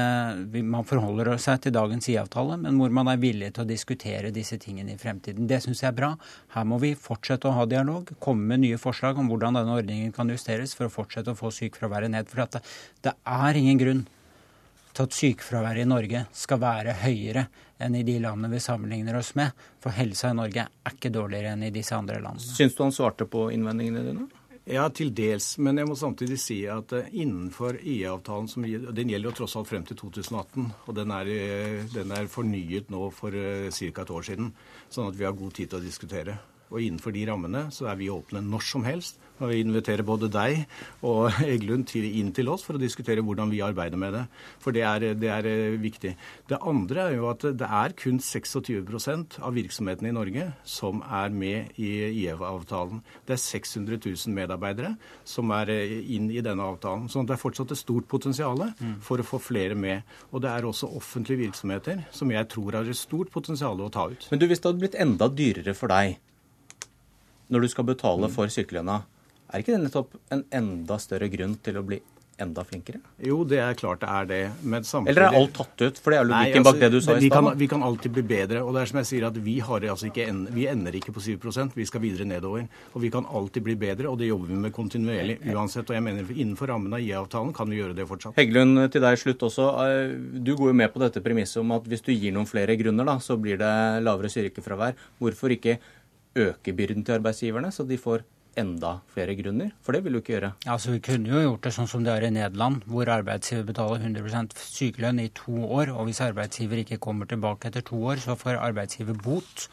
man 0.64 0.86
forholder 0.88 1.34
seg 1.42 1.60
til 1.64 1.74
dagens 1.76 2.08
IA-avtale, 2.08 2.56
men 2.62 2.78
hvor 2.80 2.94
man 2.94 3.10
er 3.12 3.20
villig 3.20 3.50
til 3.52 3.66
å 3.66 3.68
diskutere 3.68 4.32
disse 4.32 4.56
tingene 4.60 4.94
i 4.94 5.00
fremtiden. 5.00 5.48
Det 5.48 5.60
syns 5.64 5.82
jeg 5.84 5.90
er 5.90 5.98
bra. 5.98 6.14
Her 6.54 6.64
må 6.68 6.78
vi 6.80 6.94
fortsette 6.96 7.50
å 7.50 7.56
ha 7.58 7.66
dialog, 7.68 8.14
komme 8.22 8.54
med 8.54 8.64
nye 8.64 8.80
forslag 8.80 9.20
om 9.20 9.28
hvordan 9.28 9.60
denne 9.60 9.76
ordningen 9.76 10.14
kan 10.16 10.32
justeres 10.32 10.72
for 10.78 10.88
å 10.88 10.94
fortsette 10.94 11.34
å 11.34 11.38
få 11.38 11.52
sykefraværet 11.52 12.14
ned. 12.14 12.32
For 12.32 12.46
det, 12.46 12.64
det 13.04 13.16
er 13.28 13.60
ingen 13.60 13.80
grunn 13.82 14.02
til 14.92 15.06
at 15.06 15.16
sykefraværet 15.16 15.84
i 15.84 15.88
Norge 15.88 16.26
skal 16.36 16.60
være 16.62 16.96
høyere 17.04 17.46
enn 17.82 17.96
i 17.98 18.04
de 18.06 18.18
landene 18.22 18.52
vi 18.52 18.60
sammenligner 18.62 19.16
oss 19.18 19.34
med. 19.38 19.52
For 19.82 19.92
helsa 19.96 20.30
i 20.32 20.38
Norge 20.38 20.64
er 20.68 20.96
ikke 20.96 21.12
dårligere 21.12 21.56
enn 21.56 21.64
i 21.66 21.72
disse 21.74 21.96
andre 21.96 22.20
landene. 22.22 22.56
Syns 22.56 22.76
du 22.76 22.84
han 22.84 22.94
svarte 22.94 23.28
på 23.28 23.50
innvendingene 23.52 24.04
dine? 24.08 24.28
Ja, 24.62 24.84
til 24.94 25.10
dels. 25.10 25.56
Men 25.58 25.80
jeg 25.80 25.88
må 25.90 25.96
samtidig 25.98 26.38
si 26.38 26.60
at 26.70 26.92
uh, 26.94 27.08
innenfor 27.10 27.80
IA-avtalen, 27.80 28.46
som 28.50 28.62
den 28.62 29.10
gjelder 29.10 29.32
jo 29.32 29.34
tross 29.40 29.56
alt 29.58 29.70
frem 29.72 29.86
til 29.88 29.98
2018, 29.98 30.68
og 30.86 30.94
den 30.94 31.14
er, 31.16 31.30
uh, 31.34 31.82
den 31.90 32.14
er 32.14 32.30
fornyet 32.30 32.92
nå 32.94 33.08
for 33.16 33.34
uh, 33.34 33.66
ca. 33.74 33.90
et 34.04 34.14
år 34.14 34.28
siden, 34.30 34.52
sånn 34.86 35.10
at 35.10 35.18
vi 35.18 35.26
har 35.26 35.34
god 35.34 35.58
tid 35.58 35.72
til 35.72 35.80
å 35.80 35.86
diskutere. 35.86 36.38
Og 36.72 36.80
innenfor 36.80 37.14
de 37.14 37.26
rammene 37.28 37.66
så 37.74 37.90
er 37.92 38.00
vi 38.00 38.10
åpne 38.12 38.42
når 38.44 38.66
som 38.72 38.86
helst 38.88 39.20
og 39.42 39.50
vi 39.50 39.62
inviterer 39.62 40.06
både 40.06 40.30
deg 40.32 40.62
og 41.06 41.42
Egglund 41.52 41.88
til, 41.90 42.06
inn 42.20 42.30
til 42.34 42.50
oss 42.52 42.64
for 42.66 42.78
å 42.78 42.82
diskutere 42.82 43.24
hvordan 43.24 43.50
vi 43.52 43.62
arbeider 43.64 44.00
med 44.00 44.14
det. 44.16 44.22
For 44.62 44.74
det 44.74 44.84
er, 44.86 45.06
det 45.18 45.30
er 45.32 45.48
eh, 45.50 45.78
viktig. 45.82 46.14
Det 46.50 46.60
andre 46.60 47.08
er 47.08 47.16
jo 47.16 47.28
at 47.32 47.46
det 47.58 47.68
er 47.82 47.96
kun 47.98 48.20
26% 48.22 49.40
av 49.42 49.56
virksomhetene 49.58 50.12
i 50.12 50.16
Norge 50.16 50.48
som 50.68 51.02
er 51.02 51.34
med 51.34 51.80
i 51.82 51.90
IEV-avtalen. 52.22 53.02
Det 53.26 53.36
er 53.36 53.42
600 53.42 54.00
000 54.04 54.36
medarbeidere 54.36 54.94
som 55.28 55.52
er 55.58 55.74
eh, 55.74 55.98
inn 56.16 56.30
i 56.30 56.42
denne 56.44 56.66
avtalen. 56.74 57.08
Så 57.10 57.24
det 57.26 57.36
er 57.36 57.42
fortsatt 57.42 57.74
et 57.74 57.82
stort 57.82 58.08
potensial 58.10 58.62
for 59.02 59.18
å 59.18 59.26
få 59.26 59.40
flere 59.42 59.74
med. 59.78 60.06
Og 60.30 60.42
det 60.44 60.50
er 60.52 60.66
også 60.68 60.90
offentlige 60.98 61.46
virksomheter 61.46 62.04
som 62.14 62.30
jeg 62.30 62.48
tror 62.52 62.78
har 62.78 62.88
et 62.88 62.98
stort 62.98 63.32
potensial 63.32 63.80
å 63.80 63.90
ta 63.92 64.06
ut. 64.12 64.28
Men 64.30 64.42
du, 64.42 64.46
hvis 64.50 64.62
det 64.62 64.70
hadde 64.70 64.82
blitt 64.84 65.00
enda 65.02 65.28
dyrere 65.32 65.74
for 65.76 65.90
deg 65.92 66.20
når 67.52 67.66
du 67.66 67.72
skal 67.72 67.88
betale 67.88 68.30
for 68.32 68.52
sykelønna, 68.52 69.02
er 69.52 69.60
ikke 69.60 69.74
det 69.74 69.84
nettopp 69.84 70.16
en 70.32 70.46
enda 70.56 70.96
større 71.02 71.28
grunn 71.32 71.58
til 71.60 71.76
å 71.76 71.84
bli 71.84 72.00
enda 72.40 72.64
flinkere? 72.64 72.98
Jo, 73.22 73.42
det 73.48 73.58
er 73.62 73.76
klart 73.78 74.00
det 74.02 74.08
er 74.10 74.28
det. 74.28 74.40
Samtidig... 74.86 75.12
Eller 75.12 75.26
er 75.26 75.36
alt 75.38 75.52
tatt 75.56 75.84
ut? 75.84 76.00
For 76.02 76.14
det 76.14 76.18
er 76.20 76.28
logikken 76.28 76.62
altså, 76.62 76.72
bak 76.72 76.80
det 76.80 76.90
du 76.94 76.98
sa 77.04 77.16
i 77.16 77.28
stad. 77.28 77.48
Vi 77.60 77.68
kan 77.70 77.84
alltid 77.86 78.14
bli 78.16 78.24
bedre. 78.32 78.62
Og 78.64 78.74
det 78.74 78.82
er 78.82 78.90
som 78.90 79.00
jeg 79.02 79.08
sier 79.10 79.26
at 79.28 79.38
vi, 79.44 79.58
har 79.64 79.86
altså 79.94 80.08
ikke 80.08 80.26
vi 80.56 80.66
ender 80.70 80.98
ikke 80.98 81.14
på 81.14 81.22
7% 81.24 81.76
vi 81.78 81.86
skal 81.88 82.04
videre 82.04 82.26
nedover. 82.28 82.66
Og 82.92 83.04
vi 83.04 83.12
kan 83.14 83.28
alltid 83.28 83.66
bli 83.68 83.76
bedre, 83.78 84.10
og 84.10 84.18
det 84.22 84.30
jobber 84.30 84.52
vi 84.52 84.60
med 84.64 84.74
kontinuerlig 84.76 85.38
uansett. 85.52 85.88
Og 85.88 85.98
jeg 85.98 86.06
mener 86.08 86.34
innenfor 86.34 86.72
rammen 86.72 86.96
av 86.96 87.04
IA-avtalen 87.04 87.54
kan 87.56 87.70
vi 87.70 87.80
gjøre 87.80 87.96
det 87.98 88.08
fortsatt. 88.08 88.36
Heggelund, 88.40 88.86
til 88.92 89.04
deg 89.04 89.20
slutt 89.20 89.48
også. 89.48 89.70
Eh, 89.86 90.14
du 90.42 90.54
går 90.56 90.72
jo 90.72 90.78
med 90.82 90.92
på 90.94 91.02
dette 91.04 91.24
premisset 91.24 91.62
om 91.62 91.76
at 91.76 91.88
hvis 91.88 92.04
du 92.06 92.14
gir 92.14 92.34
noen 92.34 92.48
flere 92.48 92.78
grunner, 92.80 93.08
da, 93.08 93.18
så 93.22 93.38
blir 93.40 93.60
det 93.60 93.74
lavere 94.02 94.32
sykefravær. 94.32 94.96
Hvorfor 95.20 95.52
ikke 95.54 95.78
øke 96.36 96.72
byrden 96.72 97.04
til 97.04 97.18
arbeidsgiverne, 97.18 97.72
så 97.72 97.84
de 97.88 97.98
får 97.98 98.24
enda 98.58 98.98
flere 99.14 99.34
grunner? 99.36 99.72
For 99.82 99.92
det 99.92 100.02
vil 100.04 100.12
du 100.12 100.20
ikke 100.20 100.34
gjøre. 100.34 100.52
Altså, 100.66 100.92
Vi 100.92 101.00
kunne 101.00 101.28
jo 101.28 101.40
gjort 101.40 101.64
det 101.64 101.72
sånn 101.74 101.88
som 101.88 102.04
det 102.04 102.12
er 102.12 102.26
i 102.26 102.30
Nederland, 102.30 102.84
hvor 102.86 103.08
arbeidsgiver 103.08 103.64
betaler 103.64 104.04
100% 104.04 104.56
sykelønn 104.58 105.20
i 105.20 105.28
to 105.28 105.56
år. 105.64 105.92
Og 105.96 106.08
hvis 106.08 106.20
arbeidsgiver 106.20 106.84
ikke 106.84 107.00
kommer 107.00 107.26
tilbake 107.26 107.68
etter 107.68 107.80
to 107.80 107.96
år, 108.04 108.16
så 108.16 108.36
får 108.36 108.60
arbeidsgiver 108.60 109.14
bot. 109.14 109.68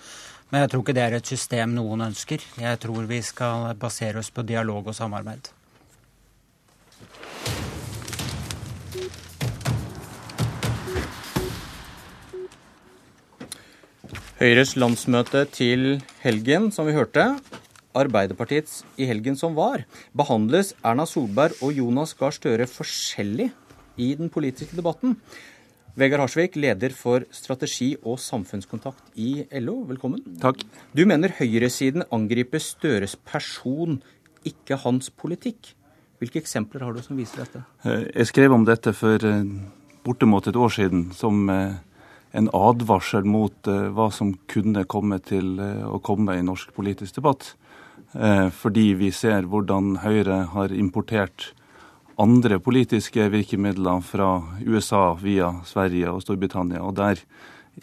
Men 0.49 0.61
jeg 0.61 0.71
tror 0.71 0.81
ikke 0.81 0.97
det 0.97 1.03
er 1.03 1.15
et 1.19 1.27
system 1.27 1.75
noen 1.77 2.01
ønsker. 2.09 2.43
Jeg 2.57 2.79
tror 2.79 3.05
vi 3.05 3.21
skal 3.21 3.75
basere 3.75 4.19
oss 4.19 4.31
på 4.31 4.45
dialog 4.47 4.87
og 4.87 4.95
samarbeid. 4.95 5.51
Høyres 14.39 14.77
landsmøte 14.79 15.41
til 15.51 15.97
helgen, 16.21 16.69
som 16.71 16.85
vi 16.87 16.93
hørte, 16.95 17.25
Arbeiderpartiets 17.91 18.85
i 18.95 19.03
helgen 19.09 19.35
som 19.35 19.51
var, 19.57 19.81
behandles 20.15 20.69
Erna 20.79 21.03
Solberg 21.03 21.57
og 21.59 21.73
Jonas 21.75 22.13
Gahr 22.15 22.31
Støre 22.31 22.63
forskjellig 22.71 23.49
i 23.99 24.07
den 24.15 24.31
politiske 24.31 24.77
debatten. 24.77 25.17
Vegard 25.99 26.23
Harsvik, 26.23 26.55
leder 26.55 26.95
for 26.95 27.25
strategi 27.35 27.89
og 27.99 28.15
samfunnskontakt 28.23 29.11
i 29.19 29.43
LO, 29.59 29.81
velkommen. 29.89 30.23
Takk. 30.39 30.63
Du 30.95 31.03
mener 31.03 31.35
høyresiden 31.35 32.07
angriper 32.07 32.63
Støres 32.63 33.17
person, 33.19 33.99
ikke 34.47 34.79
hans 34.85 35.11
politikk. 35.11 35.73
Hvilke 36.23 36.39
eksempler 36.39 36.87
har 36.87 36.95
du 36.95 37.03
som 37.03 37.19
viser 37.19 37.43
dette? 37.43 37.65
Eh, 37.83 38.07
jeg 38.21 38.31
skrev 38.31 38.55
om 38.55 38.63
dette 38.63 38.95
for 38.95 39.19
eh, 39.19 39.43
bortimot 40.07 40.47
et 40.47 40.63
år 40.63 40.77
siden 40.79 41.09
som 41.11 41.43
eh, 41.51 41.75
en 42.31 42.49
advarsel 42.53 43.25
mot 43.25 43.67
hva 43.67 44.09
som 44.13 44.35
kunne 44.49 44.83
komme 44.85 45.17
til 45.25 45.57
å 45.59 45.97
komme 46.03 46.35
i 46.37 46.45
norsk 46.45 46.75
politisk 46.75 47.17
debatt. 47.17 47.55
Eh, 48.13 48.49
fordi 48.49 48.93
vi 48.97 49.11
ser 49.13 49.45
hvordan 49.49 49.99
Høyre 50.01 50.43
har 50.53 50.73
importert 50.73 51.51
andre 52.19 52.57
politiske 52.59 53.29
virkemidler 53.31 54.01
fra 54.03 54.31
USA 54.65 55.13
via 55.21 55.53
Sverige 55.65 56.11
og 56.11 56.23
Storbritannia. 56.25 56.81
Og 56.83 56.97
der 56.97 57.21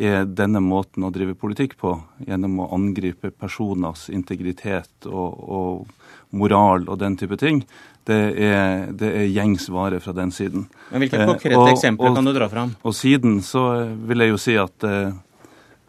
er 0.03 0.27
denne 0.27 0.61
måten 0.61 1.07
å 1.07 1.13
drive 1.15 1.37
politikk 1.39 1.79
på, 1.81 1.95
gjennom 2.27 2.59
å 2.61 2.71
angripe 2.75 3.31
personers 3.31 4.09
integritet 4.13 5.07
og, 5.07 5.39
og 5.47 6.35
moral 6.37 6.89
og 6.91 6.99
den 7.01 7.17
type 7.17 7.39
ting, 7.41 7.63
det 8.07 8.23
er, 8.47 8.87
det 8.95 9.11
er 9.19 9.29
gjengs 9.29 9.69
vare 9.73 9.99
fra 10.03 10.15
den 10.17 10.33
siden. 10.35 10.67
Men 10.93 11.03
Hvilke 11.03 11.21
eh, 11.23 11.29
konkrete 11.29 11.59
og, 11.59 11.71
eksempler 11.73 12.13
og, 12.13 12.19
kan 12.19 12.29
du 12.29 12.35
dra 12.37 12.49
fram? 12.53 12.75
Og 12.87 12.95
siden 12.95 13.41
så 13.45 13.67
vil 14.07 14.23
jeg 14.23 14.35
jo 14.35 14.41
si 14.41 14.57
at 14.61 14.87
eh, 14.87 15.15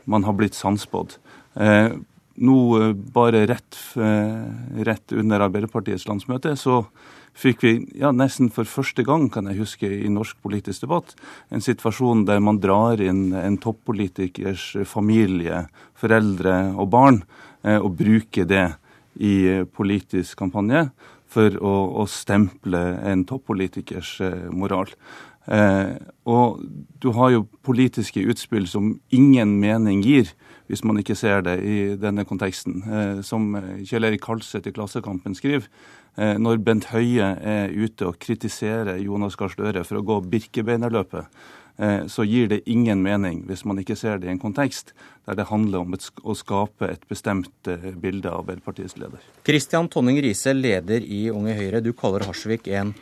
man 0.09 0.25
har 0.25 0.37
blitt 0.37 0.57
sannspådd. 0.57 1.17
Eh, 1.61 1.91
nå 2.37 2.57
eh, 2.79 2.93
bare 2.93 3.45
rett, 3.49 3.77
eh, 3.97 4.81
rett, 4.87 5.13
under 5.13 5.45
Arbeiderpartiets 5.47 6.07
landsmøte 6.09 6.55
så 6.59 6.83
fikk 7.37 7.63
vi 7.65 7.73
ja, 8.01 8.11
nesten 8.15 8.49
for 8.53 8.65
første 8.69 9.05
gang, 9.05 9.27
kan 9.33 9.49
jeg 9.49 9.61
huske, 9.61 9.89
i 9.89 10.09
norsk 10.09 10.39
politisk 10.41 10.87
debatt, 10.87 11.13
en 11.53 11.61
situasjon 11.61 12.25
der 12.25 12.41
man 12.41 12.61
drar 12.61 13.01
inn 13.03 13.29
en 13.37 13.59
toppolitikers 13.61 14.71
familie, 14.89 15.67
foreldre 15.97 16.59
og 16.73 16.89
barn, 16.93 17.21
eh, 17.61 17.77
og 17.77 17.93
bruker 17.99 18.49
det 18.49 18.67
i 19.17 19.65
politisk 19.73 20.37
kampanje 20.37 20.87
for 21.31 21.57
å, 21.59 21.73
å 22.03 22.05
stemple 22.09 22.81
en 23.05 23.25
toppolitikers 23.27 24.17
eh, 24.23 24.47
moral. 24.53 24.91
Eh, 25.47 25.95
og 26.27 26.63
du 26.99 27.11
har 27.15 27.31
jo 27.31 27.45
politiske 27.63 28.23
utspill 28.31 28.67
som 28.67 28.95
ingen 29.15 29.57
mening 29.61 30.01
gir, 30.03 30.33
hvis 30.67 30.83
man 30.83 30.99
ikke 30.99 31.15
ser 31.15 31.45
det 31.47 31.59
i 31.63 31.77
denne 31.99 32.27
konteksten. 32.27 32.81
Eh, 32.83 33.21
som 33.27 33.53
Kjell 33.87 34.09
Erik 34.09 34.25
Kalseth 34.25 34.67
i 34.67 34.75
Klassekampen 34.75 35.37
skriver, 35.37 35.69
eh, 36.17 36.35
når 36.39 36.63
Bent 36.63 36.89
Høie 36.91 37.31
er 37.39 37.71
ute 37.71 38.09
og 38.09 38.19
kritiserer 38.23 38.99
Jonas 39.03 39.39
Gahr 39.39 39.55
Støre 39.55 39.85
for 39.87 40.01
å 40.01 40.07
gå 40.07 40.19
Birkebeinerløpet, 40.31 41.31
Eh, 41.31 41.66
så 42.09 42.23
gir 42.25 42.47
det 42.49 42.63
ingen 42.65 43.03
mening 43.05 43.43
hvis 43.45 43.61
man 43.69 43.77
ikke 43.77 43.93
ser 43.93 44.17
det 44.17 44.25
i 44.25 44.31
en 44.33 44.41
kontekst 44.41 44.95
der 45.27 45.35
det 45.35 45.49
handler 45.49 45.83
om 45.83 45.95
å 45.97 46.35
skape 46.37 46.87
et 46.87 47.03
bestemt 47.09 47.67
eh, 47.67 47.89
bilde 47.99 48.31
av 48.31 48.45
Arbeiderpartiets 48.45 48.95
leder. 48.99 49.23
Kristian 49.47 49.89
Tonning 49.91 50.21
Riise, 50.23 50.53
leder 50.55 51.03
i 51.03 51.25
Unge 51.33 51.55
Høyre. 51.57 51.83
Du 51.83 51.91
kaller 51.97 52.23
Harsvik 52.27 52.69
en 52.71 52.93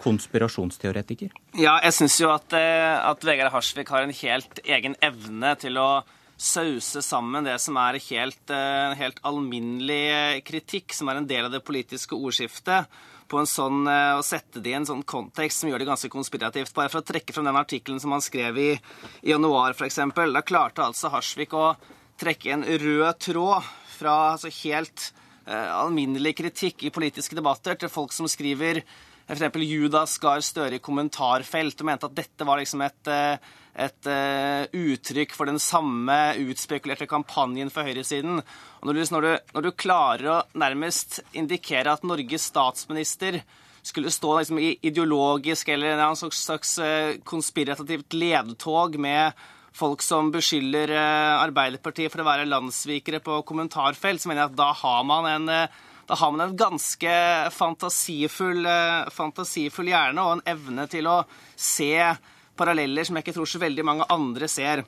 konspirasjonsteoretiker? 0.00 1.32
Ja, 1.56 1.78
jeg 1.86 1.96
syns 1.96 2.18
jo 2.20 2.28
at, 2.34 2.52
eh, 2.52 2.98
at 2.98 3.24
Vegard 3.24 3.54
Harsvik 3.54 3.94
har 3.94 4.04
en 4.04 4.12
helt 4.12 4.60
egen 4.64 4.98
evne 5.00 5.54
til 5.62 5.80
å 5.80 5.88
sause 6.36 7.00
sammen 7.06 7.46
det 7.46 7.56
som 7.62 7.76
er 7.78 7.96
helt, 8.10 8.50
helt 8.98 9.20
alminnelig 9.22 10.42
kritikk, 10.44 10.90
som 10.92 11.08
er 11.08 11.20
en 11.20 11.28
del 11.30 11.46
av 11.46 11.52
det 11.54 11.62
politiske 11.64 12.18
ordskiftet 12.18 12.90
på 13.28 13.40
en 13.40 13.48
sånn, 13.48 13.84
å 13.88 14.20
eh, 14.20 14.22
sette 14.26 14.62
det 14.62 14.72
i 14.72 14.76
en 14.78 14.86
sånn 14.88 15.02
kontekst 15.08 15.62
som 15.62 15.70
gjør 15.70 15.82
det 15.82 15.88
ganske 15.88 16.10
konspirativt. 16.12 16.74
Bare 16.76 16.92
for 16.92 17.02
å 17.02 17.06
trekke 17.06 17.34
frem 17.34 17.48
den 17.48 17.60
artikkelen 17.60 18.02
som 18.02 18.14
han 18.14 18.24
skrev 18.24 18.58
i, 18.60 18.70
i 19.22 19.32
januar, 19.32 19.76
f.eks. 19.76 20.00
Da 20.14 20.44
klarte 20.46 20.86
altså 20.86 21.12
Harsvik 21.12 21.56
å 21.56 21.72
trekke 22.20 22.54
en 22.54 22.64
rød 22.64 23.20
tråd 23.24 23.72
fra 23.94 24.14
altså 24.34 24.52
helt 24.62 25.10
eh, 25.46 25.70
alminnelig 25.74 26.36
kritikk 26.42 26.86
i 26.86 26.94
politiske 26.94 27.36
debatter 27.38 27.78
til 27.80 27.92
folk 27.92 28.14
som 28.14 28.28
skriver 28.30 28.82
f.eks. 29.24 29.60
Judas 29.64 30.18
Gahr 30.22 30.44
Støre 30.44 30.78
i 30.78 30.84
kommentarfelt 30.84 31.80
og 31.80 31.88
mente 31.88 32.10
at 32.10 32.16
dette 32.16 32.46
var 32.46 32.60
liksom 32.60 32.84
et 32.84 33.12
eh, 33.12 33.52
et 33.74 34.06
uh, 34.06 34.64
uttrykk 34.70 35.34
for 35.34 35.50
den 35.50 35.58
samme 35.62 36.14
utspekulerte 36.44 37.08
kampanjen 37.10 37.72
for 37.74 37.86
høyresiden. 37.86 38.38
Og 38.38 38.86
når 38.86 38.98
du, 38.98 39.02
når, 39.16 39.26
du, 39.26 39.52
når 39.56 39.66
du, 39.66 39.70
klarer 39.84 40.30
å 40.30 40.42
nærmest 40.62 41.20
indikere 41.34 41.96
at 41.96 42.06
Norges 42.06 42.46
statsminister 42.52 43.40
skulle 43.84 44.12
stå 44.14 44.36
liksom, 44.38 44.60
i 44.62 44.76
ideologisk 44.86 45.72
eller 45.74 45.98
en 45.98 46.18
slags, 46.18 46.44
slags 46.46 46.76
uh, 46.78 47.16
konspirativt 47.26 48.14
ledetog 48.14 48.94
med 49.02 49.34
folk 49.74 50.04
som 50.06 50.30
beskylder 50.30 50.94
uh, 50.94 51.42
Arbeiderpartiet 51.42 52.12
for 52.12 52.22
å 52.22 52.28
være 52.28 52.46
landssvikere 52.46 53.18
på 53.24 53.40
kommentarfelt, 53.48 54.22
så 54.22 54.30
mener 54.30 54.44
jeg 54.44 54.54
at 54.54 54.60
da 54.60 54.70
har 54.84 55.02
man 55.08 55.28
en 55.32 55.50
da 56.04 56.18
har 56.20 56.34
man 56.34 56.42
en 56.44 56.56
ganske 56.60 57.12
fantasifull, 57.56 58.66
fantasifull 59.08 59.86
hjerne 59.88 60.20
og 60.20 60.34
en 60.34 60.42
evne 60.52 60.84
til 60.92 61.08
å 61.08 61.14
se 61.56 61.96
paralleller 62.56 63.06
som 63.06 63.16
jeg 63.18 63.26
ikke 63.26 63.36
tror 63.38 63.50
så 63.50 63.62
veldig 63.62 63.86
mange 63.86 64.06
andre 64.12 64.48
ser. 64.50 64.84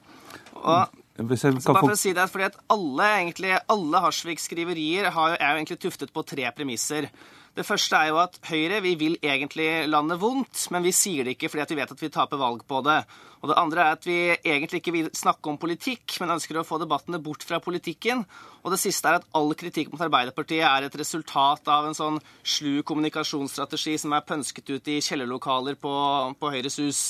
Og 0.57 1.03
så 1.17 1.53
bare 1.73 1.81
for 1.81 1.95
å 1.95 1.99
si 1.99 2.13
det, 2.17 2.27
fordi 2.29 2.51
at 2.51 2.59
Alle 2.73 3.09
egentlig, 3.23 3.55
alle 3.73 4.03
Harsviks 4.05 4.49
skriverier 4.51 5.09
er 5.09 5.15
jo 5.41 5.57
egentlig 5.57 5.81
tuftet 5.81 6.13
på 6.13 6.25
tre 6.29 6.51
premisser. 6.53 7.09
Det 7.57 7.65
første 7.65 7.97
er 7.97 8.11
jo 8.11 8.19
at 8.21 8.35
Høyre 8.51 8.83
vi 8.85 8.93
vil 9.01 9.15
egentlig 9.25 9.87
landet 9.89 10.21
vondt, 10.21 10.67
men 10.75 10.85
vi 10.85 10.93
sier 10.93 11.25
det 11.25 11.39
ikke 11.39 11.49
fordi 11.49 11.63
at 11.65 11.71
vi 11.73 11.79
vet 11.79 11.95
at 11.95 12.03
vi 12.03 12.11
taper 12.13 12.37
valg 12.37 12.67
på 12.69 12.83
det. 12.85 12.99
Og 13.41 13.49
Det 13.49 13.57
andre 13.57 13.81
er 13.81 13.97
at 13.97 14.05
vi 14.05 14.19
egentlig 14.35 14.83
ikke 14.83 14.93
vil 14.93 15.09
snakke 15.17 15.49
om 15.49 15.57
politikk, 15.61 16.19
men 16.21 16.35
ønsker 16.35 16.59
å 16.61 16.67
få 16.67 16.77
debattene 16.83 17.21
bort 17.23 17.47
fra 17.49 17.61
politikken. 17.65 18.27
Og 18.61 18.75
det 18.75 18.81
siste 18.83 19.09
er 19.09 19.21
at 19.21 19.29
all 19.39 19.55
kritikk 19.57 19.89
mot 19.93 20.05
Arbeiderpartiet 20.05 20.67
er 20.69 20.85
et 20.85 21.01
resultat 21.01 21.69
av 21.73 21.89
en 21.89 21.97
sånn 21.97 22.21
slu 22.45 22.83
kommunikasjonsstrategi 22.85 23.97
som 24.03 24.13
er 24.13 24.27
pønsket 24.27 24.75
ut 24.75 24.93
i 24.93 25.01
kjellerlokaler 25.01 25.81
på, 25.81 25.95
på 26.37 26.53
Høyres 26.53 26.81
hus. 26.83 27.03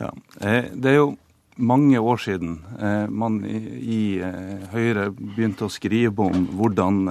Ja, 0.00 0.12
eh, 0.40 0.64
Det 0.72 0.90
er 0.90 0.96
jo 0.96 1.16
mange 1.56 2.00
år 2.00 2.16
siden 2.16 2.60
eh, 2.80 3.06
man 3.08 3.42
i 3.44 4.18
eh, 4.24 4.68
Høyre 4.72 5.10
begynte 5.12 5.66
å 5.66 5.72
skrive 5.72 6.30
om 6.30 6.46
hvordan 6.56 7.02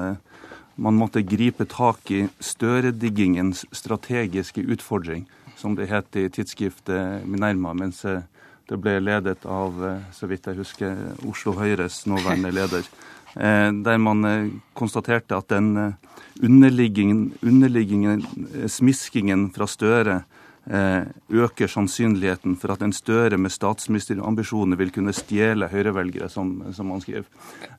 man 0.80 0.96
måtte 0.96 1.22
gripe 1.28 1.68
tak 1.70 2.10
i 2.16 2.24
størediggingens 2.40 3.66
strategiske 3.76 4.64
utfordring, 4.64 5.26
som 5.60 5.76
det 5.76 5.90
het 5.92 6.16
i 6.16 6.30
tidsskriftet 6.32 7.28
Minerma, 7.28 7.74
mens 7.76 8.00
det 8.06 8.78
ble 8.80 8.96
ledet 9.04 9.44
av, 9.44 9.76
så 10.16 10.30
vidt 10.32 10.48
jeg 10.48 10.62
husker, 10.62 10.96
Oslo 11.28 11.52
Høyres 11.58 12.06
nåværende 12.08 12.54
leder. 12.56 12.88
Der 13.36 14.00
man 14.00 14.24
konstaterte 14.72 15.36
at 15.36 15.52
den 15.52 15.98
underliggingen, 16.40 17.34
underliggingen 17.44 18.24
smiskingen 18.72 19.50
fra 19.52 19.68
Støre 19.68 20.22
øker 20.68 21.68
sannsynligheten 21.68 22.56
for 22.60 22.73
at 22.73 22.81
en 22.86 22.94
Støre 22.94 23.38
med 23.38 23.52
statsministerambisjoner 23.52 24.77
vil 24.77 24.91
kunne 24.91 25.14
stjele 25.15 25.69
høyrevelgere, 25.72 26.30
som, 26.30 26.52
som 26.76 26.91
han 26.91 27.02
skrev. 27.02 27.26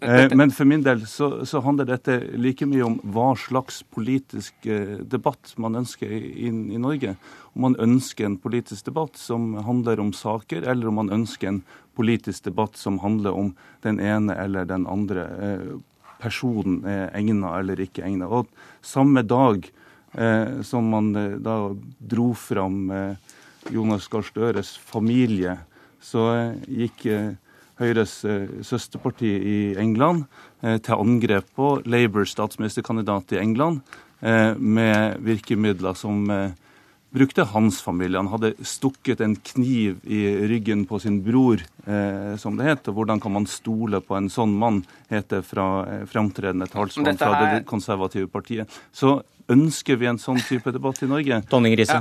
Eh, 0.00 0.32
men 0.38 0.50
for 0.50 0.64
min 0.66 0.82
del 0.82 1.04
så, 1.06 1.44
så, 1.46 1.60
handler 1.60 1.90
dette 1.90 2.16
like 2.40 2.66
mye 2.66 2.86
om 2.86 2.96
hva 3.04 3.34
slags 3.38 3.82
politisk 3.94 4.66
eh, 4.66 4.98
debatt 5.02 5.54
man 5.56 5.78
ønsker 5.82 6.10
i, 6.10 6.48
i 6.48 6.80
Norge. 6.80 7.14
Om 7.54 7.68
man 7.68 7.78
ønsker 7.78 8.26
en 8.26 8.38
politisk 8.40 8.88
debatt 8.88 9.20
som 9.20 9.54
handler 9.66 10.00
om 10.00 10.12
saker, 10.16 10.64
eller 10.64 10.90
om 10.90 10.98
man 11.02 11.12
ønsker 11.14 11.52
en 11.52 11.62
politisk 11.98 12.48
debatt 12.48 12.78
som 12.80 12.98
handler 13.04 13.36
om 13.36 13.54
den 13.84 14.00
ene 14.00 14.34
eller 14.38 14.64
den 14.64 14.86
andre 14.88 15.26
personen 16.20 16.84
er 16.88 17.10
egnet 17.16 17.50
eller 17.58 17.80
ikke 17.82 18.04
egnet. 18.06 18.30
Og 18.30 18.48
samme 18.84 19.22
dag 19.26 19.68
eh, 20.14 20.60
som 20.66 20.88
man 20.90 21.14
eh, 21.16 21.38
da 21.42 21.56
dro 21.98 22.32
fram 22.34 22.90
eh, 22.90 23.36
Jonas 23.70 24.08
Gahr 24.08 24.26
Støres 24.26 24.74
familie, 24.76 25.58
så 26.00 26.26
eh, 26.34 26.58
gikk 26.84 27.06
Høyres 27.80 28.18
søsterparti 28.68 29.28
i 29.40 29.58
England 29.80 30.26
til 30.60 30.98
angrep 31.00 31.46
på 31.56 31.68
Labours 31.88 32.34
statsministerkandidat 32.34 33.32
i 33.32 33.38
England 33.40 33.78
med 34.60 35.16
virkemidler 35.24 35.96
som 35.96 36.28
brukte 37.10 37.44
hans 37.44 37.82
familie. 37.82 38.18
Han 38.18 38.30
hadde 38.30 38.52
stukket 38.66 39.20
en 39.20 39.34
kniv 39.36 39.98
i 40.06 40.22
ryggen 40.48 40.84
på 40.86 41.00
sin 41.02 41.20
bror, 41.26 41.62
eh, 41.86 42.36
som 42.38 42.56
det 42.56 42.68
het. 42.68 42.88
Og 42.88 43.00
hvordan 43.00 43.20
kan 43.20 43.34
man 43.34 43.48
stole 43.50 44.00
på 44.00 44.16
en 44.16 44.30
sånn 44.30 44.54
mann, 44.58 44.84
heter 45.10 45.42
fra 45.46 45.66
eh, 45.86 46.04
fremtredende 46.10 46.70
talsmann 46.70 47.18
fra 47.18 47.34
det 47.40 47.64
konservative 47.66 48.30
partiet. 48.30 48.80
Så 48.92 49.20
Ønsker 49.50 49.98
vi 49.98 50.06
en 50.06 50.18
sånn 50.20 50.38
type 50.46 50.70
debatt 50.74 51.00
i 51.02 51.08
Norge? 51.10 51.40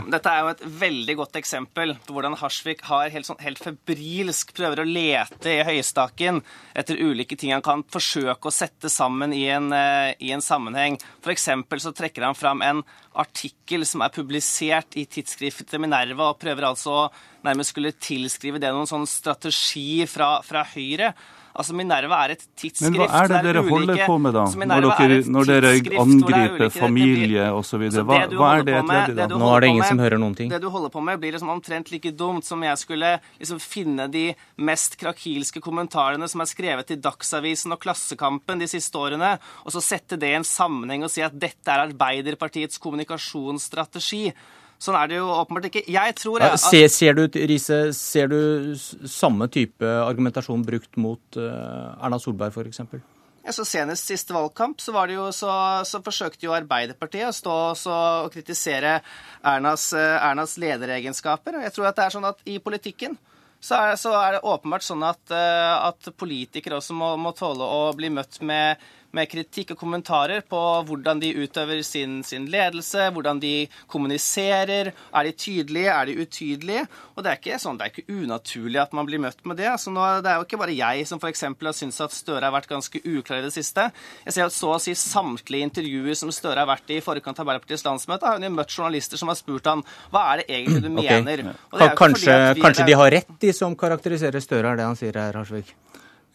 Ja, 0.06 0.12
dette 0.14 0.34
er 0.34 0.44
jo 0.44 0.52
et 0.52 0.64
veldig 0.84 1.16
godt 1.22 1.40
eksempel 1.40 1.96
på 2.06 2.14
hvordan 2.14 2.38
Harsvik 2.38 2.84
har 2.86 3.10
helt, 3.14 3.26
sånn, 3.26 3.40
helt 3.42 3.62
febrilsk 3.64 4.54
prøver 4.58 4.84
å 4.84 4.88
lete 4.88 5.56
i 5.56 5.64
høyestaken 5.66 6.44
etter 6.78 7.02
ulike 7.02 7.38
ting 7.40 7.56
han 7.56 7.66
kan 7.66 7.82
forsøke 7.90 8.52
å 8.52 8.54
sette 8.54 8.92
sammen 8.94 9.34
i 9.34 9.48
en, 9.50 9.72
uh, 9.74 10.12
i 10.22 10.30
en 10.36 10.46
sammenheng. 10.46 11.00
F.eks. 11.24 11.50
så 11.82 11.96
trekker 11.96 12.28
han 12.28 12.38
fram 12.38 12.62
en 12.66 12.84
artikkel 13.20 13.86
som 13.88 14.06
er 14.06 14.14
publisert 14.14 14.96
i 15.00 15.08
tidsskriftet 15.10 15.80
Minerva, 15.82 16.30
og 16.30 16.40
prøver 16.42 16.70
altså 16.70 17.08
nærmest 17.46 17.74
skulle 17.74 17.96
tilskrive 17.98 18.62
det 18.62 18.72
noen 18.76 18.90
sånn 18.90 19.08
strategi 19.10 20.06
fra, 20.10 20.38
fra 20.46 20.66
Høyre. 20.76 21.14
Altså 21.54 21.76
Minerva 21.76 22.20
er 22.26 22.36
et 22.36 22.44
tidsskrift. 22.60 22.86
Men 22.86 23.00
hva 23.02 23.24
er 23.24 23.32
det 23.32 23.40
dere 23.48 23.64
holder 23.66 24.04
på 24.06 24.18
med 24.22 24.36
da? 24.38 24.44
Når 24.70 24.88
dere, 25.00 25.18
når 25.34 25.50
dere 25.50 25.72
angriper 26.04 26.74
familie 26.74 27.48
osv. 27.56 27.86
Hva, 27.98 28.20
hva 28.34 28.52
er 28.60 28.68
det 28.68 28.76
et 28.78 28.92
ledd 28.92 29.14
i 29.14 29.18
da? 29.20 29.28
Nå 29.34 29.50
er 29.56 29.66
det 29.66 29.72
ingen 29.74 29.88
som 29.90 30.04
hører 30.04 30.22
noen 30.22 30.38
ting. 30.38 30.52
Det 30.54 30.62
du 30.64 30.70
holder 30.74 30.94
på 30.94 31.04
med, 31.06 31.20
blir 31.22 31.36
liksom 31.36 31.52
omtrent 31.54 31.92
like 31.94 32.14
dumt 32.20 32.48
som 32.48 32.64
jeg 32.66 32.82
skulle 32.84 33.16
liksom 33.40 33.62
finne 33.64 34.08
de 34.14 34.28
mest 34.70 35.00
krakilske 35.02 35.64
kommentarene 35.64 36.30
som 36.30 36.44
er 36.44 36.52
skrevet 36.52 36.94
i 36.96 37.00
Dagsavisen 37.02 37.76
og 37.76 37.82
Klassekampen 37.84 38.62
de 38.62 38.70
siste 38.70 39.00
årene, 39.00 39.36
og 39.66 39.74
så 39.76 39.84
sette 39.84 40.20
det 40.20 40.32
i 40.32 40.38
en 40.40 40.48
sammenheng 40.48 41.06
og 41.08 41.14
si 41.14 41.26
at 41.26 41.36
dette 41.36 41.74
er 41.74 41.88
Arbeiderpartiets 41.90 42.80
kommunikasjonsstrategi 42.84 44.28
Sånn 44.80 44.96
er 44.96 45.10
det 45.12 45.18
jo 45.20 45.28
åpenbart 45.36 45.68
ikke. 45.68 45.84
Jeg 45.92 46.16
tror 46.16 46.40
jeg, 46.40 46.56
at 46.56 46.64
ser, 46.64 46.86
ser 46.94 47.18
du, 47.18 47.26
Riise, 47.52 47.80
ser 47.96 48.30
du 48.32 48.40
samme 49.12 49.50
type 49.52 49.84
argumentasjon 49.84 50.64
brukt 50.64 51.00
mot 51.00 51.40
eh, 51.40 51.98
Erna 52.00 52.20
Solberg 52.22 52.56
f.eks.? 52.56 52.86
Ja, 53.44 53.54
så 53.56 53.66
Senest 53.68 54.08
siste 54.08 54.36
valgkamp 54.36 54.80
så, 54.80 54.94
var 54.96 55.10
det 55.10 55.18
jo, 55.18 55.26
så, 55.36 55.50
så 55.88 56.00
forsøkte 56.06 56.46
jo 56.48 56.56
Arbeiderpartiet 56.56 57.28
å 57.28 57.36
stå 57.36 57.58
så, 57.80 57.96
og 58.24 58.32
kritisere 58.32 59.00
Ernas, 59.44 59.90
eh, 59.98 60.16
Ernas 60.30 60.56
lederegenskaper. 60.62 61.60
Jeg 61.66 61.76
tror 61.76 61.90
at 61.90 62.00
det 62.00 62.06
er 62.06 62.16
sånn 62.16 62.30
at 62.30 62.48
i 62.48 62.60
politikken 62.64 63.20
så 63.60 63.76
er, 63.76 63.98
så 64.00 64.14
er 64.16 64.38
det 64.38 64.46
åpenbart 64.48 64.86
sånn 64.86 65.04
at, 65.04 65.22
eh, 65.36 65.76
at 65.90 66.12
politikere 66.16 66.80
også 66.80 66.96
må, 66.96 67.12
må 67.20 67.36
tåle 67.36 67.68
å 67.68 67.90
bli 67.98 68.12
møtt 68.16 68.40
med, 68.48 68.80
med 69.18 69.30
kritikk 69.32 69.74
og 69.74 69.80
kommentarer 69.82 70.44
på 70.46 70.60
hvordan 70.86 71.22
de 71.24 71.32
utøver 71.42 71.82
sin, 71.84 72.20
sin 72.24 72.46
ledelse, 72.52 73.10
hvordan 73.16 73.42
de 73.42 73.54
kommuniserer. 73.90 74.92
Er 74.94 75.24
de 75.28 75.34
tydelige, 75.34 75.90
er 75.90 76.06
de 76.12 76.18
utydelige? 76.22 76.86
Og 77.16 77.26
det 77.26 77.34
er 77.34 77.42
ikke, 77.42 77.60
sånn, 77.62 77.80
det 77.80 77.88
er 77.88 77.94
ikke 77.96 78.20
unaturlig 78.22 78.82
at 78.84 78.94
man 78.94 79.10
blir 79.10 79.24
møtt 79.24 79.42
med 79.50 79.58
det. 79.58 79.68
Altså 79.72 79.94
nå, 79.94 80.06
det 80.22 80.30
er 80.30 80.40
jo 80.40 80.46
ikke 80.46 80.62
bare 80.62 80.78
jeg 80.78 81.10
som 81.10 81.22
f.eks. 81.22 81.46
har 81.50 81.78
syntes 81.80 82.02
at 82.06 82.16
Støre 82.20 82.46
har 82.46 82.54
vært 82.54 82.70
ganske 82.70 83.02
uklar 83.02 83.42
i 83.42 83.48
det 83.48 83.54
siste. 83.56 83.90
Jeg 84.28 84.36
ser 84.36 84.46
at 84.46 84.56
så 84.56 84.76
å 84.76 84.82
si 84.84 84.94
samtlige 84.98 85.66
intervjuer 85.66 86.18
som 86.18 86.32
Støre 86.34 86.62
har 86.62 86.70
vært 86.70 86.94
i 86.94 87.00
i 87.00 87.04
forkant 87.04 87.40
av 87.40 87.48
Arbeiderpartiets 87.48 87.86
landsmøte, 87.88 88.28
har 88.28 88.38
hun 88.40 88.48
jo 88.48 88.54
møtt 88.54 88.76
journalister 88.76 89.20
som 89.20 89.32
har 89.32 89.40
spurt 89.40 89.68
han 89.70 89.84
hva 90.14 90.26
er 90.34 90.42
det 90.42 90.48
egentlig 90.60 90.84
du 90.84 90.90
Ok. 90.90 91.10
mener? 91.10 91.56
Er 91.74 91.96
Kanskje, 91.96 92.36
kanskje 92.60 92.86
de 92.86 92.98
har 93.00 93.12
rett, 93.12 93.32
de 93.40 93.54
som 93.56 93.76
karakteriserer 93.76 94.44
Støre, 94.44 94.74
er 94.74 94.80
det 94.80 94.88
han 94.90 95.00
sier 95.00 95.16
her, 95.16 95.34
Harsvik? 95.40 95.74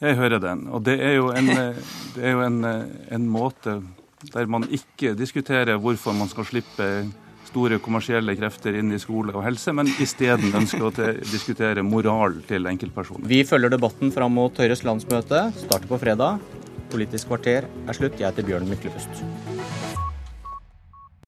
Jeg 0.02 0.16
hører 0.18 0.40
den. 0.42 0.66
Og 0.74 0.82
det 0.84 0.98
er 1.00 1.18
jo 1.18 1.30
en, 1.32 1.50
eh, 1.50 1.76
er 2.20 2.34
jo 2.34 2.40
en, 2.44 2.64
eh, 2.64 3.14
en 3.14 3.28
måte 3.28 3.82
der 4.32 4.46
man 4.46 4.64
ikke 4.72 5.14
diskuterer 5.14 5.78
hvorfor 5.78 6.16
man 6.16 6.28
skal 6.28 6.44
slippe 6.44 6.88
store 7.44 7.78
kommersielle 7.78 8.34
krefter 8.36 8.74
inn 8.80 8.92
i 8.92 8.98
skole 8.98 9.34
og 9.34 9.44
helse, 9.44 9.72
men 9.76 9.86
isteden 10.02 10.54
ønsker 10.56 10.88
å 10.88 10.92
diskutere 11.20 11.84
moral 11.86 12.40
til 12.48 12.66
enkeltpersoner. 12.66 13.28
Vi 13.30 13.44
følger 13.44 13.70
debatten 13.76 14.12
fram 14.14 14.34
mot 14.34 14.56
Høyres 14.56 14.82
landsmøte. 14.82 15.46
Starter 15.66 15.90
på 15.90 16.00
fredag. 16.00 16.40
Politisk 16.90 17.30
kvarter 17.30 17.68
er 17.68 17.92
slutt. 17.92 18.18
Jeg 18.18 18.32
heter 18.32 18.48
Bjørn 18.48 18.70
Myklebust. 18.70 19.53